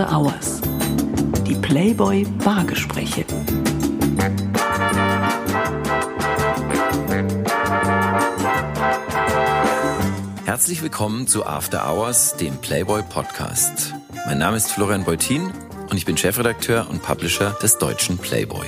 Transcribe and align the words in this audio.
After 0.00 0.16
Hours. 0.16 0.60
Die 1.46 1.54
Playboy 1.54 2.24
Bargespräche. 2.42 3.26
Herzlich 10.46 10.82
willkommen 10.82 11.26
zu 11.26 11.44
After 11.44 11.86
Hours, 11.86 12.34
dem 12.36 12.56
Playboy 12.56 13.02
Podcast. 13.02 13.94
Mein 14.24 14.38
Name 14.38 14.56
ist 14.56 14.70
Florian 14.70 15.04
Beutin 15.04 15.52
und 15.90 15.96
ich 15.98 16.06
bin 16.06 16.16
Chefredakteur 16.16 16.88
und 16.88 17.02
Publisher 17.02 17.50
des 17.62 17.76
deutschen 17.76 18.16
Playboy. 18.16 18.66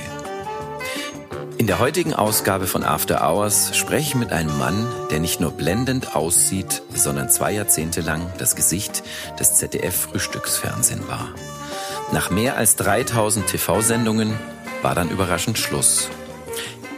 In 1.63 1.67
der 1.67 1.79
heutigen 1.79 2.13
Ausgabe 2.13 2.67
von 2.67 2.83
After 2.83 3.25
Hours 3.25 3.77
spreche 3.77 4.09
ich 4.09 4.15
mit 4.15 4.33
einem 4.33 4.57
Mann, 4.57 4.85
der 5.11 5.21
nicht 5.21 5.39
nur 5.39 5.51
blendend 5.51 6.13
aussieht, 6.13 6.81
sondern 6.93 7.29
zwei 7.29 7.53
Jahrzehnte 7.53 8.01
lang 8.01 8.29
das 8.37 8.57
Gesicht 8.57 9.01
des 9.39 9.55
ZDF-Frühstücksfernsehen 9.55 11.07
war. 11.07 11.29
Nach 12.11 12.29
mehr 12.29 12.57
als 12.57 12.75
3000 12.75 13.47
TV-Sendungen 13.47 14.37
war 14.81 14.93
dann 14.93 15.09
überraschend 15.09 15.57
Schluss. 15.57 16.09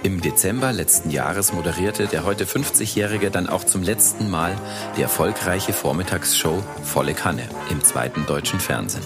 Im 0.01 0.21
Dezember 0.21 0.73
letzten 0.73 1.11
Jahres 1.11 1.53
moderierte 1.53 2.07
der 2.07 2.25
heute 2.25 2.45
50-Jährige 2.45 3.29
dann 3.29 3.47
auch 3.47 3.65
zum 3.65 3.83
letzten 3.83 4.31
Mal 4.31 4.55
die 4.97 5.03
erfolgreiche 5.03 5.73
Vormittagsshow 5.73 6.63
Volle 6.83 7.13
Kanne 7.13 7.43
im 7.69 7.83
zweiten 7.83 8.25
deutschen 8.25 8.59
Fernsehen. 8.59 9.05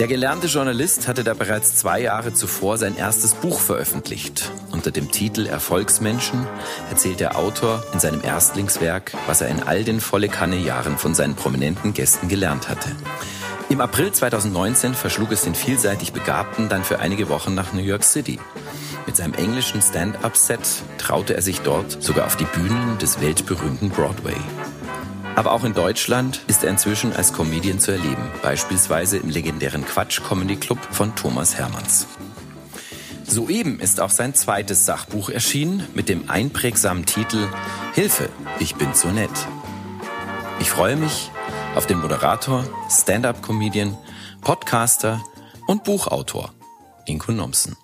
Der 0.00 0.08
gelernte 0.08 0.46
Journalist 0.46 1.08
hatte 1.08 1.24
da 1.24 1.34
bereits 1.34 1.76
zwei 1.76 2.00
Jahre 2.00 2.32
zuvor 2.32 2.78
sein 2.78 2.96
erstes 2.96 3.34
Buch 3.34 3.60
veröffentlicht. 3.60 4.50
Unter 4.72 4.90
dem 4.90 5.10
Titel 5.10 5.44
Erfolgsmenschen 5.44 6.46
erzählt 6.88 7.20
der 7.20 7.36
Autor 7.36 7.84
in 7.92 8.00
seinem 8.00 8.24
Erstlingswerk, 8.24 9.12
was 9.26 9.42
er 9.42 9.48
in 9.48 9.62
all 9.62 9.84
den 9.84 10.00
volle 10.00 10.30
Kanne 10.30 10.56
Jahren 10.56 10.96
von 10.96 11.14
seinen 11.14 11.34
prominenten 11.34 11.92
Gästen 11.92 12.28
gelernt 12.28 12.70
hatte. 12.70 12.88
Im 13.68 13.82
April 13.82 14.10
2019 14.10 14.94
verschlug 14.94 15.32
es 15.32 15.42
den 15.42 15.54
vielseitig 15.54 16.14
Begabten 16.14 16.70
dann 16.70 16.82
für 16.82 17.00
einige 17.00 17.28
Wochen 17.28 17.54
nach 17.54 17.74
New 17.74 17.82
York 17.82 18.04
City. 18.04 18.38
Mit 19.04 19.16
seinem 19.16 19.34
englischen 19.34 19.82
Stand-up-Set 19.82 20.60
traute 20.96 21.34
er 21.34 21.42
sich 21.42 21.60
dort 21.60 22.02
sogar 22.02 22.24
auf 22.24 22.36
die 22.36 22.46
Bühnen 22.46 22.96
des 22.96 23.20
weltberühmten 23.20 23.90
Broadway. 23.90 24.36
Aber 25.36 25.52
auch 25.52 25.64
in 25.64 25.74
Deutschland 25.74 26.42
ist 26.48 26.64
er 26.64 26.70
inzwischen 26.70 27.12
als 27.12 27.32
Comedian 27.32 27.78
zu 27.78 27.92
erleben, 27.92 28.30
beispielsweise 28.42 29.16
im 29.16 29.30
legendären 29.30 29.84
Quatsch 29.84 30.20
Comedy 30.22 30.56
Club 30.56 30.78
von 30.90 31.14
Thomas 31.14 31.56
Hermanns. 31.56 32.06
Soeben 33.24 33.78
ist 33.78 34.00
auch 34.00 34.10
sein 34.10 34.34
zweites 34.34 34.86
Sachbuch 34.86 35.30
erschienen 35.30 35.86
mit 35.94 36.08
dem 36.08 36.28
einprägsamen 36.28 37.06
Titel 37.06 37.48
Hilfe, 37.94 38.28
ich 38.58 38.74
bin 38.74 38.92
zu 38.92 39.08
nett. 39.08 39.30
Ich 40.58 40.70
freue 40.70 40.96
mich 40.96 41.30
auf 41.74 41.86
den 41.86 42.00
Moderator, 42.00 42.64
Stand-up-Comedian, 42.90 43.96
Podcaster 44.40 45.22
und 45.66 45.84
Buchautor 45.84 46.52
Ingo 47.06 47.32
Nomsen. 47.32 47.76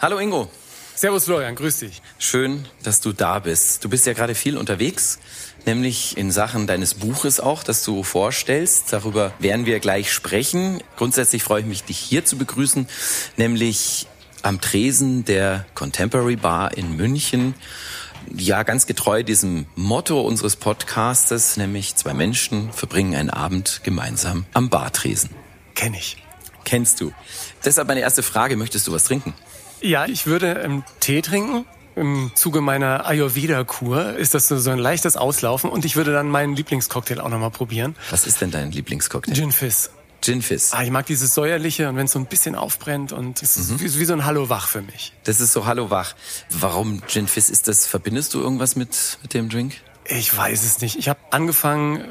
Hallo 0.00 0.18
Ingo. 0.18 0.48
Servus 0.94 1.24
Florian, 1.24 1.54
grüß 1.54 1.78
dich. 1.78 2.02
Schön, 2.18 2.66
dass 2.82 3.00
du 3.00 3.12
da 3.12 3.38
bist. 3.38 3.82
Du 3.82 3.88
bist 3.88 4.06
ja 4.06 4.12
gerade 4.12 4.34
viel 4.34 4.56
unterwegs, 4.58 5.18
nämlich 5.64 6.16
in 6.16 6.30
Sachen 6.30 6.66
deines 6.66 6.94
Buches 6.94 7.40
auch, 7.40 7.62
das 7.64 7.82
du 7.82 8.02
vorstellst. 8.02 8.92
Darüber 8.92 9.32
werden 9.38 9.66
wir 9.66 9.80
gleich 9.80 10.12
sprechen. 10.12 10.82
Grundsätzlich 10.96 11.42
freue 11.42 11.62
ich 11.62 11.66
mich, 11.66 11.84
dich 11.84 11.98
hier 11.98 12.24
zu 12.24 12.36
begrüßen, 12.36 12.86
nämlich 13.36 14.06
am 14.42 14.60
Tresen 14.60 15.24
der 15.24 15.64
Contemporary 15.74 16.36
Bar 16.36 16.76
in 16.76 16.96
München. 16.96 17.54
Ja, 18.34 18.62
ganz 18.62 18.86
getreu 18.86 19.22
diesem 19.22 19.66
Motto 19.74 20.20
unseres 20.20 20.56
Podcastes, 20.56 21.56
nämlich 21.56 21.96
zwei 21.96 22.14
Menschen 22.14 22.72
verbringen 22.72 23.14
einen 23.14 23.30
Abend 23.30 23.80
gemeinsam 23.82 24.46
am 24.52 24.68
Bartresen. 24.68 25.30
Kenn 25.74 25.94
ich. 25.94 26.18
Kennst 26.64 27.00
du. 27.00 27.12
Deshalb 27.64 27.88
meine 27.88 28.00
erste 28.00 28.22
Frage, 28.22 28.56
möchtest 28.56 28.86
du 28.86 28.92
was 28.92 29.04
trinken? 29.04 29.34
Ja, 29.82 30.06
ich 30.06 30.26
würde 30.26 30.60
ähm, 30.64 30.84
Tee 31.00 31.22
trinken. 31.22 31.66
Im 31.94 32.30
Zuge 32.34 32.62
meiner 32.62 33.04
Ayurveda-Kur 33.04 34.16
ist 34.16 34.32
das 34.32 34.48
so, 34.48 34.70
ein 34.70 34.78
leichtes 34.78 35.16
Auslaufen 35.16 35.68
und 35.68 35.84
ich 35.84 35.94
würde 35.94 36.12
dann 36.12 36.30
meinen 36.30 36.56
Lieblingscocktail 36.56 37.20
auch 37.20 37.28
nochmal 37.28 37.50
probieren. 37.50 37.96
Was 38.10 38.26
ist 38.26 38.40
denn 38.40 38.50
dein 38.50 38.72
Lieblingscocktail? 38.72 39.34
Gin 39.34 39.52
Fizz. 39.52 39.90
Gin 40.22 40.40
Fizz. 40.40 40.72
Ah, 40.72 40.82
ich 40.84 40.90
mag 40.90 41.04
dieses 41.04 41.34
säuerliche 41.34 41.90
und 41.90 41.96
wenn 41.96 42.06
es 42.06 42.12
so 42.12 42.18
ein 42.18 42.26
bisschen 42.26 42.54
aufbrennt 42.54 43.12
und 43.12 43.42
es 43.42 43.58
ist 43.58 43.78
wie, 43.78 43.98
wie 43.98 44.04
so 44.06 44.14
ein 44.14 44.24
Hallo 44.24 44.48
wach 44.48 44.68
für 44.68 44.80
mich. 44.80 45.12
Das 45.24 45.40
ist 45.40 45.52
so 45.52 45.66
Hallo 45.66 45.90
wach. 45.90 46.14
Warum 46.48 47.02
Gin 47.08 47.26
Fizz? 47.26 47.50
Ist 47.50 47.68
das, 47.68 47.86
verbindest 47.86 48.32
du 48.32 48.40
irgendwas 48.40 48.74
mit, 48.74 49.18
mit 49.20 49.34
dem 49.34 49.50
Drink? 49.50 49.74
Ich 50.06 50.34
weiß 50.34 50.64
es 50.64 50.80
nicht. 50.80 50.96
Ich 50.96 51.10
habe 51.10 51.20
angefangen 51.30 52.04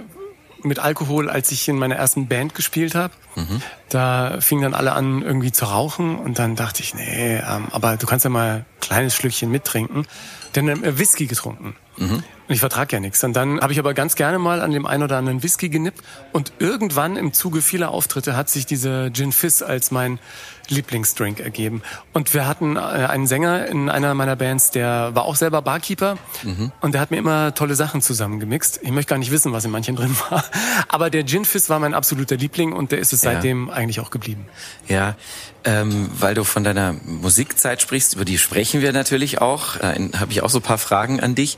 mit 0.63 0.79
Alkohol, 0.79 1.29
als 1.29 1.51
ich 1.51 1.67
in 1.67 1.77
meiner 1.77 1.95
ersten 1.95 2.27
Band 2.27 2.55
gespielt 2.55 2.95
habe. 2.95 3.13
Mhm. 3.35 3.61
Da 3.89 4.39
fingen 4.41 4.63
dann 4.63 4.73
alle 4.73 4.93
an, 4.93 5.21
irgendwie 5.21 5.51
zu 5.51 5.65
rauchen 5.65 6.17
und 6.17 6.39
dann 6.39 6.55
dachte 6.55 6.81
ich, 6.81 6.93
nee, 6.93 7.37
ähm, 7.37 7.67
aber 7.71 7.97
du 7.97 8.05
kannst 8.05 8.25
ja 8.25 8.29
mal 8.29 8.49
ein 8.49 8.65
kleines 8.79 9.15
Schlückchen 9.15 9.51
mittrinken. 9.51 10.05
Dann 10.53 10.67
äh, 10.67 10.97
Whisky 10.97 11.27
getrunken. 11.27 11.75
Mhm. 11.97 12.23
Und 12.51 12.55
ich 12.55 12.59
vertrag 12.59 12.91
ja 12.91 12.99
nichts. 12.99 13.23
Und 13.23 13.31
dann 13.31 13.61
habe 13.61 13.71
ich 13.71 13.79
aber 13.79 13.93
ganz 13.93 14.15
gerne 14.15 14.37
mal 14.37 14.59
an 14.59 14.71
dem 14.71 14.85
einen 14.85 15.03
oder 15.03 15.15
anderen 15.15 15.41
Whisky 15.41 15.69
genippt. 15.69 16.03
Und 16.33 16.51
irgendwann 16.59 17.15
im 17.15 17.31
Zuge 17.31 17.61
vieler 17.61 17.91
Auftritte 17.91 18.35
hat 18.35 18.49
sich 18.49 18.65
dieser 18.65 19.09
Gin 19.13 19.31
Fizz 19.31 19.61
als 19.61 19.89
mein 19.89 20.19
Lieblingsdrink 20.67 21.39
ergeben. 21.39 21.81
Und 22.11 22.33
wir 22.33 22.45
hatten 22.45 22.75
äh, 22.75 22.79
einen 22.79 23.25
Sänger 23.25 23.67
in 23.67 23.89
einer 23.89 24.13
meiner 24.15 24.35
Bands, 24.35 24.71
der 24.71 25.11
war 25.13 25.23
auch 25.23 25.37
selber 25.37 25.61
Barkeeper. 25.61 26.17
Mhm. 26.43 26.73
Und 26.81 26.93
der 26.93 26.99
hat 26.99 27.11
mir 27.11 27.19
immer 27.19 27.53
tolle 27.53 27.75
Sachen 27.75 28.01
zusammengemixt. 28.01 28.81
Ich 28.83 28.91
möchte 28.91 29.11
gar 29.11 29.17
nicht 29.17 29.31
wissen, 29.31 29.53
was 29.53 29.63
in 29.63 29.71
manchen 29.71 29.95
drin 29.95 30.13
war. 30.29 30.43
Aber 30.89 31.09
der 31.09 31.25
Gin 31.25 31.45
Fizz 31.45 31.69
war 31.69 31.79
mein 31.79 31.93
absoluter 31.93 32.35
Liebling 32.35 32.73
und 32.73 32.91
der 32.91 32.99
ist 32.99 33.13
es 33.13 33.21
seitdem 33.21 33.69
ja. 33.69 33.75
eigentlich 33.75 34.01
auch 34.01 34.11
geblieben. 34.11 34.45
Ja, 34.89 35.15
ähm, 35.63 36.09
weil 36.19 36.33
du 36.33 36.43
von 36.43 36.65
deiner 36.65 36.91
Musikzeit 37.05 37.81
sprichst, 37.81 38.15
über 38.15 38.25
die 38.25 38.37
sprechen 38.37 38.81
wir 38.81 38.91
natürlich 38.91 39.39
auch. 39.39 39.77
Da 39.77 39.95
habe 40.19 40.31
ich 40.31 40.41
auch 40.41 40.49
so 40.49 40.59
ein 40.59 40.63
paar 40.63 40.79
Fragen 40.79 41.21
an 41.21 41.33
dich. 41.33 41.57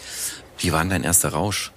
Wie 0.58 0.72
war 0.72 0.80
denn 0.82 0.90
dein 0.90 1.04
erster 1.04 1.30
Rausch? 1.30 1.72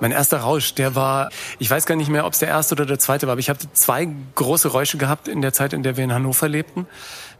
Mein 0.00 0.12
erster 0.12 0.38
Rausch, 0.38 0.74
der 0.74 0.94
war, 0.94 1.30
ich 1.58 1.68
weiß 1.68 1.86
gar 1.86 1.96
nicht 1.96 2.08
mehr, 2.08 2.24
ob 2.24 2.32
es 2.32 2.38
der 2.38 2.48
erste 2.48 2.74
oder 2.74 2.86
der 2.86 2.98
zweite 2.98 3.26
war, 3.26 3.32
aber 3.32 3.40
ich 3.40 3.50
hatte 3.50 3.72
zwei 3.72 4.08
große 4.36 4.68
Räusche 4.68 4.96
gehabt 4.96 5.26
in 5.26 5.42
der 5.42 5.52
Zeit, 5.52 5.72
in 5.72 5.82
der 5.82 5.96
wir 5.96 6.04
in 6.04 6.12
Hannover 6.12 6.48
lebten. 6.48 6.86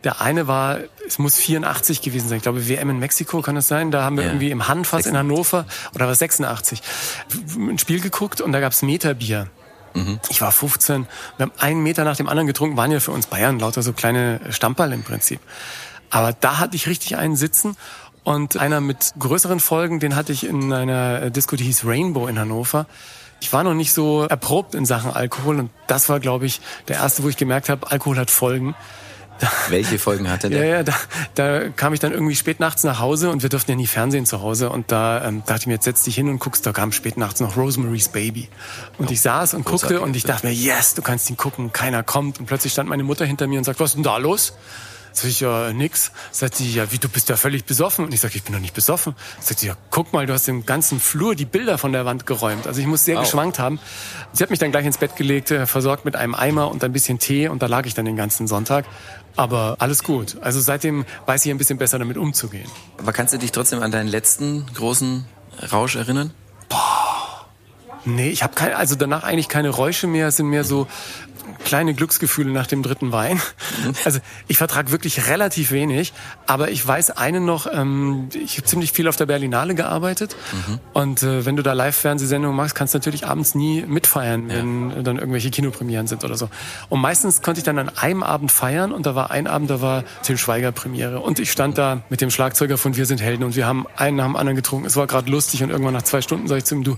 Der 0.05 0.21
eine 0.21 0.49
war, 0.49 0.79
es 1.07 1.19
muss 1.19 1.37
84 1.37 2.03
gewesen 2.03 2.29
sein, 2.29 2.39
ich 2.39 2.43
glaube 2.43 2.69
WM 2.69 2.91
in 2.91 2.99
Mexiko 2.99 3.43
kann 3.43 3.57
es 3.57 3.69
sein. 3.69 3.91
Da 3.91 4.03
haben 4.03 4.17
wir 4.17 4.25
ja. 4.25 4.31
irgendwie 4.31 4.51
im 4.51 4.67
Handfass 4.67 5.07
in 5.07 5.17
Hannover, 5.17 5.67
oder 5.95 6.09
was 6.09 6.19
86, 6.19 6.83
ein 7.57 7.79
Spiel 7.79 8.01
geguckt 8.01 8.41
und 8.41 8.53
da 8.53 8.61
gab's 8.61 8.83
Meterbier. 8.83 9.49
Mhm. 9.95 10.21
Ich 10.29 10.41
war 10.41 10.53
15, 10.53 11.07
wir 11.37 11.47
haben 11.47 11.53
einen 11.59 11.83
Meter 11.83 12.05
nach 12.05 12.17
dem 12.17 12.29
anderen 12.29 12.47
getrunken, 12.47 12.77
waren 12.77 12.91
ja 12.91 13.01
für 13.01 13.13
uns 13.13 13.27
Bayern 13.27 13.59
lauter 13.59 13.83
so 13.83 13.93
kleine 13.93 14.41
Stamperl 14.51 14.93
im 14.93 15.03
Prinzip. 15.03 15.41
Aber 16.11 16.33
da 16.33 16.59
hatte 16.59 16.77
ich 16.77 16.87
richtig 16.87 17.17
einen 17.17 17.37
sitzen 17.37 17.77
und 18.29 18.59
einer 18.59 18.83
mit 18.83 19.15
größeren 19.19 19.59
Folgen, 19.59 20.01
den 20.01 20.15
hatte 20.15 20.35
ich 20.35 20.45
in 20.45 20.71
einer 20.71 21.31
Disco, 21.31 21.57
die 21.57 21.65
hieß 21.65 21.87
Rainbow 21.87 22.27
in 22.27 22.39
Hannover. 22.39 22.87
Ich 23.41 23.55
war 23.55 23.65
noch 23.65 23.73
nicht 23.73 23.95
so 23.95 24.25
erprobt 24.25 24.75
in 24.75 24.85
Sachen 24.85 25.11
Alkohol 25.11 25.59
und 25.59 25.71
das 25.87 26.11
war, 26.11 26.21
glaube 26.21 26.45
ich, 26.45 26.61
der 26.89 26.97
erste, 26.97 27.23
wo 27.23 27.31
ich 27.31 27.39
gemerkt 27.39 27.71
habe, 27.71 27.91
Alkohol 27.91 28.19
hat 28.19 28.31
Folgen. 28.31 28.75
Welche 29.71 29.99
Folgen 29.99 30.29
hatte 30.31 30.51
der? 30.51 30.63
Ja, 30.63 30.77
ja, 30.77 30.83
da, 30.83 30.93
da 31.37 31.69
kam 31.71 31.95
ich 31.95 32.01
dann 32.01 32.13
irgendwie 32.13 32.37
spät 32.37 32.61
nachts 32.61 32.85
nach 32.85 32.99
Hause 32.99 33.31
und 33.31 33.43
wir 33.43 33.49
durften 33.49 33.71
ja 33.71 33.77
nie 33.79 33.87
Fernsehen 33.87 34.27
zu 34.27 34.43
Hause 34.43 34.69
und 34.69 34.93
da 34.93 35.25
ähm, 35.25 35.43
dachte 35.47 35.61
ich 35.61 35.67
mir, 35.67 35.75
jetzt 35.75 35.85
setz 35.85 36.03
dich 36.03 36.17
hin 36.17 36.29
und 36.29 36.39
guckst, 36.39 36.67
da 36.67 36.73
kam 36.73 36.93
spät 36.93 37.17
nachts 37.17 37.41
noch 37.41 37.57
Rosemary's 37.57 38.09
Baby. 38.09 38.51
Und 38.99 39.11
ich 39.11 39.23
saß 39.23 39.55
und 39.55 39.65
guckte 39.65 40.03
und 40.03 40.15
ich 40.17 40.25
dachte 40.25 40.47
mir, 40.47 40.53
yes, 40.53 40.93
du 40.93 41.01
kannst 41.01 41.31
ihn 41.31 41.39
gucken, 41.39 41.73
keiner 41.73 42.03
kommt 42.03 42.41
und 42.41 42.45
plötzlich 42.45 42.75
stand 42.75 42.91
meine 42.91 43.05
Mutter 43.05 43.25
hinter 43.25 43.47
mir 43.47 43.57
und 43.57 43.65
sagt, 43.65 43.81
was 43.81 43.91
ist 43.91 43.95
denn 43.95 44.03
da 44.03 44.19
los? 44.19 44.53
Sag 45.19 45.31
ich, 45.31 45.41
ja, 45.41 45.73
nix. 45.73 46.13
Sagt 46.31 46.55
sie, 46.55 46.73
ja, 46.73 46.93
wie, 46.93 46.99
du 46.99 47.09
bist 47.09 47.29
ja 47.29 47.37
völlig 47.37 47.65
besoffen. 47.65 48.05
Und 48.05 48.15
ich 48.15 48.21
sage, 48.21 48.37
ich 48.37 48.45
bin 48.45 48.53
doch 48.53 48.61
nicht 48.61 48.75
besoffen. 48.75 49.17
Sagt 49.41 49.59
sie, 49.59 49.67
ja, 49.67 49.77
guck 49.91 50.13
mal, 50.13 50.27
du 50.27 50.33
hast 50.33 50.47
im 50.47 50.65
ganzen 50.65 51.01
Flur 51.01 51.35
die 51.35 51.45
Bilder 51.45 51.77
von 51.77 51.91
der 51.91 52.05
Wand 52.05 52.25
geräumt. 52.25 52.69
Also 52.69 52.81
ich 52.81 52.87
muss 52.87 53.05
sehr 53.05 53.17
wow. 53.17 53.25
geschwankt 53.25 53.59
haben. 53.59 53.81
Sie 54.33 54.45
hat 54.45 54.51
mich 54.51 54.61
dann 54.61 54.71
gleich 54.71 54.87
ins 54.87 54.99
Bett 54.99 55.17
gelegt, 55.17 55.51
äh, 55.51 55.67
versorgt 55.67 56.05
mit 56.05 56.15
einem 56.15 56.37
Eimer 56.37 56.71
und 56.71 56.85
ein 56.85 56.93
bisschen 56.93 57.19
Tee 57.19 57.49
und 57.49 57.63
da 57.63 57.67
lag 57.67 57.85
ich 57.87 57.95
dann 57.95 58.05
den 58.05 58.15
ganzen 58.15 58.47
Sonntag. 58.47 58.85
Aber 59.35 59.75
alles 59.81 60.05
gut. 60.05 60.37
Also 60.41 60.61
seitdem 60.61 61.05
weiß 61.27 61.45
ich 61.47 61.51
ein 61.51 61.59
bisschen 61.59 61.79
besser 61.79 61.99
damit 61.99 62.17
umzugehen. 62.17 62.71
Aber 62.99 63.13
kannst 63.13 63.35
du 63.35 63.39
dich 63.39 63.51
trotzdem 63.51 63.83
an 63.83 63.91
deinen 63.91 64.09
letzten 64.09 64.67
großen 64.73 65.25
Rausch 65.73 65.97
erinnern? 65.97 66.33
Boah. 66.69 67.49
Nee, 68.05 68.31
ich 68.31 68.45
habe 68.45 68.55
keine, 68.55 68.77
also 68.77 68.95
danach 68.95 69.25
eigentlich 69.25 69.49
keine 69.49 69.71
Räusche 69.71 70.07
mehr, 70.07 70.29
es 70.29 70.37
sind 70.37 70.47
mehr 70.47 70.63
so 70.63 70.87
kleine 71.65 71.95
Glücksgefühle 71.95 72.51
nach 72.51 72.67
dem 72.67 72.83
dritten 72.83 73.13
Wein. 73.13 73.41
Mhm. 73.85 73.95
Also 74.05 74.21
ich 74.47 74.59
vertrage 74.59 74.91
wirklich 74.91 75.29
relativ 75.29 75.71
wenig, 75.71 76.13
aber 76.47 76.71
ich 76.71 76.87
weiß 76.87 77.11
einen 77.11 77.45
noch, 77.45 77.67
ähm, 77.73 78.29
ich 78.33 78.57
habe 78.57 78.65
ziemlich 78.65 78.93
viel 78.93 79.09
auf 79.09 79.17
der 79.17 79.27
Berlinale 79.27 79.75
gearbeitet 79.75 80.37
mhm. 80.53 80.81
und 80.93 81.23
äh, 81.23 81.45
wenn 81.45 81.57
du 81.57 81.63
da 81.63 81.73
Live-Fernsehsendungen 81.73 82.57
machst, 82.57 82.75
kannst 82.75 82.95
du 82.95 82.99
natürlich 82.99 83.27
abends 83.27 83.55
nie 83.55 83.85
mitfeiern, 83.87 84.49
wenn 84.49 84.91
ja. 84.91 85.03
dann 85.03 85.19
irgendwelche 85.19 85.51
Kinopremieren 85.51 86.07
sind 86.07 86.25
oder 86.25 86.37
so. 86.37 86.49
Und 86.89 87.01
meistens 87.01 87.43
konnte 87.43 87.61
ich 87.61 87.65
dann 87.65 87.79
an 87.79 87.91
einem 87.97 88.23
Abend 88.23 88.53
feiern 88.53 88.93
und 88.93 89.07
da 89.07 89.15
war 89.15 89.31
ein 89.31 89.47
Abend, 89.47 89.71
da 89.71 89.81
war 89.81 90.05
Till 90.23 90.39
Schweiger 90.39 90.73
Premiere 90.73 91.21
und 91.21 91.39
ich 91.39 91.53
stand 91.53 91.79
da 91.79 92.03
mit 92.09 92.21
dem 92.21 92.31
Schlagzeuger 92.31 92.79
von 92.79 92.97
Wir 92.97 93.07
sind 93.07 93.21
Helden 93.21 93.45
und 93.45 93.57
wir 93.57 93.67
haben 93.67 93.87
einen 93.97 94.17
nach 94.17 94.27
dem 94.27 94.37
anderen 94.37 94.57
getrunken. 94.57 94.87
Es 94.87 94.97
war 94.97 95.07
gerade 95.07 95.31
lustig 95.31 95.63
und 95.63 95.71
irgendwann 95.71 95.95
nach 95.95 96.03
zwei 96.03 96.23
Stunden 96.23 96.49
sag 96.49 96.59
ich 96.59 96.65
zu 96.65 96.75
ihm, 96.75 96.85
du, 96.85 96.97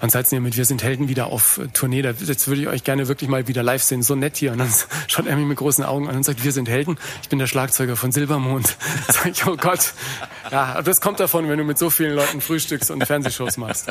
wann 0.00 0.10
seid 0.10 0.30
ihr 0.32 0.40
mit 0.40 0.56
Wir 0.56 0.64
sind 0.64 0.82
Helden 0.82 1.08
wieder 1.08 1.26
auf 1.26 1.58
äh, 1.58 1.68
Tournee? 1.68 2.02
Da, 2.02 2.10
jetzt 2.10 2.48
würde 2.48 2.62
ich 2.62 2.68
euch 2.68 2.84
gerne 2.84 3.08
wirklich 3.08 3.28
mal 3.28 3.48
wieder 3.48 3.62
live 3.62 3.82
sehen. 3.82 4.02
So 4.02 4.14
nett 4.14 4.36
hier. 4.36 4.52
Und 4.52 4.58
dann 4.58 4.72
schaut 5.06 5.26
er 5.26 5.36
mich 5.36 5.46
mit 5.46 5.58
großen 5.58 5.84
Augen 5.84 6.08
an 6.08 6.16
und 6.16 6.24
sagt, 6.24 6.44
wir 6.44 6.52
sind 6.52 6.68
Helden. 6.68 6.98
Ich 7.22 7.28
bin 7.28 7.38
der 7.38 7.46
Schlagzeuger 7.46 7.96
von 7.96 8.12
Silbermond. 8.12 8.76
Sag 9.08 9.26
ich, 9.26 9.46
oh 9.46 9.56
Gott. 9.56 9.92
Ja, 10.50 10.82
das 10.82 11.00
kommt 11.00 11.20
davon, 11.20 11.48
wenn 11.48 11.58
du 11.58 11.64
mit 11.64 11.78
so 11.78 11.90
vielen 11.90 12.14
Leuten 12.14 12.40
frühstückst 12.40 12.90
und 12.90 13.06
Fernsehshows 13.06 13.56
machst. 13.56 13.86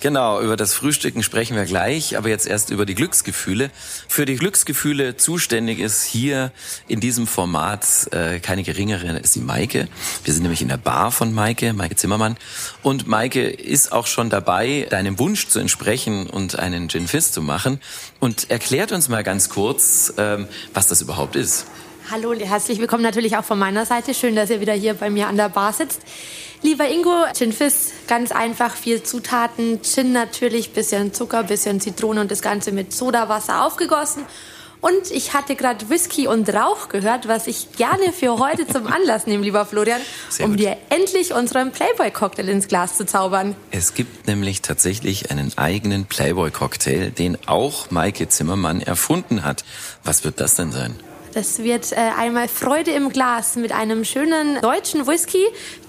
Genau, 0.00 0.40
über 0.40 0.56
das 0.56 0.74
Frühstücken 0.74 1.22
sprechen 1.22 1.56
wir 1.56 1.64
gleich, 1.64 2.16
aber 2.16 2.28
jetzt 2.28 2.46
erst 2.46 2.70
über 2.70 2.86
die 2.86 2.94
Glücksgefühle. 2.94 3.70
Für 4.08 4.24
die 4.24 4.36
Glücksgefühle 4.36 5.16
zuständig 5.16 5.78
ist 5.78 6.04
hier 6.04 6.52
in 6.88 7.00
diesem 7.00 7.26
Format 7.26 7.86
äh, 8.12 8.40
keine 8.40 8.62
geringere 8.62 9.18
ist 9.18 9.34
die 9.34 9.40
Maike. 9.40 9.88
Wir 10.24 10.32
sind 10.32 10.42
nämlich 10.42 10.62
in 10.62 10.68
der 10.68 10.76
Bar 10.76 11.12
von 11.12 11.32
Maike, 11.32 11.72
Maike 11.72 11.96
Zimmermann. 11.96 12.36
Und 12.82 13.06
Maike 13.06 13.48
ist 13.48 13.92
auch 13.92 14.06
schon 14.06 14.30
dabei, 14.30 14.86
deinem 14.90 15.18
Wunsch 15.18 15.35
zu 15.44 15.58
entsprechen 15.58 16.28
und 16.28 16.58
einen 16.58 16.88
Gin 16.88 17.06
Fizz 17.06 17.32
zu 17.32 17.42
machen. 17.42 17.80
Und 18.20 18.50
erklärt 18.50 18.92
uns 18.92 19.08
mal 19.08 19.22
ganz 19.22 19.48
kurz, 19.50 20.14
ähm, 20.16 20.48
was 20.72 20.88
das 20.88 21.02
überhaupt 21.02 21.36
ist. 21.36 21.66
Hallo 22.10 22.32
herzlich 22.32 22.78
willkommen 22.78 23.02
natürlich 23.02 23.36
auch 23.36 23.44
von 23.44 23.58
meiner 23.58 23.84
Seite. 23.84 24.14
Schön, 24.14 24.36
dass 24.36 24.48
ihr 24.48 24.60
wieder 24.60 24.74
hier 24.74 24.94
bei 24.94 25.10
mir 25.10 25.26
an 25.26 25.36
der 25.36 25.48
Bar 25.48 25.72
sitzt. 25.72 26.00
Lieber 26.62 26.88
Ingo, 26.88 27.26
Gin 27.36 27.52
Fizz, 27.52 27.90
ganz 28.06 28.32
einfach, 28.32 28.74
vier 28.74 29.04
Zutaten. 29.04 29.82
Gin 29.82 30.12
natürlich, 30.12 30.72
bisschen 30.72 31.12
Zucker, 31.12 31.42
bisschen 31.42 31.80
Zitrone 31.80 32.20
und 32.20 32.30
das 32.30 32.42
Ganze 32.42 32.72
mit 32.72 32.92
Sodawasser 32.92 33.64
aufgegossen. 33.64 34.24
Und 34.80 35.10
ich 35.10 35.32
hatte 35.34 35.56
gerade 35.56 35.88
Whisky 35.88 36.28
und 36.28 36.48
Rauch 36.52 36.88
gehört, 36.88 37.28
was 37.28 37.46
ich 37.46 37.72
gerne 37.72 38.12
für 38.12 38.38
heute 38.38 38.66
zum 38.66 38.86
Anlass 38.92 39.26
nehme, 39.26 39.42
lieber 39.42 39.64
Florian, 39.66 40.00
Sehr 40.28 40.46
um 40.46 40.52
gut. 40.52 40.60
dir 40.60 40.76
endlich 40.90 41.32
unseren 41.32 41.72
Playboy-Cocktail 41.72 42.48
ins 42.48 42.68
Glas 42.68 42.96
zu 42.96 43.06
zaubern. 43.06 43.56
Es 43.70 43.94
gibt 43.94 44.26
nämlich 44.26 44.62
tatsächlich 44.62 45.30
einen 45.30 45.56
eigenen 45.56 46.04
Playboy-Cocktail, 46.06 47.10
den 47.10 47.38
auch 47.46 47.90
Maike 47.90 48.28
Zimmermann 48.28 48.80
erfunden 48.80 49.44
hat. 49.44 49.64
Was 50.04 50.24
wird 50.24 50.40
das 50.40 50.54
denn 50.54 50.72
sein? 50.72 50.94
Das 51.36 51.58
wird 51.58 51.92
äh, 51.92 51.96
einmal 52.16 52.48
Freude 52.48 52.92
im 52.92 53.10
Glas 53.10 53.56
mit 53.56 53.70
einem 53.70 54.06
schönen 54.06 54.58
deutschen 54.62 55.06
Whisky, 55.06 55.44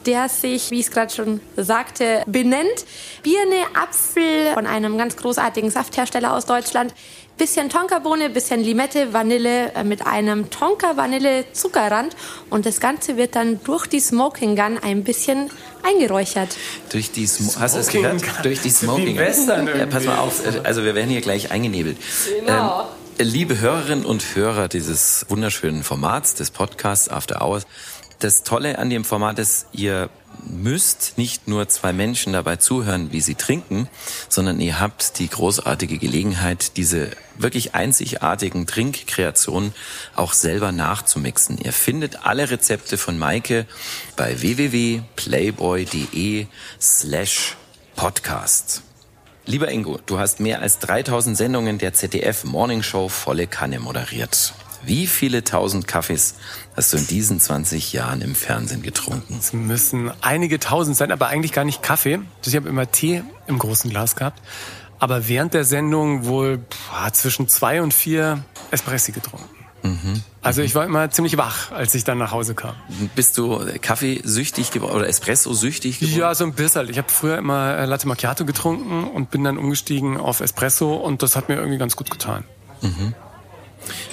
der 0.06 0.28
sich, 0.28 0.72
wie 0.72 0.80
ich 0.82 0.88
es 0.88 0.92
gerade 0.92 1.14
schon 1.14 1.40
sagte, 1.56 2.22
benennt. 2.28 2.86
Birne, 3.24 3.64
Apfel 3.74 4.54
von 4.54 4.66
einem 4.68 4.98
ganz 4.98 5.16
großartigen 5.16 5.70
Safthersteller 5.70 6.34
aus 6.34 6.46
Deutschland. 6.48 6.94
Bisschen 7.38 7.70
Tonkabohne, 7.70 8.32
bisschen 8.32 8.62
Limette, 8.62 9.14
Vanille 9.14 9.72
äh, 9.74 9.84
mit 9.84 10.08
einem 10.08 10.50
Tonka-Vanille-Zuckerrand. 10.50 12.16
Und 12.50 12.66
das 12.66 12.80
Ganze 12.80 13.16
wird 13.16 13.36
dann 13.36 13.60
durch 13.64 13.86
die 13.86 14.00
Smoking 14.00 14.56
Gun 14.56 14.80
ein 14.80 15.04
bisschen 15.04 15.52
eingeräuchert. 15.84 16.58
Durch 16.92 17.12
die 17.12 17.28
Smo 17.28 17.52
Hast 17.60 17.76
du 17.76 17.80
es 17.80 17.90
gehört? 17.90 18.24
Durch 18.44 18.62
die 18.62 18.72
Smoking 18.72 19.18
Gun. 19.18 19.68
Ja, 19.68 19.86
pass 19.86 20.06
mal 20.06 20.18
auf, 20.18 20.42
also 20.64 20.84
wir 20.84 20.96
werden 20.96 21.10
hier 21.10 21.22
gleich 21.22 21.52
eingenebelt. 21.52 21.98
Genau. 22.40 22.82
Ähm, 22.82 22.88
Liebe 23.20 23.60
Hörerinnen 23.60 24.06
und 24.06 24.36
Hörer 24.36 24.68
dieses 24.68 25.26
wunderschönen 25.28 25.84
Formats, 25.84 26.36
des 26.36 26.52
Podcasts 26.52 27.10
After 27.10 27.42
Hours, 27.42 27.66
das 28.20 28.44
Tolle 28.44 28.78
an 28.80 28.90
dem 28.90 29.06
Format 29.06 29.40
ist, 29.40 29.68
ihr 29.72 30.10
müsst 30.46 31.18
nicht 31.18 31.48
nur 31.48 31.70
zwei 31.70 31.94
Menschen 31.94 32.34
dabei 32.34 32.58
zuhören, 32.58 33.12
wie 33.12 33.22
sie 33.22 33.34
trinken, 33.36 33.88
sondern 34.30 34.60
ihr 34.60 34.80
habt 34.80 35.18
die 35.20 35.30
großartige 35.30 35.98
Gelegenheit, 35.98 36.78
diese 36.78 37.10
wirklich 37.38 37.76
einzigartigen 37.76 38.66
Trinkkreationen 38.68 39.74
auch 40.16 40.34
selber 40.34 40.72
nachzumixen. 40.72 41.58
Ihr 41.58 41.74
findet 41.74 42.26
alle 42.26 42.50
Rezepte 42.50 42.98
von 42.98 43.20
Maike 43.20 43.66
bei 44.16 44.40
www.playboy.de 44.42 46.48
slash 46.80 47.58
podcast. 47.96 48.84
Lieber 49.46 49.70
Ingo, 49.72 50.00
du 50.06 50.20
hast 50.20 50.40
mehr 50.40 50.62
als 50.62 50.78
3000 50.80 51.36
Sendungen 51.38 51.78
der 51.78 51.94
ZDF 51.94 52.44
Morning 52.44 52.84
Show 52.84 53.08
volle 53.08 53.48
Kanne 53.48 53.80
moderiert. 53.80 54.54
Wie 54.88 55.06
viele 55.06 55.44
tausend 55.44 55.86
Kaffees 55.86 56.36
hast 56.76 56.94
du 56.94 56.98
in 56.98 57.08
diesen 57.08 57.42
20 57.42 57.92
Jahren 57.92 58.22
im 58.22 58.36
Fernsehen 58.36 58.82
getrunken? 58.82 59.36
Es 59.38 59.52
müssen 59.52 60.12
einige 60.22 60.60
tausend 60.60 60.96
sein, 60.96 61.12
aber 61.12 61.28
eigentlich 61.28 61.52
gar 61.52 61.66
nicht 61.66 61.84
Kaffee. 61.84 62.20
Ich 62.46 62.56
habe 62.56 62.70
immer 62.70 62.90
Tee 62.90 63.22
im 63.48 63.60
großen 63.60 63.90
Glas 63.90 64.16
gehabt. 64.16 64.42
Aber 64.98 65.28
während 65.28 65.54
der 65.54 65.66
Sendung 65.66 66.26
wohl 66.26 66.60
boah, 66.60 67.12
zwischen 67.12 67.50
zwei 67.50 67.82
und 67.82 67.94
vier 67.94 68.46
Espressi 68.72 69.12
getrunken. 69.12 69.50
Mhm. 69.84 70.24
Also 70.42 70.62
ich 70.62 70.74
war 70.74 70.86
immer 70.86 71.10
ziemlich 71.12 71.38
wach, 71.38 71.72
als 71.72 71.94
ich 71.94 72.06
dann 72.06 72.18
nach 72.18 72.32
Hause 72.32 72.56
kam. 72.56 72.76
Bist 73.14 73.38
du 73.38 73.60
Kaffeesüchtig 73.82 74.72
geworden 74.72 74.96
oder 74.96 75.08
Espresso-süchtig 75.10 76.00
geworden? 76.00 76.18
Ja, 76.18 76.34
so 76.34 76.46
ein 76.46 76.54
bisschen. 76.54 76.90
Ich 76.90 76.98
habe 76.98 77.10
früher 77.10 77.38
immer 77.38 77.78
äh, 77.78 77.86
Latte 77.86 78.08
Macchiato 78.08 78.46
getrunken 78.46 79.04
und 79.04 79.32
bin 79.32 79.44
dann 79.44 79.58
umgestiegen 79.58 80.18
auf 80.18 80.40
Espresso 80.40 80.96
und 80.96 81.22
das 81.24 81.36
hat 81.36 81.50
mir 81.50 81.56
irgendwie 81.56 81.78
ganz 81.78 81.98
gut 81.98 82.10
getan. 82.10 82.46
Mhm. 82.82 83.14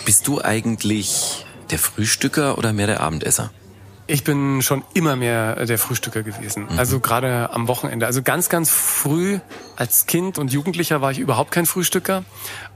Bist 0.04 0.26
du 0.26 0.40
eigentlich 0.42 1.44
der 1.70 1.78
Frühstücker 1.78 2.58
oder 2.58 2.72
mehr 2.72 2.86
der 2.86 3.00
Abendesser? 3.00 3.50
Ich 4.06 4.22
bin 4.22 4.60
schon 4.60 4.84
immer 4.92 5.16
mehr 5.16 5.64
der 5.64 5.78
Frühstücker 5.78 6.22
gewesen. 6.22 6.68
Mhm. 6.70 6.78
Also 6.78 7.00
gerade 7.00 7.50
am 7.54 7.68
Wochenende. 7.68 8.04
Also 8.04 8.20
ganz, 8.20 8.50
ganz 8.50 8.68
früh 8.68 9.38
als 9.76 10.04
Kind 10.04 10.38
und 10.38 10.52
Jugendlicher 10.52 11.00
war 11.00 11.10
ich 11.10 11.18
überhaupt 11.18 11.52
kein 11.52 11.64
Frühstücker. 11.64 12.22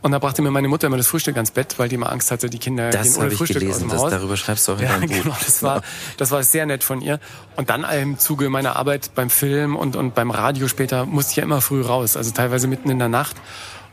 Und 0.01 0.13
da 0.13 0.21
brachte 0.21 0.41
mir 0.41 0.51
meine 0.51 0.69
Mutter 0.69 0.87
immer 0.87 0.97
das 0.97 1.07
Frühstück 1.07 1.37
ans 1.37 1.51
Bett, 1.51 1.75
weil 1.79 1.91
die 1.91 1.97
immer 1.97 2.11
Angst 2.11 2.31
hatte, 2.31 2.49
die 2.49 2.59
Kinder 2.59 2.89
das 2.89 3.13
gehen 3.13 3.23
ohne 3.23 3.33
ich 3.33 3.37
Frühstück 3.37 3.61
gelesen, 3.61 3.91
aus 3.91 3.97
dem 3.97 4.01
Haus. 4.01 4.11
darüber 4.11 4.39
schreibst 4.39 4.67
du 4.69 4.73
auch 4.73 4.79
in 4.79 4.85
ja, 4.85 4.99
Genau, 5.01 5.37
das 5.45 5.63
war, 5.63 5.83
das 6.17 6.31
war 6.31 6.43
sehr 6.43 6.65
nett 6.65 6.83
von 6.83 7.03
ihr. 7.03 7.21
Und 7.57 7.69
dann 7.69 7.85
im 7.85 8.19
Zuge 8.19 8.49
meiner 8.49 8.77
Arbeit 8.77 9.11
beim 9.15 9.29
Film 9.29 9.77
und, 9.77 9.97
und 9.97 10.15
beim 10.15 10.31
Radio 10.31 10.67
später 10.67 11.05
musste 11.05 11.33
ich 11.33 11.37
ja 11.37 11.43
immer 11.43 11.61
früh 11.61 11.83
raus. 11.83 12.17
Also 12.17 12.31
teilweise 12.31 12.69
mitten 12.69 12.89
in 12.89 12.99
der 12.99 13.11
Nacht. 13.11 13.37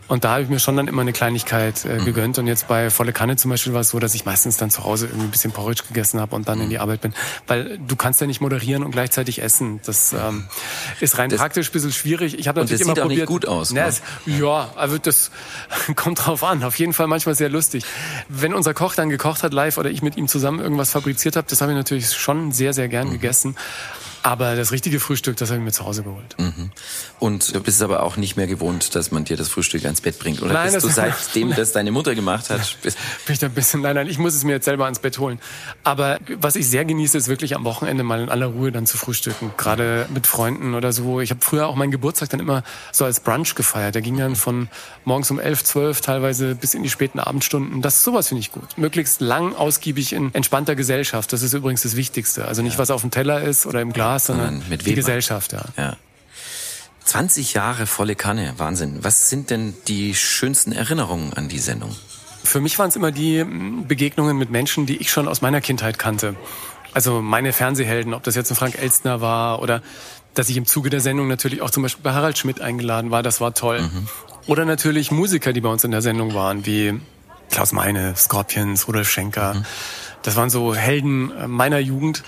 Und 0.08 0.24
da 0.24 0.32
habe 0.34 0.44
ich 0.44 0.50
mir 0.50 0.60
schon 0.60 0.78
dann 0.78 0.88
immer 0.88 1.02
eine 1.02 1.14
Kleinigkeit 1.14 1.84
äh, 1.86 2.00
mhm. 2.00 2.06
gegönnt. 2.06 2.38
Und 2.38 2.48
jetzt 2.48 2.68
bei 2.68 2.90
Volle 2.90 3.12
Kanne 3.12 3.38
zum 3.38 3.50
Beispiel 3.50 3.74
war 3.74 3.82
es 3.82 3.90
so, 3.90 4.00
dass 4.00 4.14
ich 4.14 4.26
meistens 4.26 4.58
dann 4.58 4.70
zu 4.70 4.84
Hause 4.84 5.08
irgendwie 5.08 5.26
ein 5.26 5.32
bisschen 5.32 5.52
Porridge 5.52 5.84
gegessen 5.88 6.20
habe 6.20 6.36
und 6.36 6.48
dann 6.48 6.62
in 6.62 6.70
die 6.70 6.76
mhm. 6.76 6.82
Arbeit 6.82 7.02
bin. 7.02 7.14
Weil 7.48 7.80
du 7.80 7.96
kannst 7.96 8.22
ja 8.22 8.28
nicht 8.28 8.40
moderieren 8.40 8.84
und 8.84 8.92
gleichzeitig 8.92 9.42
essen. 9.42 9.80
Das 9.86 10.14
ähm, 10.14 10.46
ist 11.00 11.18
rein 11.18 11.30
das, 11.30 11.40
praktisch 11.40 11.70
ein 11.70 11.74
bisschen 11.74 11.92
schwierig. 11.92 12.38
Ich 12.38 12.48
habe 12.48 12.60
natürlich 12.60 12.82
und 12.82 12.90
das 12.90 12.98
immer 12.98 13.16
sieht 13.16 13.26
probiert. 13.26 13.28
Auch 13.28 13.34
nicht 13.34 13.42
gut 13.42 13.48
aus. 13.48 13.72
Ne, 13.72 13.86
es, 13.86 14.02
ja, 14.26 14.70
also 14.76 14.98
das 14.98 15.32
kommt 15.96 16.26
drauf 16.26 16.44
an. 16.44 16.64
Auf 16.64 16.78
jeden 16.78 16.94
Fall 16.94 17.08
manchmal 17.08 17.36
sehr 17.36 17.50
lustig. 17.50 17.84
Wenn 18.30 18.54
unser 18.54 18.74
Koch 18.74 18.94
dann 18.94 19.10
gekocht 19.10 19.42
hat 19.42 19.54
live 19.54 19.78
oder 19.78 19.90
ich 19.90 20.02
mit 20.04 20.18
ihm 20.18 20.28
zusammen 20.28 20.60
irgendwas 20.60 20.92
fabriziert 20.92 21.36
habe, 21.36 21.48
das 21.50 21.62
habe 21.62 21.72
ich 21.72 21.78
natürlich 21.78 22.12
schon 22.14 22.52
sehr, 22.52 22.74
sehr 22.74 22.88
gern 22.90 23.08
mhm. 23.08 23.14
gegessen. 23.14 23.56
Aber 24.26 24.56
das 24.56 24.72
richtige 24.72 25.00
Frühstück, 25.00 25.38
das 25.38 25.50
habe 25.50 25.60
ich 25.60 25.64
mir 25.64 25.72
zu 25.72 25.86
Hause 25.86 26.02
geholt. 26.02 26.36
Mhm. 26.40 26.72
Und 27.20 27.56
du 27.56 27.62
bist 27.62 27.82
aber 27.82 28.04
auch 28.04 28.18
nicht 28.18 28.36
mehr 28.36 28.46
gewohnt, 28.46 28.94
dass 28.94 29.12
man 29.12 29.24
dir 29.24 29.38
das 29.38 29.48
Frühstück 29.48 29.86
ans 29.86 30.02
Bett 30.02 30.20
bringt. 30.20 30.42
Oder 30.42 30.54
nein, 30.54 30.74
bist 30.74 30.86
du 30.86 30.90
seitdem 30.90 31.56
das 31.56 31.72
deine 31.72 31.92
Mutter 31.92 32.14
gemacht 32.14 32.50
hat? 32.50 32.78
Bin 32.84 32.94
ich 33.30 33.40
da 33.40 33.48
ein 33.48 33.54
bisschen, 33.54 33.82
nein, 33.82 33.96
nein, 33.96 34.08
ich 34.08 34.18
muss 34.18 34.36
es 34.36 34.44
mir 34.44 34.54
jetzt 34.54 34.66
selber 34.66 34.84
ans 34.84 35.00
Bett 35.00 35.18
holen. 35.18 35.40
Aber 35.84 36.20
was 36.40 36.56
ich 36.56 36.68
sehr 36.68 36.84
genieße, 36.84 37.18
ist 37.18 37.28
wirklich 37.28 37.56
am 37.56 37.64
Wochenende 37.64 38.04
mal 38.04 38.22
in 38.22 38.30
aller 38.30 38.48
Ruhe 38.48 38.72
dann 38.72 38.86
zu 38.86 38.98
frühstücken. 38.98 39.52
Gerade 39.56 40.08
mit 40.14 40.28
Freunden 40.28 40.76
oder 40.76 40.92
so. 40.92 41.22
Ich 41.22 41.30
habe 41.30 41.40
früher 41.42 41.68
auch 41.68 41.76
meinen 41.76 41.92
Geburtstag 41.92 42.30
dann 42.30 42.42
immer 42.42 42.64
so 42.92 43.06
als 43.06 43.22
Brunch 43.22 43.56
gefeiert. 43.56 43.96
Der 43.96 44.02
ging 44.02 44.18
dann 44.18 44.36
von 44.36 44.68
morgens 45.06 45.32
um 45.32 45.40
elf, 45.40 45.64
zwölf 45.64 46.02
teilweise 46.02 46.56
bis 46.56 46.74
in 46.74 46.84
die 46.84 46.90
späten 46.90 47.20
Abendstunden. 47.20 47.82
Das 47.82 48.04
sowas 48.04 48.28
finde 48.28 48.42
ich 48.42 48.52
gut. 48.52 48.78
Möglichst 48.78 49.22
lang, 49.22 49.56
ausgiebig 49.56 50.12
in 50.12 50.34
entspannter 50.34 50.76
Gesellschaft. 50.76 51.32
Das 51.32 51.42
ist 51.42 51.54
übrigens 51.54 51.84
das 51.84 51.96
Wichtigste. 51.96 52.46
Also 52.46 52.62
nicht, 52.62 52.74
ja. 52.74 52.80
was 52.80 52.92
auf 52.92 53.02
dem 53.02 53.12
Teller 53.12 53.42
ist 53.42 53.66
oder 53.66 53.82
im 53.82 53.94
Glas 53.94 54.26
sondern 54.26 54.64
mit 54.70 54.86
die 54.86 54.96
Gesellschaft, 54.96 55.54
ja. 55.54 55.66
ja. 55.78 55.98
20 57.06 57.54
Jahre 57.54 57.86
volle 57.86 58.16
Kanne, 58.16 58.54
Wahnsinn. 58.58 59.04
Was 59.04 59.30
sind 59.30 59.50
denn 59.50 59.76
die 59.88 60.16
schönsten 60.16 60.72
Erinnerungen 60.72 61.34
an 61.34 61.48
die 61.48 61.60
Sendung? 61.60 61.96
Für 62.44 62.62
mich 62.62 62.78
waren 62.78 62.90
es 62.90 62.96
immer 62.96 63.12
die 63.12 63.42
hm, 63.42 63.88
Begegnungen 63.88 64.38
mit 64.38 64.50
Menschen, 64.50 64.86
die 64.86 64.98
ich 64.98 65.12
schon 65.12 65.28
aus 65.28 65.42
meiner 65.42 65.62
Kindheit 65.62 66.00
kannte. 66.00 66.36
Also 66.94 67.22
meine 67.22 67.54
Fernsehhelden, 67.54 68.14
ob 68.14 68.24
das 68.24 68.36
jetzt 68.36 68.52
ein 68.52 68.56
Frank 68.56 68.78
Elstner 68.78 69.22
war 69.22 69.62
oder 69.62 69.82
dass 70.34 70.50
ich 70.50 70.58
im 70.58 70.66
Zuge 70.66 70.90
der 70.90 71.00
Sendung 71.00 71.28
natürlich 71.28 71.62
auch 71.62 71.70
zum 71.70 71.84
Beispiel 71.84 72.04
bei 72.04 72.14
Harald 72.14 72.38
Schmidt 72.38 72.60
eingeladen 72.60 73.12
war, 73.12 73.24
das 73.24 73.40
war 73.40 73.54
toll. 73.54 73.82
Mhm. 73.82 74.08
Oder 74.48 74.66
natürlich 74.66 75.12
Musiker, 75.12 75.54
die 75.54 75.62
bei 75.62 75.70
uns 75.70 75.84
in 75.84 75.92
der 75.92 76.02
Sendung 76.02 76.34
waren, 76.34 76.66
wie 76.66 77.00
Klaus 77.52 77.72
Meine, 77.72 78.16
Scorpions, 78.16 78.88
Rudolf 78.88 79.10
Schenker. 79.10 79.56
Mhm. 79.56 79.66
Das 80.24 80.36
waren 80.36 80.50
so 80.50 80.74
Helden 80.74 81.32
meiner 81.48 81.80
Jugend, 81.80 82.24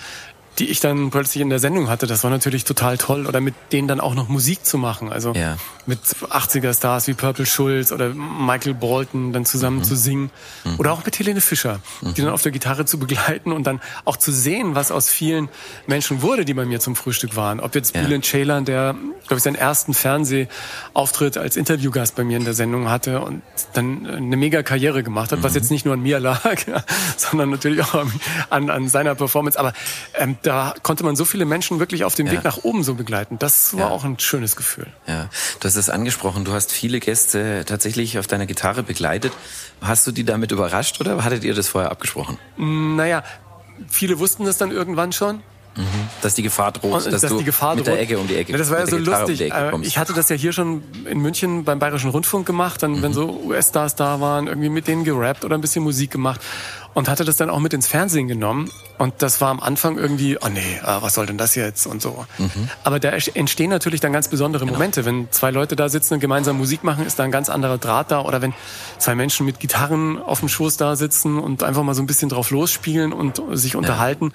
die 0.58 0.68
ich 0.68 0.80
dann 0.80 1.10
plötzlich 1.10 1.40
in 1.40 1.50
der 1.50 1.58
Sendung 1.60 1.88
hatte. 1.88 2.06
Das 2.06 2.24
war 2.24 2.30
natürlich 2.30 2.64
total 2.64 2.98
toll. 2.98 3.26
Oder 3.26 3.40
mit 3.40 3.54
denen 3.72 3.86
dann 3.86 4.00
auch 4.00 4.14
noch 4.14 4.28
Musik 4.28 4.64
zu 4.64 4.76
machen. 4.76 5.12
Also 5.12 5.32
ja. 5.32 5.56
mit 5.86 6.00
80er-Stars 6.00 7.06
wie 7.06 7.14
Purple 7.14 7.46
Schulz 7.46 7.92
oder 7.92 8.08
Michael 8.10 8.74
Bolton 8.74 9.32
dann 9.32 9.44
zusammen 9.44 9.78
mhm. 9.78 9.84
zu 9.84 9.94
singen. 9.96 10.30
Mhm. 10.64 10.74
Oder 10.78 10.92
auch 10.92 11.04
mit 11.04 11.18
Helene 11.18 11.40
Fischer, 11.40 11.80
mhm. 12.00 12.14
die 12.14 12.22
dann 12.22 12.32
auf 12.32 12.42
der 12.42 12.50
Gitarre 12.50 12.84
zu 12.86 12.98
begleiten 12.98 13.52
und 13.52 13.66
dann 13.66 13.80
auch 14.04 14.16
zu 14.16 14.32
sehen, 14.32 14.74
was 14.74 14.90
aus 14.90 15.08
vielen 15.08 15.48
Menschen 15.86 16.22
wurde, 16.22 16.44
die 16.44 16.54
bei 16.54 16.64
mir 16.64 16.80
zum 16.80 16.96
Frühstück 16.96 17.36
waren. 17.36 17.60
Ob 17.60 17.74
jetzt 17.74 17.94
ja. 17.94 18.02
Bülent 18.02 18.24
Ceylan, 18.24 18.64
der, 18.64 18.94
glaube 19.26 19.36
ich, 19.36 19.42
seinen 19.42 19.56
ersten 19.56 19.94
Fernsehauftritt 19.94 21.38
als 21.38 21.56
Interviewgast 21.56 22.16
bei 22.16 22.24
mir 22.24 22.36
in 22.36 22.44
der 22.44 22.54
Sendung 22.54 22.90
hatte 22.90 23.20
und 23.20 23.42
dann 23.74 24.06
eine 24.06 24.36
mega 24.36 24.62
Karriere 24.64 25.04
gemacht 25.04 25.30
hat, 25.30 25.42
was 25.42 25.52
mhm. 25.52 25.58
jetzt 25.58 25.70
nicht 25.70 25.84
nur 25.84 25.94
an 25.94 26.00
mir 26.00 26.18
lag, 26.18 26.56
sondern 27.16 27.50
natürlich 27.50 27.82
auch 27.82 28.06
an, 28.50 28.70
an 28.70 28.88
seiner 28.88 29.14
Performance. 29.14 29.58
Aber 29.58 29.72
ähm, 30.14 30.36
da 30.48 30.72
konnte 30.82 31.04
man 31.04 31.14
so 31.14 31.26
viele 31.26 31.44
Menschen 31.44 31.78
wirklich 31.78 32.04
auf 32.04 32.14
dem. 32.14 32.30
Weg 32.30 32.42
nach 32.42 32.64
oben 32.64 32.82
so 32.82 32.94
begleiten. 32.94 33.38
Das 33.38 33.76
war 33.76 33.90
auch 33.90 34.04
ein 34.04 34.18
schönes 34.18 34.56
Gefühl. 34.56 34.86
Ja, 35.06 35.28
du 35.60 35.68
hast 35.68 35.76
es 35.76 35.90
angesprochen, 35.90 36.46
du 36.46 36.52
hast 36.54 36.72
viele 36.72 37.00
Gäste 37.00 37.64
tatsächlich 37.66 38.18
auf 38.18 38.26
deiner 38.26 38.46
Gitarre 38.46 38.82
begleitet. 38.82 39.34
Hast 39.82 40.06
du 40.06 40.10
die 40.12 40.24
damit 40.24 40.50
überrascht 40.50 41.00
oder 41.02 41.22
hattet 41.22 41.44
ihr 41.44 41.52
das 41.54 41.68
vorher 41.68 41.90
abgesprochen? 41.90 42.38
Naja, 42.56 43.24
viele 43.88 44.18
wussten 44.18 44.46
das 44.46 44.56
dann 44.56 44.70
irgendwann 44.70 45.12
schon. 45.12 45.42
Dass 46.22 46.34
die 46.34 46.42
Gefahr 46.42 46.72
droht, 46.72 47.04
Und 47.06 47.12
dass, 47.12 47.20
du 47.20 47.38
die 47.38 47.44
Gefahr 47.44 47.76
mit 47.76 47.86
der 47.86 47.94
droht. 47.94 48.02
Ecke 48.02 48.18
um 48.18 48.26
die 48.26 48.34
Ecke 48.34 48.50
Ja, 48.50 48.58
das 48.58 48.68
war 48.70 48.80
ja 48.80 48.86
so 48.86 48.98
der 48.98 49.04
lustig. 49.26 49.52
Um 49.72 49.82
ich 49.84 49.96
hatte 49.96 50.12
das 50.12 50.28
ja 50.28 50.34
hier 50.34 50.52
schon 50.52 50.82
in 51.08 51.20
München 51.20 51.62
beim 51.62 51.78
Bayerischen 51.78 52.10
Rundfunk 52.10 52.46
gemacht, 52.46 52.82
dann, 52.82 52.94
Mhm. 52.94 53.02
wenn 53.02 53.12
so 53.12 53.40
US-Stars 53.44 53.94
da 53.94 54.18
waren, 54.20 54.48
irgendwie 54.48 54.70
mit 54.70 54.88
denen 54.88 55.04
gerappt 55.04 55.44
oder 55.44 55.56
ein 55.56 55.60
bisschen 55.60 55.84
Musik 55.84 56.10
gemacht 56.10 56.40
und 56.94 57.08
hatte 57.08 57.24
das 57.24 57.36
dann 57.36 57.50
auch 57.50 57.60
mit 57.60 57.72
ins 57.72 57.86
Fernsehen 57.86 58.28
genommen. 58.28 58.70
Und 58.98 59.14
das 59.18 59.40
war 59.40 59.50
am 59.50 59.60
Anfang 59.60 59.96
irgendwie, 59.96 60.36
oh 60.40 60.48
nee, 60.48 60.80
äh, 60.82 61.02
was 61.02 61.14
soll 61.14 61.26
denn 61.26 61.38
das 61.38 61.54
jetzt 61.54 61.86
und 61.86 62.02
so. 62.02 62.26
Mhm. 62.38 62.68
Aber 62.82 62.98
da 62.98 63.10
entstehen 63.10 63.70
natürlich 63.70 64.00
dann 64.00 64.12
ganz 64.12 64.28
besondere 64.28 64.64
Genau. 64.64 64.72
Momente. 64.76 65.04
Wenn 65.04 65.30
zwei 65.30 65.50
Leute 65.50 65.76
da 65.76 65.88
sitzen 65.88 66.14
und 66.14 66.20
gemeinsam 66.20 66.58
Musik 66.58 66.82
machen, 66.82 67.06
ist 67.06 67.18
da 67.18 67.22
ein 67.22 67.30
ganz 67.30 67.48
anderer 67.48 67.78
Draht 67.78 68.10
da. 68.10 68.22
Oder 68.22 68.42
wenn 68.42 68.54
zwei 68.98 69.14
Menschen 69.14 69.46
mit 69.46 69.60
Gitarren 69.60 70.20
auf 70.20 70.40
dem 70.40 70.48
Schoß 70.48 70.76
da 70.76 70.96
sitzen 70.96 71.38
und 71.38 71.62
einfach 71.62 71.84
mal 71.84 71.94
so 71.94 72.02
ein 72.02 72.06
bisschen 72.06 72.28
drauf 72.28 72.50
losspielen 72.50 73.12
und 73.12 73.40
sich 73.52 73.76
unterhalten 73.76 74.32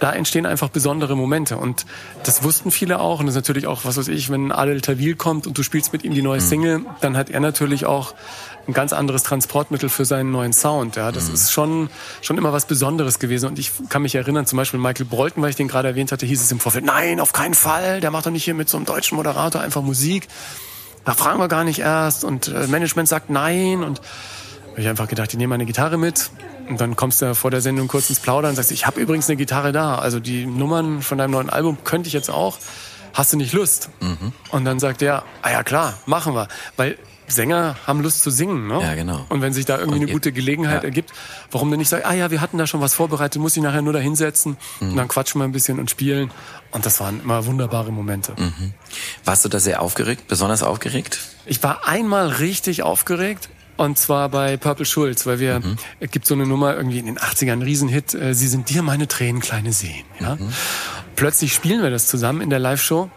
da 0.00 0.12
entstehen 0.12 0.46
einfach 0.46 0.68
besondere 0.68 1.16
Momente. 1.16 1.56
Und 1.56 1.86
das 2.24 2.42
wussten 2.42 2.70
viele 2.70 3.00
auch. 3.00 3.20
Und 3.20 3.26
das 3.26 3.34
ist 3.34 3.42
natürlich 3.42 3.66
auch, 3.66 3.84
was 3.84 3.96
weiß 3.96 4.08
ich, 4.08 4.30
wenn 4.30 4.52
Adel 4.52 4.80
Tawil 4.80 5.16
kommt 5.16 5.46
und 5.46 5.56
du 5.56 5.62
spielst 5.62 5.92
mit 5.92 6.04
ihm 6.04 6.14
die 6.14 6.22
neue 6.22 6.40
Single, 6.40 6.82
dann 7.00 7.16
hat 7.16 7.30
er 7.30 7.40
natürlich 7.40 7.86
auch 7.86 8.14
ein 8.68 8.72
ganz 8.72 8.92
anderes 8.92 9.22
Transportmittel 9.22 9.88
für 9.88 10.04
seinen 10.04 10.32
neuen 10.32 10.52
Sound. 10.52 10.96
Ja, 10.96 11.12
das 11.12 11.28
ist 11.28 11.52
schon, 11.52 11.88
schon 12.20 12.36
immer 12.36 12.52
was 12.52 12.66
Besonderes 12.66 13.18
gewesen. 13.18 13.48
Und 13.48 13.58
ich 13.58 13.70
kann 13.88 14.02
mich 14.02 14.14
erinnern, 14.14 14.46
zum 14.46 14.56
Beispiel 14.56 14.80
Michael 14.80 15.06
Bolton, 15.06 15.42
weil 15.42 15.50
ich 15.50 15.56
den 15.56 15.68
gerade 15.68 15.88
erwähnt 15.88 16.12
hatte, 16.12 16.26
hieß 16.26 16.42
es 16.42 16.50
im 16.50 16.60
Vorfeld, 16.60 16.84
nein, 16.84 17.20
auf 17.20 17.32
keinen 17.32 17.54
Fall, 17.54 18.00
der 18.00 18.10
macht 18.10 18.26
doch 18.26 18.30
nicht 18.30 18.44
hier 18.44 18.54
mit 18.54 18.68
so 18.68 18.76
einem 18.76 18.86
deutschen 18.86 19.16
Moderator 19.16 19.60
einfach 19.60 19.82
Musik. 19.82 20.26
Da 21.04 21.14
fragen 21.14 21.38
wir 21.38 21.46
gar 21.46 21.62
nicht 21.62 21.78
erst. 21.78 22.24
Und 22.24 22.48
äh, 22.48 22.66
Management 22.66 23.08
sagt 23.08 23.30
nein. 23.30 23.84
Und 23.84 24.00
habe 24.76 24.82
ich 24.82 24.88
einfach 24.90 25.08
gedacht, 25.08 25.32
ich 25.32 25.38
nehme 25.38 25.52
meine 25.54 25.64
Gitarre 25.64 25.96
mit. 25.96 26.28
Und 26.68 26.78
dann 26.82 26.96
kommst 26.96 27.22
du 27.22 27.34
vor 27.34 27.50
der 27.50 27.62
Sendung 27.62 27.88
kurz 27.88 28.10
ins 28.10 28.20
Plaudern 28.20 28.50
und 28.50 28.56
sagst, 28.56 28.72
ich 28.72 28.86
habe 28.86 29.00
übrigens 29.00 29.26
eine 29.26 29.36
Gitarre 29.38 29.72
da. 29.72 29.94
Also 29.96 30.20
die 30.20 30.44
Nummern 30.44 31.00
von 31.00 31.16
deinem 31.16 31.30
neuen 31.30 31.48
Album 31.48 31.78
könnte 31.82 32.08
ich 32.08 32.12
jetzt 32.12 32.28
auch. 32.28 32.58
Hast 33.14 33.32
du 33.32 33.38
nicht 33.38 33.54
Lust? 33.54 33.88
Und 34.50 34.66
dann 34.66 34.78
sagt 34.78 35.00
er, 35.00 35.24
ah 35.40 35.50
ja 35.50 35.62
klar, 35.62 35.94
machen 36.04 36.34
wir. 36.34 36.48
Weil 36.76 36.98
Sänger 37.26 37.76
haben 37.86 38.02
Lust 38.02 38.22
zu 38.22 38.30
singen, 38.30 38.66
ne? 38.66 38.78
Ja, 38.82 38.94
genau. 38.94 39.24
Und 39.30 39.40
wenn 39.40 39.54
sich 39.54 39.64
da 39.64 39.78
irgendwie 39.78 40.00
Und 40.00 40.04
eine 40.04 40.12
gute 40.12 40.30
Gelegenheit 40.30 40.82
ja. 40.82 40.84
ergibt, 40.84 41.10
warum 41.50 41.70
denn 41.70 41.78
nicht 41.78 41.88
sagen, 41.88 42.04
ah 42.06 42.12
ja, 42.12 42.30
wir 42.30 42.42
hatten 42.42 42.58
da 42.58 42.66
schon 42.66 42.82
was 42.82 42.92
vorbereitet, 42.92 43.40
muss 43.40 43.56
ich 43.56 43.62
nachher 43.62 43.80
nur 43.80 43.94
da 43.94 43.98
hinsetzen 43.98 44.58
Mhm. 44.80 44.90
und 44.90 44.96
dann 44.96 45.08
quatschen 45.08 45.40
wir 45.40 45.44
ein 45.46 45.52
bisschen 45.52 45.78
und 45.78 45.90
spielen. 45.90 46.30
Und 46.70 46.84
das 46.84 47.00
waren 47.00 47.20
immer 47.22 47.46
wunderbare 47.46 47.90
Momente. 47.92 48.34
Mhm. 48.36 48.74
Warst 49.24 49.42
du 49.46 49.48
da 49.48 49.58
sehr 49.58 49.80
aufgeregt, 49.80 50.28
besonders 50.28 50.62
aufgeregt? 50.62 51.18
Ich 51.46 51.62
war 51.62 51.88
einmal 51.88 52.28
richtig 52.28 52.82
aufgeregt. 52.82 53.48
Und 53.76 53.98
zwar 53.98 54.28
bei 54.28 54.56
Purple 54.56 54.86
Schulz, 54.86 55.26
weil 55.26 55.38
wir, 55.38 55.60
es 56.00 56.10
gibt 56.10 56.26
so 56.26 56.34
eine 56.34 56.46
Nummer 56.46 56.74
irgendwie 56.74 56.98
in 56.98 57.06
den 57.06 57.18
80ern, 57.18 57.52
ein 57.52 57.62
Riesenhit, 57.62 58.14
äh, 58.14 58.34
Sie 58.34 58.48
sind 58.48 58.70
dir 58.70 58.82
meine 58.82 59.06
Tränen, 59.06 59.40
kleine 59.40 59.72
Seen. 59.72 60.04
Ja? 60.18 60.38
Plötzlich 61.14 61.52
spielen 61.52 61.82
wir 61.82 61.90
das 61.90 62.06
zusammen 62.06 62.40
in 62.40 62.50
der 62.50 62.58
Live-Show 62.58 63.10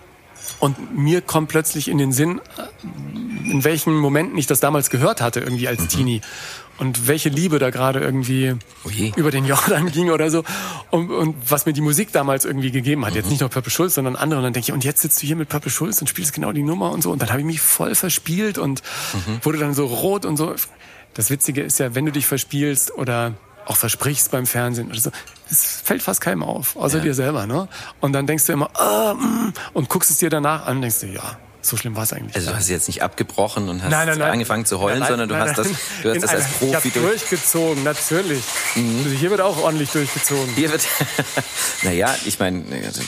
und 0.59 0.97
mir 0.97 1.21
kommt 1.21 1.49
plötzlich 1.49 1.87
in 1.87 1.97
den 1.97 2.11
Sinn, 2.11 2.41
äh, 2.57 3.51
in 3.51 3.63
welchen 3.63 3.95
Momenten 3.95 4.37
ich 4.37 4.47
das 4.47 4.59
damals 4.59 4.89
gehört 4.89 5.21
hatte, 5.21 5.39
irgendwie 5.39 5.67
als 5.67 5.87
Teenie. 5.87 6.21
Und 6.79 7.07
welche 7.07 7.27
Liebe 7.29 7.59
da 7.59 7.69
gerade 7.71 7.99
irgendwie 7.99 8.55
Oh 8.85 8.89
je. 8.89 9.11
über 9.17 9.31
den 9.31 9.45
Jordan 9.45 9.91
ging 9.91 10.09
oder 10.11 10.31
so. 10.31 10.43
Und, 10.91 11.11
und 11.11 11.35
was 11.51 11.65
mir 11.65 11.73
die 11.73 11.81
Musik 11.81 12.11
damals 12.13 12.45
irgendwie 12.45 12.71
gegeben 12.71 13.05
hat. 13.05 13.15
Jetzt 13.15 13.29
nicht 13.29 13.41
nur 13.41 13.49
Purple 13.49 13.69
Schulz, 13.71 13.95
sondern 13.95 14.15
andere. 14.15 14.39
Und 14.39 14.45
dann 14.45 14.53
denke 14.53 14.67
ich, 14.69 14.71
und 14.73 14.83
jetzt 14.85 15.01
sitzt 15.01 15.21
du 15.21 15.27
hier 15.27 15.35
mit 15.35 15.49
Purple 15.49 15.69
Schulz 15.71 15.99
und 16.01 16.07
spielst 16.07 16.31
genau 16.33 16.51
die 16.53 16.63
Nummer 16.63 16.91
und 16.91 17.01
so. 17.03 17.11
Und 17.11 17.21
dann 17.21 17.29
habe 17.29 17.41
ich 17.41 17.45
mich 17.45 17.59
voll 17.61 17.95
verspielt 17.95 18.57
und 18.57 18.81
wurde 19.43 19.57
dann 19.59 19.73
so 19.73 19.85
rot 19.87 20.25
und 20.25 20.37
so. 20.37 20.55
Das 21.15 21.29
Witzige 21.29 21.61
ist 21.61 21.79
ja, 21.79 21.95
wenn 21.95 22.05
du 22.05 22.11
dich 22.13 22.25
verspielst 22.25 22.91
oder 22.95 23.33
auch 23.65 23.75
versprichst 23.75 24.31
beim 24.31 24.45
Fernsehen 24.47 24.87
oder 24.89 24.99
so, 24.99 25.11
es 25.51 25.81
fällt 25.83 26.01
fast 26.01 26.21
keinem 26.21 26.43
auf, 26.43 26.75
außer 26.75 26.97
Ja. 26.99 27.03
dir 27.03 27.13
selber, 27.13 27.45
ne? 27.45 27.67
Und 27.99 28.13
dann 28.13 28.25
denkst 28.25 28.45
du 28.45 28.53
immer, 28.53 28.69
ah, 28.79 29.13
mm, 29.15 29.53
und 29.73 29.89
guckst 29.89 30.09
es 30.11 30.17
dir 30.19 30.29
danach 30.29 30.65
an 30.65 30.77
und 30.77 30.81
denkst 30.83 31.01
du, 31.01 31.07
ja, 31.07 31.37
so 31.69 31.77
schlimm 31.77 31.95
war 31.95 32.03
es 32.03 32.13
eigentlich. 32.13 32.35
Also 32.35 32.51
du 32.51 32.57
hast 32.57 32.67
jetzt 32.69 32.87
nicht 32.87 33.01
abgebrochen 33.03 33.69
und 33.69 33.81
hast 33.83 33.91
Nein, 33.91 34.07
nein, 34.07 34.17
nein. 34.17 34.31
angefangen 34.31 34.65
zu 34.65 34.79
heulen, 34.79 35.03
sondern 35.07 35.29
du 35.29 35.35
hast 35.37 35.57
das, 35.57 35.67
du 35.67 36.09
hast 36.09 36.15
In 36.15 36.21
das 36.21 36.31
als 36.31 36.47
Profi 36.53 36.87
Ich 36.87 36.93
durch. 36.93 37.05
Mhm. 37.05 37.09
durchgezogen, 37.09 37.83
natürlich. 37.83 38.43
Also 38.75 39.09
hier 39.17 39.29
wird 39.29 39.41
auch 39.41 39.57
ordentlich 39.63 39.91
durchgezogen. 39.91 40.53
Hier 40.55 40.71
wird, 40.71 40.81
naja, 41.83 42.15
ich 42.25 42.39
meine, 42.39 42.63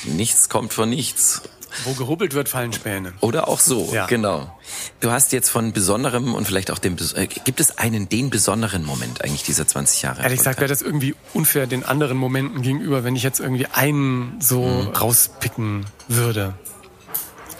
nichts 0.05 0.49
kommt 0.49 0.73
von 0.73 0.89
nichts. 0.89 1.41
Wo 1.85 1.93
gerubbelt 1.93 2.33
wird, 2.33 2.49
fallen 2.49 2.73
Späne. 2.73 3.13
Oder 3.21 3.47
auch 3.47 3.61
so, 3.61 3.91
Ja. 3.93 4.05
genau. 4.05 4.53
Du 4.99 5.09
hast 5.09 5.31
jetzt 5.31 5.49
von 5.49 5.71
besonderem 5.71 6.33
und 6.35 6.45
vielleicht 6.45 6.69
auch 6.69 6.79
dem, 6.79 6.97
bes- 6.97 7.15
äh, 7.15 7.27
gibt 7.27 7.61
es 7.61 7.77
einen, 7.77 8.09
den 8.09 8.29
besonderen 8.29 8.83
Moment 8.83 9.23
eigentlich 9.23 9.43
dieser 9.43 9.65
20 9.65 10.01
Jahre? 10.01 10.21
Ehrlich 10.21 10.39
gesagt 10.39 10.59
wäre 10.59 10.67
das 10.67 10.81
irgendwie 10.81 11.15
unfair 11.33 11.67
den 11.67 11.85
anderen 11.85 12.17
Momenten 12.17 12.61
gegenüber, 12.61 13.05
wenn 13.05 13.15
ich 13.15 13.23
jetzt 13.23 13.39
irgendwie 13.39 13.67
einen 13.67 14.35
so 14.41 14.61
Mhm. 14.65 14.87
rauspicken 14.89 15.85
würde. 16.09 16.55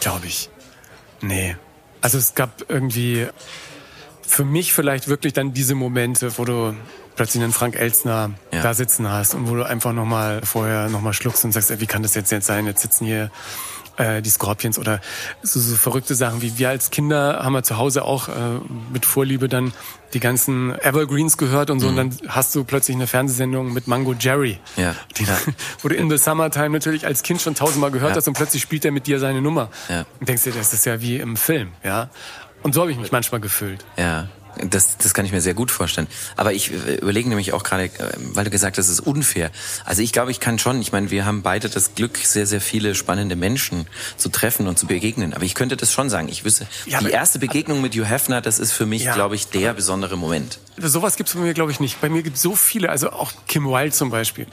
Glaube 0.00 0.26
ich. 0.26 0.50
Nee. 1.22 1.56
Also 2.00 2.18
es 2.18 2.34
gab 2.34 2.64
irgendwie 2.68 3.28
für 4.22 4.44
mich 4.44 4.72
vielleicht 4.72 5.08
wirklich 5.08 5.32
dann 5.32 5.52
diese 5.52 5.74
Momente, 5.74 6.36
wo 6.38 6.44
du 6.44 6.74
plötzlich 7.16 7.42
einen 7.42 7.52
Frank 7.52 7.76
Elstner 7.76 8.30
Ja. 8.52 8.62
da 8.62 8.74
sitzen 8.74 9.10
hast 9.10 9.34
und 9.34 9.48
wo 9.48 9.54
du 9.54 9.64
einfach 9.66 9.92
nochmal 9.92 10.40
vorher 10.44 10.88
nochmal 10.88 11.12
schluckst 11.12 11.44
und 11.44 11.52
sagst, 11.52 11.70
ey, 11.70 11.80
wie 11.80 11.86
kann 11.86 12.02
das 12.02 12.14
jetzt, 12.14 12.32
jetzt 12.32 12.46
sein? 12.46 12.66
Jetzt 12.66 12.82
sitzen 12.82 13.04
hier 13.06 13.30
äh, 13.98 14.22
die 14.22 14.30
Scorpions 14.30 14.78
oder 14.78 15.00
so, 15.42 15.60
so 15.60 15.76
verrückte 15.76 16.14
Sachen 16.14 16.40
wie 16.40 16.56
wir 16.56 16.70
als 16.70 16.90
Kinder 16.90 17.40
haben 17.44 17.52
wir 17.52 17.62
zu 17.62 17.76
Hause 17.76 18.04
auch 18.04 18.28
äh, 18.28 18.32
mit 18.90 19.04
Vorliebe 19.04 19.50
dann 19.50 19.74
die 20.14 20.20
ganzen 20.20 20.74
Evergreens 20.80 21.36
gehört 21.36 21.68
und 21.70 21.80
so 21.80 21.88
und 21.88 21.96
dann 21.96 22.16
hast 22.28 22.54
du 22.54 22.64
plötzlich 22.64 22.96
eine 22.96 23.06
Fernsehsendung 23.06 23.72
mit 23.74 23.88
Mango 23.88 24.14
Jerry, 24.18 24.58
Mhm. 24.76 24.82
Ja. 24.82 24.94
die, 25.18 25.24
Ja. 25.24 25.36
wo 25.82 25.88
du 25.88 25.94
in 25.94 26.08
the 26.10 26.16
Summertime 26.16 26.70
natürlich 26.70 27.04
als 27.06 27.22
Kind 27.22 27.42
schon 27.42 27.54
tausendmal 27.54 27.90
gehört 27.90 28.12
Ja. 28.12 28.16
hast 28.16 28.28
und 28.28 28.34
plötzlich 28.34 28.62
spielt 28.62 28.84
er 28.86 28.92
mit 28.92 29.06
dir 29.06 29.18
seine 29.18 29.42
Nummer 29.42 29.68
Ja. 29.90 30.06
und 30.20 30.26
denkst 30.28 30.44
dir, 30.44 30.52
das 30.52 30.72
ist 30.72 30.86
ja 30.86 31.02
wie 31.02 31.16
im 31.18 31.36
Film, 31.36 31.72
ja. 31.84 32.08
Und 32.62 32.74
so 32.74 32.80
habe 32.80 32.92
ich 32.92 32.98
mich 32.98 33.12
manchmal 33.12 33.40
gefühlt. 33.42 33.84
Ja, 33.98 34.28
das, 34.68 34.96
das 34.98 35.14
kann 35.14 35.24
ich 35.24 35.32
mir 35.32 35.40
sehr 35.40 35.54
gut 35.54 35.70
vorstellen. 35.70 36.06
Aber 36.36 36.52
ich 36.52 36.70
äh, 36.72 36.96
überlege 36.96 37.28
nämlich 37.28 37.52
auch 37.52 37.62
gerade, 37.62 37.84
äh, 37.84 37.90
weil 38.32 38.44
du 38.44 38.50
gesagt 38.50 38.78
hast, 38.78 38.86
es 38.86 38.92
ist 38.92 39.00
unfair. 39.00 39.50
Also 39.84 40.02
ich 40.02 40.12
glaube, 40.12 40.30
ich 40.30 40.40
kann 40.40 40.58
schon, 40.58 40.80
ich 40.80 40.92
meine, 40.92 41.10
wir 41.10 41.24
haben 41.24 41.42
beide 41.42 41.68
das 41.68 41.94
Glück, 41.94 42.18
sehr, 42.18 42.46
sehr 42.46 42.60
viele 42.60 42.94
spannende 42.94 43.36
Menschen 43.36 43.86
zu 44.16 44.28
treffen 44.28 44.66
und 44.68 44.78
zu 44.78 44.86
begegnen. 44.86 45.34
Aber 45.34 45.44
ich 45.44 45.54
könnte 45.54 45.76
das 45.76 45.92
schon 45.92 46.10
sagen. 46.10 46.28
Ich 46.28 46.44
wüsste, 46.44 46.66
Ja, 46.86 47.00
die 47.00 47.10
erste 47.10 47.38
Begegnung 47.38 47.80
mit 47.80 47.94
Hugh 47.94 48.04
Hefner, 48.08 48.40
das 48.40 48.58
ist 48.58 48.72
für 48.72 48.86
mich, 48.86 49.04
Ja. 49.04 49.14
glaube 49.14 49.34
ich, 49.34 49.48
der 49.48 49.72
besondere 49.74 50.16
Moment. 50.16 50.58
Sowas 50.78 51.16
gibt's 51.16 51.34
bei 51.34 51.40
mir, 51.40 51.54
glaube 51.54 51.70
ich, 51.70 51.80
nicht. 51.80 52.00
Bei 52.00 52.08
mir 52.08 52.22
gibt's 52.22 52.42
so 52.42 52.54
viele, 52.56 52.88
also 52.90 53.10
auch 53.10 53.32
Kim 53.46 53.64
Wilde 53.66 53.92
zum 53.92 54.10
Beispiel. 54.10 54.46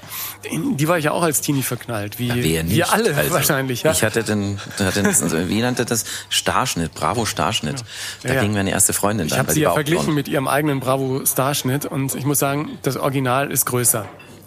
Die 0.76 0.88
war 0.88 0.98
ich 0.98 1.06
ja 1.06 1.12
auch 1.12 1.24
als 1.24 1.42
Teenie 1.42 1.64
verknallt, 1.64 2.20
wie 2.20 2.32
wer 2.44 2.64
nicht? 2.64 2.76
wir 2.76 2.92
alle 2.92 3.16
Also, 3.16 3.32
wahrscheinlich. 3.32 3.84
Ja. 3.84 3.92
Ich 3.92 4.04
hatte 4.04 4.24
den, 4.24 4.60
hatte 4.80 5.04
den 5.04 5.10
wie 5.50 5.62
nannte 5.62 5.86
das? 5.86 6.06
Starschnitt, 6.30 6.94
Bravo 6.94 7.26
Starschnitt. 7.26 7.84
Da 8.24 8.42
ging 8.42 8.54
meine 8.54 8.72
erste 8.72 8.94
Freundin 8.94 9.28
Ich 9.28 9.34
dann, 9.34 9.48
weil 9.48 9.56
die 9.56 9.66
war 9.66 9.74
auch 9.74 9.84
verglichen 9.90 10.14
mit 10.16 10.28
ihrem 10.28 10.48
eigenen 10.48 10.80
Bravo 10.80 11.26
Starschnitt 11.26 11.86
und 11.86 12.16
ich 12.16 12.26
muss 12.26 12.40
sagen, 12.40 12.78
das 12.84 12.98
Original 12.98 13.52
ist 13.52 13.66
größer. 13.66 14.06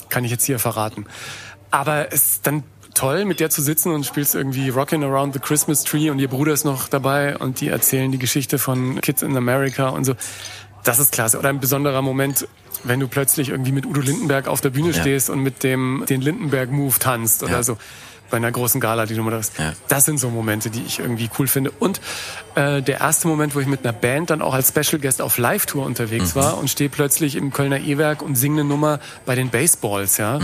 Kann 0.09 0.25
ich 0.25 0.31
jetzt 0.31 0.45
hier 0.45 0.59
verraten. 0.59 1.07
Aber 1.71 2.13
es 2.13 2.27
ist 2.35 2.47
dann 2.47 2.63
toll, 2.95 3.25
mit 3.25 3.41
der 3.41 3.49
zu 3.51 3.63
sitzen 3.63 3.91
und 3.93 4.05
spielst 4.05 4.35
irgendwie 4.35 4.69
Rockin' 4.69 5.03
Around 5.03 5.33
the 5.35 5.41
Christmas 5.41 5.85
Tree 5.85 6.11
und 6.11 6.19
ihr 6.19 6.29
Bruder 6.29 6.53
ist 6.53 6.65
noch 6.65 6.89
dabei 6.89 7.37
und 7.39 7.61
die 7.61 7.69
erzählen 7.69 8.13
die 8.13 8.19
Geschichte 8.19 8.59
von 8.59 9.01
Kids 9.01 9.23
in 9.23 9.37
America 9.37 9.89
und 9.89 10.05
so. 10.05 10.15
Das 10.85 10.99
ist 10.99 11.13
klasse. 11.13 11.39
Oder 11.39 11.49
ein 11.49 11.61
besonderer 11.61 12.03
Moment, 12.03 12.47
wenn 12.85 13.01
du 13.01 13.07
plötzlich 13.09 13.49
irgendwie 13.51 13.73
mit 13.73 13.87
Udo 13.87 14.01
Lindenberg 14.01 14.49
auf 14.49 14.61
der 14.61 14.71
Bühne 14.71 14.91
Ja. 14.91 15.01
stehst 15.01 15.31
und 15.31 15.39
mit 15.41 15.63
dem 15.63 16.05
den 16.09 16.21
Lindenberg-Move 16.21 16.99
tanzt 16.99 17.43
oder 17.43 17.53
Ja. 17.53 17.63
so. 17.63 17.79
Bei 18.33 18.39
einer 18.39 18.51
großen 18.51 18.81
Gala, 18.81 19.05
die 19.05 19.15
du 19.15 19.23
moderierst. 19.23 19.59
Ja. 19.59 19.75
Das 19.89 20.07
sind 20.07 20.19
so 20.19 20.31
Momente, 20.31 20.71
die 20.71 20.83
ich 20.83 20.99
irgendwie 21.01 21.29
cool 21.39 21.47
finde. 21.47 21.71
Und 21.71 22.01
äh, 22.55 22.81
der 22.81 23.01
erste 23.01 23.29
Moment, 23.29 23.55
wo 23.55 23.61
ich 23.61 23.67
mit 23.67 23.85
einer 23.85 23.93
Band 23.93 24.31
dann 24.31 24.41
auch 24.41 24.55
als 24.55 24.69
Special 24.69 24.99
Guest 25.01 25.21
auf 25.21 25.37
Live-Tour 25.37 25.85
unterwegs 25.85 26.35
war 26.35 26.57
und 26.57 26.71
stehe 26.71 26.89
plötzlich 26.89 27.37
im 27.37 27.53
Kölner 27.53 27.79
E-Werk 27.79 28.23
und 28.23 28.37
singe 28.37 28.63
eine 28.63 28.69
Nummer 28.71 29.01
bei 29.27 29.35
den 29.35 29.51
Baseballs, 29.51 30.17
ja. 30.17 30.41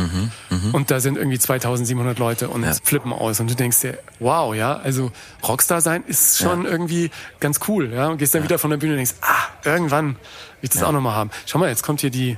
Und 0.72 0.90
da 0.90 1.00
sind 1.00 1.16
irgendwie 1.16 1.38
2700 1.38 2.18
Leute 2.18 2.48
und 2.50 2.62
Ja. 2.62 2.74
flippen 2.82 3.12
aus. 3.14 3.40
Und 3.40 3.50
du 3.50 3.54
denkst 3.54 3.80
dir, 3.80 3.98
wow, 4.20 4.54
ja, 4.54 4.76
also 4.76 5.10
Rockstar 5.46 5.80
sein 5.80 6.04
ist 6.06 6.36
schon 6.38 6.66
irgendwie 6.66 7.10
ganz 7.40 7.58
cool, 7.68 7.90
ja. 7.92 8.08
Und 8.08 8.18
gehst 8.18 8.34
dann 8.34 8.42
wieder 8.44 8.58
von 8.58 8.68
der 8.70 8.76
Bühne 8.76 8.92
und 8.92 8.96
denkst, 8.98 9.14
ah, 9.22 9.34
irgendwann 9.64 10.08
will 10.08 10.16
ich 10.60 10.70
das 10.70 10.82
auch 10.82 10.92
nochmal 10.92 11.14
haben. 11.14 11.30
Schau 11.46 11.58
mal, 11.58 11.70
jetzt 11.70 11.82
kommt 11.82 12.02
hier 12.02 12.10
die, 12.10 12.36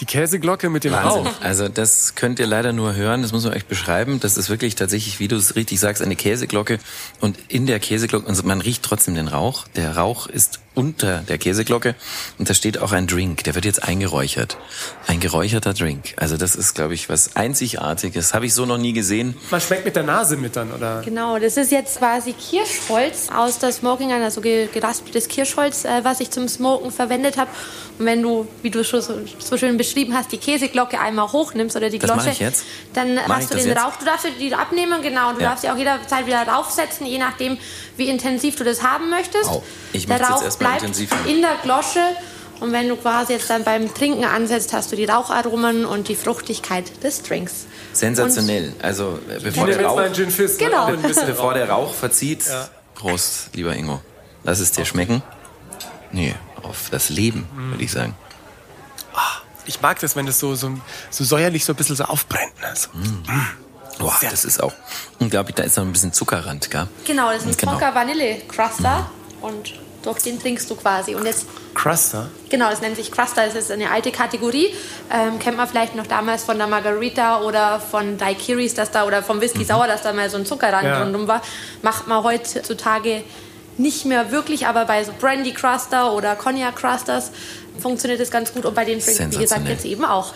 die 0.00 0.06
Käseglocke 0.06 0.70
mit 0.70 0.84
dem 0.84 0.92
Wahnsinn. 0.92 1.26
Rauch. 1.26 1.40
Also 1.40 1.68
das 1.68 2.14
könnt 2.14 2.38
ihr 2.38 2.46
leider 2.46 2.72
nur 2.72 2.94
hören, 2.94 3.22
das 3.22 3.32
muss 3.32 3.44
man 3.44 3.52
euch 3.52 3.66
beschreiben. 3.66 4.18
Das 4.20 4.36
ist 4.36 4.48
wirklich 4.48 4.74
tatsächlich, 4.74 5.20
wie 5.20 5.28
du 5.28 5.36
es 5.36 5.56
richtig 5.56 5.78
sagst, 5.78 6.02
eine 6.02 6.16
Käseglocke. 6.16 6.78
Und 7.20 7.38
in 7.48 7.66
der 7.66 7.78
Käseglocke, 7.80 8.26
also 8.26 8.42
man 8.44 8.60
riecht 8.60 8.82
trotzdem 8.82 9.14
den 9.14 9.28
Rauch. 9.28 9.68
Der 9.76 9.96
Rauch 9.96 10.26
ist 10.26 10.60
unter 10.74 11.18
der 11.28 11.36
Käseglocke 11.38 11.96
und 12.38 12.48
da 12.48 12.54
steht 12.54 12.78
auch 12.78 12.92
ein 12.92 13.06
Drink, 13.06 13.42
der 13.44 13.54
wird 13.54 13.64
jetzt 13.64 13.82
eingeräuchert. 13.82 14.56
Ein 15.08 15.18
geräucherter 15.18 15.74
Drink. 15.74 16.14
Also 16.16 16.36
das 16.36 16.54
ist, 16.54 16.74
glaube 16.74 16.94
ich, 16.94 17.08
was 17.08 17.34
Einzigartiges. 17.34 18.34
Habe 18.34 18.46
ich 18.46 18.54
so 18.54 18.66
noch 18.66 18.78
nie 18.78 18.92
gesehen. 18.92 19.34
Man 19.50 19.60
schmeckt 19.60 19.84
mit 19.84 19.96
der 19.96 20.04
Nase 20.04 20.36
mit 20.36 20.54
dann, 20.54 20.72
oder? 20.72 21.02
Genau, 21.04 21.38
das 21.38 21.56
ist 21.56 21.72
jetzt 21.72 21.98
quasi 21.98 22.32
Kirschholz 22.32 23.28
aus 23.34 23.58
der 23.58 23.72
Smoking, 23.72 24.12
also 24.12 24.40
geraspeltes 24.40 25.26
Kirschholz, 25.26 25.84
äh, 25.84 26.04
was 26.04 26.20
ich 26.20 26.30
zum 26.30 26.46
Smoken 26.48 26.92
verwendet 26.92 27.36
habe. 27.36 27.50
Und 27.98 28.06
wenn 28.06 28.22
du, 28.22 28.46
wie 28.62 28.70
du 28.70 28.84
schon 28.84 29.02
so, 29.02 29.14
so, 29.38 29.58
schön 29.58 29.76
beschrieben 29.76 30.14
hast, 30.14 30.30
die 30.30 30.38
Käseglocke 30.38 31.00
einmal 31.00 31.32
hochnimmst 31.32 31.76
oder 31.76 31.90
die 31.90 31.98
das 31.98 32.10
Glocke, 32.10 32.30
ich 32.30 32.38
jetzt. 32.38 32.64
dann 32.94 33.16
mach 33.16 33.38
hast 33.38 33.52
du 33.52 33.58
den 33.58 33.76
Rauch. 33.76 33.96
Du 33.96 34.04
darfst 34.04 34.26
die 34.38 34.54
abnehmen, 34.54 35.02
genau. 35.02 35.32
Du 35.32 35.40
ja. 35.40 35.50
darfst 35.50 35.62
sie 35.62 35.70
auch 35.70 35.76
jederzeit 35.76 36.26
wieder 36.26 36.46
raufsetzen, 36.46 37.06
je 37.06 37.18
nachdem, 37.18 37.58
wie 37.96 38.08
intensiv 38.08 38.56
du 38.56 38.64
das 38.64 38.82
haben 38.82 39.10
möchtest. 39.10 39.50
Au. 39.50 39.62
Ich 39.92 40.06
möchte 40.06 40.30
jetzt 40.30 40.44
erstmal 40.44 40.59
bleibt 40.60 40.82
intensiv 40.82 41.10
haben. 41.10 41.26
in 41.28 41.40
der 41.42 41.56
Glosche. 41.62 42.00
Und 42.60 42.72
wenn 42.72 42.88
du 42.88 42.96
quasi 42.96 43.32
jetzt 43.32 43.48
dann 43.48 43.64
beim 43.64 43.92
Trinken 43.94 44.24
ansetzt, 44.24 44.74
hast 44.74 44.92
du 44.92 44.96
die 44.96 45.06
Raucharomen 45.06 45.86
und 45.86 46.08
die 46.08 46.14
Fruchtigkeit 46.14 47.02
des 47.02 47.22
Drinks. 47.22 47.66
Sensationell. 47.94 48.74
Also 48.82 49.18
äh, 49.30 49.40
bevor 49.40 49.66
der, 49.66 49.82
Rauch, 49.82 50.12
Gin 50.12 50.30
Fizz, 50.30 50.58
Genau. 50.58 50.90
Ne? 50.90 50.98
bevor 51.26 51.54
der 51.54 51.70
Rauch 51.70 51.94
verzieht. 51.94 52.44
Prost, 52.94 53.48
lieber 53.54 53.74
Ingo. 53.74 54.02
Lass 54.44 54.60
es 54.60 54.72
dir 54.72 54.84
schmecken. 54.84 55.22
Nee, 56.12 56.34
auf 56.62 56.88
das 56.90 57.08
Leben, 57.08 57.48
würde 57.70 57.82
ich 57.84 57.92
sagen. 57.92 58.14
Ich 59.66 59.80
mag 59.80 59.98
das, 60.00 60.16
wenn 60.16 60.26
das 60.26 60.38
so, 60.38 60.54
so, 60.54 60.70
so 61.10 61.24
säuerlich 61.24 61.64
so 61.64 61.72
ein 61.72 61.76
bisschen 61.76 61.96
so 61.96 62.04
aufbrennt. 62.04 62.52
Ne? 62.60 62.74
So. 62.74 62.88
Boah, 63.98 64.16
das 64.22 64.44
ist 64.44 64.62
auch 64.62 64.72
unglaublich. 65.18 65.54
Da 65.54 65.62
ist 65.62 65.76
noch 65.76 65.84
ein 65.84 65.92
bisschen 65.92 66.12
Zuckerrand, 66.12 66.70
gell? 66.70 66.88
Genau, 67.06 67.30
das 67.32 67.42
ist 67.44 67.48
ein 67.48 67.56
Genau. 67.56 67.72
Tonka 67.72 67.94
Vanille 67.94 68.38
Cruster 68.48 69.10
und 69.40 69.74
durch 70.02 70.18
den 70.18 70.40
trinkst 70.40 70.70
du 70.70 70.76
quasi. 70.76 71.14
Und 71.14 71.26
jetzt 71.26 71.46
Cruster. 71.74 72.28
Genau, 72.48 72.70
das 72.70 72.80
nennt 72.80 72.96
sich 72.96 73.10
Cruster. 73.10 73.46
Das 73.46 73.54
ist 73.54 73.70
eine 73.70 73.90
alte 73.90 74.10
Kategorie. 74.10 74.74
Ähm, 75.12 75.38
kennt 75.38 75.56
man 75.56 75.68
vielleicht 75.68 75.94
noch 75.94 76.06
damals 76.06 76.44
von 76.44 76.58
der 76.58 76.66
Margarita 76.66 77.40
oder 77.42 77.80
von 77.80 78.18
Daiquiris, 78.18 78.74
dass 78.74 78.90
da 78.90 79.04
oder 79.06 79.22
vom 79.22 79.40
Whisky 79.40 79.64
Sauer, 79.64 79.86
dass 79.86 80.02
da 80.02 80.12
mal 80.12 80.28
so 80.30 80.36
ein 80.36 80.46
Zuckerrand 80.46 80.84
Ja. 80.84 81.02
rundum 81.02 81.28
war. 81.28 81.42
Macht 81.82 82.06
man 82.06 82.22
heutzutage 82.24 83.22
nicht 83.78 84.04
mehr 84.04 84.30
wirklich, 84.30 84.66
aber 84.66 84.84
bei 84.84 85.02
so 85.04 85.12
Brandy 85.18 85.52
Cruster 85.52 86.12
oder 86.12 86.34
Cognac 86.36 86.76
Crusters 86.76 87.30
funktioniert 87.80 88.20
das 88.20 88.30
ganz 88.30 88.52
gut 88.52 88.66
und 88.66 88.74
bei 88.74 88.84
den 88.84 88.98
Drinks, 88.98 89.18
wie 89.18 89.38
gesagt, 89.38 89.66
jetzt 89.68 89.84
eben 89.86 90.04
auch. 90.04 90.34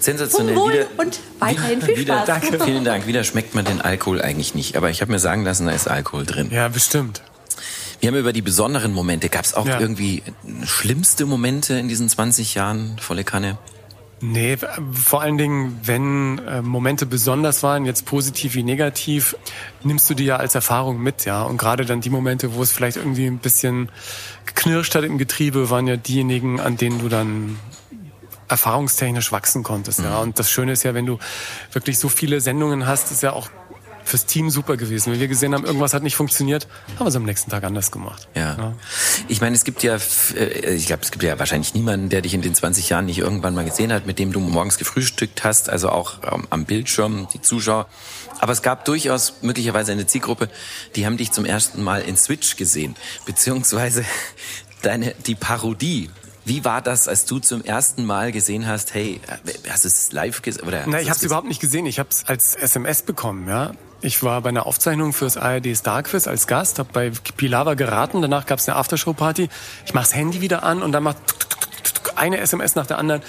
Sensationell. 0.00 0.54
Wieder, 0.56 0.86
und 0.96 1.18
weiterhin 1.38 1.82
viel 1.82 1.96
wieder, 1.96 2.22
Spaß. 2.22 2.26
Danke. 2.26 2.64
Vielen 2.64 2.84
Dank. 2.84 3.06
Wieder 3.06 3.24
schmeckt 3.24 3.54
man 3.54 3.64
den 3.64 3.80
Alkohol 3.82 4.22
eigentlich 4.22 4.54
nicht. 4.54 4.76
Aber 4.76 4.88
ich 4.88 5.02
habe 5.02 5.12
mir 5.12 5.18
sagen 5.18 5.44
lassen, 5.44 5.66
da 5.66 5.72
ist 5.72 5.88
Alkohol 5.88 6.24
drin. 6.24 6.48
Ja, 6.50 6.68
bestimmt. 6.68 7.22
Wir 8.00 8.08
haben 8.10 8.16
über 8.18 8.32
die 8.32 8.42
besonderen 8.42 8.92
Momente. 8.92 9.28
Gab 9.28 9.44
es 9.44 9.54
auch 9.54 9.66
Ja. 9.66 9.80
irgendwie 9.80 10.22
schlimmste 10.64 11.26
Momente 11.26 11.74
in 11.74 11.88
diesen 11.88 12.08
20 12.08 12.54
Jahren, 12.54 12.96
volle 13.00 13.24
Kanne? 13.24 13.58
Nee, 14.20 14.56
vor 14.92 15.20
allen 15.20 15.36
Dingen, 15.36 15.78
wenn 15.84 16.38
äh, 16.38 16.62
Momente 16.62 17.04
besonders 17.04 17.62
waren, 17.62 17.84
jetzt 17.84 18.06
positiv 18.06 18.54
wie 18.54 18.62
negativ, 18.62 19.36
nimmst 19.82 20.08
du 20.08 20.14
die 20.14 20.24
ja 20.24 20.36
als 20.36 20.54
Erfahrung 20.54 21.02
mit, 21.02 21.26
ja. 21.26 21.42
Und 21.42 21.58
gerade 21.58 21.84
dann 21.84 22.00
die 22.00 22.08
Momente, 22.08 22.54
wo 22.54 22.62
es 22.62 22.72
vielleicht 22.72 22.96
irgendwie 22.96 23.26
ein 23.26 23.38
bisschen 23.38 23.90
geknirscht 24.46 24.94
hat 24.94 25.04
im 25.04 25.18
Getriebe, 25.18 25.68
waren 25.68 25.86
ja 25.86 25.96
diejenigen, 25.98 26.60
an 26.60 26.78
denen 26.78 26.98
du 26.98 27.10
dann 27.10 27.58
erfahrungstechnisch 28.48 29.32
wachsen 29.32 29.62
konntest, 29.62 29.98
ja. 30.00 30.18
Und 30.18 30.38
das 30.38 30.50
Schöne 30.50 30.72
ist 30.72 30.82
ja, 30.82 30.94
wenn 30.94 31.04
du 31.06 31.18
wirklich 31.72 31.98
so 31.98 32.08
viele 32.08 32.40
Sendungen 32.40 32.86
hast, 32.86 33.10
ist 33.10 33.22
ja 33.22 33.32
auch 33.32 33.50
fürs 34.06 34.26
Team 34.26 34.50
super 34.50 34.76
gewesen. 34.76 35.12
Wenn 35.12 35.20
wir 35.20 35.28
gesehen 35.28 35.54
haben, 35.54 35.64
irgendwas 35.64 35.92
hat 35.92 36.02
nicht 36.02 36.16
funktioniert, 36.16 36.66
haben 36.94 37.04
wir 37.04 37.08
es 37.08 37.16
am 37.16 37.24
nächsten 37.24 37.50
Tag 37.50 37.64
anders 37.64 37.90
gemacht. 37.90 38.28
Ja. 38.34 38.74
Ich 39.28 39.40
meine, 39.40 39.56
es 39.56 39.64
gibt 39.64 39.82
ja, 39.82 39.96
äh, 40.36 40.74
ich 40.74 40.86
glaube, 40.86 41.02
es 41.02 41.10
gibt 41.10 41.24
ja 41.24 41.38
wahrscheinlich 41.38 41.74
niemanden, 41.74 42.08
der 42.08 42.22
dich 42.22 42.32
in 42.32 42.42
den 42.42 42.54
20 42.54 42.88
Jahren 42.88 43.06
nicht 43.06 43.18
irgendwann 43.18 43.54
mal 43.54 43.64
gesehen 43.64 43.92
hat, 43.92 44.06
mit 44.06 44.18
dem 44.18 44.32
du 44.32 44.40
morgens 44.40 44.78
gefrühstückt 44.78 45.44
hast, 45.44 45.68
also 45.68 45.90
auch 45.90 46.18
ähm, 46.22 46.46
am 46.50 46.64
Bildschirm, 46.64 47.28
die 47.34 47.40
Zuschauer. 47.40 47.86
Aber 48.38 48.52
es 48.52 48.62
gab 48.62 48.84
durchaus 48.84 49.34
möglicherweise 49.42 49.92
eine 49.92 50.06
Zielgruppe, 50.06 50.48
die 50.94 51.06
haben 51.06 51.16
dich 51.16 51.32
zum 51.32 51.44
ersten 51.44 51.82
Mal 51.82 52.02
in 52.02 52.16
Switch 52.16 52.56
gesehen, 52.56 52.94
beziehungsweise 53.24 54.04
deine, 54.82 55.14
die 55.26 55.34
Parodie. 55.34 56.10
Wie 56.44 56.64
war 56.64 56.80
das, 56.80 57.08
als 57.08 57.24
du 57.24 57.40
zum 57.40 57.64
ersten 57.64 58.04
Mal 58.04 58.30
gesehen 58.30 58.68
hast, 58.68 58.94
hey, 58.94 59.20
äh, 59.26 59.52
hast 59.68 59.82
du 59.82 59.88
es 59.88 60.12
live 60.12 60.42
gesehen? 60.42 60.62
Hast 60.64 60.86
ich 61.02 61.08
habe 61.08 61.18
es 61.18 61.22
überhaupt 61.24 61.48
nicht 61.48 61.60
gesehen. 61.60 61.86
Ich 61.86 61.98
habe 61.98 62.10
es 62.10 62.24
als 62.24 62.54
SMS 62.54 63.02
bekommen. 63.02 63.48
Ja, 63.48 63.72
ich 64.00 64.22
war 64.22 64.40
bei 64.42 64.50
einer 64.50 64.66
Aufzeichnung 64.66 65.12
fürs 65.12 65.36
ARD 65.36 65.76
Star 65.76 66.02
Quiz 66.02 66.26
als 66.26 66.46
Gast, 66.46 66.78
habe 66.78 66.90
bei 66.92 67.10
Pilava 67.36 67.74
geraten. 67.74 68.22
Danach 68.22 68.46
gab 68.46 68.58
es 68.58 68.68
eine 68.68 68.76
Aftershow-Party. 68.76 69.48
Ich 69.86 69.94
mache 69.94 70.04
das 70.04 70.14
Handy 70.14 70.40
wieder 70.40 70.62
an 70.62 70.82
und 70.82 70.92
dann 70.92 71.02
macht 71.02 71.16
eine 72.14 72.38
SMS 72.38 72.74
nach 72.74 72.86
der 72.86 72.98
anderen. 72.98 73.22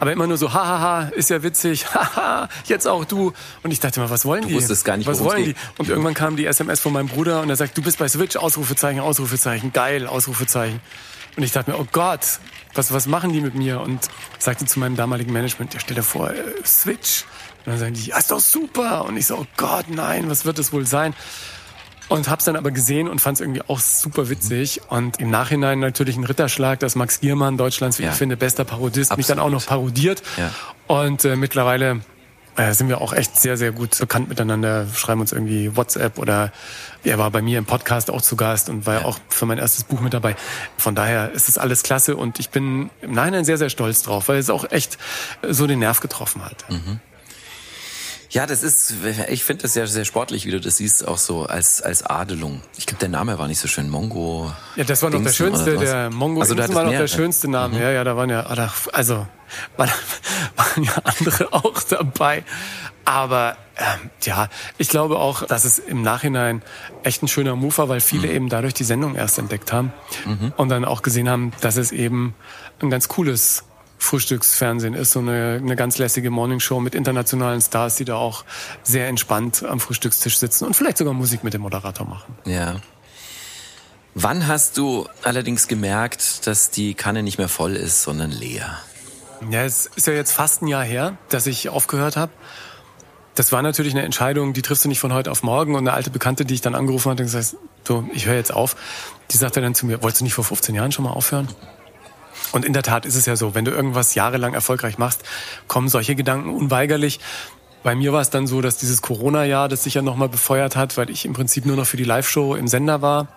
Aber 0.00 0.10
immer 0.10 0.26
nur 0.26 0.36
so, 0.36 0.52
hahaha, 0.52 1.10
ist 1.10 1.30
ja 1.30 1.44
witzig, 1.44 1.86
haha, 1.94 2.48
jetzt 2.66 2.88
auch 2.88 3.04
du. 3.04 3.32
Und 3.62 3.70
ich 3.70 3.78
dachte 3.78 4.00
mal, 4.00 4.10
was 4.10 4.24
wollen 4.24 4.46
die? 4.46 4.54
wusstest 4.54 4.84
gar 4.84 4.96
nicht, 4.96 5.06
was 5.06 5.22
wollen 5.22 5.44
die? 5.44 5.54
Und 5.78 5.88
irgendwann 5.88 6.14
kam 6.14 6.36
die 6.36 6.46
SMS 6.46 6.80
von 6.80 6.92
meinem 6.92 7.06
Bruder 7.08 7.40
und 7.40 7.50
er 7.50 7.56
sagt, 7.56 7.76
du 7.78 7.82
bist 7.82 7.98
bei 7.98 8.08
Switch, 8.08 8.36
Ausrufezeichen, 8.36 9.00
Ausrufezeichen, 9.00 9.72
geil, 9.72 10.08
Ausrufezeichen. 10.08 10.80
Und 11.36 11.44
ich 11.44 11.52
dachte 11.52 11.70
mir, 11.70 11.78
oh 11.78 11.86
Gott, 11.92 12.40
was, 12.74 12.92
was 12.92 13.06
machen 13.06 13.32
die 13.32 13.40
mit 13.40 13.54
mir? 13.54 13.80
Und 13.80 14.00
sagte 14.38 14.66
zu 14.66 14.80
meinem 14.80 14.96
damaligen 14.96 15.32
Management, 15.32 15.74
ja, 15.74 15.80
stell 15.80 15.94
dir 15.94 16.02
vor, 16.02 16.30
äh, 16.30 16.34
Switch. 16.64 17.24
Und 17.64 17.72
dann 17.72 17.78
sagen 17.78 17.94
die, 17.94 18.06
ja, 18.10 18.18
ist 18.18 18.30
doch 18.30 18.40
super. 18.40 19.04
Und 19.04 19.16
ich 19.16 19.26
so, 19.26 19.36
oh 19.36 19.46
Gott, 19.56 19.86
nein, 19.88 20.28
was 20.28 20.44
wird 20.44 20.58
das 20.58 20.72
wohl 20.72 20.86
sein? 20.86 21.14
Und 22.08 22.28
hab's 22.28 22.44
dann 22.44 22.56
aber 22.56 22.72
gesehen 22.72 23.08
und 23.08 23.20
fand's 23.20 23.40
irgendwie 23.40 23.62
auch 23.68 23.80
super 23.80 24.28
witzig. 24.28 24.82
Und 24.88 25.18
im 25.20 25.30
Nachhinein 25.30 25.78
natürlich 25.80 26.16
ein 26.16 26.24
Ritterschlag, 26.24 26.80
dass 26.80 26.94
Max 26.94 27.20
Giermann, 27.20 27.56
Deutschlands, 27.56 27.98
wie 27.98 28.02
Ja. 28.02 28.10
ich 28.10 28.16
finde, 28.16 28.36
bester 28.36 28.64
Parodist, 28.64 29.16
mich 29.16 29.26
dann 29.26 29.38
auch 29.38 29.44
Absolut. 29.44 29.62
noch 29.62 29.66
parodiert. 29.68 30.22
Ja. 30.36 30.50
Und 30.88 31.24
äh, 31.24 31.36
mittlerweile 31.36 32.00
äh, 32.56 32.74
sind 32.74 32.90
wir 32.90 33.00
auch 33.00 33.14
echt 33.14 33.40
sehr, 33.40 33.56
sehr 33.56 33.72
gut 33.72 33.98
bekannt 33.98 34.28
miteinander, 34.28 34.86
schreiben 34.94 35.22
uns 35.22 35.32
irgendwie 35.32 35.74
WhatsApp 35.74 36.18
oder 36.18 36.52
er 37.02 37.16
war 37.18 37.30
bei 37.30 37.40
mir 37.40 37.56
im 37.56 37.64
Podcast 37.64 38.10
auch 38.10 38.20
zu 38.20 38.36
Gast 38.36 38.68
und 38.68 38.84
war 38.84 39.00
ja. 39.00 39.04
auch 39.06 39.18
für 39.30 39.46
mein 39.46 39.56
erstes 39.56 39.84
Buch 39.84 40.00
mit 40.00 40.12
dabei. 40.12 40.36
Von 40.76 40.94
daher 40.94 41.30
ist 41.32 41.48
es 41.48 41.56
alles 41.56 41.82
klasse 41.82 42.14
und 42.14 42.38
ich 42.40 42.50
bin 42.50 42.90
im 43.00 43.12
Nachhinein 43.14 43.46
sehr, 43.46 43.56
sehr 43.56 43.70
stolz 43.70 44.02
drauf, 44.02 44.28
weil 44.28 44.36
es 44.36 44.50
auch 44.50 44.70
echt 44.70 44.98
so 45.48 45.66
den 45.66 45.78
Nerv 45.78 46.00
getroffen 46.00 46.44
hat. 46.44 46.66
Ja, 48.32 48.46
das 48.46 48.62
ist, 48.62 48.94
ich 49.28 49.44
finde 49.44 49.62
das 49.62 49.74
ja 49.74 49.86
sehr 49.86 50.06
sportlich, 50.06 50.46
wie 50.46 50.52
du 50.52 50.58
das 50.58 50.78
siehst, 50.78 51.06
auch 51.06 51.18
so 51.18 51.44
als, 51.44 51.82
als 51.82 52.02
Adelung. 52.02 52.62
Ich 52.78 52.86
glaube, 52.86 52.98
der 53.00 53.10
Name 53.10 53.38
war 53.38 53.46
nicht 53.46 53.60
so 53.60 53.68
schön. 53.68 53.90
Mongo. 53.90 54.50
Ja, 54.74 54.84
das 54.84 55.02
war 55.02 55.10
noch 55.10 55.22
der 55.22 55.32
schönste, 55.34 55.76
der 55.76 56.08
Mongo 56.08 56.40
Also, 56.40 56.54
Dingsen 56.54 56.74
war 56.74 56.84
noch 56.84 56.92
der 56.92 57.08
schönste 57.08 57.48
Name. 57.48 57.78
Ja, 57.78 57.90
ja, 57.90 58.04
da 58.04 58.16
waren 58.16 58.30
ja, 58.30 58.40
also, 58.40 59.26
waren, 59.76 59.90
waren 60.56 60.82
ja 60.82 60.94
andere 61.04 61.52
auch 61.52 61.82
dabei. 61.82 62.42
Aber 63.04 63.58
ähm, 63.76 64.10
ja, 64.22 64.48
ich 64.78 64.88
glaube 64.88 65.18
auch, 65.18 65.42
dass 65.42 65.66
es 65.66 65.78
im 65.78 66.00
Nachhinein 66.00 66.62
echt 67.02 67.22
ein 67.22 67.28
schöner 67.28 67.54
Move 67.54 67.76
war, 67.76 67.88
weil 67.90 68.00
viele 68.00 68.28
eben 68.28 68.48
dadurch 68.48 68.72
die 68.72 68.84
Sendung 68.84 69.14
erst 69.14 69.38
entdeckt 69.38 69.74
haben 69.74 69.92
und 70.56 70.70
dann 70.70 70.86
auch 70.86 71.02
gesehen 71.02 71.28
haben, 71.28 71.52
dass 71.60 71.76
es 71.76 71.92
eben 71.92 72.34
ein 72.80 72.88
ganz 72.88 73.08
cooles 73.08 73.64
Frühstücksfernsehen 74.02 74.94
ist, 74.94 75.12
so 75.12 75.20
eine, 75.20 75.60
eine 75.62 75.76
ganz 75.76 75.96
lässige 75.98 76.30
Morningshow 76.30 76.80
mit 76.80 76.94
internationalen 76.94 77.60
Stars, 77.60 77.96
die 77.96 78.04
da 78.04 78.16
auch 78.16 78.44
sehr 78.82 79.06
entspannt 79.06 79.62
am 79.62 79.78
Frühstückstisch 79.78 80.38
sitzen 80.38 80.64
und 80.64 80.74
vielleicht 80.74 80.98
sogar 80.98 81.14
Musik 81.14 81.44
mit 81.44 81.54
dem 81.54 81.62
Moderator 81.62 82.06
machen. 82.06 82.36
Ja. 82.44 82.80
Wann 84.14 84.48
hast 84.48 84.76
du 84.76 85.06
allerdings 85.22 85.68
gemerkt, 85.68 86.46
dass 86.46 86.70
die 86.70 86.94
Kanne 86.94 87.22
nicht 87.22 87.38
mehr 87.38 87.48
voll 87.48 87.76
ist, 87.76 88.02
sondern 88.02 88.30
leer? 88.30 88.76
Ja, 89.50 89.62
es 89.62 89.86
ist 89.94 90.06
ja 90.06 90.12
jetzt 90.12 90.32
fast 90.32 90.62
ein 90.62 90.66
Jahr 90.66 90.84
her, 90.84 91.16
dass 91.28 91.46
ich 91.46 91.68
aufgehört 91.68 92.16
habe. 92.16 92.32
Das 93.34 93.52
war 93.52 93.62
natürlich 93.62 93.94
eine 93.94 94.02
Entscheidung, 94.02 94.52
die 94.52 94.62
triffst 94.62 94.84
du 94.84 94.88
nicht 94.88 95.00
von 95.00 95.14
heute 95.14 95.30
auf 95.30 95.42
morgen. 95.42 95.74
Und 95.74 95.86
eine 95.88 95.94
alte 95.94 96.10
Bekannte, 96.10 96.44
die 96.44 96.54
ich 96.54 96.60
dann 96.60 96.74
angerufen 96.74 97.10
hatte, 97.10 97.22
und 97.22 97.32
gesagt, 97.32 97.56
du, 97.84 98.08
ich 98.12 98.26
höre 98.26 98.34
jetzt 98.34 98.52
auf, 98.52 98.76
die 99.30 99.36
sagte 99.38 99.60
dann 99.60 99.74
zu 99.74 99.86
mir, 99.86 100.02
wolltest 100.02 100.20
du 100.20 100.24
nicht 100.24 100.34
vor 100.34 100.44
15 100.44 100.74
Jahren 100.74 100.92
schon 100.92 101.04
mal 101.04 101.12
aufhören? 101.12 101.48
Und 102.52 102.64
in 102.64 102.72
der 102.72 102.82
Tat 102.82 103.06
ist 103.06 103.16
es 103.16 103.26
ja 103.26 103.36
so, 103.36 103.54
wenn 103.54 103.64
du 103.64 103.70
irgendwas 103.70 104.14
jahrelang 104.14 104.54
erfolgreich 104.54 104.98
machst, 104.98 105.22
kommen 105.68 105.88
solche 105.88 106.14
Gedanken 106.14 106.50
unweigerlich. 106.50 107.18
Bei 107.82 107.94
mir 107.94 108.12
war 108.12 108.20
es 108.20 108.30
dann 108.30 108.46
so, 108.46 108.60
dass 108.60 108.76
dieses 108.76 109.02
Corona-Jahr 109.02 109.68
das 109.68 109.84
sich 109.84 109.94
ja 109.94 110.02
nochmal 110.02 110.28
befeuert 110.28 110.76
hat, 110.76 110.96
weil 110.96 111.10
ich 111.10 111.24
im 111.24 111.32
Prinzip 111.32 111.66
nur 111.66 111.76
noch 111.76 111.86
für 111.86 111.96
die 111.96 112.04
Live-Show 112.04 112.54
im 112.54 112.68
Sender 112.68 113.02
war 113.02 113.28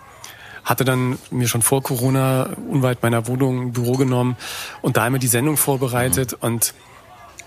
hatte 0.65 0.83
dann 0.83 1.19
mir 1.29 1.47
schon 1.47 1.61
vor 1.61 1.83
Corona 1.83 2.49
unweit 2.69 3.03
meiner 3.03 3.27
Wohnung 3.27 3.67
ein 3.67 3.71
Büro 3.71 3.93
genommen 3.93 4.35
und 4.81 4.97
da 4.97 5.05
immer 5.05 5.19
die 5.19 5.27
Sendung 5.27 5.57
vorbereitet 5.57 6.33
und 6.33 6.73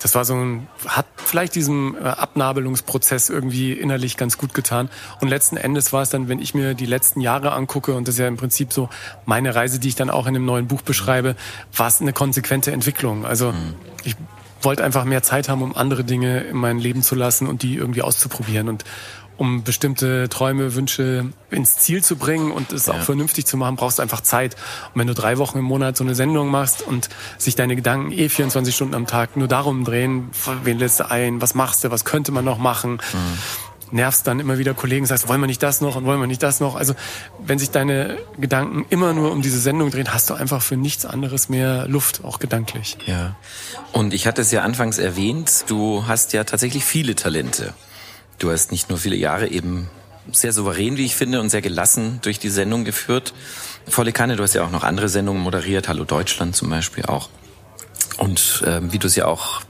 das 0.00 0.14
war 0.14 0.24
so 0.24 0.34
ein, 0.34 0.68
hat 0.86 1.06
vielleicht 1.16 1.54
diesem 1.54 1.96
äh, 1.96 2.04
Abnabelungsprozess 2.08 3.30
irgendwie 3.30 3.72
innerlich 3.72 4.16
ganz 4.16 4.38
gut 4.38 4.54
getan. 4.54 4.88
Und 5.20 5.28
letzten 5.28 5.56
Endes 5.56 5.92
war 5.92 6.02
es 6.02 6.10
dann, 6.10 6.28
wenn 6.28 6.40
ich 6.40 6.54
mir 6.54 6.74
die 6.74 6.86
letzten 6.86 7.20
Jahre 7.20 7.52
angucke, 7.52 7.94
und 7.94 8.06
das 8.06 8.14
ist 8.14 8.20
ja 8.20 8.28
im 8.28 8.36
Prinzip 8.36 8.72
so 8.72 8.88
meine 9.26 9.54
Reise, 9.54 9.78
die 9.78 9.88
ich 9.88 9.96
dann 9.96 10.10
auch 10.10 10.26
in 10.26 10.34
dem 10.34 10.44
neuen 10.44 10.68
Buch 10.68 10.82
beschreibe, 10.82 11.36
war 11.76 11.88
es 11.88 12.00
eine 12.00 12.12
konsequente 12.12 12.72
Entwicklung. 12.72 13.26
Also 13.26 13.52
ich 14.04 14.16
wollte 14.62 14.84
einfach 14.84 15.04
mehr 15.04 15.22
Zeit 15.22 15.48
haben, 15.48 15.62
um 15.62 15.76
andere 15.76 16.04
Dinge 16.04 16.40
in 16.40 16.56
mein 16.56 16.78
Leben 16.78 17.02
zu 17.02 17.14
lassen 17.14 17.46
und 17.46 17.62
die 17.62 17.76
irgendwie 17.76 18.02
auszuprobieren. 18.02 18.68
Und 18.68 18.84
um 19.38 19.62
bestimmte 19.62 20.28
Träume, 20.28 20.74
Wünsche 20.74 21.26
ins 21.50 21.76
Ziel 21.78 22.02
zu 22.04 22.16
bringen 22.16 22.50
und 22.50 22.72
es 22.72 22.86
Ja. 22.86 22.94
auch 22.94 23.00
vernünftig 23.00 23.46
zu 23.46 23.56
machen, 23.56 23.76
brauchst 23.76 23.98
du 23.98 24.02
einfach 24.02 24.20
Zeit. 24.20 24.56
Und 24.92 25.00
wenn 25.00 25.06
du 25.06 25.14
drei 25.14 25.38
Wochen 25.38 25.58
im 25.58 25.64
Monat 25.64 25.96
so 25.96 26.04
eine 26.04 26.14
Sendung 26.14 26.50
machst 26.50 26.82
und 26.82 27.08
sich 27.38 27.54
deine 27.56 27.76
Gedanken 27.76 28.12
eh 28.12 28.28
24 28.28 28.74
Stunden 28.74 28.94
am 28.94 29.06
Tag 29.06 29.36
nur 29.36 29.48
darum 29.48 29.84
drehen, 29.84 30.30
wen 30.64 30.78
lässt 30.78 31.00
du 31.00 31.10
ein, 31.10 31.40
was 31.40 31.54
machst 31.54 31.84
du, 31.84 31.90
was 31.90 32.04
könnte 32.04 32.32
man 32.32 32.44
noch 32.44 32.58
machen, 32.58 32.98
nervst 33.90 34.26
dann 34.26 34.38
immer 34.40 34.58
wieder 34.58 34.74
Kollegen, 34.74 35.06
sagst, 35.06 35.28
wollen 35.28 35.40
wir 35.40 35.46
nicht 35.46 35.62
das 35.62 35.80
noch 35.80 35.96
und 35.96 36.04
wollen 36.04 36.20
wir 36.20 36.26
nicht 36.26 36.42
das 36.42 36.60
noch. 36.60 36.74
Also 36.74 36.94
wenn 37.38 37.58
sich 37.58 37.70
deine 37.70 38.18
Gedanken 38.38 38.84
immer 38.90 39.14
nur 39.14 39.32
um 39.32 39.40
diese 39.40 39.58
Sendung 39.58 39.90
drehen, 39.90 40.12
hast 40.12 40.28
du 40.28 40.34
einfach 40.34 40.60
für 40.60 40.76
nichts 40.76 41.06
anderes 41.06 41.48
mehr 41.48 41.88
Luft, 41.88 42.22
auch 42.24 42.38
gedanklich. 42.38 42.98
Ja. 43.06 43.36
Und 43.92 44.12
ich 44.12 44.26
hatte 44.26 44.42
es 44.42 44.50
ja 44.50 44.62
anfangs 44.62 44.98
erwähnt, 44.98 45.64
du 45.68 46.04
hast 46.06 46.32
ja 46.34 46.44
tatsächlich 46.44 46.84
viele 46.84 47.14
Talente. 47.14 47.72
Du 48.38 48.52
hast 48.52 48.70
nicht 48.70 48.88
nur 48.88 48.98
viele 48.98 49.16
Jahre 49.16 49.48
eben 49.48 49.90
sehr 50.30 50.52
souverän, 50.52 50.96
wie 50.96 51.04
ich 51.04 51.16
finde, 51.16 51.40
und 51.40 51.50
sehr 51.50 51.62
gelassen 51.62 52.20
durch 52.22 52.38
die 52.38 52.50
Sendung 52.50 52.84
geführt. 52.84 53.34
Volle 53.88 54.12
Kanne, 54.12 54.36
du 54.36 54.42
hast 54.42 54.54
ja 54.54 54.64
auch 54.64 54.70
noch 54.70 54.84
andere 54.84 55.08
Sendungen 55.08 55.42
moderiert, 55.42 55.88
Hallo 55.88 56.04
Deutschland 56.04 56.54
zum 56.54 56.70
Beispiel 56.70 57.06
auch. 57.06 57.30
Und 58.18 58.62
ähm, 58.66 58.92
wie 58.92 58.98
du 58.98 59.06
es 59.06 59.16
ja 59.16 59.26
auch, 59.26 59.62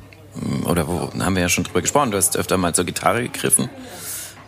ähm, 0.43 0.67
oder 0.67 0.87
wo 0.89 1.11
haben 1.19 1.35
wir 1.35 1.43
ja 1.43 1.49
schon 1.49 1.65
drüber 1.65 1.81
gesprochen, 1.81 2.11
du 2.11 2.17
hast 2.17 2.37
öfter 2.37 2.59
mal 2.59 2.75
zur 2.75 2.85
Gitarre 2.85 3.23
gegriffen 3.23 3.71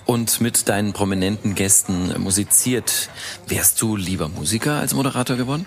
und 0.04 0.40
mit 0.40 0.68
deinen 0.68 0.92
prominenten 0.92 1.54
Gästen 1.54 2.12
musiziert. 2.20 3.09
Wärst 3.46 3.80
du 3.80 3.96
lieber 3.96 4.28
Musiker 4.28 4.74
als 4.74 4.92
Moderator 4.92 5.37
geworden? 5.37 5.66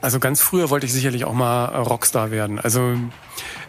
Also 0.00 0.20
ganz 0.20 0.40
früher 0.40 0.70
wollte 0.70 0.86
ich 0.86 0.92
sicherlich 0.92 1.24
auch 1.24 1.32
mal 1.32 1.64
Rockstar 1.64 2.30
werden. 2.30 2.60
Also 2.60 2.96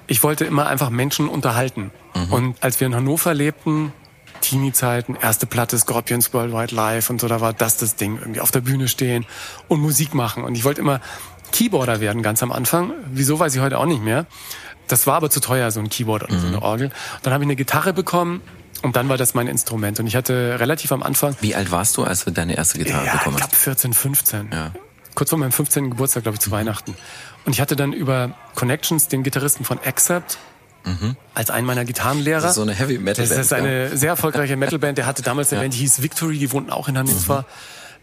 ich 0.07 0.23
wollte 0.23 0.45
immer 0.45 0.67
einfach 0.67 0.89
Menschen 0.89 1.27
unterhalten. 1.27 1.91
Und 2.31 2.55
als 2.61 2.79
wir 2.79 2.87
in 2.87 2.95
Hannover 2.95 3.33
lebten, 3.33 3.93
Teenie-Zeiten, 4.41 5.15
erste 5.15 5.45
Platte 5.45 5.77
Scorpions 5.77 6.33
Worldwide 6.33 6.73
Live 6.73 7.09
und 7.09 7.21
so, 7.21 7.27
da 7.27 7.41
war 7.41 7.53
das 7.53 7.77
das 7.77 7.95
Ding, 7.95 8.17
irgendwie 8.17 8.39
auf 8.39 8.51
der 8.51 8.61
Bühne 8.61 8.87
stehen 8.87 9.25
und 9.67 9.79
Musik 9.81 10.13
machen. 10.13 10.43
Und 10.43 10.55
ich 10.55 10.63
wollte 10.63 10.81
immer 10.81 11.01
Keyboarder 11.51 11.99
werden, 11.99 12.23
ganz 12.23 12.41
am 12.43 12.51
Anfang. 12.51 12.91
Wieso, 13.11 13.39
weiß 13.39 13.55
ich 13.55 13.61
heute 13.61 13.77
auch 13.77 13.85
nicht 13.85 14.01
mehr. 14.01 14.25
Das 14.87 15.05
war 15.05 15.15
aber 15.15 15.29
zu 15.29 15.41
teuer, 15.41 15.69
so 15.71 15.79
ein 15.79 15.89
Keyboard 15.89 16.23
oder 16.23 16.39
so 16.39 16.47
eine 16.47 16.61
Orgel. 16.61 16.91
Dann 17.23 17.33
habe 17.33 17.43
ich 17.43 17.47
eine 17.47 17.55
Gitarre 17.55 17.93
bekommen 17.93 18.41
und 18.81 18.95
dann 18.95 19.09
war 19.09 19.17
das 19.17 19.33
mein 19.33 19.47
Instrument. 19.47 19.99
Und 19.99 20.07
ich 20.07 20.15
hatte 20.15 20.59
relativ 20.59 20.91
am 20.91 21.03
Anfang 21.03 21.35
Wie 21.41 21.55
alt 21.55 21.71
warst 21.71 21.97
du, 21.97 22.03
als 22.03 22.25
du 22.25 22.31
deine 22.31 22.55
erste 22.55 22.77
Gitarre 22.77 23.05
ja, 23.05 23.13
ich 23.13 23.19
bekommen 23.19 23.37
glaube 23.37 23.51
hast? 23.51 23.61
14, 23.63 23.93
15. 23.93 24.49
Ja. 24.51 24.71
Kurz 25.17 25.31
vor 25.31 25.39
meinem 25.39 25.51
15. 25.51 25.89
Geburtstag, 25.89 26.21
glaube 26.21 26.35
ich, 26.35 26.41
zu 26.41 26.51
Weihnachten. 26.51 26.93
Und 27.43 27.53
ich 27.53 27.59
hatte 27.59 27.75
dann 27.75 27.91
über 27.91 28.35
Connections 28.53 29.07
den 29.07 29.23
Gitarristen 29.23 29.65
von 29.65 29.79
Accept 29.83 30.37
als 31.33 31.49
einen 31.49 31.65
meiner 31.65 31.85
Gitarrenlehrer. 31.85 32.37
Mhm. 32.37 32.43
Das 32.43 32.51
ist 32.51 32.55
so 32.57 32.61
eine 32.61 32.75
Heavy 32.75 32.99
Metal 32.99 33.27
Das 33.27 33.35
ist 33.35 33.49
Band, 33.49 33.63
eine 33.65 33.97
sehr 33.97 34.09
erfolgreiche 34.09 34.55
Metalband. 34.57 34.99
Der 34.99 35.07
hatte 35.07 35.23
damals 35.23 35.51
eine 35.51 35.61
Ja. 35.61 35.63
Band, 35.63 35.73
die 35.73 35.79
hieß 35.79 36.03
Victory, 36.03 36.37
die 36.37 36.51
wohnten 36.51 36.69
auch 36.69 36.87
in 36.87 36.99
Hannover, 36.99 37.45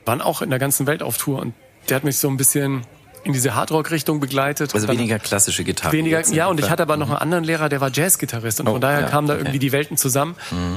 waren 0.05 0.20
auch 0.20 0.42
in 0.42 0.50
der 0.50 0.59
ganzen 0.59 0.88
Welt 0.88 1.05
auf 1.05 1.16
Tour 1.16 1.38
und 1.38 1.55
der 1.88 1.94
hat 1.98 2.03
mich 2.03 2.18
so 2.18 2.27
ein 2.27 2.37
bisschen 2.37 2.83
in 3.22 3.33
diese 3.33 3.55
Hardrock-Richtung 3.55 4.18
begleitet. 4.18 4.74
Also 4.74 4.88
weniger 4.88 5.20
klassische 5.20 5.62
Gitarre. 5.62 5.92
Weniger, 5.92 6.20
ja, 6.33 6.48
und 6.48 6.59
ich 6.59 6.68
hatte 6.68 6.83
aber 6.83 6.96
noch 6.96 7.11
einen 7.11 7.18
anderen 7.18 7.44
Lehrer, 7.44 7.68
der 7.68 7.81
war 7.81 7.90
Jazzgitarrist 7.92 8.59
und 8.59 8.66
Oh, 8.68 8.72
von 8.72 8.81
daher 8.81 9.03
ja, 9.03 9.07
kamen 9.07 9.29
da 9.29 9.35
okay. 9.35 9.42
Mhm. 9.42 9.46
irgendwie 9.46 9.59
die 9.61 9.70
Welten 9.72 9.96
zusammen. 9.96 10.35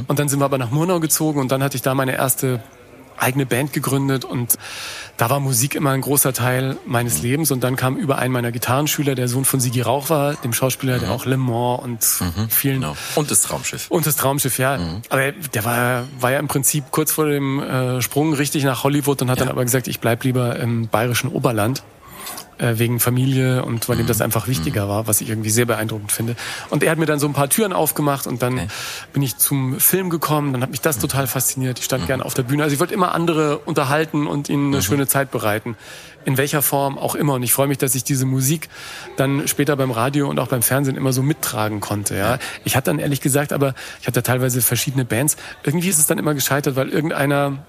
Und 0.08 0.20
dann 0.20 0.30
sind 0.30 0.40
wir 0.40 0.46
aber 0.46 0.60
nach 0.60 0.70
Murnau 0.70 1.00
gezogen 1.00 1.40
und 1.42 1.52
dann 1.52 1.64
hatte 1.64 1.76
ich 1.76 1.82
da 1.82 1.96
meine 1.96 2.16
erste 2.16 2.62
eigene 3.18 3.46
Band 3.46 3.74
gegründet 3.74 4.26
und 4.26 4.58
da 5.18 5.30
war 5.30 5.40
Musik 5.40 5.74
immer 5.76 5.92
ein 5.92 6.02
großer 6.02 6.34
Teil 6.34 6.74
Mhm. 6.74 6.78
meines 6.86 7.22
Lebens 7.22 7.52
und 7.52 7.64
dann 7.64 7.76
kam 7.76 7.98
über 7.98 8.18
einen 8.20 8.32
meiner 8.32 8.52
Gitarrenschüler, 8.52 9.16
der 9.16 9.28
Sohn 9.28 9.46
von 9.46 9.60
Sigi 9.60 9.82
Rauch 9.82 10.10
war, 10.10 10.36
dem 10.36 10.54
Schauspieler, 10.54 10.98
Mhm. 10.98 11.00
der 11.02 11.12
auch 11.12 11.26
Le 11.26 11.38
Mans 11.38 12.22
und 12.22 12.52
vielen 12.52 12.82
Genau. 12.82 12.96
Und 13.16 13.32
das 13.32 13.42
Traumschiff. 13.42 13.88
und 13.90 14.06
das 14.06 14.16
Traumschiff, 14.16 14.60
ja. 14.60 14.78
Mhm. 14.78 15.02
Aber 15.10 15.32
der 15.32 15.66
war, 15.66 16.04
war 16.20 16.32
ja 16.32 16.40
im 16.40 16.48
Prinzip 16.48 16.86
kurz 16.92 17.12
vor 17.12 17.26
dem 17.26 17.60
äh, 17.60 18.02
Sprung 18.02 18.34
richtig 18.34 18.64
nach 18.64 18.84
Hollywood 18.84 19.22
und 19.22 19.30
hat 19.32 19.40
Ja. 19.40 19.46
dann 19.46 19.52
aber 19.54 19.64
gesagt, 19.66 19.88
ich 19.88 20.00
bleib 20.00 20.24
lieber 20.24 20.56
im 20.58 20.88
bayerischen 20.88 21.30
Oberland 21.32 21.82
wegen 22.60 23.00
Familie 23.00 23.64
und 23.64 23.88
weil 23.88 23.98
ihm 24.00 24.04
Mhm. 24.04 24.08
das 24.08 24.22
einfach 24.22 24.48
wichtiger 24.48 24.90
war, 24.90 25.06
was 25.08 25.22
ich 25.22 25.30
irgendwie 25.30 25.50
sehr 25.50 25.66
beeindruckend 25.66 26.12
finde. 26.12 26.36
Und 26.70 26.82
er 26.84 26.92
hat 26.92 26.98
mir 26.98 27.06
dann 27.06 27.20
so 27.20 27.28
ein 27.28 27.34
paar 27.34 27.50
Türen 27.50 27.72
aufgemacht 27.74 28.26
und 28.28 28.42
dann 28.42 28.54
Okay. 28.56 28.68
bin 29.14 29.22
ich 29.22 29.38
zum 29.38 29.80
Film 29.80 30.10
gekommen, 30.10 30.54
dann 30.54 30.64
hat 30.64 30.72
mich 30.72 30.82
das 30.82 30.98
total 30.98 31.28
fasziniert. 31.28 31.78
Ich 31.80 31.86
stand 31.86 32.04
Mhm. 32.04 32.08
gerne 32.08 32.26
auf 32.26 32.34
der 32.34 32.44
Bühne. 32.44 32.64
Also 32.64 32.74
ich 32.74 32.80
wollte 32.80 32.94
immer 32.94 33.14
andere 33.14 33.60
unterhalten 33.60 34.26
und 34.28 34.50
ihnen 34.50 34.74
eine 34.74 34.82
schöne 34.82 35.08
Zeit 35.08 35.30
bereiten. 35.32 35.76
In 36.26 36.38
welcher 36.38 36.62
Form 36.62 36.98
auch 36.98 37.16
immer. 37.16 37.36
Und 37.36 37.44
ich 37.44 37.54
freue 37.54 37.68
mich, 37.68 37.78
dass 37.78 37.96
ich 37.96 38.04
diese 38.04 38.26
Musik 38.26 38.68
dann 39.16 39.48
später 39.48 39.78
beim 39.78 39.92
Radio 39.92 40.28
und 40.30 40.40
auch 40.40 40.48
beim 40.50 40.62
Fernsehen 40.62 40.98
immer 40.98 41.14
so 41.14 41.22
mittragen 41.24 41.80
konnte. 41.80 42.18
Ja, 42.18 42.38
Ich 42.66 42.76
hatte 42.76 42.92
dann 42.92 43.00
ehrlich 43.00 43.22
gesagt, 43.22 43.54
aber 43.54 43.76
ich 44.02 44.08
hatte 44.08 44.24
teilweise 44.24 44.62
verschiedene 44.62 45.06
Bands. 45.06 45.38
Irgendwie 45.64 45.88
ist 45.88 46.00
es 46.00 46.06
dann 46.08 46.18
immer 46.18 46.34
gescheitert, 46.34 46.76
weil 46.76 46.90
irgendeiner 46.90 47.60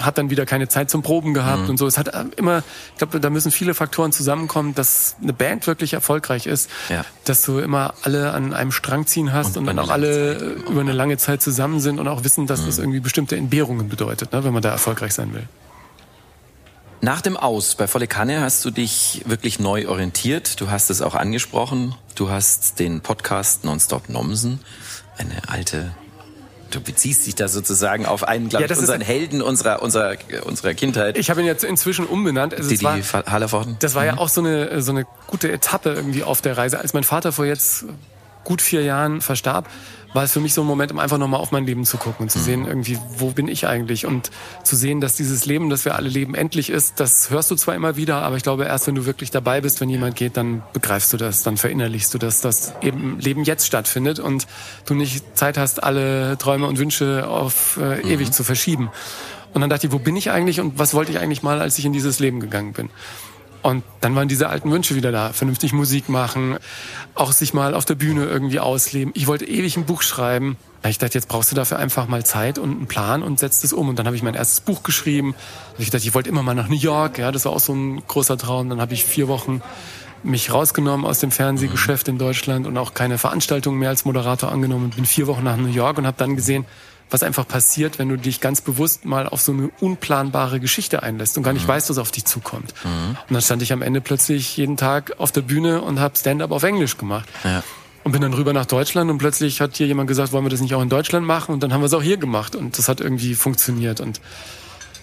hat 0.00 0.18
dann 0.18 0.30
wieder 0.30 0.46
keine 0.46 0.68
Zeit 0.68 0.90
zum 0.90 1.02
Proben 1.02 1.34
gehabt 1.34 1.68
und 1.68 1.76
so. 1.76 1.86
Es 1.86 1.98
hat 1.98 2.08
äh, 2.08 2.24
immer, 2.36 2.62
ich 2.92 2.98
glaube, 2.98 3.18
da 3.20 3.30
müssen 3.30 3.50
viele 3.50 3.74
Faktoren 3.74 4.12
zusammenkommen, 4.12 4.74
dass 4.74 5.16
eine 5.22 5.32
Band 5.32 5.66
wirklich 5.66 5.92
erfolgreich 5.94 6.46
ist, 6.46 6.70
Ja. 6.88 7.04
dass 7.24 7.42
du 7.42 7.58
immer 7.58 7.94
alle 8.02 8.32
an 8.32 8.54
einem 8.54 8.72
Strang 8.72 9.06
ziehen 9.06 9.32
hast 9.32 9.56
Und 9.56 9.62
und, 9.62 9.66
dann 9.66 9.78
auch 9.78 9.90
alle 9.90 10.38
Zeit 10.38 10.68
über 10.70 10.80
eine 10.80 10.92
lange 10.92 11.16
Zeit 11.18 11.42
zusammen 11.42 11.80
sind 11.80 11.98
und 11.98 12.08
auch 12.08 12.24
wissen, 12.24 12.46
dass 12.46 12.64
das 12.64 12.78
irgendwie 12.78 13.00
bestimmte 13.00 13.36
Entbehrungen 13.36 13.88
bedeutet, 13.88 14.32
ne, 14.32 14.44
wenn 14.44 14.52
man 14.52 14.62
da 14.62 14.70
erfolgreich 14.70 15.14
sein 15.14 15.34
will. 15.34 15.48
Nach 17.00 17.20
dem 17.20 17.36
Aus 17.36 17.74
bei 17.74 17.88
Volle 17.88 18.06
Kanne 18.06 18.40
hast 18.42 18.64
du 18.64 18.70
dich 18.70 19.22
wirklich 19.26 19.58
neu 19.58 19.88
orientiert. 19.88 20.60
Du 20.60 20.70
hast 20.70 20.88
es 20.88 21.02
auch 21.02 21.16
angesprochen. 21.16 21.96
Du 22.14 22.30
hast 22.30 22.78
den 22.78 23.00
Podcast 23.00 23.64
Nonstop 23.64 24.08
Nomsen, 24.08 24.60
eine 25.18 25.48
alte. 25.48 25.90
Du 26.72 26.80
beziehst 26.80 27.26
dich 27.26 27.34
da 27.34 27.48
sozusagen 27.48 28.06
auf 28.06 28.26
einen, 28.26 28.48
glaube 28.48 28.64
Ja, 28.64 28.70
ich, 28.70 28.78
unseren 28.78 29.00
Helden 29.00 29.42
unserer, 29.42 29.82
unserer, 29.82 30.16
unserer 30.44 30.74
Kindheit. 30.74 31.18
Ich 31.18 31.30
habe 31.30 31.40
ihn 31.40 31.46
jetzt 31.46 31.64
inzwischen 31.64 32.06
umbenannt. 32.06 32.54
Also 32.54 32.70
die 32.74 32.86
Hallervorden. 32.86 33.76
das 33.80 33.94
war 33.94 34.04
ja 34.04 34.18
auch 34.18 34.28
so 34.28 34.40
eine, 34.40 34.82
so 34.82 34.92
eine 34.92 35.06
gute 35.26 35.52
Etappe 35.52 35.90
irgendwie 35.92 36.24
auf 36.24 36.40
der 36.40 36.56
Reise. 36.56 36.78
Als 36.80 36.94
mein 36.94 37.04
Vater 37.04 37.32
vor 37.32 37.44
jetzt 37.44 37.84
gut 38.44 38.62
vier 38.62 38.82
Jahren 38.82 39.20
verstarb, 39.20 39.68
war 40.12 40.24
es 40.24 40.32
für 40.32 40.40
mich 40.40 40.54
so 40.54 40.62
ein 40.62 40.66
Moment, 40.66 40.92
um 40.92 40.98
einfach 40.98 41.18
nochmal 41.18 41.40
auf 41.40 41.52
mein 41.52 41.64
Leben 41.64 41.84
zu 41.84 41.96
gucken 41.96 42.24
und 42.24 42.30
zu 42.30 42.38
sehen, 42.38 42.66
irgendwie, 42.66 42.98
wo 43.16 43.30
bin 43.30 43.48
ich 43.48 43.66
eigentlich? 43.66 44.06
Und 44.06 44.30
zu 44.62 44.76
sehen, 44.76 45.00
dass 45.00 45.16
dieses 45.16 45.46
Leben, 45.46 45.70
das 45.70 45.84
wir 45.84 45.94
alle 45.94 46.08
leben, 46.08 46.34
endlich 46.34 46.70
ist, 46.70 47.00
das 47.00 47.30
hörst 47.30 47.50
du 47.50 47.56
zwar 47.56 47.74
immer 47.74 47.96
wieder, 47.96 48.22
aber 48.22 48.36
ich 48.36 48.42
glaube, 48.42 48.64
erst 48.64 48.86
wenn 48.86 48.94
du 48.94 49.06
wirklich 49.06 49.30
dabei 49.30 49.60
bist, 49.60 49.80
wenn 49.80 49.88
jemand 49.88 50.16
geht, 50.16 50.36
dann 50.36 50.62
begreifst 50.72 51.12
du 51.12 51.16
das, 51.16 51.42
dann 51.42 51.56
verinnerlichst 51.56 52.12
du 52.12 52.18
das, 52.18 52.40
dass 52.40 52.74
eben 52.82 53.18
Leben 53.20 53.44
jetzt 53.44 53.66
stattfindet 53.66 54.18
und 54.18 54.46
du 54.86 54.94
nicht 54.94 55.36
Zeit 55.36 55.56
hast, 55.56 55.82
alle 55.82 56.36
Träume 56.38 56.66
und 56.66 56.78
Wünsche 56.78 57.26
auf 57.28 57.78
äh, 57.80 58.00
ewig 58.02 58.32
zu 58.32 58.44
verschieben. 58.44 58.90
Und 59.54 59.60
dann 59.60 59.70
dachte 59.70 59.86
ich, 59.86 59.92
wo 59.92 59.98
bin 59.98 60.16
ich 60.16 60.30
eigentlich 60.30 60.60
und 60.60 60.78
was 60.78 60.94
wollte 60.94 61.12
ich 61.12 61.18
eigentlich 61.18 61.42
mal, 61.42 61.60
als 61.60 61.78
ich 61.78 61.84
in 61.84 61.92
dieses 61.92 62.18
Leben 62.18 62.40
gegangen 62.40 62.72
bin? 62.72 62.90
Und 63.62 63.84
dann 64.00 64.16
waren 64.16 64.26
diese 64.26 64.48
alten 64.48 64.70
Wünsche 64.72 64.96
wieder 64.96 65.12
da. 65.12 65.32
Vernünftig 65.32 65.72
Musik 65.72 66.08
machen, 66.08 66.56
auch 67.14 67.30
sich 67.30 67.54
mal 67.54 67.74
auf 67.74 67.84
der 67.84 67.94
Bühne 67.94 68.24
irgendwie 68.24 68.58
ausleben. 68.58 69.12
Ich 69.14 69.28
wollte 69.28 69.44
ewig 69.46 69.76
ein 69.76 69.86
Buch 69.86 70.02
schreiben. 70.02 70.56
Ich 70.84 70.98
dachte, 70.98 71.14
jetzt 71.14 71.28
brauchst 71.28 71.52
du 71.52 71.54
dafür 71.54 71.78
einfach 71.78 72.08
mal 72.08 72.24
Zeit 72.24 72.58
und 72.58 72.72
einen 72.72 72.86
Plan 72.88 73.22
und 73.22 73.38
setzt 73.38 73.62
es 73.62 73.72
um. 73.72 73.88
Und 73.88 73.98
dann 74.00 74.06
habe 74.06 74.16
ich 74.16 74.22
mein 74.24 74.34
erstes 74.34 74.60
Buch 74.60 74.82
geschrieben. 74.82 75.36
Ich 75.78 75.90
dachte, 75.90 76.04
ich 76.04 76.14
wollte 76.14 76.28
immer 76.28 76.42
mal 76.42 76.54
nach 76.54 76.68
New 76.68 76.76
York. 76.76 77.18
Ja, 77.18 77.30
das 77.30 77.44
war 77.44 77.52
auch 77.52 77.60
so 77.60 77.72
ein 77.72 78.02
großer 78.06 78.36
Traum. 78.36 78.68
Dann 78.68 78.80
habe 78.80 78.94
ich 78.94 79.04
vier 79.04 79.28
Wochen 79.28 79.62
mich 80.24 80.52
rausgenommen 80.52 81.06
aus 81.06 81.20
dem 81.20 81.30
Fernsehgeschäft 81.30 82.08
in 82.08 82.18
Deutschland 82.18 82.66
und 82.66 82.76
auch 82.78 82.94
keine 82.94 83.18
Veranstaltungen 83.18 83.78
mehr 83.78 83.90
als 83.90 84.04
Moderator 84.04 84.50
angenommen. 84.50 84.90
Bin 84.90 85.04
vier 85.04 85.26
Wochen 85.28 85.44
nach 85.44 85.56
New 85.56 85.68
York 85.68 85.98
und 85.98 86.06
habe 86.06 86.16
dann 86.16 86.36
gesehen, 86.36 86.64
was 87.12 87.22
einfach 87.22 87.46
passiert, 87.46 87.98
wenn 87.98 88.08
du 88.08 88.16
dich 88.16 88.40
ganz 88.40 88.60
bewusst 88.60 89.04
mal 89.04 89.28
auf 89.28 89.40
so 89.40 89.52
eine 89.52 89.70
unplanbare 89.80 90.60
Geschichte 90.60 91.02
einlässt 91.02 91.36
und 91.36 91.42
gar 91.42 91.52
nicht 91.52 91.66
weißt, 91.66 91.90
was 91.90 91.98
auf 91.98 92.10
dich 92.10 92.24
zukommt. 92.24 92.74
Und 92.84 93.34
dann 93.34 93.42
stand 93.42 93.62
ich 93.62 93.72
am 93.72 93.82
Ende 93.82 94.00
plötzlich 94.00 94.56
jeden 94.56 94.76
Tag 94.76 95.14
auf 95.18 95.32
der 95.32 95.42
Bühne 95.42 95.82
und 95.82 96.00
habe 96.00 96.16
Stand-up 96.16 96.50
auf 96.50 96.62
Englisch 96.62 96.96
gemacht. 96.96 97.28
Ja. 97.44 97.62
Und 98.04 98.10
bin 98.12 98.20
dann 98.20 98.34
rüber 98.34 98.52
nach 98.52 98.66
Deutschland 98.66 99.10
und 99.10 99.18
plötzlich 99.18 99.60
hat 99.60 99.76
hier 99.76 99.86
jemand 99.86 100.08
gesagt, 100.08 100.32
wollen 100.32 100.44
wir 100.44 100.50
das 100.50 100.60
nicht 100.60 100.74
auch 100.74 100.82
in 100.82 100.88
Deutschland 100.88 101.24
machen? 101.24 101.52
Und 101.52 101.62
dann 101.62 101.72
haben 101.72 101.82
wir 101.82 101.86
es 101.86 101.94
auch 101.94 102.02
hier 102.02 102.16
gemacht 102.16 102.56
und 102.56 102.76
das 102.76 102.88
hat 102.88 103.00
irgendwie 103.00 103.34
funktioniert. 103.34 104.00
Und 104.00 104.20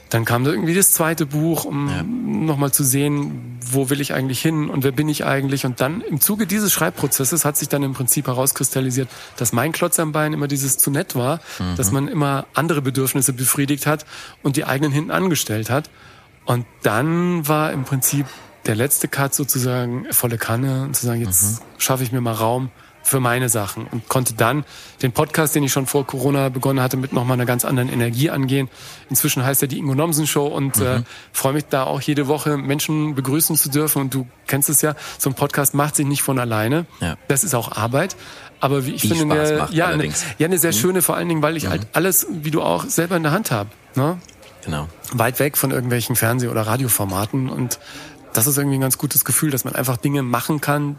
dann 0.10 0.26
kam 0.26 0.44
da 0.44 0.52
irgendwie 0.52 0.74
das 0.74 0.92
zweite 0.92 1.26
Buch, 1.28 1.66
um 1.66 1.88
Ja. 1.88 2.04
nochmal 2.04 2.72
zu 2.72 2.84
sehen, 2.84 3.60
wo 3.72 3.90
will 3.92 4.02
ich 4.02 4.14
eigentlich 4.14 4.42
hin 4.42 4.70
und 4.70 4.84
wer 4.84 4.92
bin 4.92 5.08
ich 5.08 5.24
eigentlich. 5.26 5.66
Und 5.66 5.82
dann 5.82 6.02
im 6.02 6.20
Zuge 6.20 6.48
dieses 6.48 6.74
Schreibprozesses 6.74 7.46
hat 7.46 7.58
sich 7.58 7.70
dann 7.70 7.84
im 7.84 7.94
Prinzip 7.94 8.26
herauskristallisiert, 8.28 9.08
dass 9.38 9.54
mein 9.54 9.72
Klotz 9.72 10.00
am 10.00 10.12
Bein 10.12 10.34
immer 10.34 10.48
dieses 10.48 10.78
zu 10.78 10.90
nett 10.90 11.16
war, 11.16 11.40
dass 11.78 11.92
man 11.92 12.08
immer 12.08 12.48
andere 12.56 12.82
Bedürfnisse 12.82 13.34
befriedigt 13.34 13.86
hat 13.86 14.06
und 14.42 14.56
die 14.56 14.66
eigenen 14.66 14.92
hinten 14.92 15.12
angestellt 15.12 15.70
hat. 15.70 15.90
Und 16.46 16.66
dann 16.82 17.48
war 17.48 17.72
im 17.72 17.84
Prinzip 17.84 18.26
der 18.66 18.76
letzte 18.76 19.08
Cut 19.08 19.36
sozusagen 19.36 20.06
volle 20.12 20.38
Kanne 20.38 20.84
und 20.84 20.96
zu 20.96 21.06
sagen, 21.06 21.22
jetzt 21.22 21.62
schaffe 21.78 22.04
ich 22.04 22.12
mir 22.12 22.22
mal 22.22 22.34
Raum 22.34 22.72
für 23.10 23.20
meine 23.20 23.50
Sachen 23.50 23.88
und 23.88 24.08
konnte 24.08 24.34
dann 24.34 24.64
den 25.02 25.12
Podcast, 25.12 25.56
den 25.56 25.64
ich 25.64 25.72
schon 25.72 25.88
vor 25.88 26.06
Corona 26.06 26.50
begonnen 26.50 26.82
hatte, 26.82 26.96
mit 26.96 27.12
nochmal 27.12 27.36
einer 27.36 27.46
ganz 27.46 27.66
anderen 27.66 27.90
Energie 27.90 28.30
angehen. 28.30 28.70
Inzwischen 29.10 29.44
heißt 29.44 29.62
er 29.62 29.68
die 29.68 29.78
Ingo 29.78 29.96
Nomsen 29.96 30.28
Show 30.28 30.46
und 30.48 30.80
äh, 30.80 31.02
freue 31.34 31.54
mich 31.54 31.66
da 31.66 31.84
auch 31.84 32.02
jede 32.02 32.28
Woche 32.28 32.58
Menschen 32.58 33.16
begrüßen 33.16 33.56
zu 33.56 33.70
dürfen. 33.70 34.02
Und 34.02 34.14
du 34.14 34.28
kennst 34.48 34.70
es 34.70 34.82
ja, 34.82 34.96
so 35.18 35.30
ein 35.30 35.34
Podcast 35.34 35.74
macht 35.74 35.96
sich 35.96 36.06
nicht 36.06 36.22
von 36.22 36.40
alleine. 36.40 36.86
Ja. 37.02 37.16
Das 37.28 37.44
ist 37.44 37.56
auch 37.56 37.72
Arbeit. 37.72 38.16
aber 38.60 38.86
wie 38.86 38.92
ich 38.92 39.02
Die 39.02 39.10
finde, 39.10 39.36
eine, 39.36 39.50
ja, 39.72 39.86
eine, 39.86 39.86
allerdings. 39.86 40.24
Mhm. 40.24 40.32
ja, 40.38 40.48
eine 40.48 40.58
sehr 40.58 40.74
schöne, 40.74 41.02
vor 41.02 41.16
allen 41.16 41.30
Dingen, 41.30 41.42
weil 41.42 41.58
ich 41.58 41.68
halt 41.68 41.88
alles, 41.94 42.28
wie 42.30 42.52
du 42.52 42.62
auch, 42.62 42.86
selber 42.86 43.18
in 43.18 43.24
der 43.24 43.32
Hand 43.32 43.52
habe. 43.52 43.70
Ne? 43.96 44.18
Genau. 44.66 44.88
Weit 45.14 45.40
weg 45.40 45.58
von 45.58 45.72
irgendwelchen 45.72 46.16
Fernseh- 46.16 46.50
oder 46.50 46.62
Radioformaten 46.68 47.50
und 47.50 47.80
das 48.34 48.48
ist 48.48 48.58
irgendwie 48.58 48.78
ein 48.78 48.82
ganz 48.82 48.98
gutes 48.98 49.26
Gefühl, 49.26 49.52
dass 49.52 49.64
man 49.66 49.76
einfach 49.76 49.98
Dinge 49.98 50.22
machen 50.24 50.62
kann, 50.62 50.98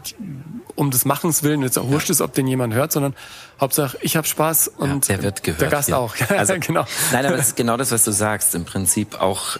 um 0.75 0.91
des 0.91 1.05
Machens 1.05 1.43
willen. 1.43 1.61
Jetzt 1.61 1.77
auch 1.77 1.87
wurscht 1.87 2.09
ist, 2.09 2.21
ob 2.21 2.33
den 2.33 2.47
jemand 2.47 2.73
hört, 2.73 2.91
sondern 2.91 3.15
Hauptsache, 3.59 3.97
ich 4.01 4.15
habe 4.17 4.27
Spaß 4.27 4.67
und 4.69 5.07
der 5.09 5.23
wird 5.23 5.43
gehört. 5.43 5.61
der 5.61 5.69
Gast 5.69 5.89
ja. 5.89 5.97
auch. 5.97 6.15
Also, 6.29 6.53
genau. 6.59 6.85
Nein, 7.11 7.25
aber 7.25 7.37
das 7.37 7.47
ist 7.47 7.55
genau 7.55 7.77
das, 7.77 7.91
was 7.91 8.03
du 8.03 8.11
sagst. 8.11 8.55
Im 8.55 8.65
Prinzip 8.65 9.19
auch 9.21 9.57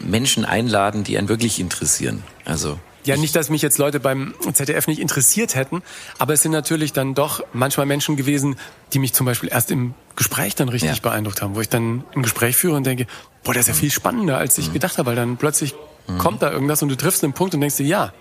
Menschen 0.00 0.44
einladen, 0.44 1.04
die 1.04 1.16
einen 1.18 1.28
wirklich 1.28 1.60
interessieren. 1.60 2.22
Also 2.44 2.78
Ja, 3.04 3.16
nicht, 3.16 3.36
dass 3.36 3.50
mich 3.50 3.62
jetzt 3.62 3.78
Leute 3.78 4.00
beim 4.00 4.34
ZDF 4.52 4.88
nicht 4.88 5.00
interessiert 5.00 5.54
hätten, 5.54 5.82
aber 6.18 6.34
es 6.34 6.42
sind 6.42 6.50
natürlich 6.52 6.92
dann 6.92 7.14
doch 7.14 7.42
manchmal 7.52 7.86
Menschen 7.86 8.16
gewesen, 8.16 8.56
die 8.92 8.98
mich 8.98 9.12
zum 9.12 9.26
Beispiel 9.26 9.48
erst 9.48 9.70
im 9.70 9.94
Gespräch 10.16 10.54
dann 10.56 10.68
richtig 10.68 10.90
Ja. 10.90 10.96
beeindruckt 11.00 11.40
haben, 11.40 11.54
wo 11.54 11.60
ich 11.60 11.68
dann 11.68 12.04
ein 12.16 12.22
Gespräch 12.22 12.56
führe 12.56 12.74
und 12.76 12.84
denke, 12.84 13.06
boah, 13.44 13.54
das 13.54 13.62
ist 13.62 13.68
ja 13.68 13.74
viel 13.74 13.90
spannender, 13.92 14.38
als 14.38 14.58
Mhm. 14.58 14.64
ich 14.64 14.72
gedacht 14.72 14.98
habe, 14.98 15.06
weil 15.10 15.16
dann 15.16 15.36
plötzlich 15.36 15.74
kommt 16.18 16.42
da 16.42 16.50
irgendwas 16.50 16.82
und 16.82 16.88
du 16.88 16.96
triffst 16.96 17.24
einen 17.24 17.32
Punkt 17.32 17.54
und 17.54 17.60
denkst 17.60 17.76
dir, 17.76 17.86
ja, 17.86 18.12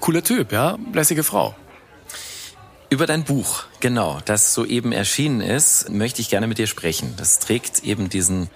cooler 0.00 0.22
Typ, 0.22 0.52
ja, 0.52 0.78
lässige 0.92 1.22
Frau. 1.22 1.54
Über 2.90 3.06
dein 3.06 3.24
Buch, 3.24 3.64
genau, 3.80 4.20
das 4.24 4.54
soeben 4.54 4.92
erschienen 4.92 5.40
ist, 5.40 5.88
möchte 5.90 6.20
ich 6.20 6.28
gerne 6.28 6.46
mit 6.46 6.58
dir 6.58 6.66
sprechen. 6.66 7.14
Das 7.16 7.40
trägt 7.40 7.82
eben 7.82 8.08
diesen 8.08 8.50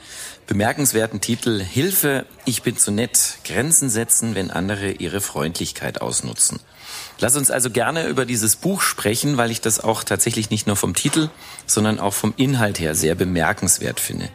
bemerkenswerten 0.47 1.21
Titel 1.21 1.61
Hilfe, 1.61 2.25
ich 2.45 2.63
bin 2.63 2.77
zu 2.77 2.91
nett, 2.91 3.39
Grenzen 3.45 3.91
setzen, 3.91 4.35
wenn 4.35 4.51
andere 4.51 4.93
ihre 4.93 5.21
Freundlichkeit 5.21 6.01
ausnutzen. 6.01 6.61
Lass 7.21 7.37
uns 7.37 7.51
also 7.51 7.71
gerne 7.71 8.07
über 8.07 8.25
dieses 8.25 8.57
Buch 8.57 8.81
sprechen, 8.81 9.37
weil 9.37 9.51
ich 9.51 9.61
das 9.61 9.81
auch 9.81 10.05
tatsächlich 10.05 10.51
nicht 10.51 10.67
nur 10.67 10.77
vom 10.77 10.95
Titel, 10.95 11.31
sondern 11.67 11.99
auch 11.99 12.15
vom 12.15 12.33
Inhalt 12.37 12.79
her 12.79 12.95
sehr 12.95 13.15
bemerkenswert 13.15 13.99
finde. 13.99 14.29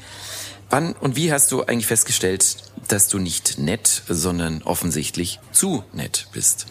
Wann 0.73 0.93
und 0.93 1.15
wie 1.15 1.31
hast 1.31 1.51
du 1.51 1.62
eigentlich 1.62 1.86
festgestellt, 1.86 2.57
dass 2.88 3.07
du 3.07 3.19
nicht 3.19 3.59
nett, 3.59 4.01
sondern 4.09 4.63
offensichtlich 4.63 5.39
zu 5.51 5.83
nett 5.93 6.29
bist? 6.33 6.65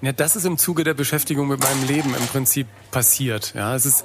Ja, 0.00 0.12
das 0.12 0.36
ist 0.36 0.44
im 0.44 0.58
Zuge 0.58 0.84
der 0.84 0.94
Beschäftigung 0.94 1.48
mit 1.48 1.58
meinem 1.58 1.84
Leben 1.88 2.14
im 2.14 2.24
Prinzip 2.28 2.68
passiert. 2.92 3.54
Ja, 3.56 3.74
es 3.74 3.84
ist, 3.84 4.04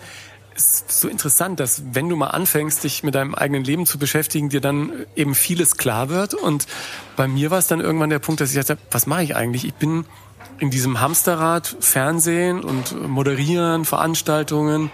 ist 0.56 1.00
so 1.00 1.08
interessant, 1.08 1.60
dass 1.60 1.84
wenn 1.92 2.10
du 2.10 2.16
mal 2.16 2.30
anfängst, 2.30 2.84
dich 2.84 3.04
mit 3.04 3.14
deinem 3.14 3.36
eigenen 3.36 3.64
Leben 3.64 3.86
zu 3.86 4.00
beschäftigen, 4.00 4.50
dir 4.50 4.60
dann 4.60 4.92
eben 5.16 5.36
vieles 5.36 5.78
klar 5.78 6.10
wird. 6.10 6.34
Und 6.34 6.66
bei 7.16 7.28
mir 7.28 7.52
war 7.52 7.60
es 7.60 7.68
dann 7.68 7.80
irgendwann 7.80 8.10
der 8.10 8.18
Punkt, 8.18 8.42
dass 8.42 8.50
ich 8.50 8.56
dachte, 8.56 8.80
was 8.90 9.06
mache 9.06 9.22
ich 9.22 9.36
eigentlich? 9.36 9.66
Ich 9.66 9.76
bin 9.76 10.06
in 10.58 10.72
diesem 10.72 11.00
Hamsterrad 11.00 11.78
Fernsehen 11.80 12.64
und 12.64 13.08
Moderieren, 13.08 13.86
Veranstaltungen, 13.86 14.90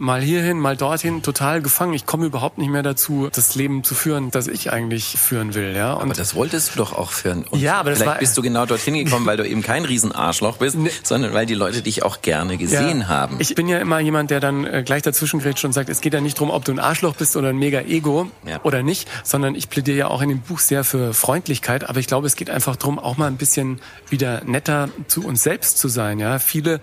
mal 0.00 0.22
hierhin, 0.22 0.58
mal 0.58 0.76
dorthin, 0.76 1.22
total 1.22 1.60
gefangen. 1.60 1.92
Ich 1.92 2.06
komme 2.06 2.24
überhaupt 2.24 2.56
nicht 2.56 2.70
mehr 2.70 2.82
dazu, 2.82 3.28
das 3.32 3.54
Leben 3.54 3.84
zu 3.84 3.94
führen, 3.94 4.30
das 4.30 4.48
ich 4.48 4.72
eigentlich 4.72 5.04
führen 5.18 5.54
will. 5.54 5.76
Ja, 5.76 5.92
und 5.92 6.02
Aber 6.06 6.14
das 6.14 6.34
wolltest 6.34 6.74
du 6.74 6.78
doch 6.78 6.94
auch 6.94 7.12
führen. 7.12 7.44
Und 7.50 7.60
Ja, 7.60 7.78
aber 7.78 7.90
das 7.90 7.98
vielleicht 7.98 8.14
war- 8.14 8.18
bist 8.18 8.36
du 8.36 8.42
genau 8.42 8.64
dorthin 8.64 8.94
gekommen, 8.94 9.26
weil 9.26 9.36
du 9.36 9.46
eben 9.46 9.62
kein 9.62 9.84
Riesenarschloch 9.84 10.56
bist, 10.56 10.78
sondern 11.04 11.34
weil 11.34 11.44
die 11.44 11.54
Leute 11.54 11.82
dich 11.82 12.02
auch 12.02 12.22
gerne 12.22 12.56
gesehen 12.56 13.08
haben. 13.08 13.36
Ich 13.40 13.54
bin 13.54 13.68
ja 13.68 13.78
immer 13.78 14.00
jemand, 14.00 14.30
der 14.30 14.40
dann 14.40 14.64
äh, 14.64 14.82
gleich 14.84 15.02
dazwischen 15.02 15.38
grätscht 15.40 15.64
und 15.66 15.72
sagt, 15.74 15.90
es 15.90 16.00
geht 16.00 16.14
ja 16.14 16.20
nicht 16.22 16.38
darum, 16.38 16.50
ob 16.50 16.64
du 16.64 16.72
ein 16.72 16.78
Arschloch 16.78 17.14
bist 17.14 17.36
oder 17.36 17.50
ein 17.50 17.58
mega 17.58 17.80
Ego 17.82 18.30
Ja. 18.46 18.60
oder 18.62 18.82
nicht, 18.82 19.06
sondern 19.22 19.54
ich 19.54 19.68
plädiere 19.68 19.98
ja 19.98 20.06
auch 20.08 20.22
in 20.22 20.30
dem 20.30 20.40
Buch 20.40 20.60
sehr 20.60 20.82
für 20.82 21.12
Freundlichkeit, 21.12 21.86
aber 21.88 22.00
ich 22.00 22.06
glaube, 22.06 22.26
es 22.26 22.36
geht 22.36 22.48
einfach 22.48 22.76
darum, 22.76 22.98
auch 22.98 23.18
mal 23.18 23.26
ein 23.26 23.36
bisschen 23.36 23.80
wieder 24.08 24.42
netter 24.46 24.88
zu 25.08 25.26
uns 25.26 25.42
selbst 25.42 25.76
zu 25.76 25.88
sein. 25.88 26.18
Ja, 26.18 26.38
viele 26.38 26.80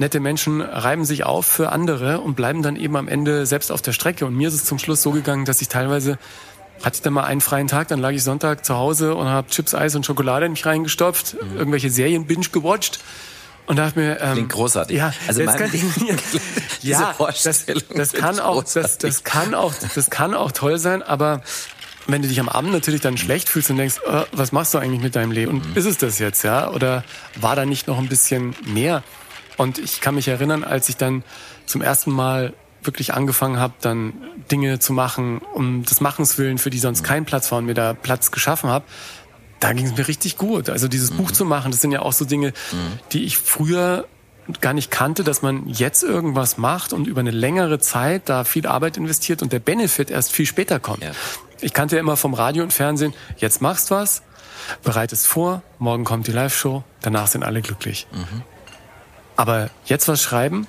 nette 0.00 0.18
Menschen 0.18 0.60
reiben 0.62 1.04
sich 1.04 1.24
auf 1.24 1.46
für 1.46 1.70
andere 1.70 2.20
und 2.20 2.34
bleiben 2.34 2.62
dann 2.62 2.74
eben 2.74 2.96
am 2.96 3.06
Ende 3.06 3.46
selbst 3.46 3.70
auf 3.70 3.82
der 3.82 3.92
Strecke. 3.92 4.26
Und 4.26 4.34
mir 4.34 4.48
ist 4.48 4.54
es 4.54 4.64
zum 4.64 4.78
Schluss 4.78 5.02
so 5.02 5.10
gegangen, 5.12 5.44
dass 5.44 5.60
ich 5.60 5.68
teilweise 5.68 6.18
hatte 6.82 6.96
ich 6.96 7.02
dann 7.02 7.12
mal 7.12 7.24
einen 7.24 7.42
freien 7.42 7.68
Tag, 7.68 7.88
dann 7.88 8.00
lag 8.00 8.12
ich 8.12 8.24
Sonntag 8.24 8.64
zu 8.64 8.74
Hause 8.74 9.14
und 9.14 9.26
habe 9.26 9.48
Chips, 9.50 9.74
Eis 9.74 9.94
und 9.94 10.06
Schokolade 10.06 10.46
in 10.46 10.52
mich 10.52 10.64
reingestopft, 10.64 11.36
irgendwelche 11.54 11.90
Serien 11.90 12.24
binge 12.24 12.48
gewatcht 12.50 13.00
und 13.66 13.76
dachte 13.78 13.98
mir, 13.98 14.18
ähm, 14.18 14.30
Mhm. 14.30 14.32
Klingt 14.32 14.52
großartig. 14.52 14.96
Ja, 14.96 15.12
Also 15.28 15.44
das 15.44 15.56
kann, 15.56 15.70
ja, 16.80 17.14
das, 17.44 17.66
das 17.94 18.12
kann 18.14 18.40
auch, 18.40 18.64
das, 18.64 18.96
das 18.96 19.24
kann 19.24 19.54
auch, 19.54 19.74
das 19.94 20.08
kann 20.08 20.32
auch 20.32 20.52
toll 20.52 20.78
sein, 20.78 21.02
aber 21.02 21.42
wenn 22.06 22.22
du 22.22 22.28
dich 22.28 22.40
am 22.40 22.48
Abend 22.48 22.72
natürlich 22.72 23.02
dann 23.02 23.18
schlecht 23.18 23.50
fühlst 23.50 23.68
und 23.70 23.76
denkst, 23.76 23.96
äh, 24.06 24.22
was 24.32 24.52
machst 24.52 24.72
du 24.72 24.78
eigentlich 24.78 25.02
mit 25.02 25.14
deinem 25.16 25.32
Leben? 25.32 25.56
Mhm. 25.56 25.60
Und 25.60 25.76
ist 25.76 25.84
es 25.84 25.98
das 25.98 26.18
jetzt, 26.18 26.42
ja? 26.44 26.70
Oder 26.70 27.04
war 27.38 27.56
da 27.56 27.66
nicht 27.66 27.86
noch 27.88 27.98
ein 27.98 28.08
bisschen 28.08 28.56
mehr? 28.64 29.02
Und 29.60 29.76
ich 29.76 30.00
kann 30.00 30.14
mich 30.14 30.26
erinnern, 30.26 30.64
als 30.64 30.88
ich 30.88 30.96
dann 30.96 31.22
zum 31.66 31.82
ersten 31.82 32.10
Mal 32.10 32.54
wirklich 32.82 33.12
angefangen 33.12 33.58
habe, 33.58 33.74
dann 33.82 34.14
Dinge 34.50 34.78
zu 34.78 34.94
machen, 34.94 35.42
um 35.52 35.84
des 35.84 36.00
Machens 36.00 36.38
willen, 36.38 36.56
für 36.56 36.70
die 36.70 36.78
sonst 36.78 37.04
kein 37.04 37.26
Platz 37.26 37.52
war 37.52 37.58
und 37.58 37.66
mir 37.66 37.74
da 37.74 37.92
Platz 37.92 38.30
geschaffen 38.30 38.70
habe, 38.70 38.86
da 39.58 39.74
ging 39.74 39.84
es 39.84 39.94
mir 39.94 40.08
richtig 40.08 40.38
gut. 40.38 40.70
Also 40.70 40.88
dieses 40.88 41.10
Buch 41.10 41.30
zu 41.30 41.44
machen, 41.44 41.72
das 41.72 41.82
sind 41.82 41.92
ja 41.92 42.00
auch 42.00 42.14
so 42.14 42.24
Dinge, 42.24 42.54
die 43.12 43.24
ich 43.24 43.36
früher 43.36 44.06
gar 44.62 44.72
nicht 44.72 44.90
kannte, 44.90 45.24
dass 45.24 45.42
man 45.42 45.68
jetzt 45.68 46.04
irgendwas 46.04 46.56
macht 46.56 46.94
und 46.94 47.06
über 47.06 47.20
eine 47.20 47.30
längere 47.30 47.78
Zeit 47.78 48.30
da 48.30 48.44
viel 48.44 48.66
Arbeit 48.66 48.96
investiert 48.96 49.42
und 49.42 49.52
der 49.52 49.60
Benefit 49.60 50.10
erst 50.10 50.32
viel 50.32 50.46
später 50.46 50.80
kommt. 50.80 51.04
Ja. 51.04 51.10
Ich 51.60 51.74
kannte 51.74 51.96
ja 51.96 52.00
immer 52.00 52.16
vom 52.16 52.32
Radio 52.32 52.62
und 52.62 52.72
Fernsehen, 52.72 53.12
jetzt 53.36 53.60
machst 53.60 53.90
was, 53.90 54.22
bereitest 54.82 55.26
vor, 55.26 55.62
morgen 55.78 56.04
kommt 56.04 56.28
die 56.28 56.32
Live-Show, 56.32 56.82
danach 57.02 57.26
sind 57.26 57.42
alle 57.42 57.60
glücklich. 57.60 58.06
Aber 59.40 59.70
jetzt 59.86 60.06
was 60.06 60.20
schreiben, 60.20 60.66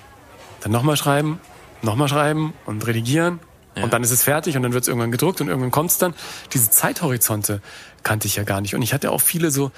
dann 0.62 0.72
nochmal 0.72 0.96
schreiben, 0.96 1.38
nochmal 1.82 2.08
schreiben 2.08 2.54
und 2.64 2.86
redigieren 2.86 3.38
und 3.74 3.92
dann 3.92 4.02
ist 4.02 4.12
es 4.12 4.22
fertig 4.22 4.56
und 4.56 4.62
dann 4.62 4.72
wird 4.72 4.84
es 4.84 4.88
irgendwann 4.88 5.12
gedruckt 5.12 5.42
und 5.42 5.48
irgendwann 5.48 5.70
kommt 5.70 5.90
es 5.90 5.98
dann. 5.98 6.14
Diese 6.54 6.70
Zeithorizonte 6.70 7.60
kannte 8.02 8.28
ich 8.28 8.36
ja 8.36 8.44
gar 8.44 8.62
nicht. 8.62 8.74
Und 8.74 8.80
ich 8.80 8.94
hatte 8.94 9.10
auch 9.10 9.20
viele 9.20 9.50
so, 9.50 9.72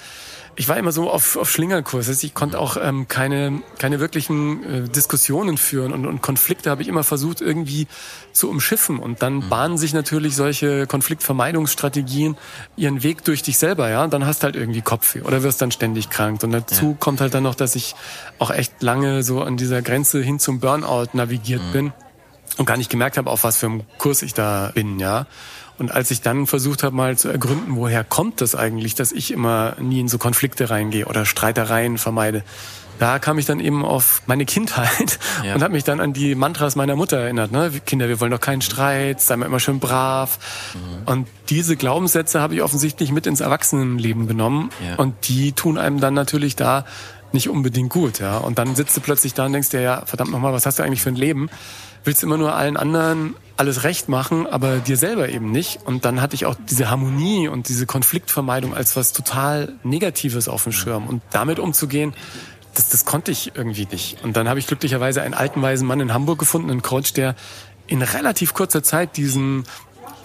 ich 0.57 0.69
war 0.69 0.77
immer 0.77 0.91
so 0.91 1.09
auf, 1.09 1.35
auf 1.35 1.51
Schlingerkurs. 1.51 2.07
Also 2.07 2.25
ich 2.25 2.33
konnte 2.33 2.59
auch 2.59 2.77
ähm, 2.81 3.07
keine, 3.07 3.61
keine 3.77 3.99
wirklichen 3.99 4.63
äh, 4.63 4.89
Diskussionen 4.89 5.57
führen 5.57 5.91
und, 5.91 6.05
und 6.05 6.21
Konflikte 6.21 6.69
habe 6.69 6.81
ich 6.81 6.87
immer 6.87 7.03
versucht 7.03 7.41
irgendwie 7.41 7.87
zu 8.31 8.49
umschiffen. 8.49 8.99
Und 8.99 9.21
dann 9.21 9.49
bahnen 9.49 9.77
sich 9.77 9.93
natürlich 9.93 10.35
solche 10.35 10.87
Konfliktvermeidungsstrategien 10.87 12.37
ihren 12.77 13.03
Weg 13.03 13.23
durch 13.25 13.43
dich 13.43 13.57
selber, 13.57 13.89
ja. 13.89 14.03
Und 14.03 14.13
dann 14.13 14.25
hast 14.25 14.43
halt 14.43 14.55
irgendwie 14.55 14.81
Kopfweh 14.81 15.21
oder 15.21 15.43
wirst 15.43 15.61
dann 15.61 15.71
ständig 15.71 16.09
krank. 16.09 16.41
Und 16.43 16.51
dazu 16.51 16.95
kommt 16.99 17.19
halt 17.19 17.33
dann 17.33 17.43
noch, 17.43 17.55
dass 17.55 17.75
ich 17.75 17.95
auch 18.39 18.51
echt 18.51 18.81
lange 18.81 19.23
so 19.23 19.41
an 19.41 19.57
dieser 19.57 19.81
Grenze 19.81 20.21
hin 20.21 20.39
zum 20.39 20.59
Burnout 20.59 21.09
navigiert 21.13 21.61
bin 21.73 21.91
und 22.57 22.65
gar 22.65 22.77
nicht 22.77 22.89
gemerkt 22.89 23.17
habe, 23.17 23.29
auf 23.29 23.43
was 23.43 23.57
für 23.57 23.65
einem 23.67 23.83
Kurs 23.97 24.21
ich 24.21 24.33
da 24.33 24.71
bin, 24.73 24.99
ja. 24.99 25.25
Und 25.77 25.91
als 25.91 26.09
ich 26.09 26.21
dann 26.21 26.47
versucht 26.47 26.83
habe, 26.83 26.95
mal 26.95 27.17
zu 27.17 27.27
ergründen, 27.27 27.75
woher 27.75 28.05
kommt 28.05 28.39
das 28.39 28.55
eigentlich, 28.55 28.95
dass 28.95 29.11
ich 29.11 29.31
immer 29.31 29.75
nie 29.79 29.99
in 29.99 30.07
so 30.07 30.17
Konflikte 30.17 30.69
reingehe 30.69 31.05
oder 31.05 31.25
Streitereien 31.25 31.97
vermeide, 31.97 32.43
da 32.97 33.19
kam 33.19 33.37
ich 33.37 33.45
dann 33.45 33.59
eben 33.59 33.83
auf 33.83 34.21
meine 34.25 34.45
Kindheit 34.45 35.19
Ja. 35.43 35.53
und 35.53 35.61
habe 35.63 35.73
mich 35.73 35.83
dann 35.83 35.99
an 35.99 36.13
die 36.13 36.33
Mantras 36.33 36.77
meiner 36.77 36.95
Mutter 36.95 37.17
erinnert. 37.17 37.51
Ne? 37.51 37.69
Kinder, 37.85 38.07
wir 38.07 38.21
wollen 38.21 38.31
doch 38.31 38.39
keinen 38.39 38.61
Streit, 38.61 39.19
sei 39.19 39.35
mal 39.35 39.47
immer 39.47 39.59
schön 39.59 39.79
brav. 39.81 40.39
Und 41.05 41.27
diese 41.49 41.75
Glaubenssätze 41.75 42.39
habe 42.39 42.55
ich 42.55 42.61
offensichtlich 42.61 43.11
mit 43.11 43.27
ins 43.27 43.41
Erwachsenenleben 43.41 44.27
genommen. 44.27 44.69
Ja. 44.87 44.95
Und 44.95 45.27
die 45.27 45.51
tun 45.51 45.77
einem 45.77 45.99
dann 45.99 46.13
natürlich 46.13 46.55
da 46.55 46.85
nicht 47.33 47.49
unbedingt 47.49 47.89
gut. 47.89 48.19
Ja? 48.19 48.37
Und 48.37 48.59
dann 48.59 48.75
sitzt 48.75 48.95
du 48.95 49.01
plötzlich 49.01 49.33
da 49.33 49.45
und 49.45 49.51
denkst 49.51 49.71
dir, 49.71 49.81
ja, 49.81 50.03
verdammt 50.05 50.31
nochmal, 50.31 50.53
was 50.53 50.65
hast 50.65 50.79
du 50.79 50.83
eigentlich 50.83 51.01
für 51.01 51.09
ein 51.09 51.17
Leben? 51.17 51.49
Willst 52.05 52.23
immer 52.23 52.37
nur 52.37 52.55
allen 52.55 52.77
anderen 52.77 53.35
alles 53.57 53.83
recht 53.83 54.09
machen, 54.09 54.47
aber 54.47 54.77
dir 54.77 54.97
selber 54.97 55.29
eben 55.29 55.51
nicht. 55.51 55.79
Und 55.85 56.05
dann 56.05 56.21
hatte 56.21 56.35
ich 56.35 56.45
auch 56.45 56.55
diese 56.69 56.89
Harmonie 56.89 57.47
und 57.47 57.69
diese 57.69 57.85
Konfliktvermeidung 57.85 58.73
als 58.73 58.95
was 58.95 59.11
total 59.13 59.73
Negatives 59.83 60.47
auf 60.47 60.63
dem 60.63 60.71
Schirm. 60.71 61.07
Und 61.07 61.21
damit 61.31 61.59
umzugehen, 61.59 62.13
das, 62.73 62.89
das 62.89 63.05
konnte 63.05 63.31
ich 63.31 63.53
irgendwie 63.55 63.87
nicht. 63.89 64.23
Und 64.23 64.35
dann 64.37 64.49
habe 64.49 64.59
ich 64.59 64.67
glücklicherweise 64.67 65.21
einen 65.21 65.33
alten, 65.33 65.61
weisen 65.61 65.87
Mann 65.87 65.99
in 65.99 66.13
Hamburg 66.13 66.39
gefunden, 66.39 66.69
einen 66.69 66.81
Coach, 66.81 67.13
der 67.13 67.35
in 67.87 68.01
relativ 68.01 68.53
kurzer 68.53 68.83
Zeit 68.83 69.15
diesen 69.17 69.63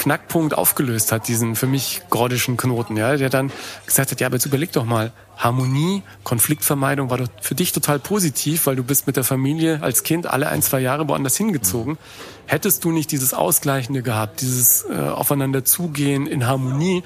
Knackpunkt 0.01 0.55
aufgelöst 0.55 1.13
hat, 1.13 1.29
diesen 1.29 1.57
für 1.57 1.67
mich 1.67 2.01
gordischen 2.09 2.57
Knoten, 2.57 2.97
ja, 2.97 3.19
der 3.19 3.29
dann 3.29 3.53
gesagt 3.85 4.11
hat, 4.11 4.21
ja, 4.21 4.29
aber 4.29 4.37
jetzt 4.37 4.47
überleg 4.47 4.73
doch 4.73 4.87
mal, 4.87 5.13
Harmonie, 5.37 6.03
Konfliktvermeidung 6.25 7.11
war 7.11 7.19
doch 7.19 7.29
für 7.43 7.55
dich 7.55 7.73
total 7.73 7.99
positiv, 7.99 8.65
weil 8.65 8.77
du 8.77 8.83
bist 8.83 9.07
mit 9.07 9.17
der 9.17 9.25
Familie 9.25 9.83
als 9.83 10.03
Kind 10.03 10.27
alle 10.27 10.49
ein, 10.49 10.63
zwei 10.63 10.81
Jahre 10.81 11.07
woanders 11.07 11.37
hingezogen. 11.37 11.99
Hättest 12.47 12.83
du 12.85 12.93
nicht 12.93 13.13
dieses 13.13 13.35
Ausgleichende 13.35 14.01
gehabt, 14.03 14.41
dieses 14.41 14.87
äh, 14.91 14.97
Aufeinander 14.97 15.67
zugehen 15.67 16.27
in 16.27 16.47
Harmonie, 16.47 17.03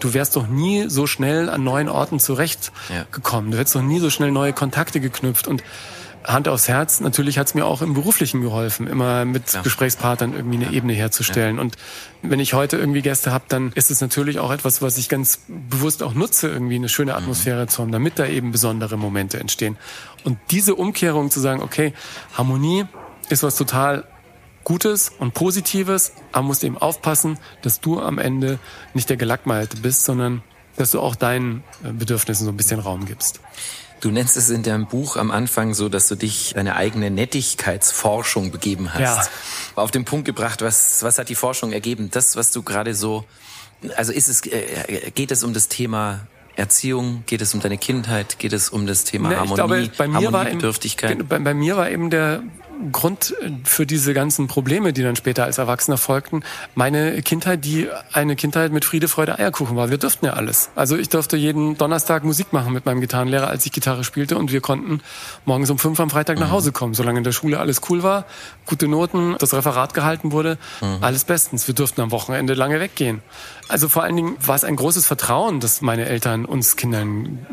du 0.00 0.12
wärst 0.12 0.36
doch 0.36 0.46
nie 0.46 0.90
so 0.90 1.06
schnell 1.06 1.48
an 1.48 1.64
neuen 1.64 1.88
Orten 1.88 2.20
zurechtgekommen. 2.20 3.50
Du 3.50 3.56
hättest 3.56 3.76
doch 3.76 3.82
nie 3.82 3.98
so 3.98 4.10
schnell 4.10 4.30
neue 4.30 4.52
Kontakte 4.52 5.00
geknüpft 5.00 5.48
und 5.48 5.62
Hand 6.26 6.48
aufs 6.48 6.68
Herz, 6.68 7.00
natürlich 7.00 7.38
hat 7.38 7.46
es 7.48 7.54
mir 7.54 7.64
auch 7.64 7.82
im 7.82 7.94
Beruflichen 7.94 8.40
geholfen, 8.40 8.86
immer 8.86 9.24
mit 9.24 9.52
ja. 9.52 9.62
Gesprächspartnern 9.62 10.34
irgendwie 10.34 10.56
eine 10.56 10.66
ja. 10.66 10.72
Ebene 10.72 10.92
herzustellen. 10.92 11.56
Ja. 11.56 11.62
Und 11.62 11.76
wenn 12.22 12.40
ich 12.40 12.54
heute 12.54 12.76
irgendwie 12.76 13.02
Gäste 13.02 13.32
habe, 13.32 13.44
dann 13.48 13.72
ist 13.72 13.90
es 13.90 14.00
natürlich 14.00 14.38
auch 14.38 14.50
etwas, 14.50 14.82
was 14.82 14.98
ich 14.98 15.08
ganz 15.08 15.40
bewusst 15.48 16.02
auch 16.02 16.14
nutze, 16.14 16.48
irgendwie 16.48 16.76
eine 16.76 16.88
schöne 16.88 17.12
mhm. 17.12 17.18
Atmosphäre 17.18 17.62
mhm. 17.62 17.68
zu 17.68 17.82
haben, 17.82 17.92
damit 17.92 18.18
da 18.18 18.26
eben 18.26 18.52
besondere 18.52 18.96
Momente 18.96 19.38
entstehen. 19.38 19.76
Und 20.24 20.38
diese 20.50 20.74
Umkehrung 20.74 21.30
zu 21.30 21.40
sagen, 21.40 21.62
okay, 21.62 21.92
Harmonie 22.34 22.84
ist 23.28 23.42
was 23.42 23.56
total 23.56 24.04
Gutes 24.64 25.12
und 25.20 25.32
Positives, 25.32 26.12
aber 26.32 26.42
musst 26.42 26.64
eben 26.64 26.76
aufpassen, 26.76 27.38
dass 27.62 27.80
du 27.80 28.00
am 28.00 28.18
Ende 28.18 28.58
nicht 28.94 29.08
der 29.08 29.16
Gelackmeierte 29.16 29.76
bist, 29.76 30.04
sondern 30.04 30.42
dass 30.76 30.90
du 30.90 31.00
auch 31.00 31.14
deinen 31.14 31.62
äh, 31.84 31.92
Bedürfnissen 31.92 32.44
so 32.44 32.50
ein 32.50 32.56
bisschen 32.56 32.80
Raum 32.80 33.06
gibst. 33.06 33.40
Du 34.00 34.10
nennst 34.10 34.36
es 34.36 34.50
in 34.50 34.62
deinem 34.62 34.86
Buch 34.86 35.16
am 35.16 35.30
Anfang 35.30 35.74
so, 35.74 35.88
dass 35.88 36.08
du 36.08 36.16
dich 36.16 36.52
deine 36.54 36.76
eigene 36.76 37.10
Nettigkeitsforschung 37.10 38.50
begeben 38.50 38.92
hast. 38.92 39.00
Ja. 39.00 39.28
Auf 39.74 39.90
den 39.90 40.04
Punkt 40.04 40.26
gebracht, 40.26 40.62
was, 40.62 41.02
was 41.02 41.18
hat 41.18 41.28
die 41.28 41.34
Forschung 41.34 41.72
ergeben? 41.72 42.10
Das, 42.10 42.36
was 42.36 42.50
du 42.50 42.62
gerade 42.62 42.94
so, 42.94 43.24
also 43.96 44.12
ist 44.12 44.28
es, 44.28 44.44
äh, 44.46 45.10
geht 45.14 45.30
es 45.30 45.44
um 45.44 45.54
das 45.54 45.68
Thema 45.68 46.26
Erziehung? 46.56 47.22
Geht 47.26 47.42
es 47.42 47.54
um 47.54 47.60
deine 47.60 47.78
Kindheit? 47.78 48.38
Geht 48.38 48.52
es 48.52 48.68
um 48.70 48.86
das 48.86 49.04
Thema 49.04 49.30
ne, 49.30 49.36
Harmonie, 49.36 49.54
glaube, 49.54 49.90
bei 49.96 50.08
mir 50.08 50.32
Harmoniebedürftigkeit? 50.32 51.18
War 51.18 51.24
bei, 51.24 51.38
bei 51.38 51.54
mir 51.54 51.76
war 51.76 51.90
eben 51.90 52.10
der 52.10 52.42
Grund 52.92 53.34
für 53.64 53.86
diese 53.86 54.14
ganzen 54.14 54.46
Probleme, 54.46 54.92
die 54.92 55.02
dann 55.02 55.16
später 55.16 55.44
als 55.44 55.58
Erwachsener 55.58 55.96
folgten, 55.96 56.42
meine 56.74 57.20
Kindheit, 57.22 57.64
die 57.64 57.88
eine 58.12 58.36
Kindheit 58.36 58.72
mit 58.72 58.84
Friede, 58.84 59.08
Freude, 59.08 59.38
Eierkuchen 59.38 59.76
war. 59.76 59.90
Wir 59.90 59.98
durften 59.98 60.26
ja 60.26 60.32
alles. 60.34 60.70
Also 60.74 60.96
ich 60.96 61.08
durfte 61.08 61.36
jeden 61.36 61.76
Donnerstag 61.76 62.24
Musik 62.24 62.52
machen 62.52 62.72
mit 62.72 62.86
meinem 62.86 63.00
Gitarrenlehrer, 63.00 63.48
als 63.48 63.66
ich 63.66 63.72
Gitarre 63.72 64.04
spielte 64.04 64.36
und 64.36 64.52
wir 64.52 64.60
konnten 64.60 65.00
morgens 65.44 65.70
um 65.70 65.78
fünf 65.78 65.98
am 66.00 66.10
Freitag 66.10 66.38
nach 66.38 66.48
mhm. 66.48 66.52
Hause 66.52 66.72
kommen. 66.72 66.94
Solange 66.94 67.18
in 67.18 67.24
der 67.24 67.32
Schule 67.32 67.58
alles 67.58 67.80
cool 67.88 68.02
war, 68.02 68.24
gute 68.64 68.88
Noten, 68.88 69.36
das 69.38 69.54
Referat 69.54 69.94
gehalten 69.94 70.32
wurde, 70.32 70.58
mhm. 70.80 70.98
alles 71.00 71.24
bestens. 71.24 71.66
Wir 71.66 71.74
durften 71.74 72.00
am 72.00 72.10
Wochenende 72.10 72.54
lange 72.54 72.80
weggehen. 72.80 73.22
Also 73.68 73.88
vor 73.88 74.02
allen 74.02 74.16
Dingen 74.16 74.36
war 74.40 74.54
es 74.54 74.64
ein 74.64 74.76
großes 74.76 75.06
Vertrauen, 75.06 75.60
das 75.60 75.80
meine 75.80 76.06
Eltern 76.06 76.44
uns 76.44 76.76
Kindern 76.76 77.46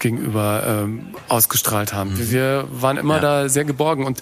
gegenüber 0.00 0.64
ähm, 0.66 1.14
ausgestrahlt 1.28 1.92
haben. 1.92 2.14
Mhm. 2.14 2.30
Wir 2.30 2.64
waren 2.72 2.96
immer 2.96 3.16
ja. 3.16 3.20
da 3.20 3.48
sehr 3.48 3.64
geborgen 3.64 4.04
und 4.04 4.20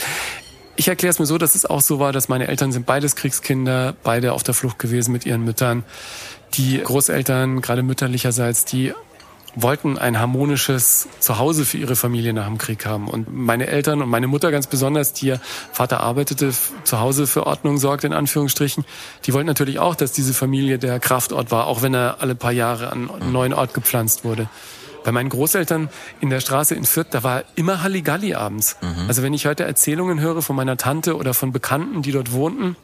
ich 0.78 0.86
erkläre 0.86 1.10
es 1.10 1.18
mir 1.18 1.26
so, 1.26 1.38
dass 1.38 1.56
es 1.56 1.66
auch 1.66 1.80
so 1.80 1.98
war, 1.98 2.12
dass 2.12 2.28
meine 2.28 2.46
Eltern 2.46 2.70
sind 2.70 2.86
beides 2.86 3.16
Kriegskinder, 3.16 3.96
beide 4.04 4.32
auf 4.32 4.44
der 4.44 4.54
Flucht 4.54 4.78
gewesen 4.78 5.10
mit 5.10 5.26
ihren 5.26 5.44
Müttern. 5.44 5.82
Die 6.54 6.78
Großeltern, 6.78 7.60
gerade 7.60 7.82
mütterlicherseits, 7.82 8.64
die 8.64 8.94
wollten 9.56 9.98
ein 9.98 10.20
harmonisches 10.20 11.08
Zuhause 11.18 11.64
für 11.64 11.78
ihre 11.78 11.96
Familie 11.96 12.32
nach 12.32 12.46
dem 12.46 12.58
Krieg 12.58 12.86
haben. 12.86 13.08
Und 13.08 13.34
meine 13.34 13.66
Eltern 13.66 14.00
und 14.02 14.08
meine 14.08 14.28
Mutter 14.28 14.52
ganz 14.52 14.68
besonders, 14.68 15.12
die 15.12 15.26
ihr 15.26 15.40
Vater 15.72 15.98
arbeitete, 15.98 16.52
zu 16.84 17.00
Hause 17.00 17.26
für 17.26 17.48
Ordnung 17.48 17.78
sorgte, 17.78 18.06
in 18.06 18.12
Anführungsstrichen, 18.12 18.84
die 19.24 19.32
wollten 19.32 19.48
natürlich 19.48 19.80
auch, 19.80 19.96
dass 19.96 20.12
diese 20.12 20.32
Familie 20.32 20.78
der 20.78 21.00
Kraftort 21.00 21.50
war, 21.50 21.66
auch 21.66 21.82
wenn 21.82 21.92
er 21.92 22.18
alle 22.20 22.36
paar 22.36 22.52
Jahre 22.52 22.92
an 22.92 23.10
einen 23.10 23.32
neuen 23.32 23.52
Ort 23.52 23.74
gepflanzt 23.74 24.24
wurde. 24.24 24.48
Bei 25.08 25.12
meinen 25.12 25.30
Großeltern 25.30 25.88
in 26.20 26.28
der 26.28 26.40
Straße 26.40 26.74
in 26.74 26.84
Fürth, 26.84 27.06
da 27.12 27.22
war 27.22 27.44
immer 27.54 27.82
Halligalli 27.82 28.34
abends. 28.34 28.76
Mhm. 28.82 29.08
Also 29.08 29.22
wenn 29.22 29.32
ich 29.32 29.46
heute 29.46 29.64
Erzählungen 29.64 30.20
höre 30.20 30.42
von 30.42 30.54
meiner 30.54 30.76
Tante 30.76 31.16
oder 31.16 31.32
von 31.32 31.50
Bekannten, 31.50 32.02
die 32.02 32.12
dort 32.12 32.32
wohnten, 32.32 32.76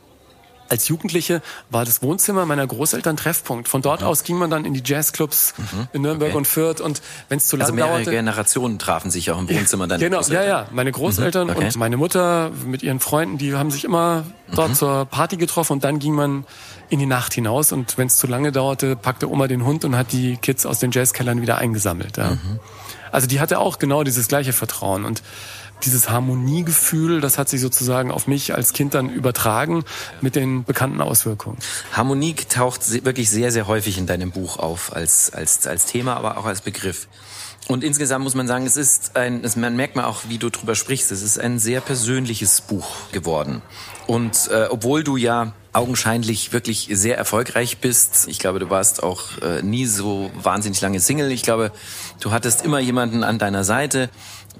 als 0.70 0.88
Jugendliche 0.88 1.42
war 1.68 1.84
das 1.84 2.00
Wohnzimmer 2.00 2.46
meiner 2.46 2.66
Großeltern 2.66 3.18
Treffpunkt. 3.18 3.68
Von 3.68 3.82
dort 3.82 4.00
mhm. 4.00 4.06
aus 4.06 4.24
ging 4.24 4.36
man 4.36 4.48
dann 4.48 4.64
in 4.64 4.72
die 4.72 4.82
Jazzclubs 4.82 5.52
mhm. 5.58 5.88
in 5.92 6.00
Nürnberg 6.00 6.30
okay. 6.30 6.38
und 6.38 6.46
Fürth 6.46 6.80
und 6.80 7.02
wenn 7.28 7.36
es 7.36 7.48
zu 7.48 7.56
lange 7.56 7.64
also 7.64 7.74
mehrere 7.74 7.92
dauerte, 7.96 8.10
Generationen 8.12 8.78
trafen 8.78 9.10
sich 9.10 9.30
auch 9.30 9.38
im 9.38 9.50
Wohnzimmer 9.50 9.86
dann. 9.86 10.00
Genau, 10.00 10.22
ja, 10.22 10.44
ja. 10.44 10.66
Meine 10.72 10.92
Großeltern 10.92 11.48
mhm. 11.48 11.56
okay. 11.56 11.64
und 11.66 11.76
meine 11.76 11.98
Mutter 11.98 12.52
mit 12.64 12.82
ihren 12.82 13.00
Freunden, 13.00 13.36
die 13.36 13.54
haben 13.54 13.70
sich 13.70 13.84
immer 13.84 14.24
dort 14.54 14.70
mhm. 14.70 14.74
zur 14.74 15.04
Party 15.04 15.36
getroffen 15.36 15.74
und 15.74 15.84
dann 15.84 15.98
ging 15.98 16.14
man 16.14 16.46
in 16.90 16.98
die 16.98 17.06
Nacht 17.06 17.34
hinaus 17.34 17.72
und 17.72 17.98
wenn 17.98 18.06
es 18.06 18.16
zu 18.16 18.26
lange 18.26 18.52
dauerte, 18.52 18.96
packte 18.96 19.30
Oma 19.30 19.48
den 19.48 19.64
Hund 19.64 19.84
und 19.84 19.96
hat 19.96 20.12
die 20.12 20.36
Kids 20.36 20.66
aus 20.66 20.78
den 20.78 20.90
Jazzkellern 20.90 21.42
wieder 21.42 21.58
eingesammelt. 21.58 22.16
Ja. 22.16 22.30
Mhm. 22.30 22.60
Also 23.10 23.26
die 23.26 23.40
hatte 23.40 23.58
auch 23.58 23.78
genau 23.78 24.02
dieses 24.02 24.28
gleiche 24.28 24.52
Vertrauen 24.52 25.04
und 25.04 25.22
dieses 25.84 26.08
Harmoniegefühl, 26.08 27.20
das 27.20 27.38
hat 27.38 27.48
sich 27.48 27.60
sozusagen 27.60 28.10
auf 28.10 28.26
mich 28.26 28.54
als 28.54 28.72
Kind 28.72 28.94
dann 28.94 29.10
übertragen 29.10 29.84
mit 30.20 30.36
den 30.36 30.64
bekannten 30.64 31.00
Auswirkungen. 31.00 31.58
Harmonie 31.92 32.34
taucht 32.34 33.04
wirklich 33.04 33.30
sehr, 33.30 33.52
sehr 33.52 33.66
häufig 33.66 33.98
in 33.98 34.06
deinem 34.06 34.30
Buch 34.30 34.58
auf 34.58 34.94
als, 34.94 35.32
als, 35.32 35.66
als 35.66 35.86
Thema, 35.86 36.16
aber 36.16 36.38
auch 36.38 36.46
als 36.46 36.60
Begriff. 36.60 37.08
Und 37.66 37.82
insgesamt 37.82 38.24
muss 38.24 38.34
man 38.34 38.46
sagen, 38.46 38.66
es 38.66 38.76
ist 38.76 39.16
ein, 39.16 39.42
es, 39.42 39.56
man 39.56 39.74
merkt 39.74 39.96
man 39.96 40.04
auch, 40.04 40.22
wie 40.28 40.38
du 40.38 40.50
drüber 40.50 40.74
sprichst, 40.74 41.10
es 41.12 41.22
ist 41.22 41.38
ein 41.38 41.58
sehr 41.58 41.80
persönliches 41.80 42.60
Buch 42.60 42.86
geworden. 43.12 43.62
Und 44.06 44.48
äh, 44.50 44.66
obwohl 44.68 45.02
du 45.02 45.16
ja 45.16 45.54
augenscheinlich 45.74 46.52
wirklich 46.52 46.88
sehr 46.92 47.18
erfolgreich 47.18 47.78
bist, 47.78 48.28
ich 48.28 48.38
glaube, 48.38 48.58
du 48.58 48.70
warst 48.70 49.02
auch 49.02 49.38
äh, 49.42 49.62
nie 49.62 49.86
so 49.86 50.30
wahnsinnig 50.34 50.80
lange 50.80 51.00
Single. 51.00 51.32
Ich 51.32 51.42
glaube, 51.42 51.72
du 52.20 52.30
hattest 52.30 52.64
immer 52.64 52.78
jemanden 52.78 53.24
an 53.24 53.38
deiner 53.38 53.64
Seite. 53.64 54.08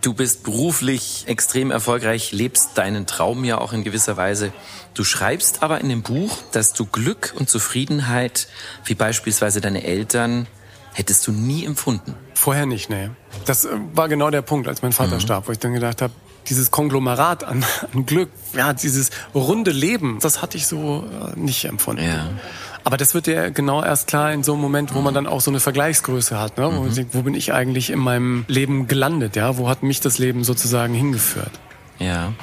Du 0.00 0.12
bist 0.12 0.42
beruflich 0.42 1.24
extrem 1.26 1.70
erfolgreich, 1.70 2.32
lebst 2.32 2.76
deinen 2.76 3.06
Traum 3.06 3.44
ja 3.44 3.58
auch 3.58 3.72
in 3.72 3.84
gewisser 3.84 4.16
Weise. 4.16 4.52
Du 4.92 5.04
schreibst 5.04 5.62
aber 5.62 5.80
in 5.80 5.88
dem 5.88 6.02
Buch, 6.02 6.38
dass 6.52 6.72
du 6.72 6.84
Glück 6.84 7.32
und 7.38 7.48
Zufriedenheit, 7.48 8.48
wie 8.84 8.94
beispielsweise 8.94 9.60
deine 9.60 9.84
Eltern, 9.84 10.46
hättest 10.92 11.26
du 11.26 11.32
nie 11.32 11.64
empfunden. 11.64 12.14
Vorher 12.34 12.66
nicht, 12.66 12.90
nee. 12.90 13.10
Das 13.46 13.64
äh, 13.64 13.70
war 13.92 14.08
genau 14.08 14.30
der 14.30 14.42
Punkt, 14.42 14.68
als 14.68 14.82
mein 14.82 14.92
Vater 14.92 15.16
mhm. 15.16 15.20
starb, 15.20 15.48
wo 15.48 15.52
ich 15.52 15.58
dann 15.58 15.72
gedacht 15.72 16.02
habe, 16.02 16.12
dieses 16.48 16.70
Konglomerat 16.70 17.44
an, 17.44 17.64
an 17.92 18.06
Glück, 18.06 18.30
ja, 18.54 18.72
dieses 18.72 19.10
runde 19.34 19.70
Leben, 19.70 20.18
das 20.20 20.42
hatte 20.42 20.56
ich 20.56 20.66
so 20.66 21.04
äh, 21.04 21.38
nicht 21.38 21.64
empfunden. 21.64 22.04
Ja. 22.04 22.30
Aber 22.84 22.98
das 22.98 23.14
wird 23.14 23.26
ja 23.26 23.48
genau 23.48 23.82
erst 23.82 24.08
klar 24.08 24.32
in 24.32 24.42
so 24.42 24.52
einem 24.52 24.60
Moment, 24.60 24.94
wo 24.94 25.00
man 25.00 25.14
dann 25.14 25.26
auch 25.26 25.40
so 25.40 25.50
eine 25.50 25.58
Vergleichsgröße 25.58 26.38
hat, 26.38 26.58
ne? 26.58 26.66
wo 26.66 26.80
man 26.80 26.90
mhm. 26.90 26.94
denkt, 26.94 27.14
wo 27.14 27.22
bin 27.22 27.34
ich 27.34 27.54
eigentlich 27.54 27.88
in 27.88 27.98
meinem 27.98 28.44
Leben 28.46 28.86
gelandet, 28.86 29.36
ja? 29.36 29.56
Wo 29.56 29.70
hat 29.70 29.82
mich 29.82 30.00
das 30.00 30.18
Leben 30.18 30.44
sozusagen 30.44 30.92
hingeführt? 30.92 31.52
Ja. 31.98 32.34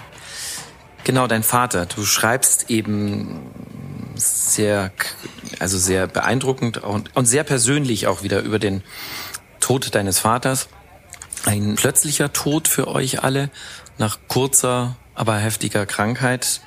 Genau, 1.04 1.28
dein 1.28 1.44
Vater. 1.44 1.86
Du 1.86 2.04
schreibst 2.06 2.72
eben 2.72 3.40
sehr, 4.16 4.92
also 5.60 5.78
sehr 5.78 6.08
beeindruckend 6.08 6.80
und, 6.80 7.16
und 7.16 7.26
sehr 7.26 7.44
persönlich 7.44 8.08
auch 8.08 8.24
wieder 8.24 8.42
über 8.42 8.58
den 8.58 8.82
Tod 9.60 9.94
deines 9.94 10.20
Vaters. 10.20 10.70
Ein 11.46 11.76
plötzlicher 11.76 12.34
Tod 12.34 12.68
für 12.68 12.88
euch 12.88 13.24
alle 13.24 13.50
nach 14.02 14.20
kurzer, 14.28 14.98
aber 15.16 15.38
heftiger 15.38 15.86
Krankheit. 15.86 16.62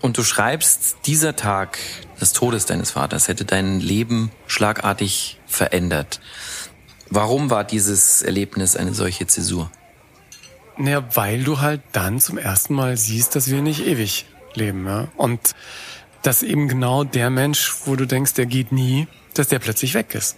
Und 0.00 0.18
du 0.18 0.22
schreibst, 0.22 0.98
dieser 1.06 1.34
Tag 1.34 1.78
des 2.20 2.32
Todes 2.32 2.66
deines 2.66 2.92
Vaters 2.92 3.26
hätte 3.26 3.44
dein 3.44 3.80
Leben 3.80 4.30
schlagartig 4.46 5.40
verändert. 5.46 6.20
Warum 7.08 7.50
war 7.50 7.64
dieses 7.64 8.22
Erlebnis 8.22 8.76
eine 8.76 8.94
solche 8.94 9.26
Zäsur? 9.26 9.70
Naja, 10.76 11.02
weil 11.14 11.42
du 11.42 11.60
halt 11.60 11.80
dann 11.92 12.20
zum 12.20 12.36
ersten 12.36 12.74
Mal 12.74 12.96
siehst, 12.96 13.34
dass 13.34 13.50
wir 13.50 13.62
nicht 13.62 13.86
ewig 13.86 14.26
leben. 14.54 14.86
Ja? 14.86 15.08
Und 15.16 15.54
dass 16.22 16.42
eben 16.42 16.68
genau 16.68 17.04
der 17.04 17.30
Mensch, 17.30 17.74
wo 17.86 17.96
du 17.96 18.06
denkst, 18.06 18.34
der 18.34 18.46
geht 18.46 18.72
nie, 18.72 19.08
dass 19.34 19.48
der 19.48 19.60
plötzlich 19.60 19.94
weg 19.94 20.14
ist. 20.14 20.36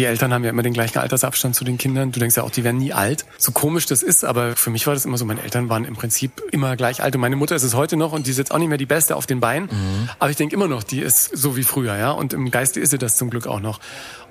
Die 0.00 0.06
Eltern 0.06 0.32
haben 0.32 0.44
ja 0.44 0.48
immer 0.48 0.62
den 0.62 0.72
gleichen 0.72 0.96
Altersabstand 0.96 1.54
zu 1.54 1.62
den 1.62 1.76
Kindern. 1.76 2.10
Du 2.10 2.20
denkst 2.20 2.34
ja 2.34 2.42
auch, 2.42 2.50
die 2.50 2.64
werden 2.64 2.78
nie 2.78 2.94
alt. 2.94 3.26
So 3.36 3.52
komisch 3.52 3.84
das 3.84 4.02
ist, 4.02 4.24
aber 4.24 4.56
für 4.56 4.70
mich 4.70 4.86
war 4.86 4.94
das 4.94 5.04
immer 5.04 5.18
so, 5.18 5.26
meine 5.26 5.42
Eltern 5.42 5.68
waren 5.68 5.84
im 5.84 5.94
Prinzip 5.94 6.42
immer 6.52 6.74
gleich 6.74 7.02
alt. 7.02 7.14
Und 7.16 7.20
meine 7.20 7.36
Mutter 7.36 7.54
ist 7.54 7.64
es 7.64 7.74
heute 7.74 7.98
noch 7.98 8.12
und 8.12 8.26
die 8.26 8.30
ist 8.30 8.38
jetzt 8.38 8.50
auch 8.50 8.56
nicht 8.56 8.70
mehr 8.70 8.78
die 8.78 8.86
Beste 8.86 9.14
auf 9.14 9.26
den 9.26 9.40
Beinen. 9.40 9.68
Mhm. 9.70 10.08
Aber 10.18 10.30
ich 10.30 10.38
denke 10.38 10.56
immer 10.56 10.68
noch, 10.68 10.84
die 10.84 11.00
ist 11.00 11.36
so 11.36 11.54
wie 11.58 11.64
früher, 11.64 11.98
ja. 11.98 12.12
Und 12.12 12.32
im 12.32 12.50
Geiste 12.50 12.80
ist 12.80 12.92
sie 12.92 12.96
das 12.96 13.18
zum 13.18 13.28
Glück 13.28 13.46
auch 13.46 13.60
noch. 13.60 13.78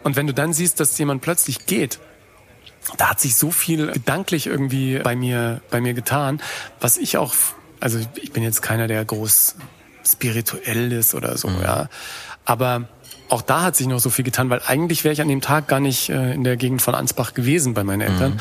Und 0.01 0.15
wenn 0.15 0.25
du 0.25 0.33
dann 0.33 0.53
siehst, 0.53 0.79
dass 0.79 0.97
jemand 0.97 1.21
plötzlich 1.21 1.67
geht, 1.67 1.99
da 2.97 3.11
hat 3.11 3.19
sich 3.19 3.35
so 3.35 3.51
viel 3.51 3.91
gedanklich 3.91 4.47
irgendwie 4.47 4.97
bei 4.97 5.15
mir, 5.15 5.61
bei 5.69 5.81
mir 5.81 5.93
getan, 5.93 6.41
was 6.79 6.97
ich 6.97 7.17
auch, 7.17 7.35
also 7.79 7.99
ich 8.15 8.31
bin 8.31 8.41
jetzt 8.41 8.63
keiner, 8.63 8.87
der 8.87 9.05
groß 9.05 9.55
spirituell 10.03 10.91
ist 10.93 11.13
oder 11.13 11.37
so, 11.37 11.47
mhm. 11.47 11.61
ja. 11.61 11.89
Aber 12.43 12.87
auch 13.29 13.41
da 13.41 13.61
hat 13.61 13.75
sich 13.75 13.87
noch 13.87 13.99
so 13.99 14.09
viel 14.09 14.25
getan, 14.25 14.49
weil 14.49 14.61
eigentlich 14.65 15.03
wäre 15.03 15.13
ich 15.13 15.21
an 15.21 15.27
dem 15.27 15.41
Tag 15.41 15.67
gar 15.67 15.79
nicht 15.79 16.09
äh, 16.09 16.33
in 16.33 16.43
der 16.43 16.57
Gegend 16.57 16.81
von 16.81 16.95
Ansbach 16.95 17.33
gewesen 17.33 17.73
bei 17.73 17.83
meinen 17.83 18.01
Eltern, 18.01 18.33
mhm. 18.33 18.39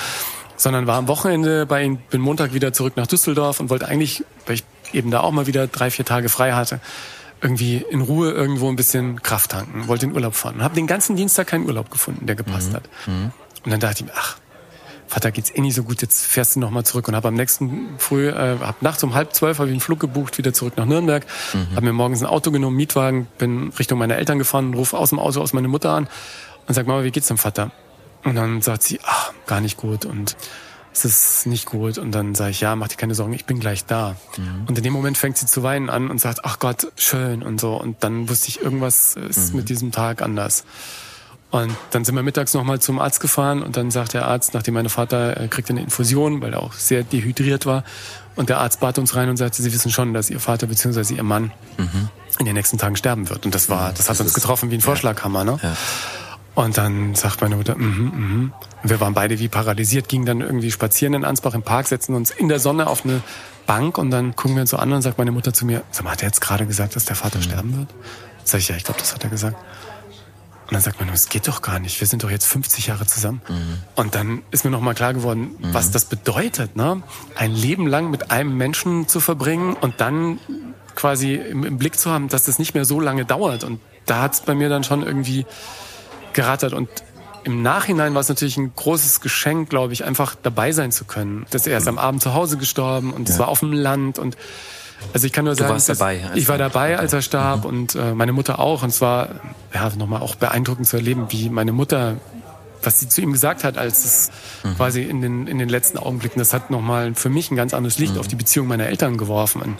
sondern 0.56 0.86
war 0.86 0.96
am 0.96 1.08
Wochenende 1.08 1.66
bei 1.66 1.84
ihnen, 1.84 1.98
bin 2.10 2.20
Montag 2.20 2.54
wieder 2.54 2.72
zurück 2.72 2.96
nach 2.96 3.06
Düsseldorf 3.06 3.60
und 3.60 3.70
wollte 3.70 3.86
eigentlich, 3.86 4.24
weil 4.46 4.56
ich 4.56 4.64
eben 4.92 5.10
da 5.10 5.20
auch 5.20 5.32
mal 5.32 5.46
wieder 5.46 5.66
drei, 5.66 5.90
vier 5.90 6.04
Tage 6.04 6.28
frei 6.28 6.52
hatte, 6.52 6.80
irgendwie 7.40 7.84
in 7.90 8.00
Ruhe 8.00 8.32
irgendwo 8.32 8.68
ein 8.68 8.76
bisschen 8.76 9.22
Kraft 9.22 9.52
tanken, 9.52 9.86
wollte 9.88 10.06
in 10.06 10.12
Urlaub 10.12 10.34
fahren. 10.34 10.62
Habe 10.62 10.74
den 10.74 10.86
ganzen 10.86 11.16
Dienstag 11.16 11.46
keinen 11.46 11.66
Urlaub 11.66 11.90
gefunden, 11.90 12.26
der 12.26 12.34
gepasst 12.34 12.70
mhm. 12.70 12.76
hat. 12.76 12.88
Mhm. 13.06 13.32
Und 13.64 13.70
dann 13.70 13.80
dachte 13.80 14.02
ich 14.02 14.06
mir, 14.06 14.16
ach, 14.16 14.36
Vater, 15.08 15.30
geht's 15.30 15.50
eh 15.54 15.60
nicht 15.60 15.74
so 15.74 15.82
gut, 15.82 16.02
jetzt 16.02 16.26
fährst 16.26 16.56
du 16.56 16.60
nochmal 16.60 16.84
zurück. 16.84 17.08
Und 17.08 17.16
habe 17.16 17.28
am 17.28 17.34
nächsten 17.34 17.88
Früh, 17.98 18.28
äh, 18.28 18.58
hab 18.60 18.82
nachts 18.82 19.02
um 19.02 19.14
halb 19.14 19.34
zwölf 19.34 19.58
habe 19.58 19.68
ich 19.68 19.72
einen 19.72 19.80
Flug 19.80 20.00
gebucht, 20.00 20.38
wieder 20.38 20.52
zurück 20.52 20.74
nach 20.76 20.84
Nürnberg. 20.84 21.26
Mhm. 21.54 21.76
Habe 21.76 21.86
mir 21.86 21.92
morgens 21.92 22.20
ein 22.20 22.26
Auto 22.26 22.50
genommen, 22.50 22.76
Mietwagen, 22.76 23.26
bin 23.38 23.72
Richtung 23.78 23.98
meiner 23.98 24.16
Eltern 24.16 24.38
gefahren, 24.38 24.74
rufe 24.74 24.96
aus 24.96 25.10
dem 25.10 25.18
Auto 25.18 25.40
aus 25.40 25.52
meine 25.52 25.68
Mutter 25.68 25.90
an 25.90 26.08
und 26.66 26.74
sag, 26.74 26.86
Mama, 26.86 27.02
wie 27.04 27.10
geht's 27.10 27.28
dem 27.28 27.38
Vater? 27.38 27.70
Und 28.24 28.34
dann 28.34 28.60
sagt 28.60 28.82
sie, 28.82 29.00
ach, 29.04 29.32
gar 29.46 29.60
nicht 29.60 29.78
gut. 29.78 30.04
Und 30.04 30.36
es 30.92 31.04
ist 31.04 31.46
nicht 31.46 31.66
gut. 31.66 31.98
Und 31.98 32.12
dann 32.12 32.34
sage 32.34 32.50
ich, 32.50 32.60
ja, 32.60 32.76
mach 32.76 32.88
dir 32.88 32.96
keine 32.96 33.14
Sorgen, 33.14 33.32
ich 33.32 33.46
bin 33.46 33.60
gleich 33.60 33.86
da. 33.86 34.16
Mhm. 34.36 34.66
Und 34.68 34.76
in 34.76 34.84
dem 34.84 34.92
Moment 34.92 35.16
fängt 35.16 35.38
sie 35.38 35.46
zu 35.46 35.62
weinen 35.62 35.88
an 35.88 36.10
und 36.10 36.20
sagt, 36.20 36.44
ach 36.44 36.58
Gott, 36.58 36.92
schön 36.96 37.42
und 37.42 37.60
so. 37.60 37.80
Und 37.80 38.04
dann 38.04 38.28
wusste 38.28 38.48
ich, 38.48 38.60
irgendwas 38.60 39.16
ist 39.16 39.50
mhm. 39.50 39.60
mit 39.60 39.68
diesem 39.68 39.92
Tag 39.92 40.22
anders. 40.22 40.64
Und 41.50 41.74
dann 41.92 42.04
sind 42.04 42.14
wir 42.14 42.22
mittags 42.22 42.52
nochmal 42.52 42.78
zum 42.78 42.98
Arzt 42.98 43.20
gefahren 43.20 43.62
und 43.62 43.76
dann 43.76 43.90
sagt 43.90 44.12
der 44.12 44.26
Arzt, 44.26 44.52
nachdem 44.52 44.74
mein 44.74 44.88
Vater 44.90 45.40
äh, 45.40 45.48
kriegte 45.48 45.72
eine 45.72 45.80
Infusion, 45.80 46.42
weil 46.42 46.52
er 46.52 46.62
auch 46.62 46.74
sehr 46.74 47.04
dehydriert 47.04 47.64
war. 47.64 47.84
Und 48.36 48.50
der 48.50 48.58
Arzt 48.58 48.80
bat 48.80 48.98
uns 48.98 49.16
rein 49.16 49.30
und 49.30 49.38
sagte, 49.38 49.62
Sie 49.62 49.72
wissen 49.72 49.90
schon, 49.90 50.12
dass 50.12 50.28
Ihr 50.30 50.40
Vater 50.40 50.66
bzw. 50.66 51.14
Ihr 51.14 51.22
Mann 51.22 51.50
mhm. 51.78 52.08
in 52.38 52.44
den 52.44 52.54
nächsten 52.54 52.76
Tagen 52.76 52.96
sterben 52.96 53.30
wird. 53.30 53.46
Und 53.46 53.54
das 53.54 53.70
war, 53.70 53.88
das, 53.90 54.06
das 54.06 54.10
hat 54.10 54.20
uns 54.20 54.34
getroffen 54.34 54.70
wie 54.70 54.74
ein 54.74 54.80
Vorschlaghammer, 54.82 55.44
ne? 55.44 55.58
Ja. 55.62 55.74
Und 56.54 56.76
dann 56.76 57.14
sagt 57.14 57.40
meine 57.40 57.56
Mutter, 57.56 57.76
mhm, 57.76 58.12
mhm. 58.14 58.52
Wir 58.82 59.00
waren 59.00 59.14
beide 59.14 59.38
wie 59.38 59.48
paralysiert, 59.48 60.08
gingen 60.08 60.26
dann 60.26 60.40
irgendwie 60.40 60.70
spazieren 60.70 61.14
in 61.14 61.24
Ansbach 61.24 61.54
im 61.54 61.62
Park, 61.62 61.86
setzen 61.86 62.14
uns 62.14 62.30
in 62.30 62.48
der 62.48 62.60
Sonne 62.60 62.88
auf 62.88 63.04
eine 63.04 63.22
Bank 63.66 63.96
und 63.96 64.10
dann 64.10 64.36
gucken 64.36 64.56
wir 64.56 64.62
uns 64.62 64.70
so 64.70 64.76
an 64.76 64.92
und 64.92 65.02
sagt 65.02 65.18
meine 65.18 65.30
Mutter 65.30 65.52
zu 65.52 65.64
mir, 65.64 65.82
sag 65.92 66.04
mal, 66.04 66.12
hat 66.12 66.22
er 66.22 66.28
jetzt 66.28 66.40
gerade 66.40 66.66
gesagt, 66.66 66.96
dass 66.96 67.04
der 67.04 67.16
Vater 67.16 67.38
mhm. 67.38 67.42
sterben 67.42 67.78
wird? 67.78 67.88
Sag 68.44 68.58
ich, 68.60 68.68
ja, 68.68 68.76
ich 68.76 68.84
glaube, 68.84 69.00
das 69.00 69.14
hat 69.14 69.22
er 69.24 69.30
gesagt. 69.30 69.56
Und 70.68 70.74
dann 70.74 70.82
sagt 70.82 71.00
man, 71.00 71.08
es 71.08 71.30
geht 71.30 71.48
doch 71.48 71.62
gar 71.62 71.78
nicht. 71.78 71.98
Wir 71.98 72.06
sind 72.06 72.22
doch 72.22 72.30
jetzt 72.30 72.44
50 72.44 72.88
Jahre 72.88 73.06
zusammen. 73.06 73.40
Mhm. 73.48 73.78
Und 73.94 74.14
dann 74.14 74.42
ist 74.50 74.66
mir 74.66 74.70
nochmal 74.70 74.94
klar 74.94 75.14
geworden, 75.14 75.56
mhm. 75.58 75.72
was 75.72 75.90
das 75.90 76.04
bedeutet, 76.04 76.76
ne? 76.76 77.02
Ein 77.34 77.54
Leben 77.54 77.86
lang 77.86 78.10
mit 78.10 78.30
einem 78.30 78.54
Menschen 78.54 79.08
zu 79.08 79.20
verbringen 79.20 79.74
und 79.74 80.02
dann 80.02 80.38
quasi 80.94 81.36
im, 81.36 81.64
im 81.64 81.78
Blick 81.78 81.98
zu 81.98 82.10
haben, 82.10 82.28
dass 82.28 82.44
das 82.44 82.58
nicht 82.58 82.74
mehr 82.74 82.84
so 82.84 83.00
lange 83.00 83.24
dauert. 83.24 83.64
Und 83.64 83.80
da 84.04 84.20
hat 84.20 84.34
es 84.34 84.40
bei 84.42 84.54
mir 84.54 84.68
dann 84.68 84.84
schon 84.84 85.02
irgendwie 85.02 85.46
gerattert. 86.34 86.74
Und 86.74 86.90
im 87.44 87.62
Nachhinein 87.62 88.12
war 88.12 88.20
es 88.20 88.28
natürlich 88.28 88.58
ein 88.58 88.74
großes 88.76 89.22
Geschenk, 89.22 89.70
glaube 89.70 89.94
ich, 89.94 90.04
einfach 90.04 90.34
dabei 90.34 90.72
sein 90.72 90.92
zu 90.92 91.06
können. 91.06 91.46
Dass 91.50 91.66
er 91.66 91.78
ist 91.78 91.84
mhm. 91.84 91.96
am 91.96 91.98
Abend 91.98 92.22
zu 92.22 92.34
Hause 92.34 92.58
gestorben 92.58 93.14
und 93.14 93.26
es 93.26 93.36
ja. 93.36 93.40
war 93.40 93.48
auf 93.48 93.60
dem 93.60 93.72
Land 93.72 94.18
und 94.18 94.36
also 95.12 95.26
ich 95.26 95.32
kann 95.32 95.44
nur 95.44 95.54
sagen, 95.54 95.80
dabei, 95.86 96.20
ich 96.34 96.48
war 96.48 96.58
dabei, 96.58 96.98
als 96.98 97.12
er 97.12 97.22
starb 97.22 97.64
mhm. 97.64 97.70
und 97.70 97.94
äh, 97.94 98.14
meine 98.14 98.32
Mutter 98.32 98.58
auch. 98.58 98.82
Und 98.82 98.90
es 98.90 99.00
war 99.00 99.40
ja 99.72 99.90
nochmal 99.96 100.20
auch 100.20 100.34
beeindruckend 100.34 100.86
zu 100.86 100.96
erleben, 100.96 101.26
wie 101.30 101.50
meine 101.50 101.72
Mutter, 101.72 102.16
was 102.82 103.00
sie 103.00 103.08
zu 103.08 103.20
ihm 103.20 103.32
gesagt 103.32 103.64
hat, 103.64 103.78
als 103.78 104.04
es 104.04 104.30
mhm. 104.64 104.76
quasi 104.76 105.02
in 105.02 105.20
den, 105.20 105.46
in 105.46 105.58
den 105.58 105.68
letzten 105.68 105.98
Augenblicken, 105.98 106.38
das 106.38 106.52
hat 106.52 106.70
nochmal 106.70 107.14
für 107.14 107.30
mich 107.30 107.50
ein 107.50 107.56
ganz 107.56 107.74
anderes 107.74 107.98
Licht 107.98 108.14
mhm. 108.14 108.20
auf 108.20 108.28
die 108.28 108.36
Beziehung 108.36 108.66
meiner 108.66 108.86
Eltern 108.86 109.16
geworfen. 109.16 109.62
Und 109.62 109.78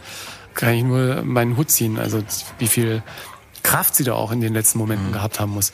kann 0.55 0.75
ich 0.75 0.83
nur 0.83 1.23
meinen 1.23 1.57
Hut 1.57 1.71
ziehen, 1.71 1.99
also 1.99 2.23
wie 2.59 2.67
viel 2.67 3.03
Kraft 3.63 3.95
sie 3.95 4.05
da 4.05 4.15
auch 4.15 4.33
in 4.33 4.41
den 4.41 4.55
letzten 4.55 4.79
Momenten 4.79 5.09
mhm. 5.09 5.13
gehabt 5.13 5.41
haben 5.41 5.53
muss. 5.53 5.73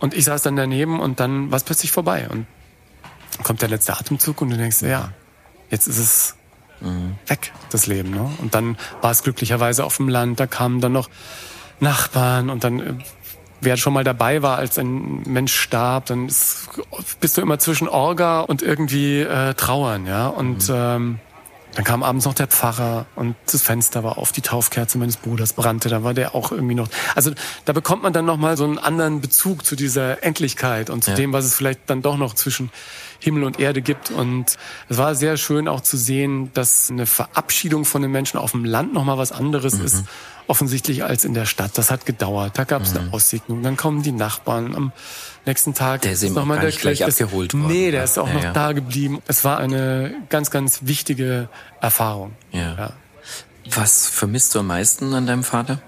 Und 0.00 0.14
ich 0.14 0.24
saß 0.24 0.42
dann 0.42 0.56
daneben 0.56 1.00
und 1.00 1.20
dann 1.20 1.50
war 1.50 1.56
es 1.56 1.64
plötzlich 1.64 1.92
vorbei. 1.92 2.28
Und 2.30 2.46
kommt 3.42 3.62
der 3.62 3.68
letzte 3.68 3.94
Atemzug 3.94 4.40
und 4.40 4.50
du 4.50 4.56
denkst, 4.56 4.82
ja, 4.82 5.12
jetzt 5.70 5.88
ist 5.88 5.98
es 5.98 6.36
mhm. 6.80 7.16
weg, 7.26 7.52
das 7.70 7.86
Leben. 7.86 8.10
Ne? 8.10 8.30
Und 8.38 8.54
dann 8.54 8.76
war 9.00 9.10
es 9.10 9.22
glücklicherweise 9.22 9.84
auf 9.84 9.96
dem 9.96 10.08
Land, 10.08 10.40
da 10.40 10.46
kamen 10.46 10.80
dann 10.80 10.92
noch 10.92 11.08
Nachbarn 11.80 12.50
und 12.50 12.64
dann, 12.64 12.80
äh, 12.80 12.94
wer 13.60 13.76
schon 13.76 13.92
mal 13.92 14.04
dabei 14.04 14.42
war, 14.42 14.58
als 14.58 14.78
ein 14.78 15.22
Mensch 15.26 15.54
starb, 15.54 16.06
dann 16.06 16.28
ist, 16.28 16.68
bist 17.20 17.36
du 17.36 17.40
immer 17.40 17.58
zwischen 17.58 17.88
Orga 17.88 18.40
und 18.40 18.62
irgendwie 18.62 19.20
äh, 19.20 19.54
Trauern, 19.54 20.06
ja. 20.06 20.28
Und 20.28 20.68
mhm. 20.68 20.74
ähm, 20.76 21.18
dann 21.74 21.84
kam 21.84 22.02
abends 22.02 22.24
noch 22.24 22.34
der 22.34 22.46
Pfarrer 22.46 23.06
und 23.16 23.34
das 23.50 23.62
Fenster 23.62 24.04
war 24.04 24.18
auf, 24.18 24.30
die 24.30 24.42
Taufkerze 24.42 24.96
meines 24.96 25.16
Bruders 25.16 25.54
brannte, 25.54 25.88
da 25.88 26.04
war 26.04 26.14
der 26.14 26.34
auch 26.34 26.52
irgendwie 26.52 26.76
noch. 26.76 26.88
Also 27.16 27.32
da 27.64 27.72
bekommt 27.72 28.04
man 28.04 28.12
dann 28.12 28.24
nochmal 28.24 28.56
so 28.56 28.64
einen 28.64 28.78
anderen 28.78 29.20
Bezug 29.20 29.64
zu 29.64 29.74
dieser 29.74 30.22
Endlichkeit 30.22 30.88
und 30.88 31.02
zu 31.02 31.10
ja. 31.10 31.16
dem, 31.16 31.32
was 31.32 31.44
es 31.44 31.54
vielleicht 31.56 31.80
dann 31.86 32.00
doch 32.00 32.16
noch 32.16 32.34
zwischen 32.34 32.70
Himmel 33.24 33.44
und 33.44 33.58
Erde 33.58 33.82
gibt. 33.82 34.10
Und 34.10 34.56
es 34.88 34.98
war 34.98 35.14
sehr 35.14 35.36
schön 35.36 35.66
auch 35.66 35.80
zu 35.80 35.96
sehen, 35.96 36.50
dass 36.54 36.90
eine 36.90 37.06
Verabschiedung 37.06 37.84
von 37.84 38.02
den 38.02 38.10
Menschen 38.10 38.38
auf 38.38 38.52
dem 38.52 38.64
Land 38.64 38.92
nochmal 38.92 39.18
was 39.18 39.32
anderes 39.32 39.78
mhm. 39.78 39.84
ist, 39.86 40.04
offensichtlich 40.46 41.02
als 41.02 41.24
in 41.24 41.34
der 41.34 41.46
Stadt. 41.46 41.76
Das 41.76 41.90
hat 41.90 42.06
gedauert. 42.06 42.58
Da 42.58 42.64
gab 42.64 42.82
es 42.82 42.92
mhm. 42.92 43.00
eine 43.00 43.12
Aussegnung. 43.12 43.62
Dann 43.62 43.76
kommen 43.76 44.02
die 44.02 44.12
Nachbarn 44.12 44.74
am 44.76 44.92
nächsten 45.46 45.74
Tag. 45.74 46.02
Der 46.02 46.12
ist 46.12 46.22
nochmal 46.30 46.60
der 46.60 46.70
gleich 46.70 47.04
abgeholt 47.04 47.54
worden. 47.54 47.66
Nee, 47.66 47.90
der 47.90 48.04
ist 48.04 48.18
auch 48.18 48.28
ja, 48.28 48.34
noch 48.34 48.42
ja. 48.44 48.52
da 48.52 48.72
geblieben. 48.72 49.20
Es 49.26 49.44
war 49.44 49.58
eine 49.58 50.14
ganz, 50.28 50.50
ganz 50.50 50.80
wichtige 50.82 51.48
Erfahrung. 51.80 52.32
Ja. 52.52 52.74
ja. 52.76 52.92
Was 53.70 54.06
vermisst 54.06 54.54
du 54.54 54.60
am 54.60 54.66
meisten 54.66 55.14
an 55.14 55.26
deinem 55.26 55.44
Vater? 55.44 55.80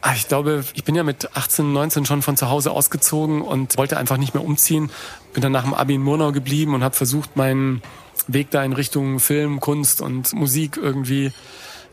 Ah, 0.00 0.14
ich 0.14 0.28
glaube, 0.28 0.64
ich 0.74 0.84
bin 0.84 0.94
ja 0.94 1.02
mit 1.02 1.36
18, 1.36 1.72
19 1.72 2.06
schon 2.06 2.22
von 2.22 2.36
zu 2.36 2.48
Hause 2.48 2.70
ausgezogen 2.70 3.42
und 3.42 3.76
wollte 3.76 3.96
einfach 3.96 4.16
nicht 4.16 4.32
mehr 4.32 4.44
umziehen. 4.44 4.90
Bin 5.32 5.42
dann 5.42 5.52
nach 5.52 5.64
dem 5.64 5.74
Abi 5.74 5.94
in 5.94 6.02
Murnau 6.02 6.30
geblieben 6.30 6.74
und 6.74 6.84
habe 6.84 6.94
versucht, 6.94 7.36
meinen 7.36 7.82
Weg 8.28 8.50
da 8.50 8.62
in 8.62 8.72
Richtung 8.72 9.18
Film, 9.18 9.58
Kunst 9.58 10.00
und 10.00 10.32
Musik 10.34 10.76
irgendwie 10.76 11.32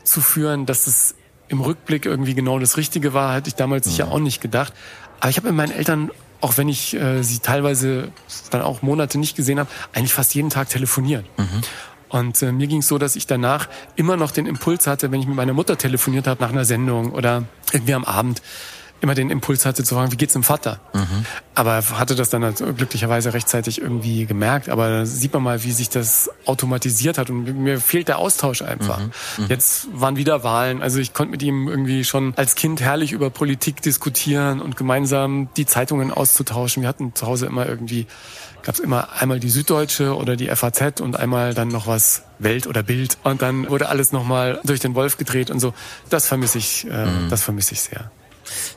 zu 0.04 0.20
führen. 0.20 0.66
Dass 0.66 0.86
es 0.86 1.16
im 1.48 1.60
Rückblick 1.60 2.06
irgendwie 2.06 2.34
genau 2.34 2.58
das 2.58 2.76
Richtige 2.76 3.12
war, 3.12 3.34
hätte 3.34 3.48
ich 3.48 3.54
damals 3.54 3.86
sicher 3.86 4.10
auch 4.10 4.18
nicht 4.18 4.40
gedacht. 4.40 4.72
Aber 5.20 5.30
ich 5.30 5.36
habe 5.36 5.48
mit 5.48 5.56
meinen 5.56 5.72
Eltern, 5.72 6.10
auch 6.40 6.58
wenn 6.58 6.68
ich 6.68 6.94
äh, 6.94 7.22
sie 7.22 7.40
teilweise 7.40 8.12
dann 8.50 8.62
auch 8.62 8.82
Monate 8.82 9.18
nicht 9.18 9.36
gesehen 9.36 9.58
habe, 9.58 9.70
eigentlich 9.92 10.12
fast 10.12 10.34
jeden 10.34 10.50
Tag 10.50 10.68
telefoniert. 10.68 11.24
Mhm. 11.38 11.62
Und 12.08 12.40
äh, 12.42 12.52
mir 12.52 12.66
ging 12.66 12.80
es 12.80 12.88
so, 12.88 12.98
dass 12.98 13.16
ich 13.16 13.26
danach 13.26 13.68
immer 13.96 14.16
noch 14.16 14.30
den 14.30 14.46
Impuls 14.46 14.86
hatte, 14.86 15.10
wenn 15.10 15.20
ich 15.20 15.26
mit 15.26 15.36
meiner 15.36 15.52
Mutter 15.52 15.76
telefoniert 15.76 16.26
habe 16.26 16.42
nach 16.42 16.50
einer 16.50 16.64
Sendung 16.64 17.12
oder 17.12 17.44
irgendwie 17.72 17.94
am 17.94 18.04
Abend, 18.04 18.42
immer 19.00 19.14
den 19.14 19.30
Impuls 19.30 19.66
hatte 19.66 19.84
zu 19.84 19.94
fragen, 19.94 20.10
wie 20.12 20.16
geht's 20.16 20.32
dem 20.32 20.42
Vater? 20.42 20.80
Mhm. 20.94 21.26
Aber 21.54 21.82
hatte 21.98 22.14
das 22.14 22.30
dann 22.30 22.44
halt 22.44 22.62
glücklicherweise 22.76 23.34
rechtzeitig 23.34 23.80
irgendwie 23.80 24.26
gemerkt. 24.26 24.68
Aber 24.68 24.88
da 24.88 25.06
sieht 25.06 25.32
man 25.34 25.42
mal, 25.42 25.64
wie 25.64 25.72
sich 25.72 25.90
das 25.90 26.30
automatisiert 26.46 27.18
hat. 27.18 27.28
Und 27.28 27.44
mir 27.62 27.80
fehlt 27.80 28.08
der 28.08 28.18
Austausch 28.18 28.62
einfach. 28.62 29.00
Mhm. 29.00 29.10
Mhm. 29.38 29.46
Jetzt 29.48 29.88
waren 29.92 30.16
wieder 30.16 30.44
Wahlen. 30.44 30.82
Also 30.82 30.98
ich 30.98 31.12
konnte 31.12 31.30
mit 31.30 31.42
ihm 31.42 31.68
irgendwie 31.68 32.04
schon 32.04 32.32
als 32.36 32.54
Kind 32.54 32.80
herrlich 32.80 33.12
über 33.12 33.28
Politik 33.30 33.82
diskutieren 33.82 34.60
und 34.60 34.76
gemeinsam 34.76 35.48
die 35.56 35.66
Zeitungen 35.66 36.10
auszutauschen. 36.10 36.82
Wir 36.82 36.88
hatten 36.88 37.14
zu 37.14 37.26
Hause 37.26 37.46
immer 37.46 37.66
irgendwie 37.66 38.06
gab 38.66 38.74
es 38.74 38.80
immer 38.80 39.12
einmal 39.12 39.38
die 39.38 39.48
Süddeutsche 39.48 40.16
oder 40.16 40.34
die 40.34 40.48
FAZ 40.48 41.00
und 41.00 41.16
einmal 41.16 41.54
dann 41.54 41.68
noch 41.68 41.86
was 41.86 42.22
Welt 42.40 42.66
oder 42.66 42.82
Bild 42.82 43.16
und 43.22 43.40
dann 43.40 43.70
wurde 43.70 43.88
alles 43.88 44.10
nochmal 44.10 44.60
durch 44.64 44.80
den 44.80 44.96
Wolf 44.96 45.18
gedreht 45.18 45.52
und 45.52 45.60
so. 45.60 45.72
Das 46.10 46.26
vermisse 46.26 46.58
ich, 46.58 46.84
äh, 46.84 47.06
mhm. 47.06 47.28
das 47.30 47.44
vermisse 47.44 47.74
ich 47.74 47.82
sehr. 47.82 48.10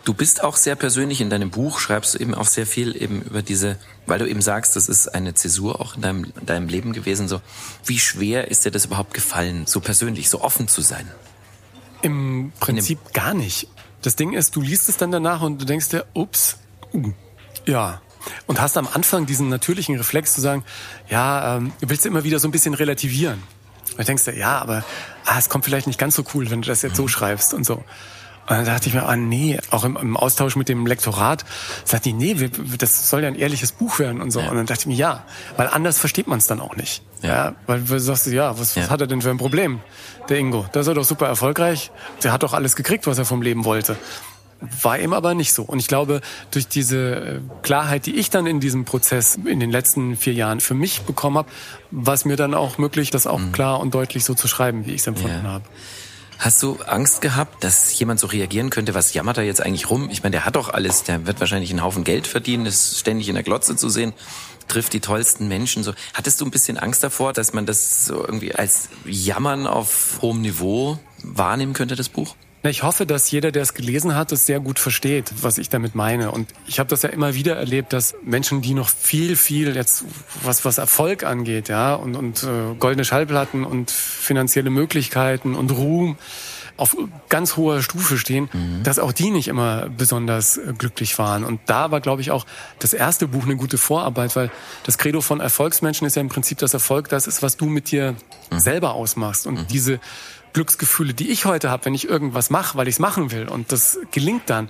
Du 0.04 0.14
bist 0.14 0.44
auch 0.44 0.58
sehr 0.58 0.76
persönlich 0.76 1.22
in 1.22 1.32
deinem 1.32 1.50
Buch, 1.50 1.80
schreibst 1.80 2.14
du 2.14 2.20
eben 2.20 2.36
auch 2.36 2.46
sehr 2.46 2.68
viel 2.68 2.96
eben 3.02 3.24
über 3.24 3.42
diese, 3.42 3.78
weil 4.06 4.20
du 4.20 4.30
eben 4.30 4.44
sagst, 4.44 4.76
das 4.76 4.90
ist 4.90 5.08
eine 5.08 5.34
Zäsur 5.34 5.82
auch 5.82 5.96
in 5.96 6.02
deinem, 6.02 6.24
in 6.40 6.46
deinem 6.46 6.68
Leben 6.68 6.94
gewesen. 6.94 7.28
So, 7.28 7.42
wie 7.84 7.98
schwer 7.98 8.52
ist 8.52 8.66
dir 8.66 8.72
das 8.72 8.86
überhaupt 8.86 9.16
gefallen, 9.16 9.66
so 9.66 9.80
persönlich, 9.80 10.30
so 10.30 10.42
offen 10.42 10.68
zu 10.68 10.82
sein? 10.82 11.10
Im 12.04 12.52
Prinzip 12.60 13.14
gar 13.14 13.34
nicht. 13.34 13.68
Das 14.04 14.16
Ding 14.16 14.34
ist, 14.34 14.56
du 14.56 14.62
liest 14.62 14.88
es 14.88 14.98
dann 14.98 15.10
danach 15.10 15.42
und 15.42 15.60
du 15.60 15.66
denkst 15.66 15.90
dir, 15.90 16.06
ups, 16.14 16.58
uh, 16.94 17.12
ja, 17.66 18.02
und 18.48 18.62
hast 18.62 18.78
am 18.78 18.88
Anfang 18.92 19.26
diesen 19.26 19.50
natürlichen 19.50 19.96
Reflex 19.96 20.34
zu 20.34 20.42
sagen, 20.42 20.64
ja, 21.10 21.58
ähm, 21.58 21.72
willst 21.80 22.06
du 22.06 22.10
immer 22.10 22.24
wieder 22.24 22.40
so 22.40 22.48
ein 22.48 22.52
bisschen 22.52 22.74
relativieren. 22.74 23.42
Und 23.98 24.08
denkst 24.08 24.26
du, 24.26 24.32
ja, 24.32 24.60
aber 24.60 24.84
ah, 25.26 25.38
es 25.38 25.50
kommt 25.50 25.66
vielleicht 25.66 25.88
nicht 25.88 26.00
ganz 26.00 26.16
so 26.16 26.24
cool, 26.34 26.50
wenn 26.50 26.62
du 26.62 26.68
das 26.68 26.82
jetzt 26.82 26.96
so 26.96 27.08
schreibst 27.08 27.54
und 27.54 27.66
so. 27.66 27.84
Und 28.50 28.56
dann 28.56 28.66
dachte 28.66 28.90
ich 28.90 28.96
mir, 28.96 29.06
ah 29.06 29.16
nee, 29.16 29.60
auch 29.70 29.84
im, 29.84 29.96
im 29.96 30.18
Austausch 30.18 30.56
mit 30.56 30.70
dem 30.70 30.88
Lektorat, 30.88 31.46
sagte 31.86 32.10
die, 32.10 32.14
nee, 32.14 32.40
wir, 32.40 32.50
das 32.50 33.08
soll 33.08 33.22
ja 33.22 33.28
ein 33.28 33.36
ehrliches 33.36 33.72
Buch 33.72 34.00
werden 34.00 34.22
und 34.22 34.32
so. 34.32 34.40
Ja. 34.40 34.50
Und 34.50 34.58
dann 34.58 34.66
dachte 34.66 34.82
ich 34.82 34.88
mir, 34.88 34.96
ja, 34.96 35.24
weil 35.56 35.68
anders 35.68 36.00
versteht 36.00 36.28
man 36.28 36.40
es 36.40 36.48
dann 36.48 36.60
auch 36.60 36.76
nicht. 36.76 37.04
Ja. 37.22 37.30
ja 37.30 37.56
weil 37.68 37.82
du 37.82 38.00
sagst, 38.00 38.26
ja, 38.26 38.52
was, 38.58 38.76
was 38.76 38.86
ja. 38.86 38.90
hat 38.90 39.02
er 39.02 39.08
denn 39.08 39.22
für 39.22 39.30
ein 39.30 39.38
Problem, 39.38 39.82
der 40.30 40.40
Ingo? 40.40 40.66
Der 40.74 40.82
ist 40.82 40.88
doch 40.88 41.04
super 41.04 41.28
erfolgreich, 41.28 41.92
der 42.24 42.32
hat 42.34 42.42
doch 42.42 42.54
alles 42.54 42.76
gekriegt, 42.76 43.06
was 43.06 43.20
er 43.20 43.26
vom 43.26 43.44
Leben 43.44 43.66
wollte. 43.66 43.98
War 44.62 45.00
ihm 45.00 45.14
aber 45.14 45.36
nicht 45.36 45.54
so. 45.54 45.64
Und 45.64 45.80
ich 45.80 45.88
glaube, 45.88 46.22
durch 46.52 46.68
diese 46.68 47.16
äh, 47.16 47.40
Klarheit, 47.62 48.06
die 48.06 48.16
ich 48.16 48.30
dann 48.30 48.46
in 48.46 48.60
diesem 48.60 48.84
Prozess 48.84 49.36
in 49.36 49.60
den 49.60 49.72
letzten 49.72 50.18
vier 50.18 50.34
Jahren 50.34 50.60
für 50.60 50.74
mich 50.74 51.02
bekommen 51.02 51.38
habe, 51.38 51.50
war 51.92 52.14
es 52.14 52.26
mir 52.26 52.36
dann 52.36 52.54
auch 52.54 52.78
möglich, 52.78 53.10
das 53.10 53.26
auch 53.26 53.40
mhm. 53.40 53.52
klar 53.54 53.80
und 53.80 53.94
deutlich 53.94 54.26
so 54.26 54.34
zu 54.34 54.48
schreiben, 54.48 54.86
wie 54.86 54.92
ich 54.92 55.02
es 55.02 55.08
empfunden 55.08 55.46
ja. 55.46 55.52
habe. 55.52 55.66
Hast 56.40 56.64
du 56.64 56.78
Angst 56.86 57.22
gehabt, 57.22 57.64
dass 57.66 57.98
jemand 58.00 58.20
so 58.20 58.28
reagieren 58.28 58.70
könnte, 58.70 58.94
was 58.96 59.14
jammert 59.14 59.38
er 59.38 59.44
jetzt 59.44 59.62
eigentlich 59.62 59.90
rum? 59.90 60.10
Ich 60.10 60.24
meine, 60.24 60.32
der 60.32 60.46
hat 60.46 60.56
doch 60.56 60.70
alles, 60.70 61.04
der 61.04 61.28
wird 61.28 61.42
wahrscheinlich 61.42 61.70
einen 61.70 61.84
Haufen 61.84 62.06
Geld 62.06 62.28
verdienen, 62.28 62.66
ist 62.66 62.98
ständig 62.98 63.28
in 63.28 63.36
der 63.36 63.44
Glotze 63.44 63.76
zu 63.76 63.90
sehen, 63.90 64.14
trifft 64.70 64.94
die 64.94 65.02
tollsten 65.02 65.50
Menschen. 65.50 65.84
So, 65.84 65.94
hattest 66.14 66.40
du 66.40 66.46
ein 66.46 66.52
bisschen 66.52 66.78
Angst 66.78 67.04
davor, 67.04 67.34
dass 67.34 67.52
man 67.52 67.66
das 67.66 68.06
so 68.06 68.26
irgendwie 68.26 68.56
als 68.56 68.88
Jammern 69.06 69.68
auf 69.68 70.20
hohem 70.22 70.40
Niveau 70.40 70.98
wahrnehmen 71.24 71.74
könnte, 71.74 71.98
das 71.98 72.08
Buch? 72.08 72.36
Ich 72.62 72.84
hoffe, 72.84 73.06
dass 73.06 73.32
jeder, 73.32 73.52
der 73.52 73.62
es 73.62 73.74
gelesen 73.74 74.16
hat, 74.16 74.34
es 74.34 74.46
sehr 74.46 74.60
gut 74.60 74.80
versteht, 74.80 75.32
was 75.42 75.58
ich 75.58 75.70
damit 75.70 75.96
meine. 75.96 76.32
Und 76.32 76.54
ich 76.68 76.80
habe 76.80 76.90
das 76.90 77.04
ja 77.04 77.10
immer 77.10 77.34
wieder 77.34 77.56
erlebt, 77.56 77.94
dass 77.94 78.16
Menschen, 78.22 78.62
die 78.62 78.74
noch 78.74 78.90
viel, 78.90 79.38
viel 79.38 79.76
jetzt 79.76 80.04
was 80.44 80.66
was 80.66 80.78
Erfolg 80.78 81.24
angeht, 81.24 81.70
ja 81.70 81.94
und 81.96 82.16
und 82.16 82.44
äh, 82.44 82.76
goldene 82.78 83.06
Schallplatten 83.06 83.64
und 83.64 83.92
finanzielle 83.92 84.70
Möglichkeiten 84.72 85.56
und 85.56 85.72
Ruhm 85.72 86.18
auf 86.80 86.96
ganz 87.28 87.58
hoher 87.58 87.82
Stufe 87.82 88.18
stehen, 88.18 88.50
mhm. 88.54 88.84
dass 88.84 89.00
auch 89.00 89.12
die 89.12 89.32
nicht 89.32 89.50
immer 89.50 89.90
besonders 89.90 90.58
äh, 90.58 90.74
glücklich 90.78 91.20
waren. 91.20 91.44
Und 91.44 91.60
da 91.66 91.92
war, 91.92 92.00
glaube 92.00 92.22
ich, 92.22 92.32
auch 92.32 92.46
das 92.80 92.94
erste 92.94 93.28
Buch 93.28 93.44
eine 93.44 93.58
gute 93.58 93.78
Vorarbeit, 93.78 94.36
weil 94.38 94.50
das 94.84 94.98
Credo 94.98 95.20
von 95.20 95.42
Erfolgsmenschen 95.42 96.08
ist 96.08 96.16
ja 96.16 96.22
im 96.22 96.30
Prinzip, 96.30 96.58
dass 96.60 96.74
Erfolg 96.74 97.10
das 97.10 97.28
ist, 97.28 97.44
was 97.44 97.58
du 97.58 97.66
mit 97.66 97.92
dir 97.92 98.16
mhm. 98.50 98.60
selber 98.60 98.94
ausmachst. 98.94 99.46
Und 99.46 99.56
mhm. 99.56 99.68
diese 99.68 100.00
Glücksgefühle, 100.54 101.14
die 101.14 101.30
ich 101.30 101.46
heute 101.46 101.70
habe, 101.70 101.86
wenn 101.86 101.94
ich 101.94 102.08
irgendwas 102.08 102.50
mache, 102.50 102.78
weil 102.78 102.88
ich 102.88 102.96
es 102.96 103.00
machen 103.00 103.32
will 103.32 103.48
und 103.48 103.72
das 103.72 104.00
gelingt 104.12 104.50
dann, 104.50 104.70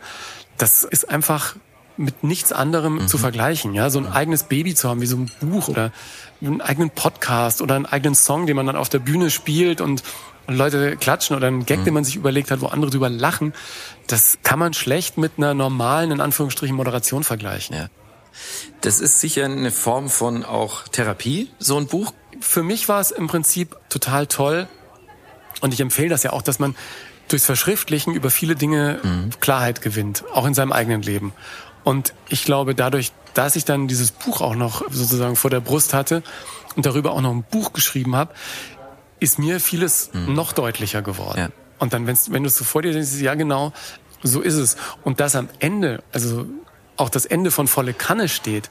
das 0.58 0.84
ist 0.84 1.10
einfach 1.10 1.56
mit 2.00 2.24
nichts 2.24 2.54
anderem 2.54 2.96
mhm. 2.96 3.08
zu 3.08 3.18
vergleichen. 3.18 3.74
Ja, 3.74 3.90
so 3.90 4.00
ein 4.00 4.08
eigenes 4.08 4.44
Baby 4.44 4.74
zu 4.74 4.90
haben, 4.90 5.02
wie 5.02 5.06
so 5.06 5.18
ein 5.18 5.30
Buch 5.42 5.68
oder 5.68 5.92
einen 6.42 6.62
eigenen 6.62 6.90
Podcast 6.90 7.62
oder 7.62 7.76
einen 7.76 7.86
eigenen 7.86 8.16
Song, 8.16 8.48
den 8.48 8.56
man 8.56 8.66
dann 8.66 8.78
auf 8.78 8.88
der 8.88 9.00
Bühne 9.00 9.30
spielt 9.30 9.82
und 9.82 10.04
Leute 10.48 10.96
klatschen 10.96 11.36
oder 11.36 11.48
einen 11.48 11.66
Gag, 11.66 11.80
mhm. 11.80 11.86
den 11.86 11.94
man 11.94 12.04
sich 12.06 12.16
überlegt 12.16 12.52
hat, 12.52 12.62
wo 12.62 12.68
andere 12.68 12.90
drüber 12.90 13.10
lachen, 13.10 13.54
das 14.08 14.40
kann 14.44 14.60
man 14.60 14.74
schlecht 14.74 15.18
mit 15.18 15.34
einer 15.38 15.54
normalen, 15.54 16.12
in 16.12 16.22
Anführungsstrichen, 16.22 16.76
Moderation 16.76 17.24
vergleichen. 17.24 17.76
Ja. 17.76 17.88
Das 18.82 19.02
ist 19.02 19.20
sicher 19.20 19.46
eine 19.46 19.72
Form 19.72 20.10
von 20.10 20.46
auch 20.46 20.88
Therapie, 20.88 21.52
so 21.60 21.78
ein 21.78 21.88
Buch. 21.88 22.14
Für 22.40 22.64
mich 22.64 22.88
war 22.88 23.02
es 23.02 23.12
im 23.12 23.28
Prinzip 23.28 23.76
total 23.90 24.26
toll 24.28 24.68
und 25.62 25.74
ich 25.74 25.80
empfehle 25.80 26.10
das 26.10 26.24
ja 26.24 26.34
auch, 26.34 26.42
dass 26.42 26.60
man 26.60 26.76
durchs 27.28 27.46
Verschriftlichen 27.46 28.14
über 28.14 28.30
viele 28.30 28.56
Dinge 28.56 29.00
mhm. 29.04 29.30
Klarheit 29.40 29.82
gewinnt, 29.82 30.24
auch 30.34 30.46
in 30.46 30.54
seinem 30.54 30.72
eigenen 30.72 31.02
Leben. 31.02 31.34
Und 31.84 32.14
ich 32.28 32.44
glaube, 32.44 32.76
dadurch, 32.76 33.12
dass 33.34 33.56
ich 33.56 33.66
dann 33.66 33.88
dieses 33.88 34.12
Buch 34.12 34.42
auch 34.42 34.56
noch 34.56 34.84
sozusagen 34.90 35.36
vor 35.36 35.50
der 35.50 35.60
Brust 35.60 35.94
hatte 35.94 36.24
und 36.76 36.86
darüber 36.86 37.12
auch 37.12 37.22
noch 37.22 37.32
ein 37.32 37.44
Buch 37.44 37.74
geschrieben 37.74 38.16
habe, 38.16 38.34
ist 39.20 39.40
mir 39.40 39.60
vieles 39.60 40.12
mhm. 40.14 40.34
noch 40.34 40.54
deutlicher 40.54 41.02
geworden. 41.02 41.40
Ja. 41.40 41.50
Und 41.78 41.94
dann, 41.94 42.08
wenn 42.08 42.44
du 42.44 42.48
es 42.48 42.56
so 42.56 42.64
vor 42.64 42.82
dir 42.82 42.92
denkst, 42.92 43.12
ja 43.20 43.36
genau, 43.36 43.74
so 44.24 44.42
ist 44.42 44.56
es. 44.56 44.76
Und 45.04 45.20
das 45.20 45.36
am 45.36 45.50
Ende, 45.60 46.04
also 46.12 46.46
auch 46.98 47.10
das 47.10 47.26
Ende 47.26 47.52
von 47.52 47.68
volle 47.68 47.94
Kanne 47.94 48.28
steht, 48.28 48.70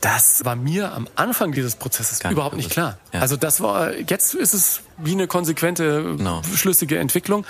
das 0.00 0.44
war 0.44 0.56
mir 0.56 0.92
am 0.92 1.08
Anfang 1.16 1.52
dieses 1.52 1.76
Prozesses 1.76 2.20
Gar 2.20 2.32
überhaupt 2.32 2.56
nicht 2.56 2.70
klar. 2.70 2.98
Ja. 3.12 3.20
Also 3.20 3.36
das 3.36 3.60
war, 3.60 3.94
jetzt 3.96 4.34
ist 4.34 4.52
es 4.52 4.80
wie 4.98 5.12
eine 5.12 5.26
konsequente, 5.26 6.16
genau. 6.16 6.42
schlüssige 6.54 6.98
Entwicklung. 6.98 7.46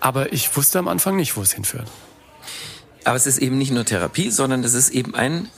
Aber 0.00 0.32
ich 0.32 0.56
wusste 0.56 0.78
am 0.78 0.88
Anfang 0.88 1.16
nicht, 1.16 1.36
wo 1.36 1.42
es 1.42 1.52
hinführt. 1.52 1.88
Aber 3.04 3.16
es 3.16 3.26
ist 3.26 3.38
eben 3.38 3.58
nicht 3.58 3.72
nur 3.72 3.84
Therapie, 3.84 4.30
sondern 4.30 4.62
es 4.62 4.74
ist 4.74 4.90
eben 4.90 5.14
ein 5.14 5.48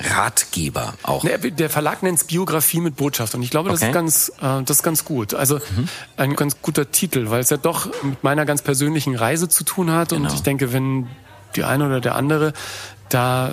Ratgeber 0.00 0.94
auch. 1.02 1.24
Der 1.24 1.70
Verlag 1.70 2.02
nennt 2.02 2.18
es 2.18 2.24
Biografie 2.24 2.80
mit 2.80 2.96
Botschaft 2.96 3.34
und 3.34 3.42
ich 3.42 3.50
glaube, 3.50 3.68
das, 3.68 3.80
okay. 3.80 3.90
ist, 3.90 3.94
ganz, 3.94 4.32
äh, 4.40 4.62
das 4.62 4.78
ist 4.78 4.82
ganz 4.82 5.04
gut. 5.04 5.34
Also 5.34 5.56
mhm. 5.56 5.88
ein 6.16 6.36
ganz 6.36 6.62
guter 6.62 6.90
Titel, 6.90 7.30
weil 7.30 7.40
es 7.40 7.50
ja 7.50 7.58
doch 7.58 7.86
mit 8.02 8.24
meiner 8.24 8.46
ganz 8.46 8.62
persönlichen 8.62 9.14
Reise 9.14 9.48
zu 9.48 9.62
tun 9.64 9.90
hat 9.90 10.10
genau. 10.10 10.28
und 10.28 10.34
ich 10.34 10.42
denke, 10.42 10.72
wenn 10.72 11.08
die 11.56 11.64
eine 11.64 11.86
oder 11.86 12.00
der 12.00 12.14
andere 12.14 12.52
da 13.08 13.52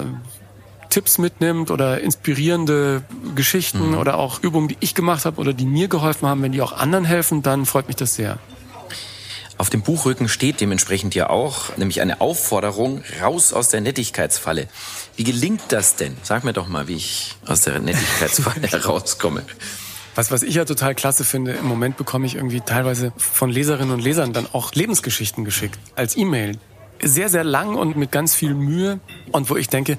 Tipps 0.90 1.18
mitnimmt 1.18 1.72
oder 1.72 2.02
inspirierende 2.02 3.04
Geschichten 3.36 3.90
mhm. 3.90 3.98
oder 3.98 4.18
auch 4.18 4.42
Übungen, 4.42 4.68
die 4.68 4.78
ich 4.80 4.96
gemacht 4.96 5.26
habe 5.26 5.40
oder 5.40 5.54
die 5.54 5.66
mir 5.66 5.88
geholfen 5.88 6.28
haben, 6.28 6.42
wenn 6.42 6.52
die 6.52 6.62
auch 6.62 6.74
anderen 6.74 7.06
helfen, 7.06 7.44
dann 7.44 7.66
freut 7.66 7.88
mich 7.88 7.96
das 7.96 8.16
sehr. 8.16 8.40
Auf 9.60 9.72
dem 9.72 9.82
Buchrücken 9.82 10.30
steht 10.30 10.62
dementsprechend 10.62 11.16
ja 11.16 11.32
auch, 11.32 11.76
nämlich 11.78 12.02
eine 12.02 12.22
Aufforderung 12.22 13.04
raus 13.22 13.54
aus 13.54 13.70
der 13.70 13.82
Nettigkeitsfalle. 13.82 14.68
Wie 15.16 15.24
gelingt 15.24 15.62
das 15.70 15.96
denn? 15.96 16.16
Sag 16.22 16.44
mir 16.44 16.54
doch 16.54 16.68
mal, 16.68 16.88
wie 16.88 16.96
ich 16.96 17.36
aus 17.48 17.62
der 17.62 17.80
Nettigkeitsfalle 17.80 18.68
herauskomme. 18.68 19.44
Was, 20.14 20.32
was 20.32 20.44
ich 20.44 20.56
ja 20.56 20.66
total 20.66 20.94
klasse 20.94 21.24
finde, 21.24 21.54
im 21.54 21.66
Moment 21.66 21.98
bekomme 21.98 22.28
ich 22.28 22.36
irgendwie 22.36 22.62
teilweise 22.62 23.14
von 23.18 23.50
Leserinnen 23.50 23.94
und 23.94 24.00
Lesern 24.00 24.32
dann 24.32 24.48
auch 24.52 24.74
Lebensgeschichten 24.74 25.44
geschickt 25.44 25.80
als 25.96 26.16
E-Mail. 26.16 26.58
Sehr, 27.02 27.30
sehr 27.30 27.44
lang 27.44 27.76
und 27.76 27.98
mit 27.98 28.12
ganz 28.12 28.36
viel 28.36 28.54
Mühe 28.54 29.00
und 29.32 29.50
wo 29.50 29.56
ich 29.56 29.70
denke, 29.70 29.98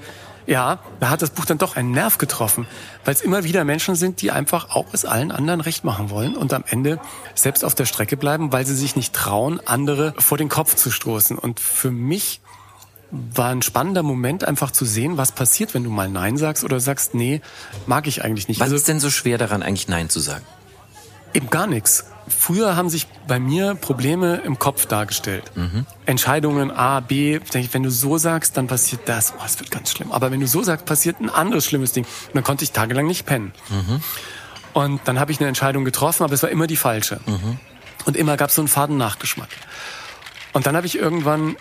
ja, 0.48 0.78
da 0.98 1.10
hat 1.10 1.20
das 1.20 1.30
Buch 1.30 1.44
dann 1.44 1.58
doch 1.58 1.76
einen 1.76 1.90
Nerv 1.90 2.16
getroffen, 2.16 2.66
weil 3.04 3.12
es 3.12 3.20
immer 3.20 3.44
wieder 3.44 3.64
Menschen 3.64 3.94
sind, 3.94 4.22
die 4.22 4.30
einfach 4.30 4.70
auch 4.70 4.86
es 4.92 5.04
allen 5.04 5.30
anderen 5.30 5.60
recht 5.60 5.84
machen 5.84 6.08
wollen 6.08 6.36
und 6.36 6.54
am 6.54 6.64
Ende 6.66 6.98
selbst 7.34 7.66
auf 7.66 7.74
der 7.74 7.84
Strecke 7.84 8.16
bleiben, 8.16 8.50
weil 8.50 8.64
sie 8.64 8.74
sich 8.74 8.96
nicht 8.96 9.12
trauen, 9.12 9.60
andere 9.66 10.14
vor 10.18 10.38
den 10.38 10.48
Kopf 10.48 10.74
zu 10.74 10.90
stoßen. 10.90 11.36
Und 11.36 11.60
für 11.60 11.90
mich 11.90 12.40
war 13.10 13.50
ein 13.50 13.60
spannender 13.60 14.02
Moment, 14.02 14.42
einfach 14.42 14.70
zu 14.70 14.86
sehen, 14.86 15.18
was 15.18 15.32
passiert, 15.32 15.74
wenn 15.74 15.84
du 15.84 15.90
mal 15.90 16.08
Nein 16.08 16.38
sagst 16.38 16.64
oder 16.64 16.80
sagst, 16.80 17.14
nee, 17.14 17.42
mag 17.86 18.06
ich 18.06 18.24
eigentlich 18.24 18.48
nicht. 18.48 18.60
Was 18.60 18.64
also, 18.64 18.76
ist 18.76 18.88
denn 18.88 19.00
so 19.00 19.10
schwer 19.10 19.36
daran, 19.36 19.62
eigentlich 19.62 19.88
Nein 19.88 20.08
zu 20.08 20.18
sagen? 20.18 20.44
Eben 21.34 21.50
gar 21.50 21.66
nichts. 21.66 22.06
Früher 22.30 22.76
haben 22.76 22.88
sich 22.88 23.06
bei 23.26 23.38
mir 23.38 23.74
Probleme 23.74 24.36
im 24.44 24.58
Kopf 24.58 24.86
dargestellt. 24.86 25.50
Mhm. 25.54 25.86
Entscheidungen 26.06 26.70
A, 26.70 27.00
B. 27.00 27.40
Wenn 27.72 27.82
du 27.82 27.90
so 27.90 28.18
sagst, 28.18 28.56
dann 28.56 28.66
passiert 28.66 29.02
das. 29.06 29.34
Oh, 29.36 29.42
das 29.42 29.58
wird 29.58 29.70
ganz 29.70 29.90
schlimm. 29.90 30.12
Aber 30.12 30.30
wenn 30.30 30.40
du 30.40 30.46
so 30.46 30.62
sagst, 30.62 30.86
passiert 30.86 31.20
ein 31.20 31.30
anderes 31.30 31.66
schlimmes 31.66 31.92
Ding. 31.92 32.04
Und 32.04 32.34
dann 32.34 32.44
konnte 32.44 32.64
ich 32.64 32.72
tagelang 32.72 33.06
nicht 33.06 33.26
pennen. 33.26 33.52
Mhm. 33.68 34.02
Und 34.72 35.00
dann 35.06 35.18
habe 35.18 35.32
ich 35.32 35.40
eine 35.40 35.48
Entscheidung 35.48 35.84
getroffen, 35.84 36.22
aber 36.22 36.34
es 36.34 36.42
war 36.42 36.50
immer 36.50 36.66
die 36.66 36.76
falsche. 36.76 37.20
Mhm. 37.26 37.58
Und 38.04 38.16
immer 38.16 38.36
gab 38.36 38.50
es 38.50 38.56
so 38.56 38.62
einen 38.62 38.68
faden 38.68 38.96
Nachgeschmack. 38.96 39.48
Und 40.52 40.66
dann 40.66 40.76
habe 40.76 40.86
ich 40.86 40.98
irgendwann 40.98 41.56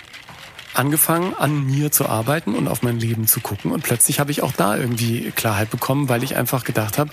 angefangen, 0.74 1.34
an 1.34 1.66
mir 1.66 1.92
zu 1.92 2.08
arbeiten 2.08 2.54
und 2.54 2.68
auf 2.68 2.84
mein 2.84 3.00
Leben 3.00 3.28
zu 3.28 3.40
gucken. 3.40 3.72
Und 3.72 3.84
plötzlich 3.84 4.20
habe 4.20 4.32
ich 4.32 4.44
auch 4.44 4.52
da 4.52 4.78
irgendwie 4.78 5.32
Klarheit 5.32 5.70
bekommen, 5.70 6.10
weil 6.10 6.24
ich 6.24 6.36
einfach 6.36 6.64
gedacht 6.64 6.98
habe, 6.98 7.10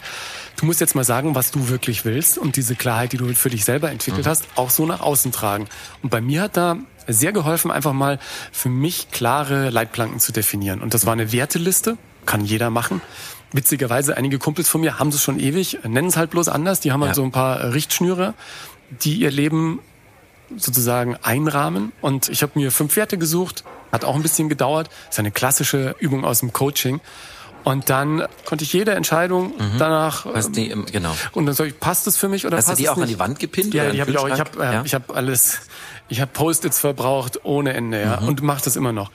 du 0.59 0.67
musst 0.67 0.81
jetzt 0.81 0.95
mal 0.95 1.05
sagen, 1.05 1.35
was 1.35 1.51
du 1.51 1.69
wirklich 1.69 2.05
willst 2.05 2.39
und 2.39 2.57
diese 2.57 2.75
Klarheit, 2.75 3.13
die 3.13 3.17
du 3.17 3.33
für 3.35 3.51
dich 3.51 3.65
selber 3.65 3.91
entwickelt 3.91 4.27
mhm. 4.27 4.31
hast, 4.31 4.49
auch 4.57 4.71
so 4.71 4.87
nach 4.87 5.01
außen 5.01 5.33
tragen. 5.33 5.67
Und 6.03 6.11
bei 6.11 6.21
mir 6.21 6.43
hat 6.43 6.57
da 6.57 6.77
sehr 7.07 7.33
geholfen, 7.33 7.71
einfach 7.71 7.93
mal 7.93 8.19
für 8.53 8.69
mich 8.69 9.11
klare 9.11 9.71
Leitplanken 9.71 10.21
zu 10.21 10.33
definieren. 10.33 10.81
Und 10.81 10.95
das 10.95 11.07
war 11.07 11.13
eine 11.13 11.33
Werteliste, 11.33 11.99
kann 12.27 12.45
jeder 12.45 12.71
machen. 12.71 13.01
Witzigerweise, 13.53 14.17
einige 14.17 14.39
Kumpels 14.39 14.69
von 14.69 14.81
mir 14.81 14.99
haben 14.99 15.09
es 15.09 15.23
schon 15.23 15.39
ewig, 15.39 15.79
nennen 15.85 16.09
es 16.09 16.17
halt 16.17 16.31
bloß 16.31 16.49
anders. 16.49 16.81
Die 16.81 16.93
haben 16.93 17.03
halt 17.03 17.11
ja. 17.11 17.15
so 17.15 17.23
ein 17.23 17.31
paar 17.31 17.73
Richtschnüre, 17.73 18.35
die 18.91 19.17
ihr 19.17 19.31
Leben 19.31 19.81
sozusagen 20.57 21.17
einrahmen. 21.23 21.93
Und 22.01 22.29
ich 22.29 22.43
habe 22.43 22.53
mir 22.55 22.71
fünf 22.71 22.97
Werte 22.97 23.19
gesucht, 23.19 23.65
hat 23.93 24.05
auch 24.05 24.15
ein 24.15 24.23
bisschen 24.23 24.49
gedauert. 24.49 24.89
Das 25.07 25.17
ist 25.17 25.19
eine 25.21 25.31
klassische 25.31 25.95
Übung 25.99 26.25
aus 26.25 26.41
dem 26.41 26.53
Coaching. 26.53 27.01
Und 27.65 27.89
dann 27.89 28.27
konnte 28.45 28.63
ich 28.63 28.73
jede 28.73 28.93
Entscheidung 28.93 29.55
mhm. 29.57 29.79
danach. 29.79 30.27
Was 30.27 30.53
die, 30.53 30.71
ähm, 30.71 30.85
genau. 30.91 31.17
Und 31.33 31.47
dann 31.47 31.55
sag 31.55 31.67
ich, 31.67 31.81
passt 31.81 32.07
das 32.07 32.17
für 32.17 32.29
mich 32.29 32.47
oder 32.47 32.59
Hast 32.59 32.67
passt 32.67 32.79
du 32.79 32.83
die 32.83 32.89
auch 32.91 32.97
nicht? 32.97 33.05
an 33.05 33.09
die 33.09 33.19
Wand 33.19 33.39
gepinnt? 33.39 33.73
Ja, 33.73 33.91
die 33.91 34.01
habe 34.01 34.11
ich 34.11 34.19
auch. 34.19 34.29
Ich 34.29 34.39
habe 34.39 34.63
äh, 34.63 34.73
ja? 34.75 34.83
ich 34.85 34.95
hab 34.95 35.17
alles. 35.17 35.61
Ich 36.09 36.21
habe 36.21 36.31
Post-its 36.31 36.79
verbraucht 36.79 37.41
ohne 37.45 37.73
Ende, 37.73 38.01
ja, 38.03 38.21
mhm. 38.21 38.29
und 38.29 38.43
mache 38.43 38.63
das 38.63 38.77
immer 38.77 38.93
noch. 38.93 39.11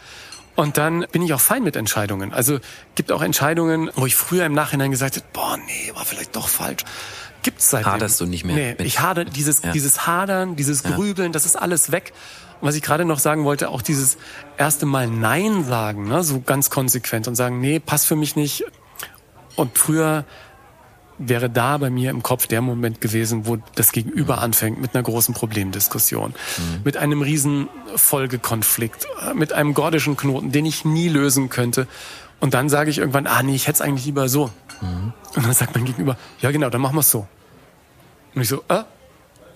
Und 0.56 0.78
dann 0.78 1.06
bin 1.12 1.22
ich 1.22 1.34
auch 1.34 1.40
fein 1.40 1.64
mit 1.64 1.76
Entscheidungen. 1.76 2.34
Also 2.34 2.60
gibt 2.96 3.12
auch 3.12 3.22
Entscheidungen, 3.22 3.92
wo 3.96 4.06
ich 4.06 4.16
früher 4.16 4.46
im 4.46 4.54
Nachhinein 4.54 4.92
gesagt 4.92 5.16
habe, 5.16 5.26
boah, 5.32 5.58
nee, 5.58 5.92
war 5.96 6.04
vielleicht 6.04 6.36
doch 6.36 6.50
falsch. 6.50 6.84
Gibt's 7.44 7.70
seitdem. 7.70 7.94
Haderst 7.94 8.20
du 8.20 8.26
nicht 8.26 8.44
mehr? 8.44 8.56
Nee, 8.56 8.76
mit. 8.78 8.82
ich 8.82 9.00
hader 9.00 9.26
dieses, 9.26 9.62
ja. 9.62 9.72
dieses 9.72 10.08
Hadern, 10.08 10.56
dieses 10.56 10.84
Grübeln, 10.84 11.32
das 11.32 11.46
ist 11.46 11.56
alles 11.56 11.92
weg. 11.92 12.14
Und 12.62 12.68
was 12.68 12.76
ich 12.76 12.82
gerade 12.82 13.06
noch 13.06 13.20
sagen 13.20 13.46
wollte, 13.46 13.70
auch 13.70 13.82
dieses 13.82 14.18
erste 14.58 14.86
Mal 14.86 15.08
Nein 15.08 15.64
sagen, 15.64 16.08
ne, 16.08 16.24
so 16.24 16.42
ganz 16.42 16.70
konsequent 16.70 17.28
und 17.28 17.36
sagen, 17.36 17.62
nee, 17.62 17.80
passt 17.80 18.08
für 18.08 18.16
mich 18.16 18.36
nicht. 18.36 18.66
Und 19.56 19.78
früher 19.78 20.26
wäre 21.20 21.50
da 21.50 21.78
bei 21.78 21.90
mir 21.90 22.10
im 22.12 22.24
Kopf 22.24 22.48
der 22.48 22.62
Moment 22.62 23.02
gewesen, 23.02 23.46
wo 23.46 23.58
das 23.76 23.92
Gegenüber 23.92 24.38
mhm. 24.38 24.44
anfängt 24.44 24.82
mit 24.82 24.96
einer 24.96 25.04
großen 25.04 25.34
Problemdiskussion, 25.34 26.32
mhm. 26.32 26.82
mit 26.84 26.98
einem 26.98 27.22
riesen 27.22 27.68
Folgekonflikt, 27.96 29.06
äh, 29.30 29.34
mit 29.34 29.54
einem 29.54 29.74
gordischen 29.74 30.18
Knoten, 30.18 30.52
den 30.52 30.66
ich 30.66 30.86
nie 30.86 31.10
lösen 31.10 31.50
könnte. 31.50 31.88
Und 32.40 32.54
dann 32.54 32.70
sage 32.70 32.90
ich 32.90 33.00
irgendwann, 33.00 33.28
ah 33.28 33.44
nee, 33.44 33.56
ich 33.56 33.68
hätte 33.68 33.76
es 33.76 33.82
eigentlich 33.82 34.06
lieber 34.06 34.30
so. 34.30 34.50
Mhm. 35.40 35.46
Und 35.46 35.50
dann 35.50 35.56
sagt 35.56 35.76
mein 35.76 35.86
Gegenüber, 35.86 36.18
ja 36.42 36.52
genau, 36.52 36.70
dann 36.70 36.82
machen 36.82 36.96
wir 36.96 37.02
es 37.02 37.12
so. 37.12 37.28
Und 38.36 38.42
ich 38.42 38.50
so, 38.50 38.64
äh, 38.68 38.84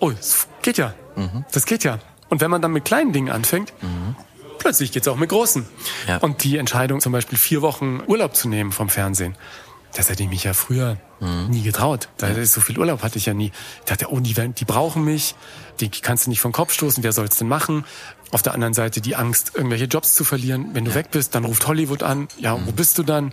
oh, 0.00 0.10
das 0.10 0.48
geht 0.62 0.78
ja. 0.78 0.94
Mhm. 1.16 1.44
Das 1.52 1.66
geht 1.66 1.84
ja. 1.84 1.98
Und 2.28 2.40
wenn 2.40 2.50
man 2.50 2.62
dann 2.62 2.72
mit 2.72 2.84
kleinen 2.84 3.12
Dingen 3.12 3.30
anfängt, 3.30 3.72
mhm. 3.82 4.16
plötzlich 4.58 4.92
geht's 4.92 5.06
auch 5.08 5.16
mit 5.16 5.28
großen. 5.28 5.66
Ja. 6.08 6.18
Und 6.18 6.42
die 6.42 6.56
Entscheidung, 6.56 7.00
zum 7.00 7.12
Beispiel 7.12 7.38
vier 7.38 7.62
Wochen 7.62 8.02
Urlaub 8.06 8.34
zu 8.34 8.48
nehmen 8.48 8.72
vom 8.72 8.88
Fernsehen, 8.88 9.36
das 9.94 10.08
hätte 10.08 10.24
ich 10.24 10.28
mich 10.28 10.42
ja 10.42 10.54
früher 10.54 10.96
mhm. 11.20 11.50
nie 11.50 11.62
getraut. 11.62 12.08
Da 12.16 12.28
ist 12.28 12.52
so 12.52 12.60
viel 12.60 12.78
Urlaub 12.78 13.02
hatte 13.02 13.18
ich 13.18 13.26
ja 13.26 13.34
nie. 13.34 13.52
Ich 13.80 13.84
dachte, 13.84 14.10
oh, 14.10 14.18
die, 14.18 14.34
die 14.34 14.64
brauchen 14.64 15.04
mich, 15.04 15.36
die 15.78 15.88
kannst 15.88 16.26
du 16.26 16.30
nicht 16.30 16.40
vom 16.40 16.50
Kopf 16.50 16.72
stoßen, 16.72 17.04
wer 17.04 17.12
soll's 17.12 17.36
denn 17.36 17.46
machen? 17.46 17.84
Auf 18.32 18.42
der 18.42 18.54
anderen 18.54 18.74
Seite 18.74 19.00
die 19.00 19.14
Angst, 19.14 19.52
irgendwelche 19.54 19.84
Jobs 19.84 20.16
zu 20.16 20.24
verlieren. 20.24 20.70
Wenn 20.72 20.84
du 20.84 20.90
ja. 20.90 20.96
weg 20.96 21.12
bist, 21.12 21.36
dann 21.36 21.44
ruft 21.44 21.68
Hollywood 21.68 22.02
an. 22.02 22.26
Ja, 22.38 22.56
mhm. 22.56 22.66
wo 22.66 22.72
bist 22.72 22.98
du 22.98 23.04
dann? 23.04 23.32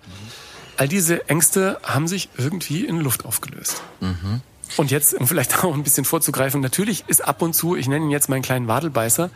All 0.81 0.87
diese 0.87 1.29
Ängste 1.29 1.79
haben 1.83 2.07
sich 2.07 2.29
irgendwie 2.39 2.87
in 2.87 2.99
Luft 2.99 3.23
aufgelöst. 3.23 3.83
Mhm. 3.99 4.41
Und 4.77 4.89
jetzt, 4.89 5.13
um 5.13 5.27
vielleicht 5.27 5.63
auch 5.63 5.75
ein 5.75 5.83
bisschen 5.83 6.05
vorzugreifen, 6.05 6.59
natürlich 6.59 7.03
ist 7.05 7.23
ab 7.23 7.43
und 7.43 7.53
zu, 7.53 7.75
ich 7.75 7.87
nenne 7.87 8.05
ihn 8.05 8.09
jetzt 8.09 8.29
meinen 8.29 8.41
kleinen 8.41 8.67
Wadelbeißer, 8.67 9.29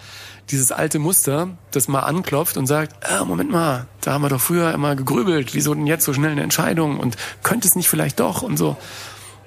dieses 0.50 0.72
alte 0.72 0.98
Muster, 0.98 1.50
das 1.70 1.88
mal 1.88 2.00
anklopft 2.00 2.58
und 2.58 2.66
sagt, 2.66 2.96
äh, 3.08 3.24
Moment 3.24 3.52
mal, 3.52 3.86
da 4.02 4.14
haben 4.14 4.24
wir 4.24 4.30
doch 4.30 4.42
früher 4.42 4.74
immer 4.74 4.96
gegrübelt, 4.96 5.54
wieso 5.54 5.76
denn 5.76 5.86
jetzt 5.86 6.04
so 6.04 6.14
schnell 6.14 6.32
eine 6.32 6.42
Entscheidung 6.42 7.00
und 7.00 7.16
könnte 7.44 7.68
es 7.68 7.76
nicht 7.76 7.90
vielleicht 7.90 8.20
doch 8.20 8.42
und 8.42 8.58
so. 8.58 8.76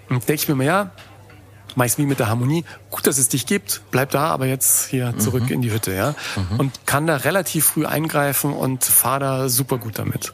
Und 0.08 0.28
denke 0.28 0.42
ich 0.42 0.48
mir 0.48 0.54
mal, 0.54 0.66
ja, 0.66 0.92
meist 1.74 1.98
wie 1.98 2.06
mit 2.06 2.20
der 2.20 2.28
Harmonie. 2.28 2.64
Gut, 2.90 3.08
dass 3.08 3.18
es 3.18 3.28
dich 3.28 3.44
gibt, 3.44 3.80
bleib 3.90 4.12
da, 4.12 4.26
aber 4.28 4.46
jetzt 4.46 4.86
hier 4.86 5.18
zurück 5.18 5.46
mhm. 5.46 5.52
in 5.52 5.62
die 5.62 5.72
Hütte, 5.72 5.92
ja. 5.92 6.14
Mhm. 6.36 6.60
Und 6.60 6.86
kann 6.86 7.08
da 7.08 7.16
relativ 7.16 7.66
früh 7.66 7.86
eingreifen 7.86 8.52
und 8.52 8.84
fahr 8.84 9.18
da 9.18 9.48
super 9.48 9.78
gut 9.78 9.98
damit. 9.98 10.32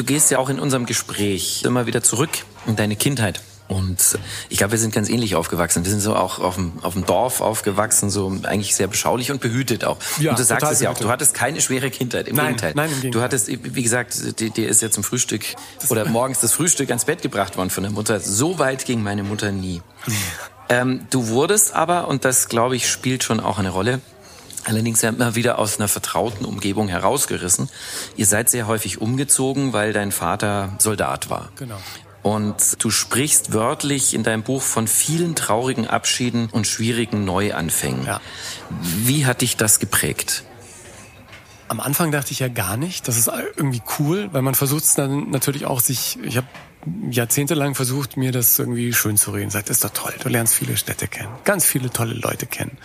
Du 0.00 0.06
gehst 0.06 0.30
ja 0.30 0.38
auch 0.38 0.48
in 0.48 0.58
unserem 0.58 0.86
Gespräch 0.86 1.62
immer 1.62 1.84
wieder 1.84 2.02
zurück 2.02 2.30
in 2.66 2.74
deine 2.74 2.96
Kindheit. 2.96 3.42
Und 3.68 4.18
ich 4.48 4.56
glaube, 4.56 4.70
wir 4.72 4.78
sind 4.78 4.94
ganz 4.94 5.10
ähnlich 5.10 5.36
aufgewachsen. 5.36 5.84
Wir 5.84 5.90
sind 5.90 6.00
so 6.00 6.16
auch 6.16 6.38
auf 6.38 6.54
dem, 6.54 6.72
auf 6.80 6.94
dem 6.94 7.04
Dorf 7.04 7.42
aufgewachsen, 7.42 8.08
so 8.08 8.32
eigentlich 8.44 8.74
sehr 8.74 8.86
beschaulich 8.86 9.30
und 9.30 9.42
behütet 9.42 9.84
auch. 9.84 9.98
Ja, 10.18 10.30
und 10.30 10.38
du 10.38 10.42
sagst 10.42 10.72
es 10.72 10.80
ja 10.80 10.88
auch, 10.88 10.96
du 10.96 11.10
hattest 11.10 11.34
keine 11.34 11.60
schwere 11.60 11.90
Kindheit. 11.90 12.28
Im 12.28 12.36
nein, 12.36 12.46
Gegenteil. 12.46 12.72
Nein, 12.76 12.86
im 12.86 12.94
Gegenteil. 12.94 13.10
Du 13.10 13.20
hattest, 13.20 13.48
wie 13.48 13.82
gesagt, 13.82 14.40
dir 14.40 14.68
ist 14.70 14.80
ja 14.80 14.90
zum 14.90 15.04
Frühstück 15.04 15.44
oder 15.90 16.04
morgens 16.08 16.40
das 16.40 16.54
Frühstück 16.54 16.88
ans 16.88 17.04
Bett 17.04 17.20
gebracht 17.20 17.58
worden 17.58 17.68
von 17.68 17.82
der 17.82 17.92
Mutter. 17.92 18.20
So 18.20 18.58
weit 18.58 18.86
ging 18.86 19.02
meine 19.02 19.22
Mutter 19.22 19.52
nie. 19.52 19.82
ähm, 20.70 21.06
du 21.10 21.28
wurdest 21.28 21.74
aber, 21.74 22.08
und 22.08 22.24
das 22.24 22.48
glaube 22.48 22.74
ich 22.74 22.88
spielt 22.88 23.22
schon 23.22 23.38
auch 23.38 23.58
eine 23.58 23.68
Rolle, 23.68 24.00
Allerdings 24.64 25.02
immer 25.02 25.34
wieder 25.34 25.58
aus 25.58 25.78
einer 25.78 25.88
vertrauten 25.88 26.44
Umgebung 26.44 26.88
herausgerissen. 26.88 27.70
Ihr 28.16 28.26
seid 28.26 28.50
sehr 28.50 28.66
häufig 28.66 29.00
umgezogen, 29.00 29.72
weil 29.72 29.92
dein 29.92 30.12
Vater 30.12 30.74
Soldat 30.78 31.30
war. 31.30 31.50
Genau. 31.56 31.78
Und 32.22 32.84
du 32.84 32.90
sprichst 32.90 33.54
wörtlich 33.54 34.12
in 34.12 34.22
deinem 34.22 34.42
Buch 34.42 34.60
von 34.60 34.86
vielen 34.86 35.34
traurigen 35.34 35.86
Abschieden 35.86 36.50
und 36.50 36.66
schwierigen 36.66 37.24
Neuanfängen. 37.24 38.04
Ja. 38.04 38.20
Wie 38.80 39.24
hat 39.24 39.40
dich 39.40 39.56
das 39.56 39.78
geprägt? 39.78 40.44
Am 41.68 41.80
Anfang 41.80 42.10
dachte 42.10 42.32
ich 42.32 42.40
ja 42.40 42.48
gar 42.48 42.76
nicht. 42.76 43.08
Das 43.08 43.16
ist 43.16 43.30
irgendwie 43.56 43.80
cool, 43.98 44.28
weil 44.32 44.42
man 44.42 44.54
versucht 44.54 44.84
es 44.84 44.94
dann 44.94 45.30
natürlich 45.30 45.64
auch 45.64 45.80
sich, 45.80 46.18
ich 46.22 46.36
habe 46.36 46.48
jahrzehntelang 47.10 47.74
versucht, 47.74 48.16
mir 48.16 48.32
das 48.32 48.58
irgendwie 48.58 48.92
schön 48.92 49.16
zu 49.16 49.30
reden. 49.30 49.50
Sagt, 49.50 49.70
ist 49.70 49.84
doch 49.84 49.90
toll, 49.90 50.14
du 50.22 50.28
lernst 50.28 50.54
viele 50.54 50.76
Städte 50.76 51.08
kennen, 51.08 51.30
ganz 51.44 51.64
viele 51.64 51.90
tolle 51.90 52.14
Leute 52.14 52.46
kennen. 52.46 52.76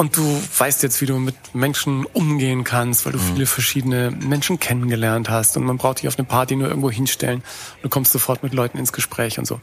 Und 0.00 0.16
du 0.16 0.42
weißt 0.56 0.82
jetzt, 0.82 1.02
wie 1.02 1.04
du 1.04 1.18
mit 1.18 1.54
Menschen 1.54 2.06
umgehen 2.06 2.64
kannst, 2.64 3.04
weil 3.04 3.12
du 3.12 3.18
mhm. 3.18 3.34
viele 3.34 3.44
verschiedene 3.44 4.10
Menschen 4.10 4.58
kennengelernt 4.58 5.28
hast. 5.28 5.58
Und 5.58 5.64
man 5.64 5.76
braucht 5.76 5.98
dich 5.98 6.08
auf 6.08 6.18
eine 6.18 6.26
Party 6.26 6.56
nur 6.56 6.68
irgendwo 6.68 6.90
hinstellen. 6.90 7.42
Du 7.82 7.90
kommst 7.90 8.10
sofort 8.10 8.42
mit 8.42 8.54
Leuten 8.54 8.78
ins 8.78 8.94
Gespräch 8.94 9.38
und 9.38 9.44
so. 9.44 9.60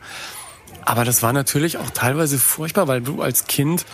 Aber 0.86 1.06
das 1.06 1.24
war 1.24 1.34
natürlich 1.34 1.80
auch 1.80 1.90
teilweise 1.90 2.38
furchtbar, 2.38 2.88
weil 2.88 3.02
du 3.02 3.24
als 3.24 3.46
Kind, 3.48 3.88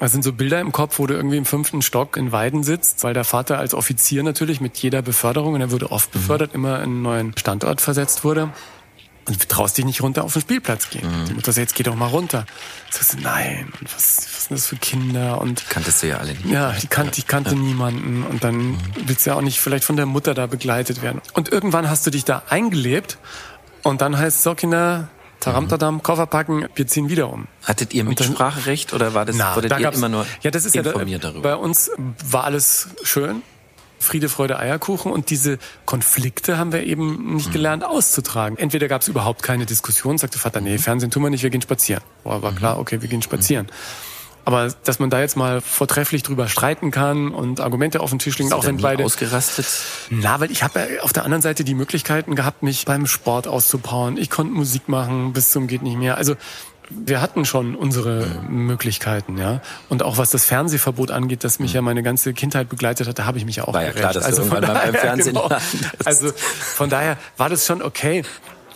da 0.00 0.08
sind 0.08 0.24
so 0.24 0.32
Bilder 0.32 0.60
im 0.60 0.72
Kopf, 0.72 0.98
wo 0.98 1.06
du 1.06 1.14
irgendwie 1.14 1.36
im 1.36 1.44
fünften 1.44 1.82
Stock 1.82 2.16
in 2.16 2.32
Weiden 2.32 2.64
sitzt, 2.64 3.04
weil 3.04 3.14
der 3.14 3.22
Vater 3.22 3.60
als 3.60 3.72
Offizier 3.72 4.24
natürlich 4.24 4.60
mit 4.60 4.76
jeder 4.78 5.02
Beförderung, 5.02 5.54
und 5.54 5.60
er 5.60 5.70
wurde 5.70 5.92
oft 5.92 6.12
mhm. 6.12 6.18
befördert, 6.18 6.52
immer 6.52 6.78
in 6.78 6.82
einen 6.82 7.02
neuen 7.02 7.38
Standort 7.38 7.80
versetzt 7.80 8.24
wurde. 8.24 8.50
Und 9.26 9.42
du 9.42 9.48
traust 9.48 9.76
dich 9.76 9.84
nicht 9.84 10.02
runter 10.02 10.22
auf 10.22 10.32
den 10.32 10.42
Spielplatz 10.42 10.88
gehen. 10.90 11.06
Mhm. 11.06 11.26
Die 11.26 11.34
Mutter 11.34 11.52
sagt, 11.52 11.68
jetzt 11.68 11.74
geh 11.74 11.82
doch 11.82 11.96
mal 11.96 12.06
runter. 12.06 12.46
Du 12.90 12.96
sagst, 12.96 13.20
nein, 13.20 13.72
und 13.80 13.92
was, 13.92 14.18
was 14.18 14.44
sind 14.46 14.56
das 14.56 14.66
für 14.66 14.76
Kinder? 14.76 15.40
Und 15.40 15.68
kanntest 15.68 16.02
du 16.02 16.08
ja 16.08 16.18
alle 16.18 16.32
nicht. 16.32 16.46
Ja, 16.46 16.72
die 16.72 16.86
kannte, 16.86 17.18
ich 17.18 17.26
kannte 17.26 17.50
ja. 17.50 17.56
niemanden. 17.56 18.24
Und 18.24 18.44
dann 18.44 18.56
mhm. 18.56 18.78
willst 19.06 19.26
du 19.26 19.30
ja 19.30 19.36
auch 19.36 19.40
nicht 19.42 19.60
vielleicht 19.60 19.84
von 19.84 19.96
der 19.96 20.06
Mutter 20.06 20.34
da 20.34 20.46
begleitet 20.46 21.02
werden. 21.02 21.20
Und 21.32 21.50
irgendwann 21.50 21.90
hast 21.90 22.06
du 22.06 22.10
dich 22.10 22.24
da 22.24 22.42
eingelebt. 22.48 23.18
Und 23.82 24.00
dann 24.00 24.16
heißt 24.16 24.38
es 24.38 24.42
so, 24.44 24.54
Kinder, 24.54 25.08
Taramtadam, 25.40 25.96
mhm. 25.96 26.02
Koffer 26.02 26.26
packen, 26.26 26.66
wir 26.74 26.86
ziehen 26.86 27.08
wieder 27.08 27.32
um. 27.32 27.46
Hattet 27.64 27.94
ihr 27.94 28.04
Mitspracherecht 28.04 28.92
oder 28.92 29.14
war 29.14 29.24
das, 29.24 29.36
na, 29.36 29.54
wurdet 29.54 29.70
da 29.70 29.78
ihr 29.78 29.92
immer 29.92 30.08
nur 30.08 30.26
ja, 30.42 30.50
das 30.50 30.64
ist 30.64 30.74
informiert 30.74 31.22
ja, 31.22 31.30
darüber? 31.30 31.50
Bei 31.50 31.56
uns 31.56 31.90
war 32.24 32.44
alles 32.44 32.88
schön. 33.02 33.42
Friede, 33.98 34.28
Freude, 34.28 34.58
Eierkuchen. 34.58 35.12
Und 35.12 35.30
diese 35.30 35.58
Konflikte 35.84 36.58
haben 36.58 36.72
wir 36.72 36.84
eben 36.84 37.34
nicht 37.34 37.52
gelernt 37.52 37.84
auszutragen. 37.84 38.56
Entweder 38.58 38.88
gab 38.88 39.02
es 39.02 39.08
überhaupt 39.08 39.42
keine 39.42 39.66
Diskussion, 39.66 40.18
sagte 40.18 40.38
Vater, 40.38 40.60
nee, 40.60 40.78
Fernsehen 40.78 41.10
tun 41.10 41.22
wir 41.22 41.30
nicht, 41.30 41.42
wir 41.42 41.50
gehen 41.50 41.62
spazieren. 41.62 42.02
Boah, 42.24 42.42
war 42.42 42.52
klar, 42.52 42.78
okay, 42.78 43.02
wir 43.02 43.08
gehen 43.08 43.22
spazieren. 43.22 43.68
Aber 44.46 44.72
dass 44.84 45.00
man 45.00 45.10
da 45.10 45.18
jetzt 45.18 45.36
mal 45.36 45.60
vortrefflich 45.60 46.22
drüber 46.22 46.46
streiten 46.46 46.92
kann 46.92 47.34
und 47.34 47.58
Argumente 47.58 47.98
auf 47.98 48.10
den 48.10 48.20
Tisch 48.20 48.38
legen, 48.38 48.52
auch 48.52 48.64
wenn 48.64 48.76
beide 48.76 49.04
ausgerastet. 49.04 49.66
Na, 50.08 50.38
weil 50.38 50.52
ich 50.52 50.62
habe 50.62 50.78
ja 50.78 51.02
auf 51.02 51.12
der 51.12 51.24
anderen 51.24 51.42
Seite 51.42 51.64
die 51.64 51.74
Möglichkeiten 51.74 52.36
gehabt, 52.36 52.62
mich 52.62 52.84
beim 52.84 53.08
Sport 53.08 53.48
auszupowern. 53.48 54.16
Ich 54.16 54.30
konnte 54.30 54.52
Musik 54.52 54.88
machen 54.88 55.32
bis 55.32 55.50
zum 55.50 55.66
geht 55.66 55.82
nicht 55.82 55.98
mehr. 55.98 56.16
Also 56.16 56.36
wir 56.90 57.20
hatten 57.20 57.44
schon 57.44 57.74
unsere 57.74 58.26
Möglichkeiten, 58.48 59.38
ja. 59.38 59.60
Und 59.88 60.02
auch 60.02 60.18
was 60.18 60.30
das 60.30 60.44
Fernsehverbot 60.44 61.10
angeht, 61.10 61.44
das 61.44 61.58
mich 61.58 61.72
ja 61.72 61.82
meine 61.82 62.02
ganze 62.02 62.32
Kindheit 62.32 62.68
begleitet 62.68 63.08
hat, 63.08 63.18
da 63.18 63.24
habe 63.26 63.38
ich 63.38 63.44
mich 63.44 63.56
ja 63.56 63.64
auch 63.64 63.74
war 63.74 63.84
ja 63.84 63.92
klar, 63.92 64.12
dass 64.12 64.24
also 64.24 64.42
irgendwann 64.42 64.62
daher, 64.62 64.92
beim 64.92 65.00
Fernsehen 65.00 65.34
genau. 65.34 65.48
Also 66.04 66.32
von 66.32 66.90
daher 66.90 67.16
war 67.36 67.48
das 67.48 67.66
schon 67.66 67.82
okay. 67.82 68.22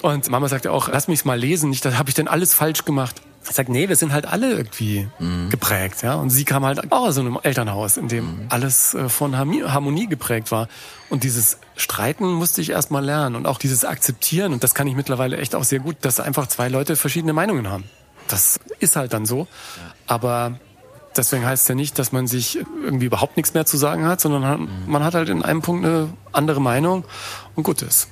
Und 0.03 0.31
Mama 0.31 0.49
sagte 0.49 0.73
auch, 0.73 0.89
lass 0.89 1.09
mich's 1.09 1.25
mal 1.25 1.39
lesen, 1.39 1.71
nicht, 1.71 1.85
da 1.85 1.99
habe 1.99 2.09
ich 2.09 2.15
denn 2.15 2.29
alles 2.29 2.55
falsch 2.55 2.85
gemacht. 2.85 3.21
Ich 3.49 3.57
sag, 3.57 3.69
nee, 3.69 3.89
wir 3.89 3.97
sind 3.97 4.13
halt 4.13 4.27
alle 4.27 4.51
irgendwie 4.51 5.09
mhm. 5.19 5.49
geprägt, 5.51 6.03
ja. 6.03 6.15
Und 6.15 6.31
sie 6.31 6.45
kam 6.45 6.65
halt 6.65 6.93
auch 6.93 7.09
aus 7.09 7.15
so 7.15 7.21
einem 7.21 7.39
Elternhaus, 7.43 7.97
in 7.97 8.09
dem 8.09 8.25
mhm. 8.25 8.47
alles 8.49 8.95
äh, 8.95 9.09
von 9.09 9.37
Harmonie 9.37 10.07
geprägt 10.07 10.51
war. 10.51 10.69
Und 11.09 11.25
dieses 11.25 11.59
Streiten 11.77 12.27
musste 12.27 12.61
ich 12.61 12.71
erst 12.71 12.91
mal 12.91 13.05
lernen 13.05 13.37
und 13.37 13.47
auch 13.47 13.59
dieses 13.59 13.85
Akzeptieren. 13.85 14.53
Und 14.53 14.63
das 14.63 14.75
kann 14.75 14.87
ich 14.87 14.95
mittlerweile 14.95 15.39
echt 15.39 15.55
auch 15.55 15.65
sehr 15.65 15.81
gut, 15.81 15.97
dass 16.03 16.21
einfach 16.21 16.47
zwei 16.49 16.69
Leute 16.69 16.97
verschiedene 16.97 17.33
Meinungen 17.33 17.69
haben. 17.69 17.85
Das 18.31 18.61
ist 18.79 18.97
halt 18.97 19.13
dann 19.13 19.27
so. 19.27 19.47
Aber 20.07 20.59
deswegen 21.17 21.45
heißt 21.45 21.63
es 21.63 21.69
ja 21.69 21.75
nicht, 21.75 21.99
dass 21.99 22.13
man 22.13 22.27
sich 22.27 22.59
irgendwie 22.85 23.07
überhaupt 23.07 23.37
nichts 23.37 23.55
mehr 23.55 23.67
zu 23.67 23.77
sagen 23.77 24.07
hat, 24.07 24.21
sondern 24.21 24.69
man 24.87 25.05
hat 25.05 25.15
halt 25.15 25.29
in 25.29 25.43
einem 25.43 25.63
Punkt 25.63 25.85
eine 25.85 26.09
andere 26.33 26.61
Meinung 26.61 27.05
und 27.57 27.63
gut 27.65 27.83
ist. 27.83 28.09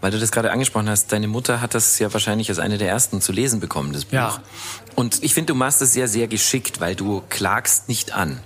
Weil 0.00 0.10
du 0.10 0.18
das 0.18 0.32
gerade 0.32 0.50
angesprochen 0.50 0.88
hast, 0.88 1.12
deine 1.12 1.28
Mutter 1.28 1.60
hat 1.60 1.74
das 1.74 1.98
ja 1.98 2.12
wahrscheinlich 2.12 2.48
als 2.48 2.58
eine 2.58 2.78
der 2.78 2.88
ersten 2.88 3.20
zu 3.20 3.32
lesen 3.32 3.60
bekommen, 3.60 3.92
das 3.92 4.06
Buch. 4.06 4.12
Ja. 4.12 4.42
Und 4.96 5.22
ich 5.22 5.34
finde, 5.34 5.52
du 5.52 5.54
machst 5.54 5.80
es 5.82 5.92
sehr, 5.92 6.08
sehr 6.08 6.26
geschickt, 6.26 6.80
weil 6.80 6.96
du 6.96 7.22
klagst 7.28 7.88
nicht 7.88 8.12
an. 8.12 8.40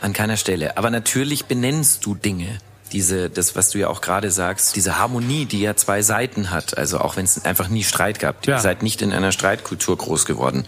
An 0.00 0.12
keiner 0.12 0.36
Stelle. 0.36 0.78
Aber 0.78 0.90
natürlich 0.90 1.44
benennst 1.44 2.06
du 2.06 2.14
Dinge 2.14 2.58
diese, 2.92 3.30
das, 3.30 3.56
was 3.56 3.70
du 3.70 3.78
ja 3.78 3.88
auch 3.88 4.00
gerade 4.00 4.30
sagst, 4.30 4.76
diese 4.76 4.98
Harmonie, 4.98 5.46
die 5.46 5.60
ja 5.60 5.76
zwei 5.76 6.02
Seiten 6.02 6.50
hat, 6.50 6.76
also 6.76 6.98
auch 6.98 7.16
wenn 7.16 7.24
es 7.24 7.44
einfach 7.44 7.68
nie 7.68 7.84
Streit 7.84 8.18
gab, 8.18 8.46
ja. 8.46 8.56
ihr 8.56 8.60
seid 8.60 8.82
nicht 8.82 9.02
in 9.02 9.12
einer 9.12 9.32
Streitkultur 9.32 9.96
groß 9.96 10.26
geworden. 10.26 10.66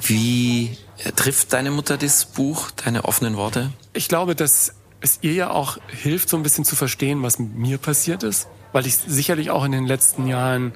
Wie 0.00 0.76
trifft 1.16 1.52
deine 1.52 1.70
Mutter 1.70 1.96
das 1.96 2.24
Buch, 2.24 2.70
deine 2.72 3.04
offenen 3.04 3.36
Worte? 3.36 3.70
Ich 3.92 4.08
glaube, 4.08 4.34
dass 4.34 4.74
es 5.00 5.18
ihr 5.22 5.32
ja 5.32 5.50
auch 5.50 5.78
hilft, 5.86 6.28
so 6.28 6.36
ein 6.36 6.42
bisschen 6.42 6.64
zu 6.64 6.76
verstehen, 6.76 7.22
was 7.22 7.38
mit 7.38 7.54
mir 7.54 7.78
passiert 7.78 8.22
ist, 8.22 8.48
weil 8.72 8.86
ich 8.86 8.96
sicherlich 8.96 9.50
auch 9.50 9.64
in 9.64 9.72
den 9.72 9.86
letzten 9.86 10.26
Jahren 10.26 10.72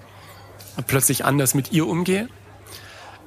plötzlich 0.87 1.25
anders 1.25 1.55
mit 1.55 1.73
ihr 1.73 1.87
umgehe. 1.87 2.29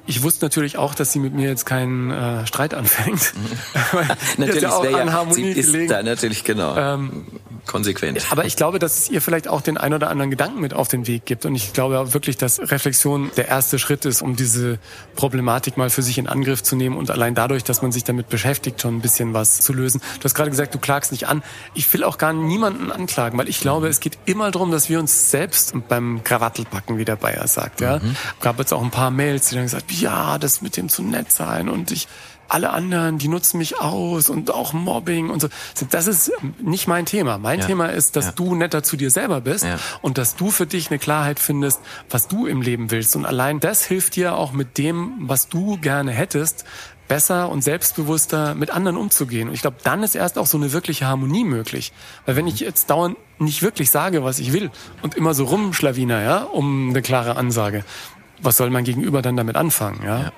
Ich 0.06 0.22
wusste 0.22 0.44
natürlich 0.44 0.78
auch, 0.78 0.94
dass 0.94 1.12
sie 1.12 1.18
mit 1.18 1.34
mir 1.34 1.48
jetzt 1.48 1.66
keinen 1.66 2.10
äh, 2.10 2.46
Streit 2.46 2.74
anfängt. 2.74 3.34
natürlich 4.38 4.62
ja 4.62 5.12
Harmonie 5.12 5.48
ja, 5.48 5.62
sie 5.62 5.80
ist 5.80 5.90
da 5.90 6.02
natürlich 6.02 6.44
genau. 6.44 6.76
Ähm, 6.76 7.26
konsequent. 7.66 8.24
Aber 8.30 8.44
ich 8.44 8.56
glaube, 8.56 8.78
dass 8.78 8.98
es 8.98 9.10
ihr 9.10 9.20
vielleicht 9.20 9.48
auch 9.48 9.60
den 9.60 9.76
ein 9.76 9.92
oder 9.92 10.08
anderen 10.08 10.30
Gedanken 10.30 10.60
mit 10.60 10.72
auf 10.72 10.88
den 10.88 11.06
Weg 11.06 11.26
gibt. 11.26 11.44
Und 11.44 11.54
ich 11.54 11.72
glaube 11.72 11.98
auch 11.98 12.14
wirklich, 12.14 12.36
dass 12.36 12.60
Reflexion 12.60 13.30
der 13.36 13.48
erste 13.48 13.78
Schritt 13.78 14.04
ist, 14.04 14.22
um 14.22 14.36
diese 14.36 14.78
Problematik 15.16 15.76
mal 15.76 15.90
für 15.90 16.02
sich 16.02 16.18
in 16.18 16.28
Angriff 16.28 16.62
zu 16.62 16.76
nehmen 16.76 16.96
und 16.96 17.10
allein 17.10 17.34
dadurch, 17.34 17.64
dass 17.64 17.82
man 17.82 17.92
sich 17.92 18.04
damit 18.04 18.28
beschäftigt, 18.28 18.80
schon 18.80 18.96
ein 18.96 19.00
bisschen 19.00 19.34
was 19.34 19.60
zu 19.60 19.72
lösen. 19.72 20.00
Du 20.20 20.24
hast 20.24 20.34
gerade 20.34 20.50
gesagt, 20.50 20.74
du 20.74 20.78
klagst 20.78 21.12
nicht 21.12 21.28
an. 21.28 21.42
Ich 21.74 21.92
will 21.92 22.04
auch 22.04 22.18
gar 22.18 22.32
niemanden 22.32 22.92
anklagen, 22.92 23.38
weil 23.38 23.48
ich 23.48 23.60
glaube, 23.60 23.88
es 23.88 24.00
geht 24.00 24.18
immer 24.24 24.50
darum, 24.50 24.70
dass 24.70 24.88
wir 24.88 24.98
uns 24.98 25.30
selbst 25.30 25.74
beim 25.88 26.22
Krawattelpacken, 26.22 26.98
wie 26.98 27.04
der 27.04 27.16
Bayer 27.16 27.46
sagt, 27.48 27.80
ja. 27.80 27.98
Mhm. 27.98 28.16
Gab 28.40 28.58
jetzt 28.58 28.72
auch 28.72 28.82
ein 28.82 28.90
paar 28.90 29.10
Mails, 29.10 29.48
die 29.48 29.56
dann 29.56 29.64
gesagt, 29.64 29.90
ja, 30.00 30.38
das 30.38 30.62
mit 30.62 30.76
dem 30.76 30.88
zu 30.88 31.02
nett 31.02 31.32
sein 31.32 31.68
und 31.68 31.90
ich 31.90 32.08
alle 32.48 32.70
anderen, 32.70 33.18
die 33.18 33.28
nutzen 33.28 33.58
mich 33.58 33.80
aus 33.80 34.30
und 34.30 34.50
auch 34.50 34.72
Mobbing 34.72 35.30
und 35.30 35.40
so. 35.40 35.48
Das 35.90 36.06
ist 36.06 36.30
nicht 36.60 36.86
mein 36.86 37.06
Thema. 37.06 37.38
Mein 37.38 37.60
ja. 37.60 37.66
Thema 37.66 37.86
ist, 37.86 38.16
dass 38.16 38.26
ja. 38.26 38.32
du 38.32 38.54
netter 38.54 38.82
zu 38.82 38.96
dir 38.96 39.10
selber 39.10 39.40
bist 39.40 39.64
ja. 39.64 39.78
und 40.02 40.18
dass 40.18 40.36
du 40.36 40.50
für 40.50 40.66
dich 40.66 40.90
eine 40.90 40.98
Klarheit 40.98 41.40
findest, 41.40 41.80
was 42.10 42.28
du 42.28 42.46
im 42.46 42.62
Leben 42.62 42.90
willst. 42.90 43.16
Und 43.16 43.26
allein 43.26 43.60
das 43.60 43.84
hilft 43.84 44.16
dir 44.16 44.36
auch 44.36 44.52
mit 44.52 44.78
dem, 44.78 45.14
was 45.20 45.48
du 45.48 45.78
gerne 45.78 46.12
hättest, 46.12 46.64
besser 47.08 47.50
und 47.50 47.62
selbstbewusster 47.62 48.54
mit 48.54 48.70
anderen 48.70 48.96
umzugehen. 48.96 49.48
Und 49.48 49.54
ich 49.54 49.62
glaube, 49.62 49.76
dann 49.84 50.02
ist 50.02 50.14
erst 50.14 50.38
auch 50.38 50.46
so 50.46 50.56
eine 50.56 50.72
wirkliche 50.72 51.06
Harmonie 51.06 51.44
möglich. 51.44 51.92
Weil 52.24 52.36
wenn 52.36 52.46
ich 52.46 52.60
jetzt 52.60 52.90
dauernd 52.90 53.16
nicht 53.38 53.62
wirklich 53.62 53.90
sage, 53.90 54.24
was 54.24 54.38
ich 54.38 54.52
will 54.52 54.70
und 55.02 55.14
immer 55.14 55.34
so 55.34 55.44
rumschlawiner, 55.44 56.22
ja, 56.22 56.38
um 56.38 56.90
eine 56.90 57.02
klare 57.02 57.36
Ansage, 57.36 57.84
was 58.40 58.56
soll 58.56 58.70
mein 58.70 58.84
Gegenüber 58.84 59.22
dann 59.22 59.36
damit 59.36 59.56
anfangen, 59.56 60.02
ja? 60.04 60.32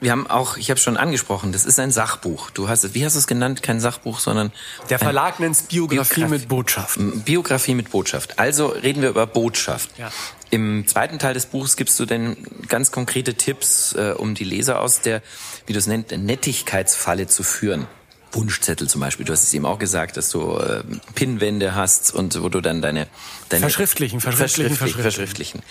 Wir 0.00 0.12
haben 0.12 0.28
auch, 0.28 0.56
ich 0.56 0.70
habe 0.70 0.78
schon 0.78 0.96
angesprochen, 0.96 1.50
das 1.50 1.64
ist 1.64 1.80
ein 1.80 1.90
Sachbuch. 1.90 2.50
Du 2.50 2.68
hast 2.68 2.84
es, 2.84 2.94
wie 2.94 3.04
hast 3.04 3.14
du 3.14 3.18
es 3.18 3.26
genannt? 3.26 3.64
Kein 3.64 3.80
Sachbuch, 3.80 4.20
sondern 4.20 4.52
der 4.90 5.00
Verlag 5.00 5.40
nennt 5.40 5.56
es 5.56 5.62
Biografie, 5.62 6.20
Biografie 6.20 6.30
mit 6.30 6.48
Botschaft. 6.48 6.98
Biografie 7.24 7.74
mit 7.74 7.90
Botschaft. 7.90 8.38
Also 8.38 8.68
reden 8.68 9.02
wir 9.02 9.08
über 9.08 9.26
Botschaft. 9.26 9.90
Ja. 9.98 10.12
Im 10.50 10.86
zweiten 10.86 11.18
Teil 11.18 11.34
des 11.34 11.46
Buchs 11.46 11.76
gibst 11.76 11.98
du 11.98 12.06
denn 12.06 12.36
ganz 12.68 12.92
konkrete 12.92 13.34
Tipps, 13.34 13.92
äh, 13.94 14.14
um 14.16 14.36
die 14.36 14.44
Leser 14.44 14.80
aus 14.80 15.00
der, 15.00 15.20
wie 15.66 15.72
du 15.72 15.80
es 15.80 15.88
nennt, 15.88 16.12
Nettigkeitsfalle 16.12 17.26
zu 17.26 17.42
führen. 17.42 17.88
Wunschzettel 18.32 18.88
zum 18.88 19.00
Beispiel. 19.00 19.24
Du 19.24 19.32
hast 19.32 19.42
es 19.42 19.54
eben 19.54 19.66
auch 19.66 19.78
gesagt, 19.78 20.16
dass 20.16 20.30
du 20.30 20.56
äh, 20.56 20.82
Pinnwände 21.14 21.74
hast 21.74 22.14
und 22.14 22.42
wo 22.42 22.48
du 22.48 22.60
dann 22.60 22.82
deine, 22.82 23.06
deine 23.48 23.62
verschriftlichen, 23.62 24.20
verschriftlichen, 24.20 24.76
verschriftlichen. 24.76 25.02
verschriftlichen. 25.02 25.62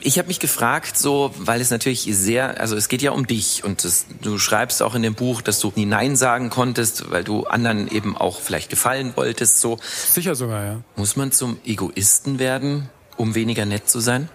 Ich 0.00 0.18
habe 0.18 0.28
mich 0.28 0.40
gefragt, 0.40 0.96
so, 0.96 1.32
weil 1.38 1.60
es 1.60 1.70
natürlich 1.70 2.08
sehr, 2.10 2.60
also 2.60 2.76
es 2.76 2.88
geht 2.88 3.02
ja 3.02 3.12
um 3.12 3.26
dich 3.26 3.64
und 3.64 3.84
das, 3.84 4.06
du 4.20 4.38
schreibst 4.38 4.82
auch 4.82 4.94
in 4.94 5.02
dem 5.02 5.14
Buch, 5.14 5.42
dass 5.42 5.60
du 5.60 5.72
nie 5.76 5.86
Nein 5.86 6.16
sagen 6.16 6.50
konntest, 6.50 7.10
weil 7.10 7.24
du 7.24 7.44
anderen 7.44 7.88
eben 7.88 8.16
auch 8.16 8.40
vielleicht 8.40 8.70
gefallen 8.70 9.12
wolltest. 9.16 9.60
So 9.60 9.78
sicher 9.82 10.34
sogar, 10.34 10.64
ja. 10.64 10.80
Muss 10.96 11.16
man 11.16 11.32
zum 11.32 11.58
Egoisten 11.64 12.38
werden, 12.38 12.88
um 13.16 13.34
weniger 13.34 13.64
nett 13.66 13.88
zu 13.88 14.00
sein? 14.00 14.28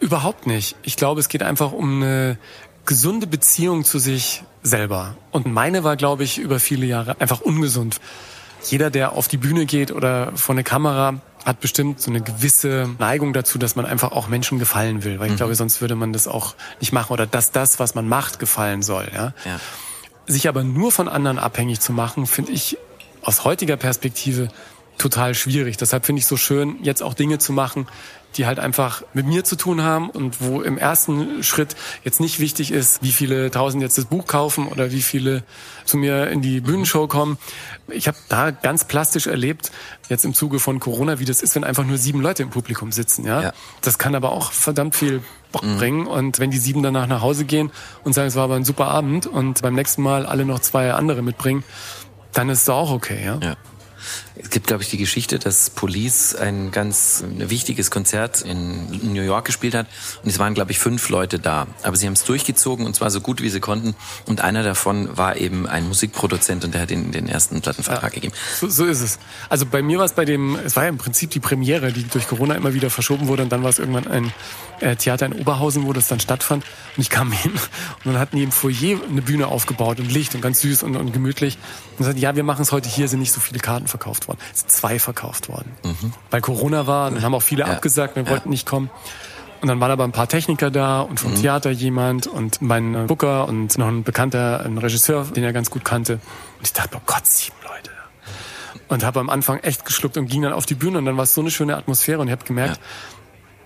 Überhaupt 0.00 0.46
nicht. 0.46 0.76
Ich 0.82 0.96
glaube, 0.96 1.20
es 1.20 1.28
geht 1.28 1.42
einfach 1.42 1.72
um 1.72 2.02
eine 2.02 2.38
gesunde 2.86 3.26
Beziehung 3.26 3.84
zu 3.84 3.98
sich 3.98 4.44
selber. 4.62 5.16
Und 5.30 5.46
meine 5.46 5.84
war, 5.84 5.96
glaube 5.96 6.24
ich, 6.24 6.38
über 6.38 6.60
viele 6.60 6.86
Jahre 6.86 7.20
einfach 7.20 7.40
ungesund. 7.40 8.00
Jeder, 8.64 8.90
der 8.90 9.12
auf 9.12 9.28
die 9.28 9.36
Bühne 9.36 9.66
geht 9.66 9.92
oder 9.92 10.32
vor 10.34 10.54
eine 10.54 10.64
Kamera, 10.64 11.20
hat 11.44 11.60
bestimmt 11.60 12.00
so 12.00 12.10
eine 12.10 12.20
gewisse 12.20 12.88
Neigung 12.98 13.32
dazu, 13.32 13.58
dass 13.58 13.76
man 13.76 13.86
einfach 13.86 14.12
auch 14.12 14.28
Menschen 14.28 14.58
gefallen 14.58 15.04
will. 15.04 15.18
Weil 15.18 15.26
ich 15.26 15.32
mhm. 15.32 15.36
glaube, 15.36 15.54
sonst 15.54 15.80
würde 15.80 15.94
man 15.94 16.12
das 16.12 16.28
auch 16.28 16.54
nicht 16.80 16.92
machen 16.92 17.12
oder 17.12 17.26
dass 17.26 17.52
das, 17.52 17.78
was 17.78 17.94
man 17.94 18.08
macht, 18.08 18.38
gefallen 18.38 18.82
soll. 18.82 19.08
Ja? 19.14 19.32
ja. 19.44 19.60
Sich 20.26 20.48
aber 20.48 20.64
nur 20.64 20.92
von 20.92 21.08
anderen 21.08 21.38
abhängig 21.38 21.80
zu 21.80 21.92
machen, 21.92 22.26
finde 22.26 22.52
ich 22.52 22.76
aus 23.22 23.44
heutiger 23.44 23.76
Perspektive 23.76 24.48
total 24.98 25.34
schwierig. 25.34 25.76
Deshalb 25.76 26.06
finde 26.06 26.20
ich 26.20 26.26
so 26.26 26.36
schön, 26.36 26.76
jetzt 26.82 27.02
auch 27.02 27.14
Dinge 27.14 27.38
zu 27.38 27.52
machen, 27.52 27.86
die 28.36 28.46
halt 28.46 28.58
einfach 28.58 29.02
mit 29.14 29.26
mir 29.26 29.42
zu 29.42 29.56
tun 29.56 29.82
haben 29.82 30.10
und 30.10 30.40
wo 30.40 30.60
im 30.60 30.76
ersten 30.76 31.42
Schritt 31.42 31.76
jetzt 32.04 32.20
nicht 32.20 32.40
wichtig 32.40 32.70
ist, 32.70 33.02
wie 33.02 33.10
viele 33.10 33.50
tausend 33.50 33.82
jetzt 33.82 33.96
das 33.96 34.04
Buch 34.04 34.26
kaufen 34.26 34.68
oder 34.68 34.92
wie 34.92 35.00
viele 35.00 35.42
zu 35.84 35.96
mir 35.96 36.28
in 36.28 36.42
die 36.42 36.60
Bühnenshow 36.60 37.08
kommen. 37.08 37.38
Ich 37.88 38.06
habe 38.06 38.18
da 38.28 38.50
ganz 38.50 38.84
plastisch 38.84 39.26
erlebt, 39.26 39.72
jetzt 40.08 40.24
im 40.24 40.34
Zuge 40.34 40.58
von 40.58 40.78
Corona, 40.78 41.18
wie 41.18 41.24
das 41.24 41.40
ist, 41.40 41.54
wenn 41.54 41.64
einfach 41.64 41.84
nur 41.84 41.96
sieben 41.96 42.20
Leute 42.20 42.42
im 42.42 42.50
Publikum 42.50 42.92
sitzen. 42.92 43.24
Ja, 43.24 43.42
ja. 43.42 43.52
das 43.80 43.98
kann 43.98 44.14
aber 44.14 44.32
auch 44.32 44.52
verdammt 44.52 44.94
viel 44.94 45.22
Bock 45.50 45.64
mhm. 45.64 45.78
bringen. 45.78 46.06
Und 46.06 46.38
wenn 46.38 46.50
die 46.50 46.58
sieben 46.58 46.82
danach 46.82 47.06
nach 47.06 47.22
Hause 47.22 47.46
gehen 47.46 47.70
und 48.04 48.12
sagen, 48.12 48.28
es 48.28 48.36
war 48.36 48.44
aber 48.44 48.56
ein 48.56 48.64
super 48.64 48.88
Abend 48.88 49.26
und 49.26 49.62
beim 49.62 49.74
nächsten 49.74 50.02
Mal 50.02 50.26
alle 50.26 50.44
noch 50.44 50.58
zwei 50.58 50.92
andere 50.92 51.22
mitbringen, 51.22 51.64
dann 52.32 52.50
ist 52.50 52.62
es 52.62 52.68
auch 52.68 52.90
okay. 52.90 53.24
Ja. 53.24 53.38
ja. 53.42 53.56
Es 54.40 54.50
gibt, 54.50 54.66
glaube 54.66 54.82
ich, 54.82 54.90
die 54.90 54.98
Geschichte, 54.98 55.38
dass 55.38 55.70
Police 55.70 56.34
ein 56.34 56.70
ganz 56.70 57.24
wichtiges 57.36 57.90
Konzert 57.90 58.42
in 58.42 59.12
New 59.12 59.22
York 59.22 59.46
gespielt 59.46 59.74
hat 59.74 59.86
und 60.22 60.30
es 60.30 60.38
waren, 60.38 60.54
glaube 60.54 60.70
ich, 60.70 60.78
fünf 60.78 61.08
Leute 61.08 61.38
da. 61.38 61.66
Aber 61.82 61.96
sie 61.96 62.06
haben 62.06 62.12
es 62.12 62.24
durchgezogen 62.24 62.86
und 62.86 62.94
zwar 62.94 63.10
so 63.10 63.20
gut, 63.20 63.42
wie 63.42 63.48
sie 63.48 63.60
konnten. 63.60 63.94
Und 64.26 64.40
einer 64.40 64.62
davon 64.62 65.16
war 65.16 65.36
eben 65.36 65.66
ein 65.66 65.88
Musikproduzent 65.88 66.64
und 66.64 66.74
der 66.74 66.82
hat 66.82 66.90
ihnen 66.90 67.10
den 67.10 67.28
ersten 67.28 67.60
Plattenvertrag 67.60 68.14
ja, 68.14 68.20
gegeben. 68.20 68.34
So, 68.60 68.68
so 68.68 68.84
ist 68.84 69.00
es. 69.00 69.18
Also 69.48 69.66
bei 69.66 69.82
mir 69.82 69.98
war 69.98 70.04
es 70.04 70.12
bei 70.12 70.24
dem, 70.24 70.56
es 70.64 70.76
war 70.76 70.84
ja 70.84 70.88
im 70.88 70.98
Prinzip 70.98 71.30
die 71.30 71.40
Premiere, 71.40 71.92
die 71.92 72.04
durch 72.04 72.28
Corona 72.28 72.54
immer 72.54 72.74
wieder 72.74 72.90
verschoben 72.90 73.26
wurde 73.26 73.42
und 73.42 73.50
dann 73.50 73.62
war 73.62 73.70
es 73.70 73.78
irgendwann 73.78 74.06
ein 74.06 74.32
äh, 74.80 74.94
Theater 74.94 75.26
in 75.26 75.32
Oberhausen, 75.32 75.86
wo 75.86 75.92
das 75.92 76.06
dann 76.06 76.20
stattfand. 76.20 76.64
Und 76.96 77.00
ich 77.00 77.10
kam 77.10 77.32
hin 77.32 77.52
und 77.52 78.12
dann 78.12 78.18
hatten 78.18 78.36
die 78.36 78.44
im 78.44 78.52
Foyer 78.52 79.00
eine 79.08 79.22
Bühne 79.22 79.48
aufgebaut 79.48 79.98
und 79.98 80.12
Licht 80.12 80.34
und 80.34 80.42
ganz 80.42 80.60
süß 80.60 80.84
und, 80.84 80.96
und 80.96 81.12
gemütlich. 81.12 81.58
Und 81.98 82.04
sagten, 82.04 82.20
ja, 82.20 82.36
wir 82.36 82.44
machen 82.44 82.62
es 82.62 82.70
heute 82.70 82.88
hier, 82.88 83.08
sind 83.08 83.18
nicht 83.18 83.32
so 83.32 83.40
viele 83.40 83.58
Karten 83.58 83.88
verkauft 83.88 84.27
worden. 84.28 84.38
Es 84.52 84.60
sind 84.60 84.70
zwei 84.70 84.98
verkauft 84.98 85.48
worden. 85.48 85.72
Mhm. 85.82 86.12
Weil 86.30 86.40
Corona 86.40 86.86
war, 86.86 87.10
dann 87.10 87.22
haben 87.22 87.34
auch 87.34 87.42
viele 87.42 87.62
ja. 87.62 87.68
abgesagt, 87.68 88.16
wir 88.16 88.24
ja. 88.24 88.30
wollten 88.30 88.50
nicht 88.50 88.66
kommen. 88.66 88.90
Und 89.60 89.68
dann 89.68 89.80
waren 89.80 89.90
aber 89.90 90.04
ein 90.04 90.12
paar 90.12 90.28
Techniker 90.28 90.70
da 90.70 91.00
und 91.00 91.18
vom 91.18 91.32
mhm. 91.32 91.40
Theater 91.40 91.70
jemand 91.70 92.26
und 92.26 92.62
mein 92.62 93.06
Booker 93.06 93.48
und 93.48 93.76
noch 93.76 93.88
ein 93.88 94.04
Bekannter, 94.04 94.64
ein 94.64 94.78
Regisseur, 94.78 95.24
den 95.24 95.42
er 95.42 95.52
ganz 95.52 95.70
gut 95.70 95.84
kannte. 95.84 96.14
Und 96.14 96.20
ich 96.62 96.72
dachte, 96.72 96.96
oh 96.96 97.00
Gott, 97.06 97.26
sieben 97.26 97.56
Leute. 97.64 97.90
Und 98.88 99.04
habe 99.04 99.20
am 99.20 99.28
Anfang 99.28 99.58
echt 99.58 99.84
geschluckt 99.84 100.16
und 100.16 100.28
ging 100.28 100.42
dann 100.42 100.52
auf 100.52 100.64
die 100.64 100.74
Bühne 100.74 100.98
und 100.98 101.04
dann 101.04 101.16
war 101.16 101.24
es 101.24 101.34
so 101.34 101.40
eine 101.40 101.50
schöne 101.50 101.76
Atmosphäre 101.76 102.20
und 102.20 102.28
ich 102.28 102.32
habe 102.32 102.44
gemerkt, 102.44 102.76
ja. 102.76 102.82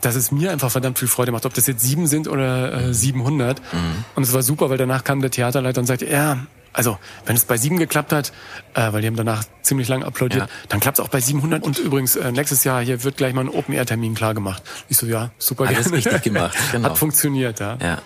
dass 0.01 0.15
es 0.15 0.33
mir 0.33 0.51
einfach 0.51 0.71
verdammt 0.71 0.99
viel 0.99 1.09
Freude 1.09 1.31
macht, 1.31 1.45
ob 1.45 1.55
das 1.55 1.67
jetzt 1.67 1.83
sieben 1.83 2.07
sind 2.07 2.27
oder 2.27 2.89
äh, 2.89 2.95
700. 2.95 3.61
Mhm. 3.61 4.05
Und 4.15 4.23
es 4.23 4.33
war 4.33 4.43
super, 4.43 4.71
weil 4.71 4.79
danach 4.79 5.05
kam 5.05 5.21
der 5.21 5.31
Theaterleiter 5.31 5.81
und 5.81 5.87
sagte, 5.87 6.07
ja, 6.07 6.39
also, 6.73 6.99
wenn 7.27 7.37
es 7.37 7.45
bei 7.45 7.57
sieben 7.57 7.77
geklappt 7.77 8.13
hat, 8.13 8.33
äh, 8.75 8.93
weil 8.93 9.03
die 9.03 9.07
haben 9.07 9.17
danach 9.17 9.45
ziemlich 9.63 9.89
lang 9.89 10.03
applaudiert, 10.03 10.43
ja. 10.43 10.49
dann 10.69 10.81
klappt 10.81 10.99
es 10.99 11.05
auch 11.05 11.09
bei 11.09 11.21
700. 11.21 11.63
Und 11.63 11.79
übrigens, 11.79 12.17
äh, 12.17 12.33
nächstes 12.33 12.65
Jahr 12.65 12.83
hier 12.83 13.05
wird 13.05 13.17
gleich 13.17 13.35
mal 13.35 13.43
ein 13.43 13.51
Open-Air-Termin 13.51 14.15
klar 14.15 14.35
gemacht. 14.35 14.63
Ich 14.89 14.97
so, 14.97 15.07
ja, 15.07 15.31
super 15.39 15.67
Alles 15.67 15.85
gerne. 15.85 15.99
richtig 15.99 16.23
gemacht, 16.23 16.57
genau. 16.73 16.91
Hat 16.91 16.99
funktioniert, 16.99 17.61
ja. 17.61 17.77
ja. 17.81 18.03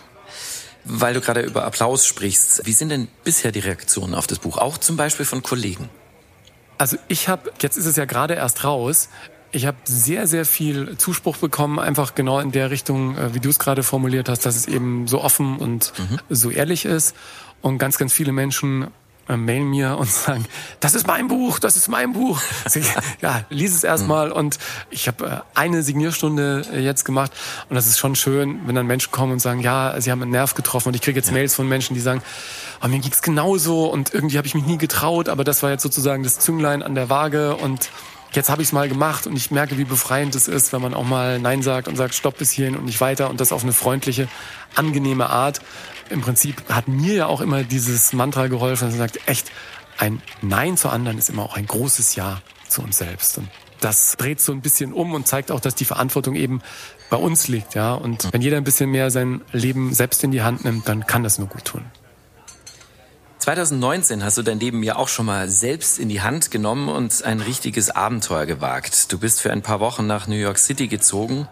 Weil 0.85 1.15
du 1.15 1.21
gerade 1.21 1.41
über 1.41 1.65
Applaus 1.65 2.07
sprichst, 2.07 2.67
wie 2.67 2.73
sind 2.73 2.89
denn 2.89 3.09
bisher 3.25 3.53
die 3.53 3.61
Reaktionen 3.61 4.15
auf 4.15 4.27
das 4.27 4.41
Buch? 4.41 4.59
Auch 4.59 4.79
zum 4.79 4.97
Beispiel 4.97 5.27
von 5.27 5.43
Kollegen? 5.43 5.89
Also 6.79 6.97
ich 7.09 7.29
habe, 7.29 7.53
jetzt 7.61 7.77
ist 7.77 7.87
es 7.87 7.97
ja 7.97 8.05
gerade 8.05 8.35
erst 8.35 8.65
raus, 8.65 9.09
ich 9.53 9.67
habe 9.67 9.79
sehr, 9.85 10.27
sehr 10.27 10.45
viel 10.45 10.99
Zuspruch 10.99 11.39
bekommen, 11.39 11.79
einfach 11.79 12.15
genau 12.15 12.41
in 12.41 12.53
der 12.53 12.71
Richtung, 12.71 13.17
äh, 13.17 13.35
wie 13.35 13.41
du 13.41 13.49
es 13.49 13.59
gerade 13.59 13.83
formuliert 13.83 14.29
hast, 14.29 14.45
dass 14.45 14.57
es 14.57 14.67
eben 14.67 15.07
so 15.07 15.23
offen 15.23 15.59
und 15.59 15.93
mhm. 15.99 16.19
so 16.29 16.51
ehrlich 16.51 16.85
ist. 16.85 17.15
Und 17.67 17.79
ganz, 17.79 17.99
ganz 17.99 18.13
viele 18.13 18.31
Menschen 18.31 18.87
äh, 19.29 19.37
mailen 19.37 19.69
mir 19.69 19.99
und 19.99 20.09
sagen, 20.27 20.45
das 20.79 20.95
ist 20.95 21.09
mein 21.09 21.27
Buch, 21.27 21.59
das 21.59 21.77
ist 21.77 21.89
mein 21.89 22.13
Buch. 22.13 22.41
ja, 23.21 23.45
lies 23.51 23.75
es 23.75 23.83
erstmal. 23.83 24.31
Und 24.31 24.61
ich 24.91 25.09
habe 25.09 25.27
äh, 25.27 25.59
eine 25.59 25.83
Signierstunde 25.83 26.65
äh, 26.73 26.79
jetzt 26.79 27.05
gemacht. 27.05 27.33
Und 27.69 27.75
das 27.75 27.89
ist 27.89 27.99
schon 27.99 28.15
schön, 28.15 28.61
wenn 28.67 28.77
dann 28.77 28.87
Menschen 28.87 29.11
kommen 29.11 29.33
und 29.33 29.41
sagen, 29.41 29.59
ja, 29.59 30.01
sie 30.01 30.13
haben 30.13 30.23
einen 30.23 30.31
Nerv 30.31 30.55
getroffen. 30.55 30.91
Und 30.91 30.95
ich 30.95 31.03
kriege 31.03 31.19
jetzt 31.19 31.33
Mails 31.33 31.57
von 31.57 31.69
Menschen, 31.69 31.95
die 31.95 32.01
sagen, 32.01 32.23
oh, 32.85 32.87
mir 32.87 33.01
ging's 33.01 33.21
genauso. 33.21 33.87
Und 33.87 34.15
irgendwie 34.15 34.39
habe 34.39 34.47
ich 34.47 34.55
mich 34.55 34.65
nie 34.65 34.79
getraut, 34.79 35.29
aber 35.29 35.43
das 35.43 35.65
war 35.65 35.71
jetzt 35.71 35.83
sozusagen 35.83 36.23
das 36.23 36.39
Zünglein 36.39 36.85
an 36.85 36.95
der 36.95 37.11
Waage. 37.11 37.57
Und 37.57 37.91
jetzt 38.31 38.49
habe 38.49 38.63
ich 38.63 38.69
es 38.69 38.73
mal 38.73 38.89
gemacht. 38.89 39.27
Und 39.27 39.35
ich 39.35 39.51
merke, 39.51 39.77
wie 39.77 39.85
befreiend 39.85 40.37
es 40.37 40.47
ist, 40.47 40.73
wenn 40.73 40.83
man 40.83 40.95
auch 40.95 41.03
mal 41.03 41.41
Nein 41.41 41.63
sagt 41.63 41.89
und 41.89 41.97
sagt, 41.97 42.15
stopp 42.15 42.39
bis 42.39 42.53
hierhin 42.53 42.77
und 42.77 42.85
nicht 42.85 43.01
weiter. 43.01 43.29
Und 43.29 43.41
das 43.41 43.51
auf 43.51 43.65
eine 43.65 43.73
freundliche, 43.73 44.29
angenehme 44.77 45.31
Art 45.31 45.61
im 46.11 46.21
Prinzip 46.21 46.63
hat 46.69 46.89
mir 46.89 47.15
ja 47.15 47.27
auch 47.27 47.41
immer 47.41 47.63
dieses 47.63 48.13
Mantra 48.13 48.47
geholfen, 48.49 48.87
dass 48.87 48.95
er 48.95 48.99
sagt, 48.99 49.29
echt, 49.29 49.51
ein 49.99 50.21
Nein 50.43 50.77
zu 50.77 50.91
anderen 50.91 51.19
ist 51.19 51.31
immer 51.31 51.43
auch 51.43 51.57
ein 51.57 51.67
großes 51.67 52.17
Ja 52.17 52.43
zu 52.69 52.83
uns 52.83 52.99
selbst. 52.99 53.39
Und 53.39 53.49
das 53.81 54.17
dreht 54.17 54.41
so 54.41 54.53
ein 54.53 54.61
bisschen 54.61 54.93
um 54.93 55.15
und 55.15 55.27
zeigt 55.27 55.51
auch, 55.51 55.61
dass 55.61 55.75
die 55.75 55.85
Verantwortung 55.85 56.35
eben 56.35 56.61
bei 57.11 57.17
uns 57.17 57.49
liegt, 57.49 57.75
ja. 57.75 57.95
Und 57.95 58.33
wenn 58.33 58.43
jeder 58.43 58.57
ein 58.57 58.65
bisschen 58.65 58.91
mehr 58.91 59.11
sein 59.11 59.43
Leben 59.53 59.95
selbst 59.95 60.25
in 60.25 60.33
die 60.33 60.43
Hand 60.43 60.65
nimmt, 60.65 60.89
dann 60.89 61.07
kann 61.07 61.23
das 61.23 61.39
nur 61.39 61.49
gut 61.49 61.65
tun. 61.65 61.85
2019 63.39 64.25
hast 64.25 64.39
du 64.39 64.43
dein 64.43 64.59
Leben 64.59 64.83
ja 64.83 64.97
auch 64.97 65.07
schon 65.07 65.27
mal 65.27 65.49
selbst 65.49 66.01
in 66.01 66.09
die 66.09 66.21
Hand 66.21 66.51
genommen 66.51 66.89
und 66.89 67.23
ein 67.23 67.41
richtiges 67.41 67.91
Abenteuer 67.91 68.45
gewagt. 68.45 69.13
Du 69.13 69.19
bist 69.19 69.41
für 69.41 69.53
ein 69.53 69.63
paar 69.63 69.79
Wochen 69.79 70.07
nach 70.07 70.27
New 70.27 70.35
York 70.35 70.59
City 70.59 70.89
gezogen 70.89 71.47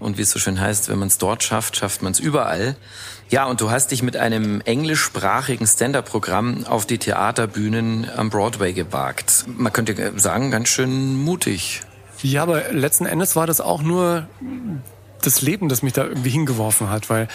und 0.00 0.18
wie 0.18 0.22
es 0.22 0.30
so 0.30 0.38
schön 0.38 0.60
heißt, 0.60 0.88
wenn 0.88 0.98
man 0.98 1.08
es 1.08 1.18
dort 1.18 1.42
schafft, 1.42 1.76
schafft 1.76 2.02
man 2.02 2.12
es 2.12 2.20
überall. 2.20 2.76
Ja, 3.30 3.44
und 3.46 3.60
du 3.60 3.70
hast 3.70 3.90
dich 3.90 4.02
mit 4.02 4.16
einem 4.16 4.60
englischsprachigen 4.62 5.66
Stand-up-Programm 5.66 6.64
auf 6.66 6.86
die 6.86 6.98
Theaterbühnen 6.98 8.08
am 8.16 8.30
Broadway 8.30 8.72
gewagt. 8.72 9.44
Man 9.46 9.72
könnte 9.72 10.12
sagen, 10.16 10.50
ganz 10.50 10.68
schön 10.68 11.16
mutig. 11.16 11.82
Ja, 12.22 12.42
aber 12.42 12.72
letzten 12.72 13.06
Endes 13.06 13.36
war 13.36 13.46
das 13.46 13.60
auch 13.60 13.82
nur 13.82 14.28
das 15.22 15.42
Leben, 15.42 15.68
das 15.68 15.82
mich 15.82 15.92
da 15.92 16.04
irgendwie 16.04 16.30
hingeworfen 16.30 16.90
hat, 16.90 17.10
weil 17.10 17.28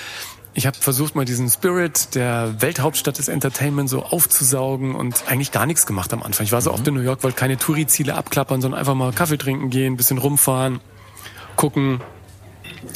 ich 0.56 0.68
habe 0.68 0.78
versucht, 0.78 1.16
mal 1.16 1.26
diesen 1.26 1.50
Spirit 1.50 2.14
der 2.16 2.62
Welthauptstadt 2.62 3.18
des 3.18 3.28
Entertainment 3.28 3.90
so 3.90 4.04
aufzusaugen 4.04 4.96
und 4.96 5.24
eigentlich 5.28 5.52
gar 5.52 5.66
nichts 5.66 5.86
gemacht 5.86 6.14
am 6.14 6.22
Anfang. 6.22 6.46
Ich 6.46 6.52
war 6.52 6.62
so 6.62 6.70
mhm. 6.70 6.76
oft 6.76 6.88
in 6.88 6.94
New 6.94 7.02
York, 7.02 7.24
wollte 7.24 7.38
keine 7.38 7.58
Touri-Ziele 7.58 8.14
abklappern, 8.14 8.62
sondern 8.62 8.80
einfach 8.80 8.94
mal 8.94 9.12
Kaffee 9.12 9.38
trinken 9.38 9.70
gehen, 9.70 9.98
bisschen 9.98 10.20
rumfahren, 10.20 10.80
gucken, 11.56 12.02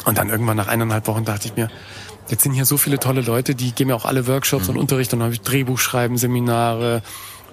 und 0.05 0.17
dann 0.17 0.29
irgendwann 0.29 0.57
nach 0.57 0.67
eineinhalb 0.67 1.07
Wochen 1.07 1.25
dachte 1.25 1.47
ich 1.47 1.55
mir, 1.55 1.69
jetzt 2.29 2.43
sind 2.43 2.53
hier 2.53 2.65
so 2.65 2.77
viele 2.77 2.99
tolle 2.99 3.21
Leute, 3.21 3.55
die 3.55 3.71
geben 3.71 3.89
mir 3.89 3.95
auch 3.95 4.05
alle 4.05 4.27
Workshops 4.27 4.65
mhm. 4.65 4.75
und 4.75 4.77
Unterricht. 4.81 5.13
Und 5.13 5.19
dann 5.19 5.25
habe 5.25 5.33
ich 5.33 5.41
Drehbuch 5.41 5.79
schreiben, 5.79 6.17
Seminare, 6.17 7.01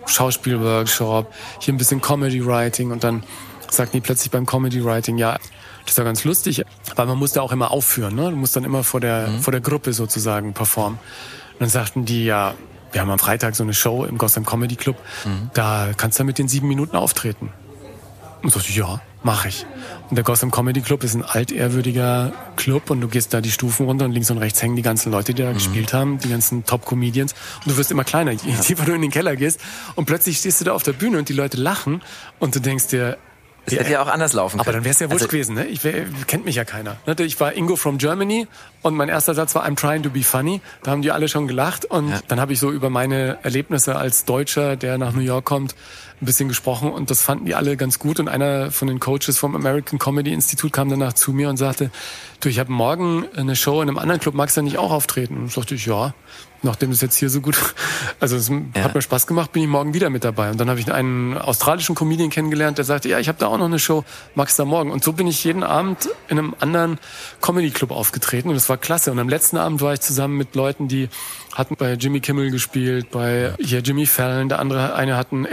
Schauspielworkshop, 0.06 1.32
hier 1.60 1.74
ein 1.74 1.78
bisschen 1.78 2.00
Comedy 2.00 2.44
Writing 2.44 2.90
und 2.90 3.04
dann 3.04 3.24
sagten 3.70 3.96
die 3.96 4.00
plötzlich 4.00 4.30
beim 4.30 4.46
Comedy 4.46 4.84
Writing, 4.84 5.18
ja, 5.18 5.38
das 5.84 5.92
ist 5.92 5.98
ja 5.98 6.04
ganz 6.04 6.24
lustig, 6.24 6.62
weil 6.96 7.06
man 7.06 7.18
muss 7.18 7.32
da 7.32 7.42
auch 7.42 7.52
immer 7.52 7.70
aufführen, 7.70 8.14
ne? 8.14 8.30
Du 8.30 8.36
musst 8.36 8.56
dann 8.56 8.64
immer 8.64 8.84
vor 8.84 9.00
der, 9.00 9.28
mhm. 9.28 9.40
vor 9.40 9.50
der 9.50 9.60
Gruppe 9.60 9.92
sozusagen 9.92 10.54
performen. 10.54 10.98
Und 11.52 11.60
dann 11.60 11.68
sagten 11.68 12.04
die, 12.04 12.24
ja, 12.24 12.54
wir 12.92 13.00
haben 13.00 13.10
am 13.10 13.18
Freitag 13.18 13.56
so 13.56 13.64
eine 13.64 13.74
Show 13.74 14.04
im 14.04 14.18
Gotham 14.18 14.46
Comedy 14.46 14.76
Club, 14.76 14.96
mhm. 15.24 15.50
da 15.52 15.90
kannst 15.96 16.18
du 16.18 16.24
mit 16.24 16.38
den 16.38 16.48
sieben 16.48 16.68
Minuten 16.68 16.96
auftreten. 16.96 17.50
Und 18.42 18.52
so, 18.52 18.60
ja, 18.60 19.00
mache 19.22 19.48
ich. 19.48 19.66
Und 20.10 20.16
der 20.16 20.24
Gotham 20.24 20.50
Comedy 20.50 20.82
Club 20.82 21.02
ist 21.02 21.14
ein 21.14 21.22
altehrwürdiger 21.22 22.32
Club 22.56 22.90
und 22.90 23.00
du 23.00 23.08
gehst 23.08 23.32
da 23.32 23.40
die 23.40 23.50
Stufen 23.50 23.86
runter 23.86 24.04
und 24.04 24.12
links 24.12 24.30
und 24.30 24.38
rechts 24.38 24.62
hängen 24.62 24.76
die 24.76 24.82
ganzen 24.82 25.10
Leute, 25.10 25.32
die 25.34 25.42
da 25.42 25.50
mhm. 25.50 25.54
gespielt 25.54 25.92
haben, 25.94 26.18
die 26.18 26.28
ganzen 26.28 26.64
Top-Comedians. 26.64 27.32
Und 27.64 27.72
du 27.72 27.76
wirst 27.78 27.90
immer 27.90 28.04
kleiner, 28.04 28.32
je 28.32 28.52
tiefer 28.60 28.84
du 28.84 28.92
in 28.92 29.02
den 29.02 29.10
Keller 29.10 29.34
gehst. 29.36 29.60
Und 29.94 30.04
plötzlich 30.04 30.38
stehst 30.38 30.60
du 30.60 30.64
da 30.66 30.72
auf 30.72 30.82
der 30.82 30.92
Bühne 30.92 31.18
und 31.18 31.28
die 31.28 31.32
Leute 31.32 31.56
lachen 31.56 32.02
und 32.38 32.54
du 32.54 32.60
denkst 32.60 32.88
dir, 32.88 33.16
Es 33.66 33.72
hätte 33.72 33.92
ja 33.92 34.02
auch 34.02 34.08
anders 34.08 34.34
laufen 34.34 34.58
können. 34.58 34.60
Aber 34.60 34.72
dann 34.72 34.84
wäre 34.84 34.92
es 34.92 34.98
ja 35.00 35.06
wurscht 35.10 35.22
Also- 35.22 35.28
gewesen, 35.28 35.54
ne? 35.54 35.64
Ich 35.66 35.84
wär, 35.84 36.04
kennt 36.26 36.44
mich 36.44 36.56
ja 36.56 36.64
keiner. 36.66 36.96
Ne? 37.06 37.16
Ich 37.20 37.40
war 37.40 37.54
Ingo 37.54 37.76
from 37.76 37.96
Germany 37.96 38.46
und 38.82 38.94
mein 38.94 39.08
erster 39.08 39.34
Satz 39.34 39.54
war 39.54 39.66
I'm 39.66 39.74
trying 39.74 40.02
to 40.02 40.10
be 40.10 40.22
funny. 40.22 40.60
Da 40.82 40.90
haben 40.90 41.00
die 41.00 41.12
alle 41.12 41.28
schon 41.28 41.48
gelacht 41.48 41.86
und 41.86 42.10
Ja. 42.10 42.20
dann 42.28 42.40
habe 42.40 42.52
ich 42.52 42.60
so 42.60 42.70
über 42.70 42.90
meine 42.90 43.38
Erlebnisse 43.42 43.96
als 43.96 44.26
Deutscher, 44.26 44.76
der 44.76 44.98
nach 44.98 45.12
New 45.14 45.22
York 45.22 45.46
kommt, 45.46 45.74
ein 46.20 46.26
bisschen 46.26 46.48
gesprochen 46.48 46.92
und 46.92 47.10
das 47.10 47.22
fanden 47.22 47.46
die 47.46 47.54
alle 47.54 47.76
ganz 47.76 47.98
gut 47.98 48.20
und 48.20 48.28
einer 48.28 48.70
von 48.70 48.88
den 48.88 49.00
Coaches 49.00 49.38
vom 49.38 49.54
American 49.56 49.98
Comedy 49.98 50.32
Institute 50.32 50.70
kam 50.70 50.88
danach 50.88 51.12
zu 51.12 51.32
mir 51.32 51.48
und 51.48 51.56
sagte, 51.56 51.90
du, 52.40 52.48
ich 52.48 52.58
habe 52.58 52.72
morgen 52.72 53.26
eine 53.36 53.56
Show 53.56 53.82
in 53.82 53.88
einem 53.88 53.98
anderen 53.98 54.20
Club, 54.20 54.34
magst 54.34 54.56
du 54.56 54.62
nicht 54.62 54.78
auch 54.78 54.90
auftreten? 54.90 55.36
Und 55.36 55.52
sagte 55.52 55.74
ich, 55.74 55.86
ja. 55.86 56.14
Nachdem 56.62 56.92
es 56.92 57.02
jetzt 57.02 57.16
hier 57.16 57.28
so 57.28 57.42
gut, 57.42 57.58
also 58.20 58.36
es 58.36 58.50
hat 58.50 58.94
mir 58.94 59.02
Spaß 59.02 59.26
gemacht, 59.26 59.52
bin 59.52 59.62
ich 59.62 59.68
morgen 59.68 59.92
wieder 59.92 60.08
mit 60.08 60.24
dabei. 60.24 60.50
Und 60.50 60.58
dann 60.58 60.70
habe 60.70 60.80
ich 60.80 60.90
einen 60.90 61.36
australischen 61.36 61.94
Comedian 61.94 62.30
kennengelernt, 62.30 62.78
der 62.78 62.86
sagte, 62.86 63.10
ja, 63.10 63.18
ich 63.18 63.28
habe 63.28 63.38
da 63.38 63.48
auch 63.48 63.58
noch 63.58 63.66
eine 63.66 63.78
Show, 63.78 64.02
magst 64.34 64.58
du 64.58 64.62
da 64.62 64.66
morgen? 64.66 64.90
Und 64.90 65.04
so 65.04 65.12
bin 65.12 65.26
ich 65.26 65.44
jeden 65.44 65.62
Abend 65.62 66.08
in 66.28 66.38
einem 66.38 66.54
anderen 66.60 66.98
Comedy 67.42 67.70
Club 67.70 67.90
aufgetreten 67.90 68.48
und 68.48 68.54
das 68.54 68.70
war 68.70 68.78
klasse. 68.78 69.12
Und 69.12 69.18
am 69.18 69.28
letzten 69.28 69.58
Abend 69.58 69.82
war 69.82 69.92
ich 69.92 70.00
zusammen 70.00 70.38
mit 70.38 70.54
Leuten, 70.54 70.88
die 70.88 71.10
hatten 71.52 71.76
bei 71.76 71.92
Jimmy 71.92 72.20
Kimmel 72.20 72.50
gespielt, 72.50 73.10
bei 73.10 73.52
hier 73.60 73.80
Jimmy 73.80 74.06
Fallon, 74.06 74.48
der 74.48 74.58
andere, 74.58 74.94
eine 74.94 75.18
hat 75.18 75.32
ein 75.32 75.44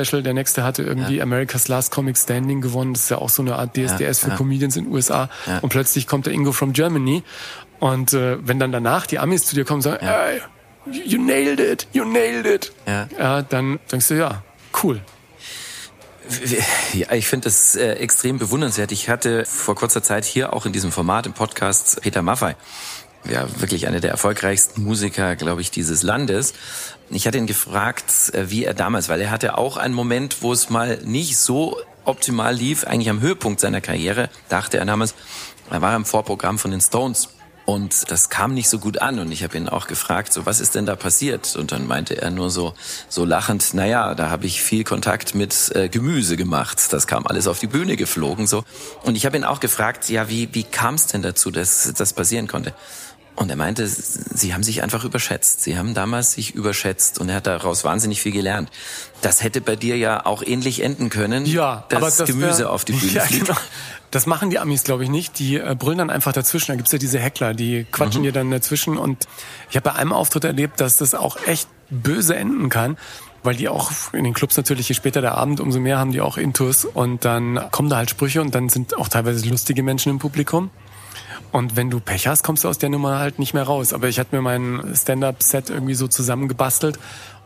HBO-Special, 0.00 0.22
der 0.22 0.34
nächste 0.34 0.64
hatte 0.64 0.82
irgendwie 0.82 1.20
America's 1.22 1.68
Last 1.68 1.90
Comic 1.90 2.16
Standing 2.16 2.60
gewonnen. 2.60 2.94
Das 2.94 3.04
ist 3.04 3.10
ja 3.10 3.18
auch 3.18 3.28
so 3.28 3.42
eine 3.42 3.56
Art 3.56 3.76
DSDS 3.76 4.20
für 4.20 4.30
ja. 4.30 4.36
Comedians 4.36 4.76
in 4.76 4.84
den 4.84 4.92
USA. 4.92 5.28
Und 5.62 5.70
plötzlich 5.70 6.06
kommt 6.06 6.26
der 6.26 6.32
Ingo 6.32 6.52
from 6.52 6.72
Germany. 6.72 7.22
Und 7.78 8.12
äh, 8.12 8.36
wenn 8.46 8.58
dann 8.58 8.72
danach 8.72 9.06
die 9.06 9.18
Amis 9.18 9.46
zu 9.46 9.54
dir 9.54 9.64
kommen 9.64 9.78
und 9.78 9.82
sagen, 9.82 10.06
ey, 10.06 10.40
you 11.04 11.20
nailed 11.20 11.60
it, 11.60 11.86
you 11.92 12.04
nailed 12.04 12.46
it. 12.46 12.72
Ja. 12.86 13.08
ja 13.18 13.42
dann 13.42 13.78
denkst 13.90 14.08
du, 14.08 14.14
ja, 14.14 14.42
cool. 14.82 15.00
Ja, 16.92 17.12
ich 17.12 17.26
finde 17.26 17.44
das 17.44 17.74
äh, 17.74 17.94
extrem 17.94 18.38
bewundernswert. 18.38 18.92
Ich 18.92 19.08
hatte 19.08 19.44
vor 19.46 19.74
kurzer 19.74 20.02
Zeit 20.02 20.24
hier 20.24 20.52
auch 20.52 20.64
in 20.64 20.72
diesem 20.72 20.92
Format 20.92 21.26
im 21.26 21.32
Podcast 21.32 22.00
Peter 22.02 22.22
Maffei, 22.22 22.54
ja 23.28 23.46
wirklich 23.60 23.86
einer 23.86 24.00
der 24.00 24.10
erfolgreichsten 24.10 24.82
Musiker, 24.82 25.36
glaube 25.36 25.60
ich, 25.60 25.70
dieses 25.70 26.02
Landes. 26.02 26.54
Ich 27.10 27.26
hatte 27.26 27.38
ihn 27.38 27.46
gefragt, 27.46 28.32
äh, 28.32 28.50
wie 28.50 28.64
er 28.64 28.74
damals, 28.74 29.08
weil 29.08 29.20
er 29.20 29.30
hatte 29.30 29.58
auch 29.58 29.76
einen 29.76 29.94
Moment, 29.94 30.42
wo 30.42 30.52
es 30.52 30.70
mal 30.70 30.98
nicht 31.04 31.36
so 31.36 31.76
optimal 32.04 32.54
lief, 32.54 32.84
eigentlich 32.84 33.10
am 33.10 33.20
Höhepunkt 33.20 33.60
seiner 33.60 33.80
Karriere, 33.80 34.30
dachte 34.48 34.78
er 34.78 34.84
damals, 34.84 35.14
er 35.70 35.82
war 35.82 35.94
im 35.94 36.04
Vorprogramm 36.04 36.58
von 36.58 36.70
den 36.70 36.80
Stones. 36.80 37.28
Und 37.66 38.10
das 38.10 38.30
kam 38.30 38.52
nicht 38.52 38.68
so 38.68 38.80
gut 38.80 39.00
an. 39.00 39.20
Und 39.20 39.30
ich 39.30 39.44
habe 39.44 39.56
ihn 39.56 39.68
auch 39.68 39.86
gefragt, 39.86 40.32
so 40.32 40.44
was 40.44 40.58
ist 40.58 40.74
denn 40.74 40.86
da 40.86 40.96
passiert? 40.96 41.54
Und 41.54 41.70
dann 41.70 41.86
meinte 41.86 42.20
er 42.20 42.30
nur 42.30 42.50
so, 42.50 42.74
so 43.08 43.24
lachend, 43.24 43.74
naja, 43.74 44.16
da 44.16 44.28
habe 44.28 44.46
ich 44.46 44.60
viel 44.60 44.82
Kontakt 44.82 45.36
mit 45.36 45.70
äh, 45.76 45.88
Gemüse 45.88 46.36
gemacht. 46.36 46.92
Das 46.92 47.06
kam 47.06 47.28
alles 47.28 47.46
auf 47.46 47.60
die 47.60 47.68
Bühne 47.68 47.96
geflogen 47.96 48.48
so. 48.48 48.64
Und 49.04 49.14
ich 49.14 49.24
habe 49.24 49.36
ihn 49.36 49.44
auch 49.44 49.60
gefragt, 49.60 50.08
ja, 50.08 50.28
wie, 50.28 50.48
wie 50.52 50.64
kam 50.64 50.96
es 50.96 51.06
denn 51.06 51.22
dazu, 51.22 51.52
dass 51.52 51.92
das 51.96 52.12
passieren 52.12 52.48
konnte? 52.48 52.74
Und 53.36 53.48
er 53.48 53.56
meinte, 53.56 53.86
sie 53.86 54.52
haben 54.52 54.62
sich 54.62 54.82
einfach 54.82 55.04
überschätzt. 55.04 55.62
Sie 55.62 55.78
haben 55.78 55.94
damals 55.94 56.32
sich 56.32 56.54
überschätzt 56.54 57.18
und 57.18 57.30
er 57.30 57.36
hat 57.36 57.46
daraus 57.46 57.84
wahnsinnig 57.84 58.20
viel 58.20 58.32
gelernt. 58.32 58.70
Das 59.22 59.42
hätte 59.42 59.60
bei 59.62 59.76
dir 59.76 59.96
ja 59.96 60.26
auch 60.26 60.42
ähnlich 60.42 60.82
enden 60.82 61.08
können, 61.08 61.46
Ja, 61.46 61.84
dass 61.88 61.96
aber 61.96 62.06
das 62.10 62.26
Gemüse 62.28 62.58
wär- 62.64 62.70
auf 62.70 62.84
die 62.84 62.92
Bühne 63.00 63.12
ja, 63.12 63.22
fliegt. 63.22 63.46
Genau. 63.46 63.58
Das 64.10 64.26
machen 64.26 64.50
die 64.50 64.58
Amis, 64.58 64.82
glaube 64.82 65.04
ich, 65.04 65.08
nicht. 65.10 65.38
Die 65.38 65.56
äh, 65.56 65.74
brüllen 65.78 65.98
dann 65.98 66.10
einfach 66.10 66.32
dazwischen. 66.32 66.72
Da 66.72 66.76
gibt's 66.76 66.92
ja 66.92 66.98
diese 66.98 67.18
Heckler, 67.20 67.54
die 67.54 67.86
quatschen 67.90 68.24
dir 68.24 68.32
dann 68.32 68.50
dazwischen. 68.50 68.98
Und 68.98 69.26
ich 69.70 69.76
habe 69.76 69.88
bei 69.90 69.94
einem 69.96 70.12
Auftritt 70.12 70.44
erlebt, 70.44 70.80
dass 70.80 70.96
das 70.98 71.14
auch 71.14 71.36
echt 71.46 71.68
böse 71.88 72.34
enden 72.36 72.68
kann. 72.68 72.98
Weil 73.42 73.54
die 73.54 73.68
auch 73.70 73.90
in 74.12 74.24
den 74.24 74.34
Clubs 74.34 74.56
natürlich, 74.58 74.88
je 74.90 74.94
später 74.94 75.22
der 75.22 75.36
Abend, 75.36 75.60
umso 75.60 75.80
mehr 75.80 75.98
haben 75.98 76.12
die 76.12 76.20
auch 76.20 76.36
Intus. 76.36 76.84
Und 76.84 77.24
dann 77.24 77.70
kommen 77.70 77.88
da 77.88 77.96
halt 77.96 78.10
Sprüche 78.10 78.42
und 78.42 78.54
dann 78.54 78.68
sind 78.68 78.96
auch 78.98 79.08
teilweise 79.08 79.48
lustige 79.48 79.82
Menschen 79.82 80.10
im 80.10 80.18
Publikum. 80.18 80.68
Und 81.52 81.76
wenn 81.76 81.90
du 81.90 82.00
Pech 82.00 82.26
hast, 82.26 82.44
kommst 82.44 82.64
du 82.64 82.68
aus 82.68 82.78
der 82.78 82.90
Nummer 82.90 83.18
halt 83.18 83.38
nicht 83.38 83.54
mehr 83.54 83.64
raus. 83.64 83.92
Aber 83.92 84.08
ich 84.08 84.18
hatte 84.18 84.34
mir 84.34 84.42
mein 84.42 84.94
Stand-up-Set 84.94 85.70
irgendwie 85.70 85.94
so 85.94 86.06
zusammengebastelt 86.06 86.98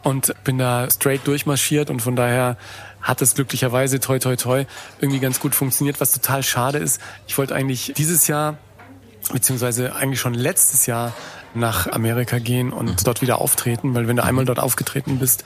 und 0.02 0.34
bin 0.44 0.58
da 0.58 0.90
straight 0.90 1.26
durchmarschiert 1.26 1.90
und 1.90 2.00
von 2.00 2.14
daher 2.14 2.56
hat 3.00 3.22
es 3.22 3.34
glücklicherweise 3.34 4.00
toi 4.00 4.18
toi 4.18 4.36
toi 4.36 4.64
irgendwie 5.00 5.20
ganz 5.20 5.40
gut 5.40 5.54
funktioniert, 5.54 6.00
was 6.00 6.12
total 6.12 6.42
schade 6.42 6.78
ist. 6.78 7.00
Ich 7.26 7.36
wollte 7.38 7.54
eigentlich 7.54 7.92
dieses 7.96 8.26
Jahr 8.26 8.58
beziehungsweise 9.32 9.96
eigentlich 9.96 10.20
schon 10.20 10.34
letztes 10.34 10.86
Jahr 10.86 11.14
nach 11.54 11.86
Amerika 11.86 12.38
gehen 12.38 12.72
und 12.72 13.06
dort 13.06 13.22
wieder 13.22 13.40
auftreten, 13.40 13.94
weil 13.94 14.08
wenn 14.08 14.16
du 14.16 14.24
einmal 14.24 14.44
dort 14.44 14.58
aufgetreten 14.58 15.18
bist 15.18 15.44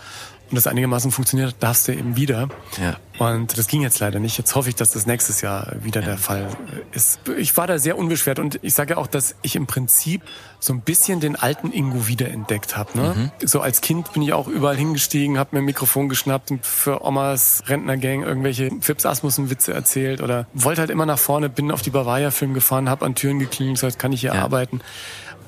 und 0.50 0.56
das 0.56 0.66
einigermaßen 0.66 1.10
funktioniert, 1.10 1.56
darfst 1.60 1.88
du 1.88 1.92
eben 1.92 2.16
wieder. 2.16 2.48
Ja. 2.80 2.96
Und 3.18 3.58
das 3.58 3.66
ging 3.66 3.82
jetzt 3.82 3.98
leider 3.98 4.20
nicht. 4.20 4.38
Jetzt 4.38 4.54
hoffe 4.54 4.68
ich, 4.68 4.76
dass 4.76 4.90
das 4.90 5.04
nächstes 5.06 5.40
Jahr 5.40 5.72
wieder 5.82 6.00
der 6.00 6.18
Fall 6.18 6.46
ist. 6.92 7.18
Ich 7.36 7.56
war 7.56 7.66
da 7.66 7.78
sehr 7.78 7.98
unbeschwert 7.98 8.38
und 8.38 8.60
ich 8.62 8.74
sage 8.74 8.94
ja 8.94 8.96
auch, 8.96 9.08
dass 9.08 9.34
ich 9.42 9.56
im 9.56 9.66
Prinzip 9.66 10.22
so 10.60 10.72
ein 10.72 10.80
bisschen 10.82 11.18
den 11.18 11.34
alten 11.34 11.72
Ingo 11.72 12.06
wiederentdeckt 12.06 12.76
habe. 12.76 12.96
Ne? 12.96 13.32
So 13.44 13.60
als 13.60 13.80
Kind 13.80 14.12
bin 14.12 14.22
ich 14.22 14.32
auch 14.32 14.46
überall 14.46 14.76
hingestiegen, 14.76 15.36
habe 15.36 15.56
mir 15.56 15.62
ein 15.62 15.64
Mikrofon 15.64 16.08
geschnappt 16.08 16.52
und 16.52 16.64
für 16.64 17.04
Omas 17.04 17.64
Rentnergang 17.66 18.22
irgendwelche 18.22 18.70
Fips 18.80 19.04
Asmussen 19.04 19.50
Witze 19.50 19.72
erzählt 19.74 20.22
oder 20.22 20.46
wollte 20.54 20.80
halt 20.82 20.90
immer 20.90 21.06
nach 21.06 21.18
vorne, 21.18 21.48
bin 21.48 21.72
auf 21.72 21.82
die 21.82 21.90
Bavaria 21.90 22.30
Film 22.30 22.54
gefahren, 22.54 22.88
habe 22.88 23.04
an 23.04 23.16
Türen 23.16 23.40
geklingelt, 23.40 23.80
gesagt, 23.80 23.98
kann 23.98 24.12
ich 24.12 24.20
hier 24.20 24.34
Ja. 24.34 24.44
arbeiten. 24.44 24.80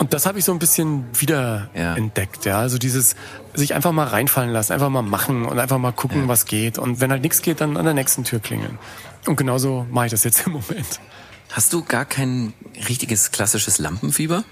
Und 0.01 0.15
das 0.15 0.25
habe 0.25 0.39
ich 0.39 0.47
so 0.47 0.53
ein 0.53 0.59
bisschen 0.59 1.05
wieder 1.13 1.69
Ja. 1.75 1.95
entdeckt, 1.95 2.47
ja. 2.47 2.59
Also 2.59 2.79
dieses 2.79 3.17
sich 3.53 3.75
einfach 3.75 3.93
mal 3.93 4.07
reinfallen 4.07 4.51
lassen, 4.51 4.73
einfach 4.73 4.89
mal 4.89 5.03
machen 5.03 5.45
und 5.45 5.59
einfach 5.59 5.77
mal 5.77 5.93
gucken, 5.93 6.27
was 6.27 6.47
geht. 6.47 6.79
Und 6.79 7.01
wenn 7.01 7.11
halt 7.11 7.21
nichts 7.23 7.43
geht, 7.43 7.61
dann 7.61 7.77
an 7.77 7.85
der 7.85 7.93
nächsten 7.93 8.25
Tür 8.25 8.41
klingeln. 8.41 8.79
Und 9.27 9.37
genauso 9.37 9.87
mache 9.91 10.07
ich 10.07 10.11
das 10.11 10.25
jetzt 10.25 10.47
im 10.47 10.53
Moment. 10.55 11.01
Hast 11.53 11.75
du 11.75 11.85
gar 11.85 12.07
kein 12.07 12.55
richtiges 12.89 13.31
klassisches 13.31 13.79
Lampenfieber? 13.79 14.45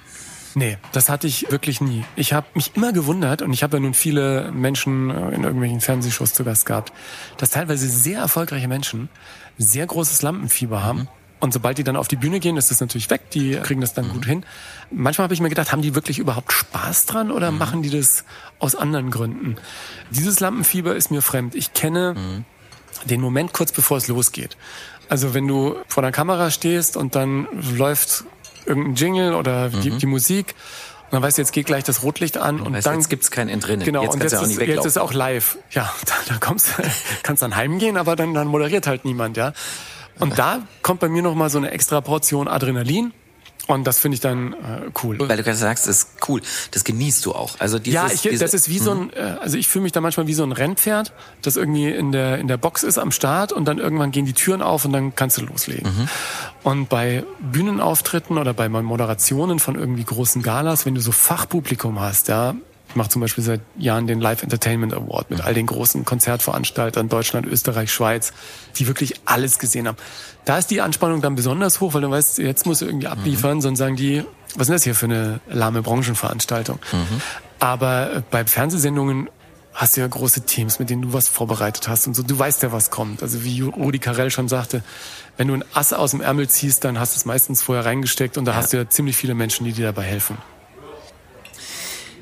Nee, 0.55 0.77
das 0.93 1.09
hatte 1.09 1.27
ich 1.27 1.51
wirklich 1.51 1.81
nie. 1.81 2.05
Ich 2.15 2.35
habe 2.35 2.47
mich 2.53 2.73
immer 2.75 2.93
gewundert 2.93 3.41
und 3.41 3.53
ich 3.55 3.63
habe 3.63 3.79
ja 3.79 3.81
nun 3.81 3.95
viele 3.95 4.53
Menschen 4.53 5.09
äh, 5.09 5.31
in 5.31 5.45
irgendwelchen 5.45 5.81
Fernsehshows 5.81 6.35
zu 6.35 6.45
Gast 6.45 6.67
gehabt, 6.67 6.93
dass 7.39 7.51
teilweise 7.51 7.89
sehr 7.89 8.21
erfolgreiche 8.21 8.69
Menschen 8.69 9.09
sehr 9.57 9.87
großes 9.87 10.21
Lampenfieber 10.23 10.83
haben. 10.83 11.09
Und 11.41 11.53
sobald 11.53 11.79
die 11.79 11.85
dann 11.85 11.97
auf 11.97 12.09
die 12.09 12.17
Bühne 12.17 12.41
gehen, 12.41 12.57
ist 12.57 12.71
das 12.71 12.81
natürlich 12.81 13.11
weg. 13.11 13.31
Die 13.31 13.57
kriegen 13.63 13.81
das 13.81 13.95
dann 13.95 14.09
gut 14.09 14.27
hin. 14.27 14.45
Manchmal 14.91 15.25
habe 15.25 15.35
ich 15.35 15.41
mir 15.41 15.49
gedacht, 15.49 15.71
haben 15.71 15.83
die 15.83 15.95
wirklich 15.95 16.19
überhaupt 16.19 16.53
Spaß 16.53 17.07
dran 17.07 17.31
oder 17.31 17.53
machen 17.53 17.83
die 17.83 17.91
das 17.91 18.25
aus 18.59 18.75
anderen 18.75 19.11
Gründen? 19.11 19.57
Dieses 20.11 20.41
Lampenfieber 20.41 20.97
ist 20.97 21.11
mir 21.11 21.23
fremd. 21.23 21.55
Ich 21.55 21.75
kenne 21.75 22.45
den 23.05 23.21
Moment 23.21 23.53
kurz 23.53 23.71
bevor 23.71 23.99
es 23.99 24.09
losgeht. 24.09 24.57
Also 25.09 25.33
wenn 25.33 25.47
du 25.47 25.77
vor 25.87 26.03
der 26.03 26.13
Kamera 26.13 26.51
stehst 26.51 26.97
und 26.97 27.15
dann 27.15 27.47
läuft 27.77 28.25
irgendein 28.67 28.95
Jingle 28.97 29.35
oder 29.35 29.69
die, 29.69 29.91
die 29.91 30.07
Musik 30.07 30.55
und 31.11 31.15
dann 31.15 31.23
weißt 31.23 31.39
du, 31.39 31.43
jetzt 31.43 31.53
geht 31.53 31.65
gleich 31.65 31.85
das 31.85 32.03
Rotlicht 32.03 32.37
an 32.37 32.61
und 32.61 32.75
Weißt, 32.75 32.87
dann 32.87 32.97
jetzt 32.97 33.09
gibt's 33.09 33.31
kein 33.31 33.49
Entrinnen. 33.49 33.83
Genau, 33.83 34.03
jetzt 34.03 34.13
und 34.13 34.23
jetzt 34.23 34.35
auch 34.35 34.43
ist, 34.43 34.61
jetzt 34.61 34.85
ist 34.85 34.99
auch 34.99 35.15
live. 35.15 35.57
Ja, 35.71 35.91
da, 36.05 36.13
da 36.29 36.35
kommst, 36.39 36.75
kannst 37.23 37.43
dann 37.43 37.57
heimgehen, 37.57 37.97
aber 37.97 38.15
dann, 38.15 38.35
dann 38.35 38.47
moderiert 38.47 38.87
halt 38.87 39.07
niemand, 39.07 39.39
ja. 39.39 39.55
Und 40.21 40.39
da 40.39 40.61
kommt 40.83 41.01
bei 41.01 41.09
mir 41.09 41.23
noch 41.23 41.35
mal 41.35 41.51
so 41.51 41.59
eine 41.59 41.71
extra 41.71 42.01
Portion 42.01 42.49
Adrenalin. 42.49 43.13
Und 43.69 43.87
das 43.87 43.99
finde 43.99 44.15
ich 44.15 44.21
dann 44.21 44.55
äh, 44.55 44.91
cool. 45.03 45.19
Weil 45.21 45.37
du 45.37 45.43
gerade 45.43 45.57
sagst, 45.57 45.87
das 45.87 45.99
ist 45.99 46.09
cool. 46.27 46.41
Das 46.71 46.85
genießt 46.85 47.27
du 47.27 47.35
auch. 47.35 47.55
Also 47.59 47.79
dieses, 47.79 47.95
Ja, 47.95 48.07
ich, 48.11 48.23
diese, 48.23 48.43
das 48.43 48.55
ist 48.55 48.71
wie 48.71 48.79
so 48.79 48.93
ein, 48.93 49.13
äh, 49.13 49.37
also 49.41 49.59
ich 49.59 49.69
fühle 49.69 49.83
mich 49.83 49.93
da 49.93 50.01
manchmal 50.01 50.27
wie 50.27 50.33
so 50.33 50.43
ein 50.43 50.53
Rennpferd, 50.53 51.13
das 51.43 51.57
irgendwie 51.59 51.91
in 51.91 52.11
der, 52.11 52.39
in 52.39 52.49
der 52.49 52.57
Box 52.57 52.83
ist 52.83 52.97
am 52.97 53.11
Start 53.11 53.53
und 53.53 53.67
dann 53.67 53.77
irgendwann 53.77 54.11
gehen 54.11 54.25
die 54.25 54.33
Türen 54.33 54.63
auf 54.63 54.87
und 54.87 54.95
dann 54.95 55.15
kannst 55.15 55.37
du 55.37 55.43
loslegen. 55.43 56.09
Und 56.63 56.89
bei 56.89 57.25
Bühnenauftritten 57.41 58.39
oder 58.39 58.55
bei 58.55 58.71
Moderationen 58.71 59.59
von 59.59 59.75
irgendwie 59.75 60.05
großen 60.05 60.43
Galas, 60.43 60.87
wenn 60.87 60.95
du 60.95 61.03
so 61.03 61.13
Fachpublikum 61.13 62.01
hast, 62.01 62.29
ja, 62.29 62.55
mache 62.99 63.09
zum 63.09 63.23
Beispiel 63.23 63.43
seit 63.43 63.63
Jahren 63.79 64.07
den 64.07 64.21
Live 64.21 64.43
Entertainment 64.43 64.93
Award 64.93 65.31
mit 65.31 65.41
all 65.41 65.55
den 65.55 65.65
großen 65.65 66.05
Konzertveranstaltern 66.05 67.09
Deutschland, 67.09 67.47
Österreich, 67.47 67.91
Schweiz, 67.91 68.35
die 68.77 68.87
wirklich 68.87 69.15
alles 69.25 69.59
gesehen 69.59 69.89
haben. 69.89 69.97
Da 70.45 70.59
ist 70.59 70.71
die 70.71 70.83
Anspannung 70.83 71.23
dann 71.23 71.35
besonders 71.35 71.81
hoch, 71.81 71.95
weil 71.95 72.03
du 72.03 72.11
weißt, 72.11 72.39
jetzt 72.39 72.67
musst 72.67 72.83
du 72.83 72.87
irgendwie 72.87 73.07
abliefern, 73.07 73.63
sonst 73.63 73.79
sagen 73.79 73.97
die, 73.97 74.25
was 74.55 74.69
ist 74.69 74.75
das 74.75 74.85
hier 74.85 74.95
für 74.95 75.07
eine 75.07 75.41
lahme 75.49 75.81
Branchenveranstaltung? 75.81 76.79
Aber 77.59 78.17
äh, 78.17 78.23
bei 78.31 78.45
Fernsehsendungen 78.45 79.31
hast 79.75 79.97
du 79.97 80.01
ja 80.01 80.07
große 80.09 80.43
Teams, 80.43 80.81
mit 80.81 80.91
denen 80.91 81.03
du 81.03 81.13
was 81.13 81.29
vorbereitet 81.29 81.89
hast 81.89 82.07
und 82.09 82.15
so. 82.15 82.23
Du 82.23 82.37
weißt 82.37 82.63
ja, 82.65 82.73
was 82.73 82.91
kommt. 82.91 83.23
Also 83.23 83.45
wie 83.45 83.61
Rudi 83.61 84.01
Carell 84.01 84.31
schon 84.31 84.49
sagte, 84.49 84.83
wenn 85.37 85.49
du 85.49 85.55
ein 85.55 85.65
Ass 85.73 85.93
aus 85.93 86.11
dem 86.11 86.21
Ärmel 86.21 86.49
ziehst, 86.49 86.85
dann 86.85 86.99
hast 86.99 87.15
du 87.15 87.19
es 87.19 87.25
meistens 87.25 87.63
vorher 87.63 87.85
reingesteckt 87.85 88.37
und 88.39 88.45
da 88.45 88.57
hast 88.57 88.73
du 88.73 88.77
ja 88.77 88.89
ziemlich 88.89 89.17
viele 89.17 89.35
Menschen, 89.35 89.65
die 89.65 89.73
dir 89.73 89.87
dabei 89.87 90.03
helfen. 90.03 90.37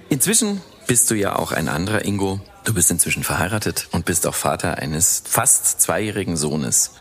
Inzwischen 0.09 0.63
bist 0.87 1.11
du 1.11 1.15
ja 1.15 1.37
auch 1.37 1.53
ein 1.53 1.69
anderer 1.69 2.05
Ingo. 2.05 2.41
Du 2.65 2.75
bist 2.75 2.91
inzwischen 2.91 3.25
verheiratet 3.25 3.89
und 3.93 4.05
bist 4.05 4.27
auch 4.27 4.35
Vater 4.35 4.79
eines 4.79 5.23
fast 5.25 5.81
zweijährigen 5.81 6.37
Sohnes. 6.37 6.93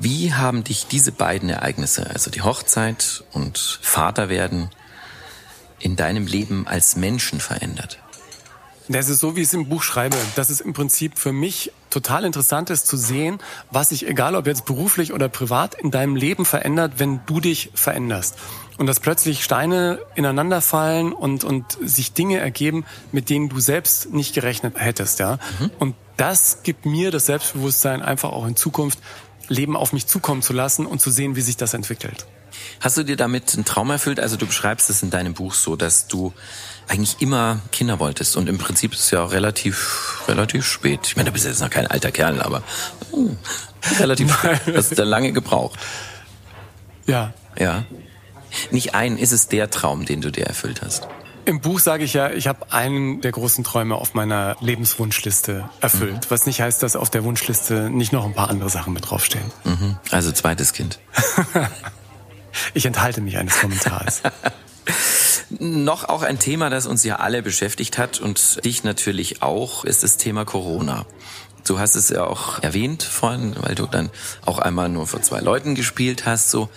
Wie 0.00 0.32
haben 0.32 0.64
dich 0.64 0.86
diese 0.86 1.12
beiden 1.12 1.48
Ereignisse, 1.48 2.08
also 2.08 2.30
die 2.30 2.42
Hochzeit 2.42 3.24
und 3.32 3.78
Vaterwerden, 3.82 4.70
in 5.80 5.96
deinem 5.96 6.26
Leben 6.26 6.66
als 6.66 6.96
Menschen 6.96 7.40
verändert? 7.40 7.98
Das 8.92 9.08
ist 9.08 9.20
so, 9.20 9.36
wie 9.36 9.40
ich 9.40 9.48
es 9.48 9.54
im 9.54 9.68
Buch 9.68 9.82
schreibe. 9.82 10.16
Das 10.36 10.50
ist 10.50 10.60
im 10.60 10.72
Prinzip 10.72 11.18
für 11.18 11.32
mich 11.32 11.72
total 11.90 12.24
interessant 12.24 12.70
ist 12.70 12.86
zu 12.86 12.96
sehen, 12.96 13.38
was 13.70 13.90
sich, 13.90 14.06
egal 14.06 14.34
ob 14.34 14.46
jetzt 14.46 14.64
beruflich 14.64 15.12
oder 15.12 15.28
privat, 15.28 15.74
in 15.74 15.90
deinem 15.90 16.16
Leben 16.16 16.44
verändert, 16.44 16.94
wenn 16.98 17.20
du 17.26 17.40
dich 17.40 17.70
veränderst. 17.74 18.36
Und 18.78 18.86
dass 18.86 19.00
plötzlich 19.00 19.44
Steine 19.44 19.98
ineinander 20.14 20.60
fallen 20.60 21.12
und, 21.12 21.44
und 21.44 21.76
sich 21.82 22.12
Dinge 22.12 22.38
ergeben, 22.38 22.84
mit 23.12 23.30
denen 23.30 23.48
du 23.48 23.60
selbst 23.60 24.12
nicht 24.12 24.34
gerechnet 24.34 24.74
hättest, 24.78 25.18
ja. 25.18 25.38
Mhm. 25.60 25.70
Und 25.78 25.94
das 26.16 26.62
gibt 26.62 26.86
mir 26.86 27.10
das 27.10 27.26
Selbstbewusstsein, 27.26 28.02
einfach 28.02 28.32
auch 28.32 28.46
in 28.46 28.56
Zukunft 28.56 28.98
Leben 29.48 29.76
auf 29.76 29.92
mich 29.92 30.06
zukommen 30.06 30.42
zu 30.42 30.52
lassen 30.52 30.86
und 30.86 31.00
zu 31.00 31.10
sehen, 31.10 31.36
wie 31.36 31.40
sich 31.40 31.56
das 31.56 31.74
entwickelt. 31.74 32.26
Hast 32.80 32.96
du 32.96 33.02
dir 33.02 33.16
damit 33.16 33.54
einen 33.54 33.64
Traum 33.64 33.90
erfüllt? 33.90 34.20
Also 34.20 34.36
du 34.36 34.46
beschreibst 34.46 34.90
es 34.90 35.02
in 35.02 35.10
deinem 35.10 35.34
Buch 35.34 35.54
so, 35.54 35.76
dass 35.76 36.08
du 36.08 36.32
eigentlich 36.88 37.16
immer 37.20 37.60
Kinder 37.70 37.98
wolltest 38.00 38.36
und 38.36 38.48
im 38.48 38.58
Prinzip 38.58 38.92
ist 38.92 39.00
es 39.00 39.10
ja 39.10 39.24
auch 39.24 39.32
relativ 39.32 40.22
relativ 40.28 40.66
spät. 40.66 41.00
Ich 41.04 41.16
meine, 41.16 41.26
du 41.26 41.32
bist 41.32 41.46
jetzt 41.46 41.60
noch 41.60 41.70
kein 41.70 41.86
alter 41.86 42.10
Kerl, 42.10 42.40
aber 42.40 42.62
uh, 43.12 43.30
relativ. 43.98 44.42
Hast 44.74 44.98
du 44.98 45.04
lange 45.04 45.32
gebraucht. 45.32 45.78
Ja. 47.06 47.32
Ja. 47.58 47.84
Nicht 48.70 48.94
ein, 48.94 49.16
ist 49.16 49.32
es 49.32 49.48
der 49.48 49.70
Traum, 49.70 50.04
den 50.04 50.20
du 50.20 50.30
dir 50.30 50.46
erfüllt 50.46 50.82
hast? 50.82 51.08
Im 51.44 51.60
Buch 51.60 51.80
sage 51.80 52.04
ich 52.04 52.12
ja, 52.12 52.30
ich 52.30 52.46
habe 52.46 52.70
einen 52.70 53.20
der 53.20 53.32
großen 53.32 53.64
Träume 53.64 53.96
auf 53.96 54.14
meiner 54.14 54.56
Lebenswunschliste 54.60 55.68
erfüllt. 55.80 56.14
Mhm. 56.14 56.30
Was 56.30 56.46
nicht 56.46 56.60
heißt, 56.60 56.82
dass 56.82 56.94
auf 56.94 57.10
der 57.10 57.24
Wunschliste 57.24 57.90
nicht 57.90 58.12
noch 58.12 58.24
ein 58.24 58.34
paar 58.34 58.48
andere 58.48 58.70
Sachen 58.70 58.92
mit 58.92 59.10
draufstehen. 59.10 59.50
Mhm. 59.64 59.96
Also 60.10 60.30
zweites 60.30 60.72
Kind. 60.72 61.00
ich 62.74 62.86
enthalte 62.86 63.20
mich 63.20 63.38
eines 63.38 63.58
Kommentars. 63.58 64.22
noch 65.58 66.08
auch 66.08 66.22
ein 66.22 66.38
Thema, 66.38 66.70
das 66.70 66.86
uns 66.86 67.04
ja 67.04 67.16
alle 67.16 67.42
beschäftigt 67.42 67.98
hat 67.98 68.20
und 68.20 68.64
dich 68.64 68.84
natürlich 68.84 69.42
auch, 69.42 69.84
ist 69.84 70.02
das 70.02 70.16
Thema 70.16 70.44
Corona. 70.44 71.06
Du 71.66 71.78
hast 71.78 71.94
es 71.94 72.08
ja 72.08 72.24
auch 72.24 72.62
erwähnt 72.62 73.02
vorhin, 73.02 73.54
weil 73.60 73.74
du 73.74 73.86
dann 73.86 74.10
auch 74.44 74.58
einmal 74.58 74.88
nur 74.88 75.06
vor 75.06 75.22
zwei 75.22 75.40
Leuten 75.40 75.74
gespielt 75.74 76.26
hast, 76.26 76.50
so. 76.50 76.68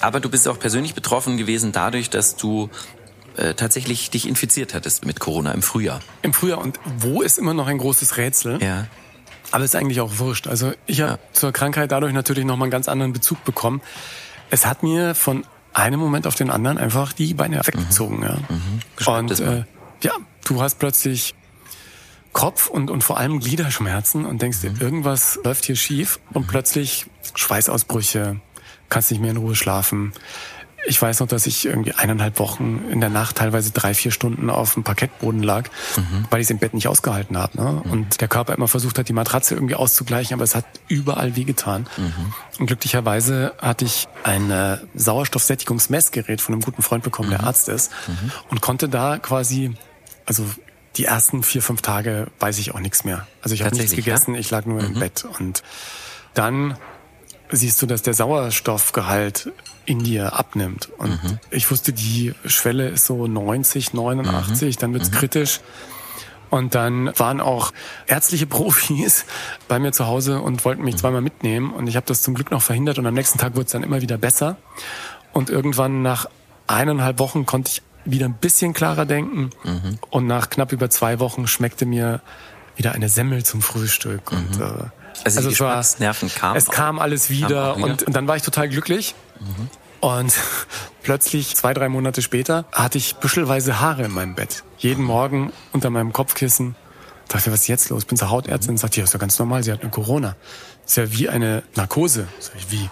Aber 0.00 0.20
du 0.20 0.28
bist 0.28 0.48
auch 0.48 0.58
persönlich 0.58 0.94
betroffen 0.94 1.36
gewesen 1.36 1.72
dadurch, 1.72 2.10
dass 2.10 2.36
du 2.36 2.68
äh, 3.36 3.54
tatsächlich 3.54 4.10
dich 4.10 4.28
infiziert 4.28 4.74
hattest 4.74 5.06
mit 5.06 5.18
Corona 5.20 5.52
im 5.52 5.62
Frühjahr. 5.62 6.00
Im 6.22 6.34
Frühjahr 6.34 6.58
und 6.58 6.78
wo 6.98 7.22
ist 7.22 7.38
immer 7.38 7.54
noch 7.54 7.68
ein 7.68 7.78
großes 7.78 8.16
Rätsel. 8.16 8.62
Ja. 8.62 8.86
Aber 9.50 9.64
ist 9.64 9.76
eigentlich 9.76 10.00
auch 10.00 10.18
wurscht. 10.18 10.46
Also 10.46 10.72
ich 10.86 11.00
habe 11.00 11.12
ja. 11.12 11.18
zur 11.32 11.52
Krankheit 11.52 11.92
dadurch 11.92 12.12
natürlich 12.12 12.44
nochmal 12.44 12.66
einen 12.66 12.72
ganz 12.72 12.88
anderen 12.88 13.12
Bezug 13.12 13.44
bekommen. 13.44 13.80
Es 14.50 14.66
hat 14.66 14.82
mir 14.82 15.14
von 15.14 15.44
einem 15.74 16.00
Moment 16.00 16.26
auf 16.26 16.34
den 16.34 16.50
anderen 16.50 16.78
einfach 16.78 17.12
die 17.12 17.34
Beine 17.34 17.60
weggezogen. 17.64 18.18
Mhm. 18.18 18.22
Ja. 18.22 18.38
Mhm. 18.48 19.28
Und 19.28 19.40
äh, 19.40 19.64
ja, 20.02 20.12
du 20.44 20.62
hast 20.62 20.78
plötzlich 20.78 21.34
Kopf 22.32 22.68
und, 22.68 22.90
und 22.90 23.02
vor 23.02 23.18
allem 23.18 23.40
Gliederschmerzen 23.40 24.24
und 24.24 24.40
denkst 24.40 24.62
mhm. 24.62 24.74
dir, 24.74 24.82
irgendwas 24.82 25.38
läuft 25.44 25.64
hier 25.64 25.76
schief 25.76 26.20
und 26.32 26.46
mhm. 26.46 26.50
plötzlich 26.50 27.06
Schweißausbrüche, 27.34 28.40
kannst 28.88 29.10
nicht 29.10 29.20
mehr 29.20 29.30
in 29.30 29.36
Ruhe 29.36 29.54
schlafen. 29.54 30.12
Ich 30.86 31.00
weiß 31.00 31.20
noch, 31.20 31.28
dass 31.28 31.46
ich 31.46 31.64
irgendwie 31.64 31.92
eineinhalb 31.92 32.38
Wochen 32.38 32.84
in 32.90 33.00
der 33.00 33.10
Nacht 33.10 33.36
teilweise 33.36 33.70
drei, 33.70 33.94
vier 33.94 34.10
Stunden 34.10 34.50
auf 34.50 34.74
dem 34.74 34.84
Parkettboden 34.84 35.42
lag, 35.42 35.68
mhm. 35.96 36.26
weil 36.30 36.40
ich 36.40 36.46
es 36.46 36.50
im 36.50 36.58
Bett 36.58 36.74
nicht 36.74 36.88
ausgehalten 36.88 37.38
habe. 37.38 37.56
Ne? 37.56 37.82
Mhm. 37.84 37.90
Und 37.90 38.20
der 38.20 38.28
Körper 38.28 38.54
immer 38.54 38.68
versucht 38.68 38.98
hat, 38.98 39.08
die 39.08 39.12
Matratze 39.12 39.54
irgendwie 39.54 39.74
auszugleichen, 39.74 40.34
aber 40.34 40.44
es 40.44 40.54
hat 40.54 40.66
überall 40.88 41.36
wehgetan. 41.36 41.86
Mhm. 41.96 42.34
Und 42.58 42.66
glücklicherweise 42.66 43.54
hatte 43.60 43.84
ich 43.84 44.06
ein 44.22 44.50
äh, 44.50 44.78
Sauerstoffsättigungsmessgerät 44.94 46.40
von 46.40 46.54
einem 46.54 46.62
guten 46.62 46.82
Freund 46.82 47.02
bekommen, 47.02 47.30
der 47.30 47.40
mhm. 47.40 47.46
Arzt 47.46 47.68
ist, 47.68 47.90
mhm. 48.06 48.30
und 48.50 48.60
konnte 48.60 48.88
da 48.88 49.18
quasi, 49.18 49.74
also 50.26 50.44
die 50.96 51.06
ersten 51.06 51.42
vier, 51.42 51.62
fünf 51.62 51.82
Tage 51.82 52.28
weiß 52.38 52.58
ich 52.58 52.74
auch 52.74 52.80
nichts 52.80 53.04
mehr. 53.04 53.26
Also 53.42 53.54
ich 53.54 53.62
habe 53.62 53.74
nichts 53.76 53.94
gegessen, 53.94 54.34
ja? 54.34 54.40
ich 54.40 54.50
lag 54.50 54.64
nur 54.64 54.80
im 54.80 54.94
mhm. 54.94 55.00
Bett. 55.00 55.24
Und 55.38 55.62
dann 56.34 56.76
siehst 57.56 57.80
du, 57.82 57.86
dass 57.86 58.02
der 58.02 58.14
Sauerstoffgehalt 58.14 59.52
in 59.86 60.02
dir 60.02 60.34
abnimmt. 60.38 60.88
Und 60.98 61.22
mhm. 61.22 61.38
ich 61.50 61.70
wusste, 61.70 61.92
die 61.92 62.34
Schwelle 62.46 62.88
ist 62.88 63.06
so 63.06 63.26
90, 63.26 63.92
89, 63.92 64.76
mhm. 64.76 64.80
dann 64.80 64.94
wird's 64.94 65.10
mhm. 65.10 65.14
kritisch. 65.14 65.60
Und 66.50 66.74
dann 66.74 67.10
waren 67.18 67.40
auch 67.40 67.72
ärztliche 68.06 68.46
Profis 68.48 69.24
bei 69.68 69.78
mir 69.78 69.92
zu 69.92 70.06
Hause 70.06 70.40
und 70.40 70.64
wollten 70.64 70.82
mich 70.82 70.94
mhm. 70.94 70.98
zweimal 70.98 71.20
mitnehmen. 71.20 71.72
Und 71.72 71.86
ich 71.86 71.96
habe 71.96 72.06
das 72.06 72.22
zum 72.22 72.34
Glück 72.34 72.50
noch 72.50 72.62
verhindert. 72.62 72.98
Und 72.98 73.06
am 73.06 73.14
nächsten 73.14 73.38
Tag 73.38 73.54
wurde 73.54 73.66
es 73.66 73.72
dann 73.72 73.82
immer 73.82 74.00
wieder 74.02 74.18
besser. 74.18 74.56
Und 75.32 75.50
irgendwann 75.50 76.02
nach 76.02 76.26
eineinhalb 76.66 77.18
Wochen 77.18 77.44
konnte 77.44 77.70
ich 77.72 77.82
wieder 78.04 78.26
ein 78.26 78.34
bisschen 78.34 78.72
klarer 78.72 79.06
denken. 79.06 79.50
Mhm. 79.64 79.98
Und 80.10 80.26
nach 80.26 80.50
knapp 80.50 80.72
über 80.72 80.90
zwei 80.90 81.18
Wochen 81.18 81.46
schmeckte 81.46 81.86
mir 81.86 82.20
wieder 82.76 82.92
eine 82.92 83.08
Semmel 83.08 83.44
zum 83.44 83.60
Frühstück. 83.60 84.30
Und 84.30 84.58
mhm. 84.58 84.62
äh, 84.62 85.03
also, 85.24 85.38
also 85.38 85.40
die 85.42 85.48
Geschmacksnerven 85.48 86.28
kamen. 86.34 86.56
Es 86.56 86.66
kam 86.66 86.98
alles 86.98 87.30
wieder, 87.30 87.74
kam 87.74 87.78
wieder. 87.78 87.90
Und, 87.92 88.02
und, 88.04 88.16
dann 88.16 88.26
war 88.26 88.36
ich 88.36 88.42
total 88.42 88.68
glücklich. 88.68 89.14
Mhm. 89.40 89.68
Und 90.00 90.34
plötzlich, 91.02 91.56
zwei, 91.56 91.74
drei 91.74 91.88
Monate 91.88 92.22
später, 92.22 92.64
hatte 92.72 92.98
ich 92.98 93.16
büschelweise 93.16 93.80
Haare 93.80 94.04
in 94.04 94.12
meinem 94.12 94.34
Bett. 94.34 94.64
Jeden 94.78 95.04
Morgen 95.04 95.52
unter 95.72 95.90
meinem 95.90 96.12
Kopfkissen. 96.12 96.76
Da 97.28 97.38
dachte, 97.38 97.52
was 97.52 97.60
ist 97.60 97.68
jetzt 97.68 97.88
los? 97.88 98.04
Bin 98.04 98.18
zur 98.18 98.30
Hautärztin 98.30 98.72
und 98.72 98.78
sagte, 98.78 98.98
ja, 98.98 99.04
ist 99.04 99.14
ja 99.14 99.18
ganz 99.18 99.38
normal, 99.38 99.62
sie 99.62 99.72
hat 99.72 99.80
eine 99.80 99.90
Corona. 99.90 100.36
ist 100.84 100.96
ja 100.96 101.10
wie 101.10 101.28
eine 101.28 101.62
Narkose. 101.74 102.28
Sag 102.38 102.54
ich, 102.56 102.70
wie? 102.70 102.90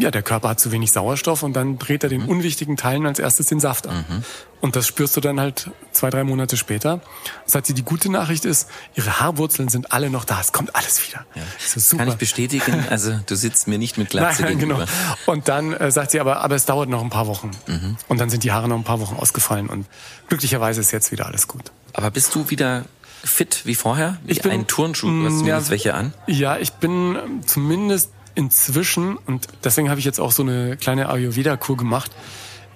Ja, 0.00 0.12
der 0.12 0.22
Körper 0.22 0.50
hat 0.50 0.60
zu 0.60 0.70
wenig 0.70 0.92
Sauerstoff 0.92 1.42
und 1.42 1.54
dann 1.54 1.76
dreht 1.76 2.04
er 2.04 2.08
den 2.08 2.22
mhm. 2.22 2.28
unwichtigen 2.28 2.76
Teilen 2.76 3.04
als 3.04 3.18
erstes 3.18 3.46
den 3.46 3.58
Saft 3.58 3.88
an. 3.88 4.04
Mhm. 4.08 4.24
Und 4.60 4.76
das 4.76 4.86
spürst 4.86 5.16
du 5.16 5.20
dann 5.20 5.40
halt 5.40 5.70
zwei, 5.90 6.08
drei 6.08 6.22
Monate 6.22 6.56
später. 6.56 7.00
Sagt 7.46 7.66
sie, 7.66 7.74
die 7.74 7.82
gute 7.82 8.10
Nachricht 8.10 8.44
ist, 8.44 8.68
ihre 8.94 9.18
Haarwurzeln 9.18 9.68
sind 9.68 9.92
alle 9.92 10.08
noch 10.08 10.24
da. 10.24 10.40
Es 10.40 10.52
kommt 10.52 10.76
alles 10.76 11.06
wieder. 11.06 11.26
Ja. 11.34 11.42
Das 11.56 11.76
ist 11.76 11.88
super. 11.88 12.04
Kann 12.04 12.12
ich 12.12 12.18
bestätigen. 12.18 12.84
Also 12.90 13.18
du 13.26 13.36
sitzt 13.36 13.68
mir 13.68 13.78
nicht 13.78 13.98
mit 13.98 14.10
Glatze 14.10 14.42
Nein, 14.42 14.58
gegenüber. 14.58 14.86
Genau. 14.86 15.32
Und 15.32 15.48
dann 15.48 15.72
äh, 15.72 15.90
sagt 15.90 16.12
sie 16.12 16.20
aber, 16.20 16.40
aber 16.40 16.54
es 16.54 16.64
dauert 16.64 16.88
noch 16.88 17.02
ein 17.02 17.10
paar 17.10 17.26
Wochen. 17.26 17.50
Mhm. 17.66 17.96
Und 18.08 18.18
dann 18.18 18.30
sind 18.30 18.44
die 18.44 18.52
Haare 18.52 18.68
noch 18.68 18.76
ein 18.76 18.84
paar 18.84 19.00
Wochen 19.00 19.16
ausgefallen. 19.16 19.68
Und 19.68 19.86
glücklicherweise 20.28 20.80
ist 20.80 20.90
jetzt 20.90 21.12
wieder 21.12 21.26
alles 21.26 21.48
gut. 21.48 21.70
Aber 21.92 22.10
bist 22.10 22.34
du 22.34 22.48
wieder 22.50 22.84
fit 23.24 23.62
wie 23.64 23.74
vorher? 23.74 24.18
Wie 24.24 24.32
ich 24.32 24.42
bin, 24.42 24.52
ein 24.52 24.66
Turnschuh, 24.66 25.08
du 25.08 25.26
hast 25.26 25.44
ja, 25.44 25.68
welche 25.70 25.94
an? 25.94 26.14
Ja, 26.26 26.56
ich 26.56 26.72
bin 26.74 27.42
zumindest 27.46 28.10
inzwischen, 28.34 29.16
und 29.16 29.46
deswegen 29.64 29.90
habe 29.90 29.98
ich 29.98 30.06
jetzt 30.06 30.20
auch 30.20 30.32
so 30.32 30.42
eine 30.42 30.76
kleine 30.76 31.08
Ayurveda-Kur 31.08 31.76
gemacht, 31.76 32.10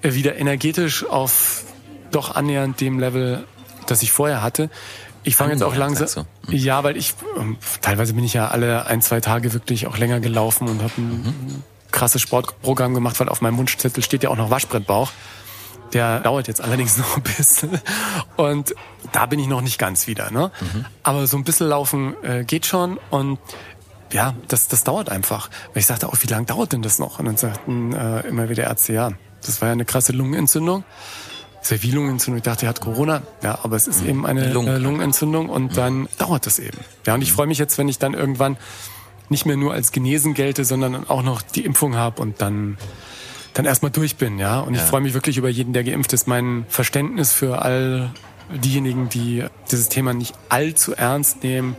äh, 0.03 0.15
wieder 0.15 0.37
energetisch 0.37 1.05
auf 1.05 1.65
doch 2.11 2.35
annähernd 2.35 2.81
dem 2.81 2.99
Level, 2.99 3.47
das 3.87 4.03
ich 4.03 4.13
vorher 4.13 4.43
hatte. 4.43 4.71
Ich 5.25 5.37
fange 5.37 5.53
jetzt 5.53 5.63
auch 5.63 5.77
langsam. 5.77 6.07
So. 6.07 6.21
Mhm. 6.49 6.55
Ja, 6.55 6.85
weil 6.85 6.97
ich 6.97 7.15
ähm, 7.39 7.57
teilweise 7.81 8.15
bin 8.15 8.25
ich 8.25 8.35
ja 8.35 8.49
alle 8.49 8.87
ein, 8.87 9.03
zwei 9.03 9.21
Tage 9.21 9.53
wirklich 9.53 9.87
auch 9.87 9.97
länger 9.97 10.21
gelaufen 10.21 10.69
und 10.69 10.83
habe 10.83 10.93
ein 10.99 11.23
mhm. 11.23 11.63
krasses 11.91 12.21
Sportprogramm 12.23 12.95
gemacht, 12.95 13.19
weil 13.21 13.29
auf 13.29 13.41
meinem 13.41 13.59
Wunschzettel 13.59 14.03
steht 14.03 14.25
ja 14.25 14.31
auch 14.31 14.37
noch 14.37 14.51
Waschbrettbauch. 14.51 15.13
Der 15.93 16.21
dauert 16.21 16.49
jetzt 16.49 16.61
allerdings 16.61 16.97
noch 16.99 17.17
ein 17.17 17.23
bisschen. 17.23 17.81
Und 18.37 18.75
da 19.13 19.27
bin 19.27 19.39
ich 19.39 19.47
noch 19.47 19.61
nicht 19.61 19.79
ganz 19.79 20.07
wieder. 20.07 20.31
Ne? 20.31 20.51
Mhm. 20.61 20.87
Aber 21.03 21.27
so 21.27 21.37
ein 21.37 21.45
bisschen 21.45 21.69
laufen 21.69 22.15
äh, 22.25 22.45
geht 22.45 22.67
schon. 22.67 22.99
Und 23.11 23.39
ja, 24.13 24.35
das, 24.49 24.69
das 24.69 24.85
dauert 24.85 25.09
einfach. 25.11 25.51
Weil 25.73 25.81
ich 25.81 25.87
sagte 25.87 26.09
auch, 26.09 26.17
wie 26.21 26.27
lange 26.27 26.47
dauert 26.47 26.73
denn 26.73 26.83
das 26.83 26.99
noch? 26.99 27.19
Und 27.19 27.27
dann 27.27 27.37
sagten 27.37 27.93
äh, 27.93 28.21
immer 28.29 28.49
wieder 28.49 28.65
Ärzte, 28.65 28.93
ja, 28.93 29.13
das 29.45 29.61
war 29.61 29.69
ja 29.69 29.73
eine 29.73 29.85
krasse 29.85 30.13
Lungenentzündung. 30.13 30.85
Sehr 31.61 31.79
viel 31.79 31.95
Lungenentzündung. 31.95 32.39
Ich 32.39 32.43
dachte, 32.43 32.67
er 32.67 32.71
hat 32.71 32.81
Corona. 32.81 33.23
Ja, 33.43 33.59
aber 33.63 33.77
es 33.77 33.87
ist 33.87 34.03
mhm. 34.03 34.09
eben 34.09 34.27
eine 34.27 34.53
Lungen. 34.53 34.75
Äh, 34.75 34.79
Lungenentzündung 34.79 35.49
und 35.49 35.73
mhm. 35.73 35.77
dann 35.77 36.09
dauert 36.19 36.47
das 36.47 36.59
eben. 36.59 36.79
Ja, 37.07 37.15
und 37.15 37.23
ich 37.23 37.31
mhm. 37.31 37.37
freue 37.37 37.47
mich 37.47 37.59
jetzt, 37.59 37.79
wenn 37.79 37.89
ich 37.89 37.99
dann 37.99 38.15
irgendwann 38.15 38.57
nicht 39.29 39.47
mehr 39.47 39.57
nur 39.57 39.73
als 39.73 39.93
genesen 39.93 40.35
gelte, 40.35 40.65
sondern 40.65 41.09
auch 41.09 41.23
noch 41.23 41.41
die 41.43 41.65
Impfung 41.65 41.97
habe 41.97 42.21
und 42.21 42.41
dann 42.41 42.77
dann 43.55 43.67
erstmal 43.67 43.91
durch 43.91 44.17
bin, 44.17 44.39
ja. 44.39 44.61
Und 44.61 44.75
ich 44.75 44.81
ja. 44.81 44.87
freue 44.87 45.03
mich 45.03 45.15
wirklich 45.15 45.37
über 45.37 45.49
jeden, 45.49 45.73
der 45.73 45.85
geimpft 45.85 46.13
ist. 46.15 46.27
Mein 46.27 46.65
Verständnis 46.69 47.33
für 47.33 47.61
all 47.61 48.11
diejenigen, 48.51 49.09
die 49.09 49.45
dieses 49.71 49.89
Thema 49.89 50.15
nicht 50.15 50.35
allzu 50.49 50.95
ernst 50.95 51.43
nehmen, 51.43 51.77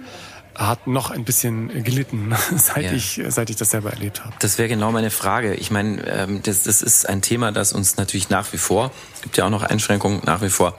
hat 0.55 0.87
noch 0.87 1.11
ein 1.11 1.23
bisschen 1.23 1.83
gelitten, 1.83 2.33
seit, 2.55 2.83
ja. 2.83 2.91
ich, 2.93 3.21
seit 3.29 3.49
ich 3.49 3.55
das 3.55 3.71
selber 3.71 3.91
erlebt 3.91 4.23
habe. 4.23 4.35
Das 4.39 4.57
wäre 4.57 4.69
genau 4.69 4.91
meine 4.91 5.11
Frage. 5.11 5.55
Ich 5.55 5.71
meine, 5.71 6.05
ähm, 6.07 6.41
das, 6.43 6.63
das 6.63 6.81
ist 6.81 7.07
ein 7.07 7.21
Thema, 7.21 7.51
das 7.51 7.73
uns 7.73 7.97
natürlich 7.97 8.29
nach 8.29 8.51
wie 8.53 8.57
vor, 8.57 8.91
gibt 9.21 9.37
ja 9.37 9.45
auch 9.45 9.49
noch 9.49 9.63
Einschränkungen, 9.63 10.21
nach 10.25 10.41
wie 10.41 10.49
vor 10.49 10.77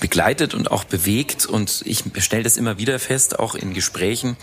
begleitet 0.00 0.54
und 0.54 0.70
auch 0.70 0.84
bewegt. 0.84 1.46
Und 1.46 1.82
ich 1.84 2.04
stelle 2.18 2.42
das 2.42 2.56
immer 2.56 2.78
wieder 2.78 2.98
fest, 2.98 3.38
auch 3.38 3.54
in 3.54 3.74
Gesprächen, 3.74 4.36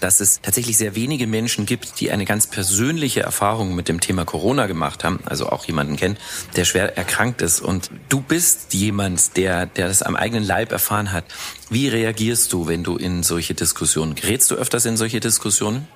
dass 0.00 0.20
es 0.20 0.40
tatsächlich 0.40 0.76
sehr 0.76 0.94
wenige 0.94 1.26
Menschen 1.26 1.66
gibt, 1.66 2.00
die 2.00 2.10
eine 2.10 2.24
ganz 2.24 2.46
persönliche 2.46 3.20
Erfahrung 3.20 3.74
mit 3.74 3.88
dem 3.88 4.00
Thema 4.00 4.24
Corona 4.24 4.66
gemacht 4.66 5.04
haben, 5.04 5.20
also 5.26 5.48
auch 5.48 5.64
jemanden 5.66 5.96
kennen, 5.96 6.16
der 6.56 6.64
schwer 6.64 6.96
erkrankt 6.96 7.42
ist. 7.42 7.60
Und 7.60 7.90
du 8.08 8.20
bist 8.20 8.74
jemand, 8.74 9.36
der, 9.36 9.66
der 9.66 9.88
das 9.88 10.02
am 10.02 10.16
eigenen 10.16 10.44
Leib 10.44 10.72
erfahren 10.72 11.12
hat. 11.12 11.24
Wie 11.68 11.88
reagierst 11.88 12.52
du, 12.52 12.66
wenn 12.66 12.82
du 12.82 12.96
in 12.96 13.22
solche 13.22 13.54
Diskussionen, 13.54 14.14
gerätst 14.14 14.50
du 14.50 14.56
öfters 14.56 14.84
in 14.86 14.96
solche 14.96 15.20
Diskussionen? 15.20 15.86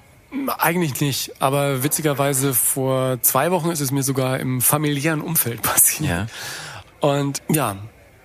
Eigentlich 0.59 1.01
nicht, 1.01 1.41
aber 1.41 1.85
witzigerweise 1.85 2.55
vor 2.55 3.23
zwei 3.23 3.51
Wochen 3.51 3.71
ist 3.71 3.81
es 3.81 3.93
mir 3.93 4.03
sogar 4.03 4.41
im 4.41 4.61
familiären 4.61 5.21
Umfeld 5.21 5.63
passiert. 5.63 6.11
Ja. 6.11 6.27
Und 7.01 7.43
ja, 7.49 7.77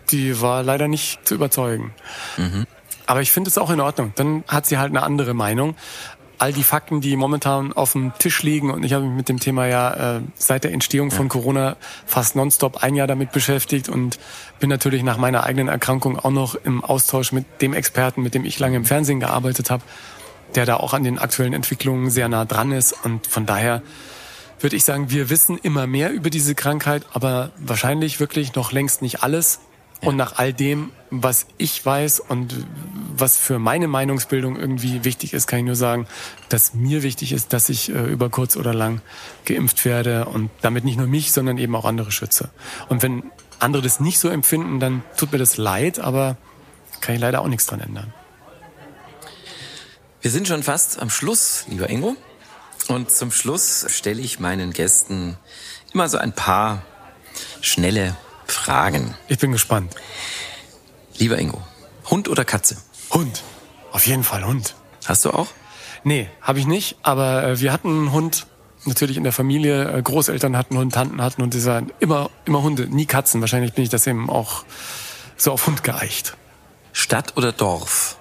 die 0.09 0.41
war 0.41 0.63
leider 0.63 0.87
nicht 0.87 1.27
zu 1.27 1.35
überzeugen. 1.35 1.93
Mhm. 2.37 2.65
Aber 3.09 3.23
ich 3.23 3.31
finde 3.31 3.49
es 3.49 3.57
auch 3.57 3.71
in 3.71 3.79
Ordnung. 3.79 4.13
Dann 4.17 4.43
hat 4.47 4.67
sie 4.67 4.77
halt 4.77 4.91
eine 4.91 5.01
andere 5.01 5.33
Meinung. 5.33 5.75
All 6.37 6.53
die 6.53 6.61
Fakten, 6.61 7.01
die 7.01 7.15
momentan 7.15 7.73
auf 7.73 7.93
dem 7.93 8.13
Tisch 8.19 8.43
liegen, 8.43 8.69
und 8.69 8.83
ich 8.83 8.93
habe 8.93 9.03
mich 9.03 9.15
mit 9.15 9.29
dem 9.29 9.39
Thema 9.39 9.65
ja 9.65 10.17
äh, 10.17 10.21
seit 10.35 10.63
der 10.63 10.73
Entstehung 10.73 11.09
von 11.09 11.27
Corona 11.27 11.75
fast 12.05 12.35
nonstop 12.35 12.83
ein 12.83 12.93
Jahr 12.93 13.07
damit 13.07 13.31
beschäftigt 13.31 13.89
und 13.89 14.19
bin 14.59 14.69
natürlich 14.69 15.01
nach 15.01 15.17
meiner 15.17 15.43
eigenen 15.43 15.69
Erkrankung 15.69 16.19
auch 16.19 16.29
noch 16.29 16.53
im 16.53 16.83
Austausch 16.83 17.31
mit 17.31 17.45
dem 17.63 17.73
Experten, 17.73 18.21
mit 18.21 18.35
dem 18.35 18.45
ich 18.45 18.59
lange 18.59 18.77
im 18.77 18.85
Fernsehen 18.85 19.19
gearbeitet 19.19 19.71
habe, 19.71 19.81
der 20.53 20.67
da 20.67 20.77
auch 20.77 20.93
an 20.93 21.03
den 21.03 21.17
aktuellen 21.17 21.53
Entwicklungen 21.53 22.11
sehr 22.11 22.29
nah 22.29 22.45
dran 22.45 22.71
ist. 22.71 22.93
Und 23.03 23.25
von 23.25 23.47
daher 23.47 23.81
würde 24.59 24.75
ich 24.75 24.83
sagen, 24.83 25.09
wir 25.09 25.31
wissen 25.31 25.57
immer 25.57 25.87
mehr 25.87 26.11
über 26.11 26.29
diese 26.29 26.53
Krankheit, 26.53 27.07
aber 27.11 27.49
wahrscheinlich 27.57 28.19
wirklich 28.19 28.53
noch 28.53 28.71
längst 28.71 29.01
nicht 29.01 29.23
alles. 29.23 29.61
Und 30.01 30.15
nach 30.15 30.37
all 30.37 30.53
dem, 30.53 30.91
was 31.09 31.45
ich 31.57 31.85
weiß 31.85 32.21
und 32.21 32.55
was 33.15 33.37
für 33.37 33.59
meine 33.59 33.87
Meinungsbildung 33.87 34.55
irgendwie 34.55 35.03
wichtig 35.03 35.33
ist, 35.33 35.47
kann 35.47 35.59
ich 35.59 35.65
nur 35.65 35.75
sagen, 35.75 36.07
dass 36.47 36.73
mir 36.73 37.03
wichtig 37.03 37.33
ist, 37.33 37.51
dass 37.51 37.67
ich 37.67 37.89
äh, 37.89 38.05
über 38.05 38.29
kurz 38.29 38.55
oder 38.55 38.73
lang 38.73 39.01
geimpft 39.45 39.83
werde 39.83 40.25
und 40.25 40.49
damit 40.61 40.85
nicht 40.85 40.97
nur 40.97 41.07
mich, 41.07 41.33
sondern 41.33 41.57
eben 41.57 41.75
auch 41.75 41.83
andere 41.83 42.11
schütze. 42.11 42.49
Und 42.87 43.03
wenn 43.03 43.23
andere 43.59 43.81
das 43.81 43.99
nicht 43.99 44.19
so 44.19 44.29
empfinden, 44.29 44.79
dann 44.79 45.03
tut 45.17 45.33
mir 45.33 45.37
das 45.37 45.57
leid, 45.57 45.99
aber 45.99 46.37
kann 47.01 47.15
ich 47.15 47.21
leider 47.21 47.41
auch 47.41 47.47
nichts 47.47 47.65
dran 47.65 47.81
ändern. 47.81 48.13
Wir 50.21 50.31
sind 50.31 50.47
schon 50.47 50.63
fast 50.63 51.01
am 51.01 51.09
Schluss, 51.09 51.65
lieber 51.67 51.89
Ingo. 51.89 52.15
Und 52.87 53.11
zum 53.11 53.31
Schluss 53.31 53.85
stelle 53.89 54.21
ich 54.21 54.39
meinen 54.39 54.71
Gästen 54.71 55.37
immer 55.93 56.07
so 56.07 56.17
ein 56.17 56.33
paar 56.33 56.83
schnelle 57.61 58.15
Fragen. 58.51 59.15
Ich 59.27 59.39
bin 59.39 59.51
gespannt. 59.51 59.95
Lieber 61.17 61.37
Ingo, 61.37 61.61
Hund 62.09 62.29
oder 62.29 62.45
Katze? 62.45 62.77
Hund. 63.11 63.43
Auf 63.91 64.07
jeden 64.07 64.23
Fall 64.23 64.45
Hund. 64.45 64.75
Hast 65.05 65.25
du 65.25 65.31
auch? 65.31 65.47
Nee, 66.03 66.29
habe 66.41 66.59
ich 66.59 66.67
nicht. 66.67 66.97
Aber 67.03 67.43
äh, 67.43 67.59
wir 67.59 67.73
hatten 67.73 67.89
einen 67.89 68.11
Hund, 68.11 68.47
natürlich 68.85 69.17
in 69.17 69.23
der 69.23 69.33
Familie. 69.33 69.91
Äh, 69.91 70.01
Großeltern 70.01 70.57
hatten 70.57 70.77
Hund, 70.77 70.93
Tanten 70.93 71.21
hatten 71.21 71.41
Hund. 71.41 71.53
Die 71.53 71.59
sagen 71.59 71.91
immer, 71.99 72.29
immer 72.45 72.61
Hunde, 72.63 72.87
nie 72.87 73.05
Katzen. 73.05 73.41
Wahrscheinlich 73.41 73.73
bin 73.73 73.83
ich 73.83 73.89
das 73.89 74.07
eben 74.07 74.29
auch 74.29 74.63
so 75.37 75.51
auf 75.51 75.67
Hund 75.67 75.83
geeicht. 75.83 76.35
Stadt 76.93 77.37
oder 77.37 77.51
Dorf? 77.51 78.17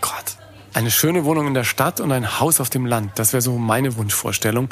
Gott. 0.00 0.37
Eine 0.78 0.92
schöne 0.92 1.24
Wohnung 1.24 1.48
in 1.48 1.54
der 1.54 1.64
Stadt 1.64 1.98
und 1.98 2.12
ein 2.12 2.38
Haus 2.38 2.60
auf 2.60 2.70
dem 2.70 2.86
Land. 2.86 3.18
Das 3.18 3.32
wäre 3.32 3.40
so 3.40 3.58
meine 3.58 3.96
Wunschvorstellung. 3.96 4.68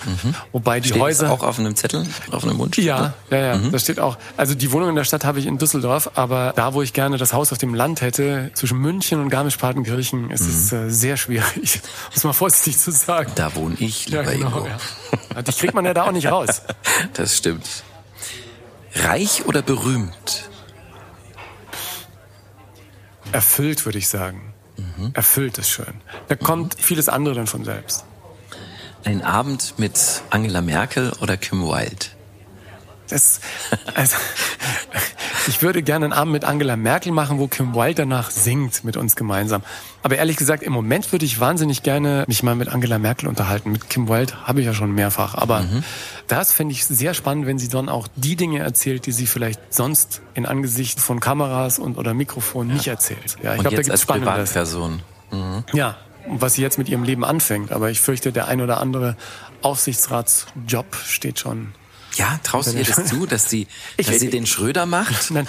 Wobei 0.53 0.79
die 0.79 0.91
Steht 0.91 1.03
Häuser. 1.03 1.25
das 1.25 1.33
auch 1.33 1.43
auf 1.43 1.59
einem 1.59 1.75
Zettel, 1.75 2.07
auf 2.31 2.45
einem 2.45 2.59
Wunsch? 2.59 2.79
Ja, 2.79 3.15
ja, 3.29 3.39
ja. 3.39 3.59
Das 3.73 3.83
steht 3.83 3.99
auch. 3.99 4.17
Also 4.37 4.55
die 4.55 4.71
Wohnung 4.71 4.91
in 4.91 4.95
der 4.95 5.03
Stadt 5.03 5.25
habe 5.25 5.41
ich 5.41 5.47
in 5.47 5.59
Düsseldorf, 5.59 6.13
aber 6.15 6.53
da, 6.55 6.75
wo 6.75 6.83
ich 6.83 6.93
gerne 6.93 7.17
das 7.19 7.33
Haus 7.33 7.51
auf 7.51 7.59
dem 7.59 7.75
Land 7.75 8.03
hätte, 8.03 8.53
zwischen 8.55 8.79
München 8.79 9.21
und 9.21 9.31
Garmisch-Partenkirchen, 9.31 10.31
ist 10.31 10.43
es 10.43 10.71
äh, 10.71 10.91
sehr 10.91 11.17
schwierig, 11.17 11.81
muss 12.15 12.23
mal 12.23 12.33
vorsichtig 12.33 12.79
zu 12.79 12.93
sagen. 12.93 13.33
Da 13.35 13.57
wohne 13.57 13.75
ich, 13.81 14.07
lieber 14.09 14.23
ja, 14.23 14.31
genau, 14.31 14.47
Ingo. 14.47 14.69
ja. 15.35 15.43
Die 15.43 15.53
kriegt 15.55 15.75
man 15.75 15.85
ja 15.87 15.93
da 15.93 16.05
auch 16.05 16.13
nicht 16.13 16.31
raus. 16.31 16.63
Das 17.15 17.37
stimmt. 17.37 17.67
Reich 18.95 19.45
oder 19.47 19.61
berühmt? 19.61 20.51
Erfüllt, 23.33 23.85
würde 23.85 23.99
ich 23.99 24.07
sagen. 24.07 24.46
Erfüllt 25.15 25.59
ist 25.59 25.71
schön. 25.71 26.01
Da 26.29 26.37
kommt 26.37 26.77
vieles 26.79 27.09
andere 27.09 27.35
dann 27.35 27.47
von 27.47 27.65
selbst. 27.65 28.05
Ein 29.05 29.23
Abend 29.23 29.79
mit 29.79 30.23
Angela 30.31 30.61
Merkel 30.63 31.13
oder 31.21 31.37
Kim 31.37 31.63
Wilde? 31.63 32.07
Das, 33.09 33.41
also, 33.95 34.17
ich 35.49 35.63
würde 35.63 35.83
gerne 35.83 36.07
einen 36.07 36.13
Abend 36.13 36.33
mit 36.33 36.45
Angela 36.45 36.77
Merkel 36.77 37.13
machen, 37.13 37.39
wo 37.39 37.49
Kim 37.49 37.75
Wilde 37.75 38.03
danach 38.03 38.31
singt 38.31 38.85
mit 38.85 38.97
uns 38.97 39.17
gemeinsam. 39.17 39.63
Aber 40.03 40.17
ehrlich 40.17 40.37
gesagt, 40.37 40.63
im 40.63 40.73
Moment 40.73 41.13
würde 41.13 41.25
ich 41.25 41.41
wahnsinnig 41.41 41.83
gerne 41.83 42.25
mich 42.27 42.43
mal 42.43 42.55
mit 42.55 42.69
Angela 42.69 42.99
Merkel 42.99 43.29
unterhalten. 43.29 43.73
Mit 43.73 43.89
Kim 43.89 44.09
Wilde 44.09 44.35
habe 44.47 44.61
ich 44.61 44.67
ja 44.67 44.75
schon 44.75 44.93
mehrfach. 44.93 45.35
Aber 45.35 45.65
das 46.27 46.53
fände 46.53 46.73
ich 46.73 46.85
sehr 46.85 47.15
spannend, 47.15 47.47
wenn 47.47 47.59
sie 47.59 47.69
dann 47.69 47.89
auch 47.89 48.09
die 48.17 48.37
Dinge 48.37 48.61
erzählt, 48.61 49.07
die 49.07 49.13
sie 49.13 49.27
vielleicht 49.27 49.75
sonst 49.75 50.23
in 50.35 50.47
Angesicht 50.47 51.01
von 51.01 51.21
Kameras 51.21 51.79
und 51.79 51.99
oder 51.99 52.15
Mikrofon 52.15 52.69
nicht 52.69 52.87
erzählt. 52.87 53.37
Ja, 53.43 53.55
ich 53.55 53.61
glaube, 53.61 53.77
da 53.77 53.83
gibt's 53.83 53.91
als 53.91 54.03
Spannendes. 54.03 54.53
Privatperson. 54.53 55.03
Ja, 55.73 55.97
was 56.29 56.55
sie 56.55 56.63
jetzt 56.63 56.79
mit 56.79 56.89
ihrem 56.89 57.05
Leben 57.05 57.25
anfängt. 57.25 57.73
Aber 57.73 57.91
ich 57.91 58.01
fürchte, 58.01 58.33
der 58.33 58.49
ein 58.49 58.61
oder 58.61 58.81
andere 58.81 59.17
Aufsichtsratsjob 59.63 60.97
steht 60.97 61.39
schon. 61.39 61.73
Ja, 62.17 62.41
traust 62.43 62.73
du 62.73 62.79
ihr 62.79 62.85
das 62.85 63.07
zu, 63.07 63.27
dass 63.27 63.49
sie, 63.49 63.67
Ich- 63.97 64.07
dass 64.07 64.19
sie 64.21 64.31
den 64.31 64.47
Schröder 64.47 64.85
macht? 64.87 65.31
Nein, 65.31 65.47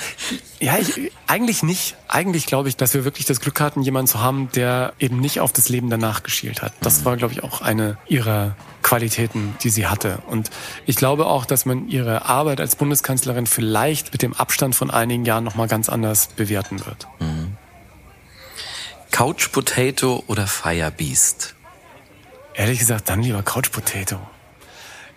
ja, 0.59 0.78
ich, 0.78 1.11
eigentlich 1.28 1.63
nicht. 1.63 1.95
Eigentlich 2.07 2.45
glaube 2.45 2.70
ich, 2.70 2.78
dass 2.78 2.93
wir 2.93 3.03
wirklich 3.03 3.26
das 3.26 3.39
Glück 3.39 3.59
hatten, 3.59 3.82
jemanden 3.82 4.07
zu 4.07 4.20
haben, 4.22 4.49
der 4.53 4.93
eben 4.99 5.20
nicht 5.20 5.39
auf 5.39 5.53
das 5.53 5.70
Leben 5.70 5.89
danach 5.89 6.24
geschielt 6.24 6.61
hat. 6.61 6.74
Das 6.82 7.05
war, 7.05 7.15
glaube 7.18 7.34
ich, 7.34 7.43
auch 7.43 7.61
eine 7.61 7.97
ihrer 8.07 8.55
Qualitäten, 8.84 9.55
die 9.63 9.70
sie 9.70 9.88
hatte. 9.88 10.20
Und 10.28 10.49
ich 10.86 10.95
glaube 10.95 11.26
auch, 11.28 11.45
dass 11.45 11.65
man 11.65 11.88
ihre 11.89 12.26
Arbeit 12.26 12.59
als 12.61 12.76
Bundeskanzlerin 12.76 13.45
vielleicht 13.47 14.11
mit 14.13 14.22
dem 14.22 14.34
Abstand 14.34 14.76
von 14.76 14.89
einigen 14.91 15.26
Jahren 15.26 15.43
nochmal 15.43 15.68
ganz 15.68 15.89
anders 15.89 16.28
bewerten 16.36 16.86
wird. 16.86 17.07
Couch 19.11 19.51
Potato 19.51 20.24
oder 20.28 20.47
Fire 20.47 20.91
Beast? 20.91 21.55
Ehrlich 22.53 22.80
gesagt, 22.80 23.09
dann 23.09 23.22
lieber 23.22 23.43
Couch 23.43 23.72
Potato. 23.72 24.20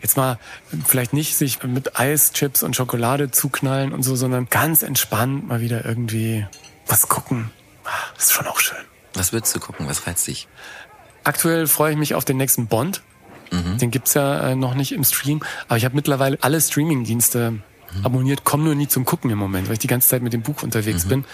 Jetzt 0.03 0.17
mal 0.17 0.39
vielleicht 0.87 1.13
nicht 1.13 1.37
sich 1.37 1.63
mit 1.63 1.99
Eis, 1.99 2.33
Chips 2.33 2.63
und 2.63 2.75
Schokolade 2.77 3.31
zuknallen 3.31 3.93
und 3.93 4.03
so, 4.03 4.17
sondern 4.17 4.47
ganz 4.49 4.83
entspannt 4.83 5.47
mal 5.49 5.61
wieder 5.61 5.85
irgendwie 5.85 6.47
was 6.87 7.09
gucken. 7.09 7.51
Ah, 7.85 7.91
Das 8.15 8.25
ist 8.27 8.33
schon 8.33 8.47
auch 8.47 8.59
schön. 8.61 8.79
Was 9.15 9.33
würdest 9.33 9.55
du 9.55 9.61
gucken? 9.61 9.89
Was 9.89 10.07
reizt 10.07 10.27
dich? 10.27 10.49
Aktuell 11.25 11.67
freue 11.67 11.93
ich 11.93 11.99
mich 11.99 12.15
auf 12.15 12.25
den 12.25 12.37
nächsten 12.37 12.67
Bond. 12.67 13.03
Den 13.53 13.91
gibt's 13.91 14.15
ja 14.15 14.51
äh, 14.51 14.55
noch 14.55 14.75
nicht 14.75 14.93
im 14.93 15.03
Stream. 15.03 15.43
Aber 15.67 15.77
ich 15.77 15.85
habe 15.85 15.97
mittlerweile 15.97 16.39
alle 16.41 16.61
Streaming-Dienste 16.61 17.55
abonniert, 18.03 18.45
komme 18.45 18.65
nur 18.65 18.75
nie 18.75 18.89
zum 18.89 19.05
Gucken 19.05 19.31
im 19.31 19.39
Moment, 19.39 19.69
weil 19.69 19.75
ich 19.75 19.79
die 19.79 19.87
ganze 19.87 20.09
Zeit 20.09 20.23
mit 20.23 20.33
dem 20.33 20.43
Buch 20.43 20.63
unterwegs 20.63 21.07
bin. 21.07 21.25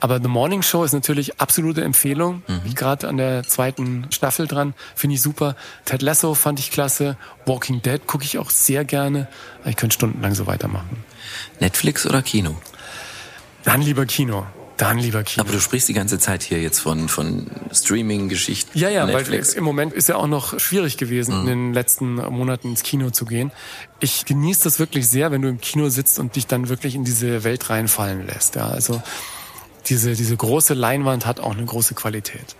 Aber 0.00 0.20
The 0.20 0.28
Morning 0.28 0.62
Show 0.62 0.84
ist 0.84 0.92
natürlich 0.92 1.40
absolute 1.40 1.82
Empfehlung. 1.82 2.42
Bin 2.46 2.60
Ich 2.64 2.76
gerade 2.76 3.08
an 3.08 3.16
der 3.16 3.42
zweiten 3.44 4.06
Staffel 4.10 4.46
dran, 4.46 4.74
finde 4.94 5.14
ich 5.14 5.22
super. 5.22 5.56
Ted 5.84 6.02
Lasso 6.02 6.34
fand 6.34 6.58
ich 6.58 6.70
klasse. 6.70 7.16
Walking 7.46 7.82
Dead 7.82 8.06
gucke 8.06 8.24
ich 8.24 8.38
auch 8.38 8.50
sehr 8.50 8.84
gerne. 8.84 9.28
Ich 9.64 9.76
könnte 9.76 9.94
stundenlang 9.94 10.34
so 10.34 10.46
weitermachen. 10.46 11.04
Netflix 11.60 12.06
oder 12.06 12.22
Kino? 12.22 12.56
Dann 13.64 13.82
lieber 13.82 14.06
Kino. 14.06 14.46
Dann 14.80 14.98
lieber 14.98 15.22
Kino. 15.24 15.44
Aber 15.44 15.52
du 15.52 15.60
sprichst 15.60 15.88
die 15.88 15.92
ganze 15.92 16.18
Zeit 16.18 16.42
hier 16.42 16.62
jetzt 16.62 16.78
von, 16.78 17.10
von 17.10 17.50
Streaming-Geschichten. 17.70 18.78
Ja, 18.78 18.88
ja, 18.88 19.06
weil 19.06 19.16
Netflix. 19.16 19.52
im 19.52 19.62
Moment 19.62 19.92
ist 19.92 20.08
ja 20.08 20.16
auch 20.16 20.26
noch 20.26 20.58
schwierig 20.58 20.96
gewesen, 20.96 21.40
in 21.40 21.46
den 21.46 21.74
letzten 21.74 22.14
Monaten 22.14 22.70
ins 22.70 22.82
Kino 22.82 23.10
zu 23.10 23.26
gehen. 23.26 23.52
Ich 24.00 24.24
genieße 24.24 24.64
das 24.64 24.78
wirklich 24.78 25.06
sehr, 25.06 25.32
wenn 25.32 25.42
du 25.42 25.48
im 25.48 25.60
Kino 25.60 25.90
sitzt 25.90 26.18
und 26.18 26.34
dich 26.34 26.46
dann 26.46 26.70
wirklich 26.70 26.94
in 26.94 27.04
diese 27.04 27.44
Welt 27.44 27.68
reinfallen 27.68 28.26
lässt. 28.26 28.54
Ja, 28.54 28.68
also 28.68 29.02
diese, 29.86 30.14
diese 30.14 30.36
große 30.36 30.72
Leinwand 30.72 31.26
hat 31.26 31.40
auch 31.40 31.54
eine 31.54 31.66
große 31.66 31.94
Qualität. 31.94 32.56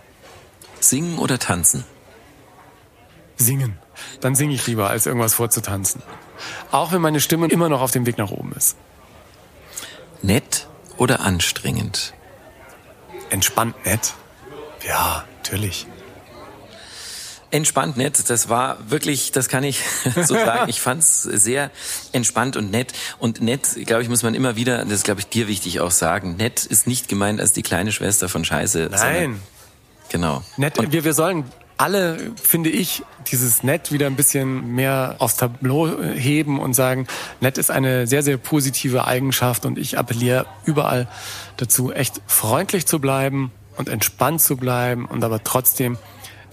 Singen 0.79 1.17
oder 1.17 1.39
tanzen? 1.39 1.85
Singen. 3.35 3.79
Dann 4.19 4.35
singe 4.35 4.53
ich 4.53 4.67
lieber, 4.67 4.91
als 4.91 5.07
irgendwas 5.07 5.33
vorzutanzen. 5.33 6.03
Auch 6.69 6.91
wenn 6.91 7.01
meine 7.01 7.19
Stimme 7.19 7.47
immer 7.47 7.67
noch 7.67 7.81
auf 7.81 7.89
dem 7.89 8.05
Weg 8.05 8.19
nach 8.19 8.29
oben 8.29 8.53
ist. 8.53 8.75
Nett 10.21 10.67
oder 11.01 11.21
anstrengend? 11.21 12.13
Entspannt 13.31 13.85
nett. 13.85 14.13
Ja, 14.87 15.25
natürlich. 15.37 15.87
Entspannt 17.49 17.97
nett, 17.97 18.29
das 18.29 18.49
war 18.49 18.77
wirklich, 18.87 19.31
das 19.31 19.49
kann 19.49 19.63
ich 19.63 19.79
so 20.15 20.35
sagen. 20.35 20.69
Ich 20.69 20.79
fand's 20.79 21.23
sehr 21.23 21.71
entspannt 22.11 22.55
und 22.55 22.69
nett. 22.69 22.93
Und 23.17 23.41
nett, 23.41 23.67
glaube 23.87 24.03
ich, 24.03 24.09
muss 24.09 24.21
man 24.21 24.35
immer 24.35 24.55
wieder, 24.55 24.85
das 24.85 24.93
ist, 24.93 25.03
glaube 25.03 25.21
ich, 25.21 25.27
dir 25.27 25.47
wichtig 25.47 25.79
auch 25.79 25.89
sagen, 25.89 26.35
nett 26.35 26.65
ist 26.65 26.85
nicht 26.85 27.07
gemeint 27.07 27.41
als 27.41 27.51
die 27.51 27.63
kleine 27.63 27.91
Schwester 27.91 28.29
von 28.29 28.45
Scheiße. 28.45 28.89
Nein. 28.91 29.41
Genau. 30.09 30.43
Nett, 30.55 30.75
wir, 30.91 31.03
wir 31.03 31.13
sollen 31.15 31.45
alle, 31.81 32.31
finde 32.35 32.69
ich, 32.69 33.01
dieses 33.31 33.63
Nett 33.63 33.91
wieder 33.91 34.05
ein 34.05 34.15
bisschen 34.15 34.75
mehr 34.75 35.15
aufs 35.17 35.37
Tableau 35.37 35.89
heben 36.13 36.59
und 36.59 36.75
sagen, 36.75 37.07
Nett 37.39 37.57
ist 37.57 37.71
eine 37.71 38.05
sehr, 38.05 38.21
sehr 38.21 38.37
positive 38.37 39.07
Eigenschaft 39.07 39.65
und 39.65 39.79
ich 39.79 39.97
appelliere 39.97 40.45
überall 40.63 41.07
dazu, 41.57 41.91
echt 41.91 42.21
freundlich 42.27 42.85
zu 42.85 42.99
bleiben 42.99 43.51
und 43.77 43.89
entspannt 43.89 44.41
zu 44.41 44.57
bleiben 44.57 45.05
und 45.05 45.23
aber 45.23 45.43
trotzdem 45.43 45.97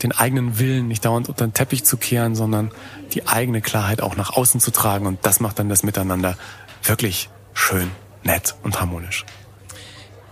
den 0.03 0.13
eigenen 0.13 0.59
Willen 0.59 0.89
nicht 0.89 1.05
dauernd 1.05 1.29
unter 1.29 1.47
den 1.47 1.53
Teppich 1.53 1.85
zu 1.85 1.99
kehren, 1.99 2.35
sondern 2.35 2.71
die 3.13 3.27
eigene 3.27 3.61
Klarheit 3.61 4.01
auch 4.01 4.17
nach 4.17 4.31
außen 4.31 4.61
zu 4.61 4.71
tragen 4.71 5.05
und 5.05 5.19
das 5.27 5.41
macht 5.41 5.59
dann 5.59 5.69
das 5.69 5.83
Miteinander 5.83 6.39
wirklich 6.83 7.29
schön, 7.53 7.91
nett 8.23 8.55
und 8.63 8.81
harmonisch. 8.81 9.27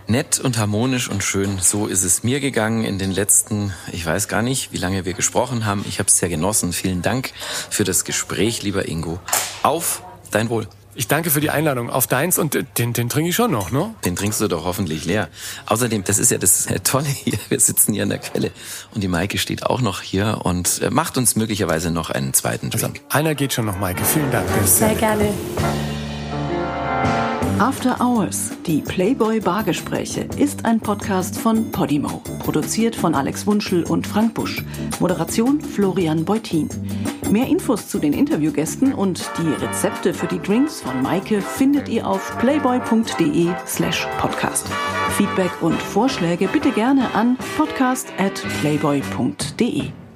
Nett 0.09 0.39
und 0.39 0.57
harmonisch 0.57 1.09
und 1.09 1.21
schön, 1.21 1.59
so 1.59 1.85
ist 1.85 2.03
es 2.03 2.23
mir 2.23 2.39
gegangen 2.39 2.85
in 2.85 2.97
den 2.97 3.11
letzten, 3.11 3.73
ich 3.91 4.05
weiß 4.05 4.29
gar 4.29 4.41
nicht, 4.41 4.71
wie 4.71 4.77
lange 4.77 5.03
wir 5.03 5.13
gesprochen 5.13 5.65
haben. 5.65 5.83
Ich 5.87 5.99
habe 5.99 6.07
es 6.07 6.17
sehr 6.17 6.29
genossen. 6.29 6.71
Vielen 6.71 7.01
Dank 7.01 7.33
für 7.69 7.83
das 7.83 8.05
Gespräch, 8.05 8.63
lieber 8.63 8.87
Ingo. 8.87 9.19
Auf 9.63 10.03
dein 10.31 10.49
Wohl. 10.49 10.67
Ich 10.95 11.07
danke 11.07 11.29
für 11.29 11.41
die 11.41 11.49
Einladung 11.49 11.89
auf 11.89 12.07
deins 12.07 12.39
und 12.39 12.53
den, 12.77 12.93
den 12.93 13.09
trinke 13.09 13.29
ich 13.29 13.35
schon 13.35 13.51
noch, 13.51 13.69
ne? 13.69 13.93
Den 14.05 14.15
trinkst 14.15 14.39
du 14.39 14.47
doch 14.47 14.63
hoffentlich 14.63 15.05
leer. 15.05 15.27
Außerdem, 15.65 16.05
das 16.05 16.17
ist 16.19 16.31
ja 16.31 16.37
das 16.37 16.67
Tolle 16.83 17.05
hier. 17.05 17.37
Wir 17.49 17.59
sitzen 17.59 17.93
hier 17.93 18.03
an 18.03 18.09
der 18.09 18.19
Quelle 18.19 18.51
und 18.95 19.03
die 19.03 19.09
Maike 19.09 19.37
steht 19.37 19.65
auch 19.65 19.81
noch 19.81 20.01
hier 20.01 20.39
und 20.43 20.81
äh, 20.81 20.89
macht 20.89 21.17
uns 21.17 21.35
möglicherweise 21.35 21.91
noch 21.91 22.09
einen 22.09 22.33
zweiten 22.33 22.71
also, 22.71 22.87
Drink. 22.87 23.01
Also, 23.09 23.19
einer 23.19 23.35
geht 23.35 23.53
schon 23.53 23.65
noch, 23.65 23.77
Maike. 23.77 24.03
Vielen 24.05 24.31
Dank. 24.31 24.47
Sehr 24.65 24.95
gerne. 24.95 25.33
After 27.59 27.99
Hours, 27.99 28.51
die 28.67 28.81
Playboy 28.81 29.39
Bargespräche, 29.39 30.27
ist 30.37 30.63
ein 30.63 30.79
Podcast 30.79 31.39
von 31.39 31.71
Podimo. 31.71 32.21
Produziert 32.37 32.95
von 32.95 33.15
Alex 33.15 33.47
Wunschel 33.47 33.83
und 33.83 34.05
Frank 34.05 34.35
Busch. 34.35 34.63
Moderation 34.99 35.59
Florian 35.59 36.23
Beutin. 36.23 36.69
Mehr 37.31 37.47
Infos 37.47 37.87
zu 37.87 37.97
den 37.97 38.13
Interviewgästen 38.13 38.93
und 38.93 39.31
die 39.39 39.65
Rezepte 39.65 40.13
für 40.13 40.27
die 40.27 40.39
Drinks 40.39 40.81
von 40.81 41.01
Maike 41.01 41.41
findet 41.41 41.89
ihr 41.89 42.05
auf 42.05 42.37
playboy.de 42.37 43.47
slash 43.65 44.07
podcast. 44.19 44.67
Feedback 45.17 45.51
und 45.61 45.81
Vorschläge 45.81 46.47
bitte 46.49 46.69
gerne 46.71 47.11
an 47.15 47.39
podcast 47.57 48.13
at 48.19 48.35
playboy.de. 48.61 50.06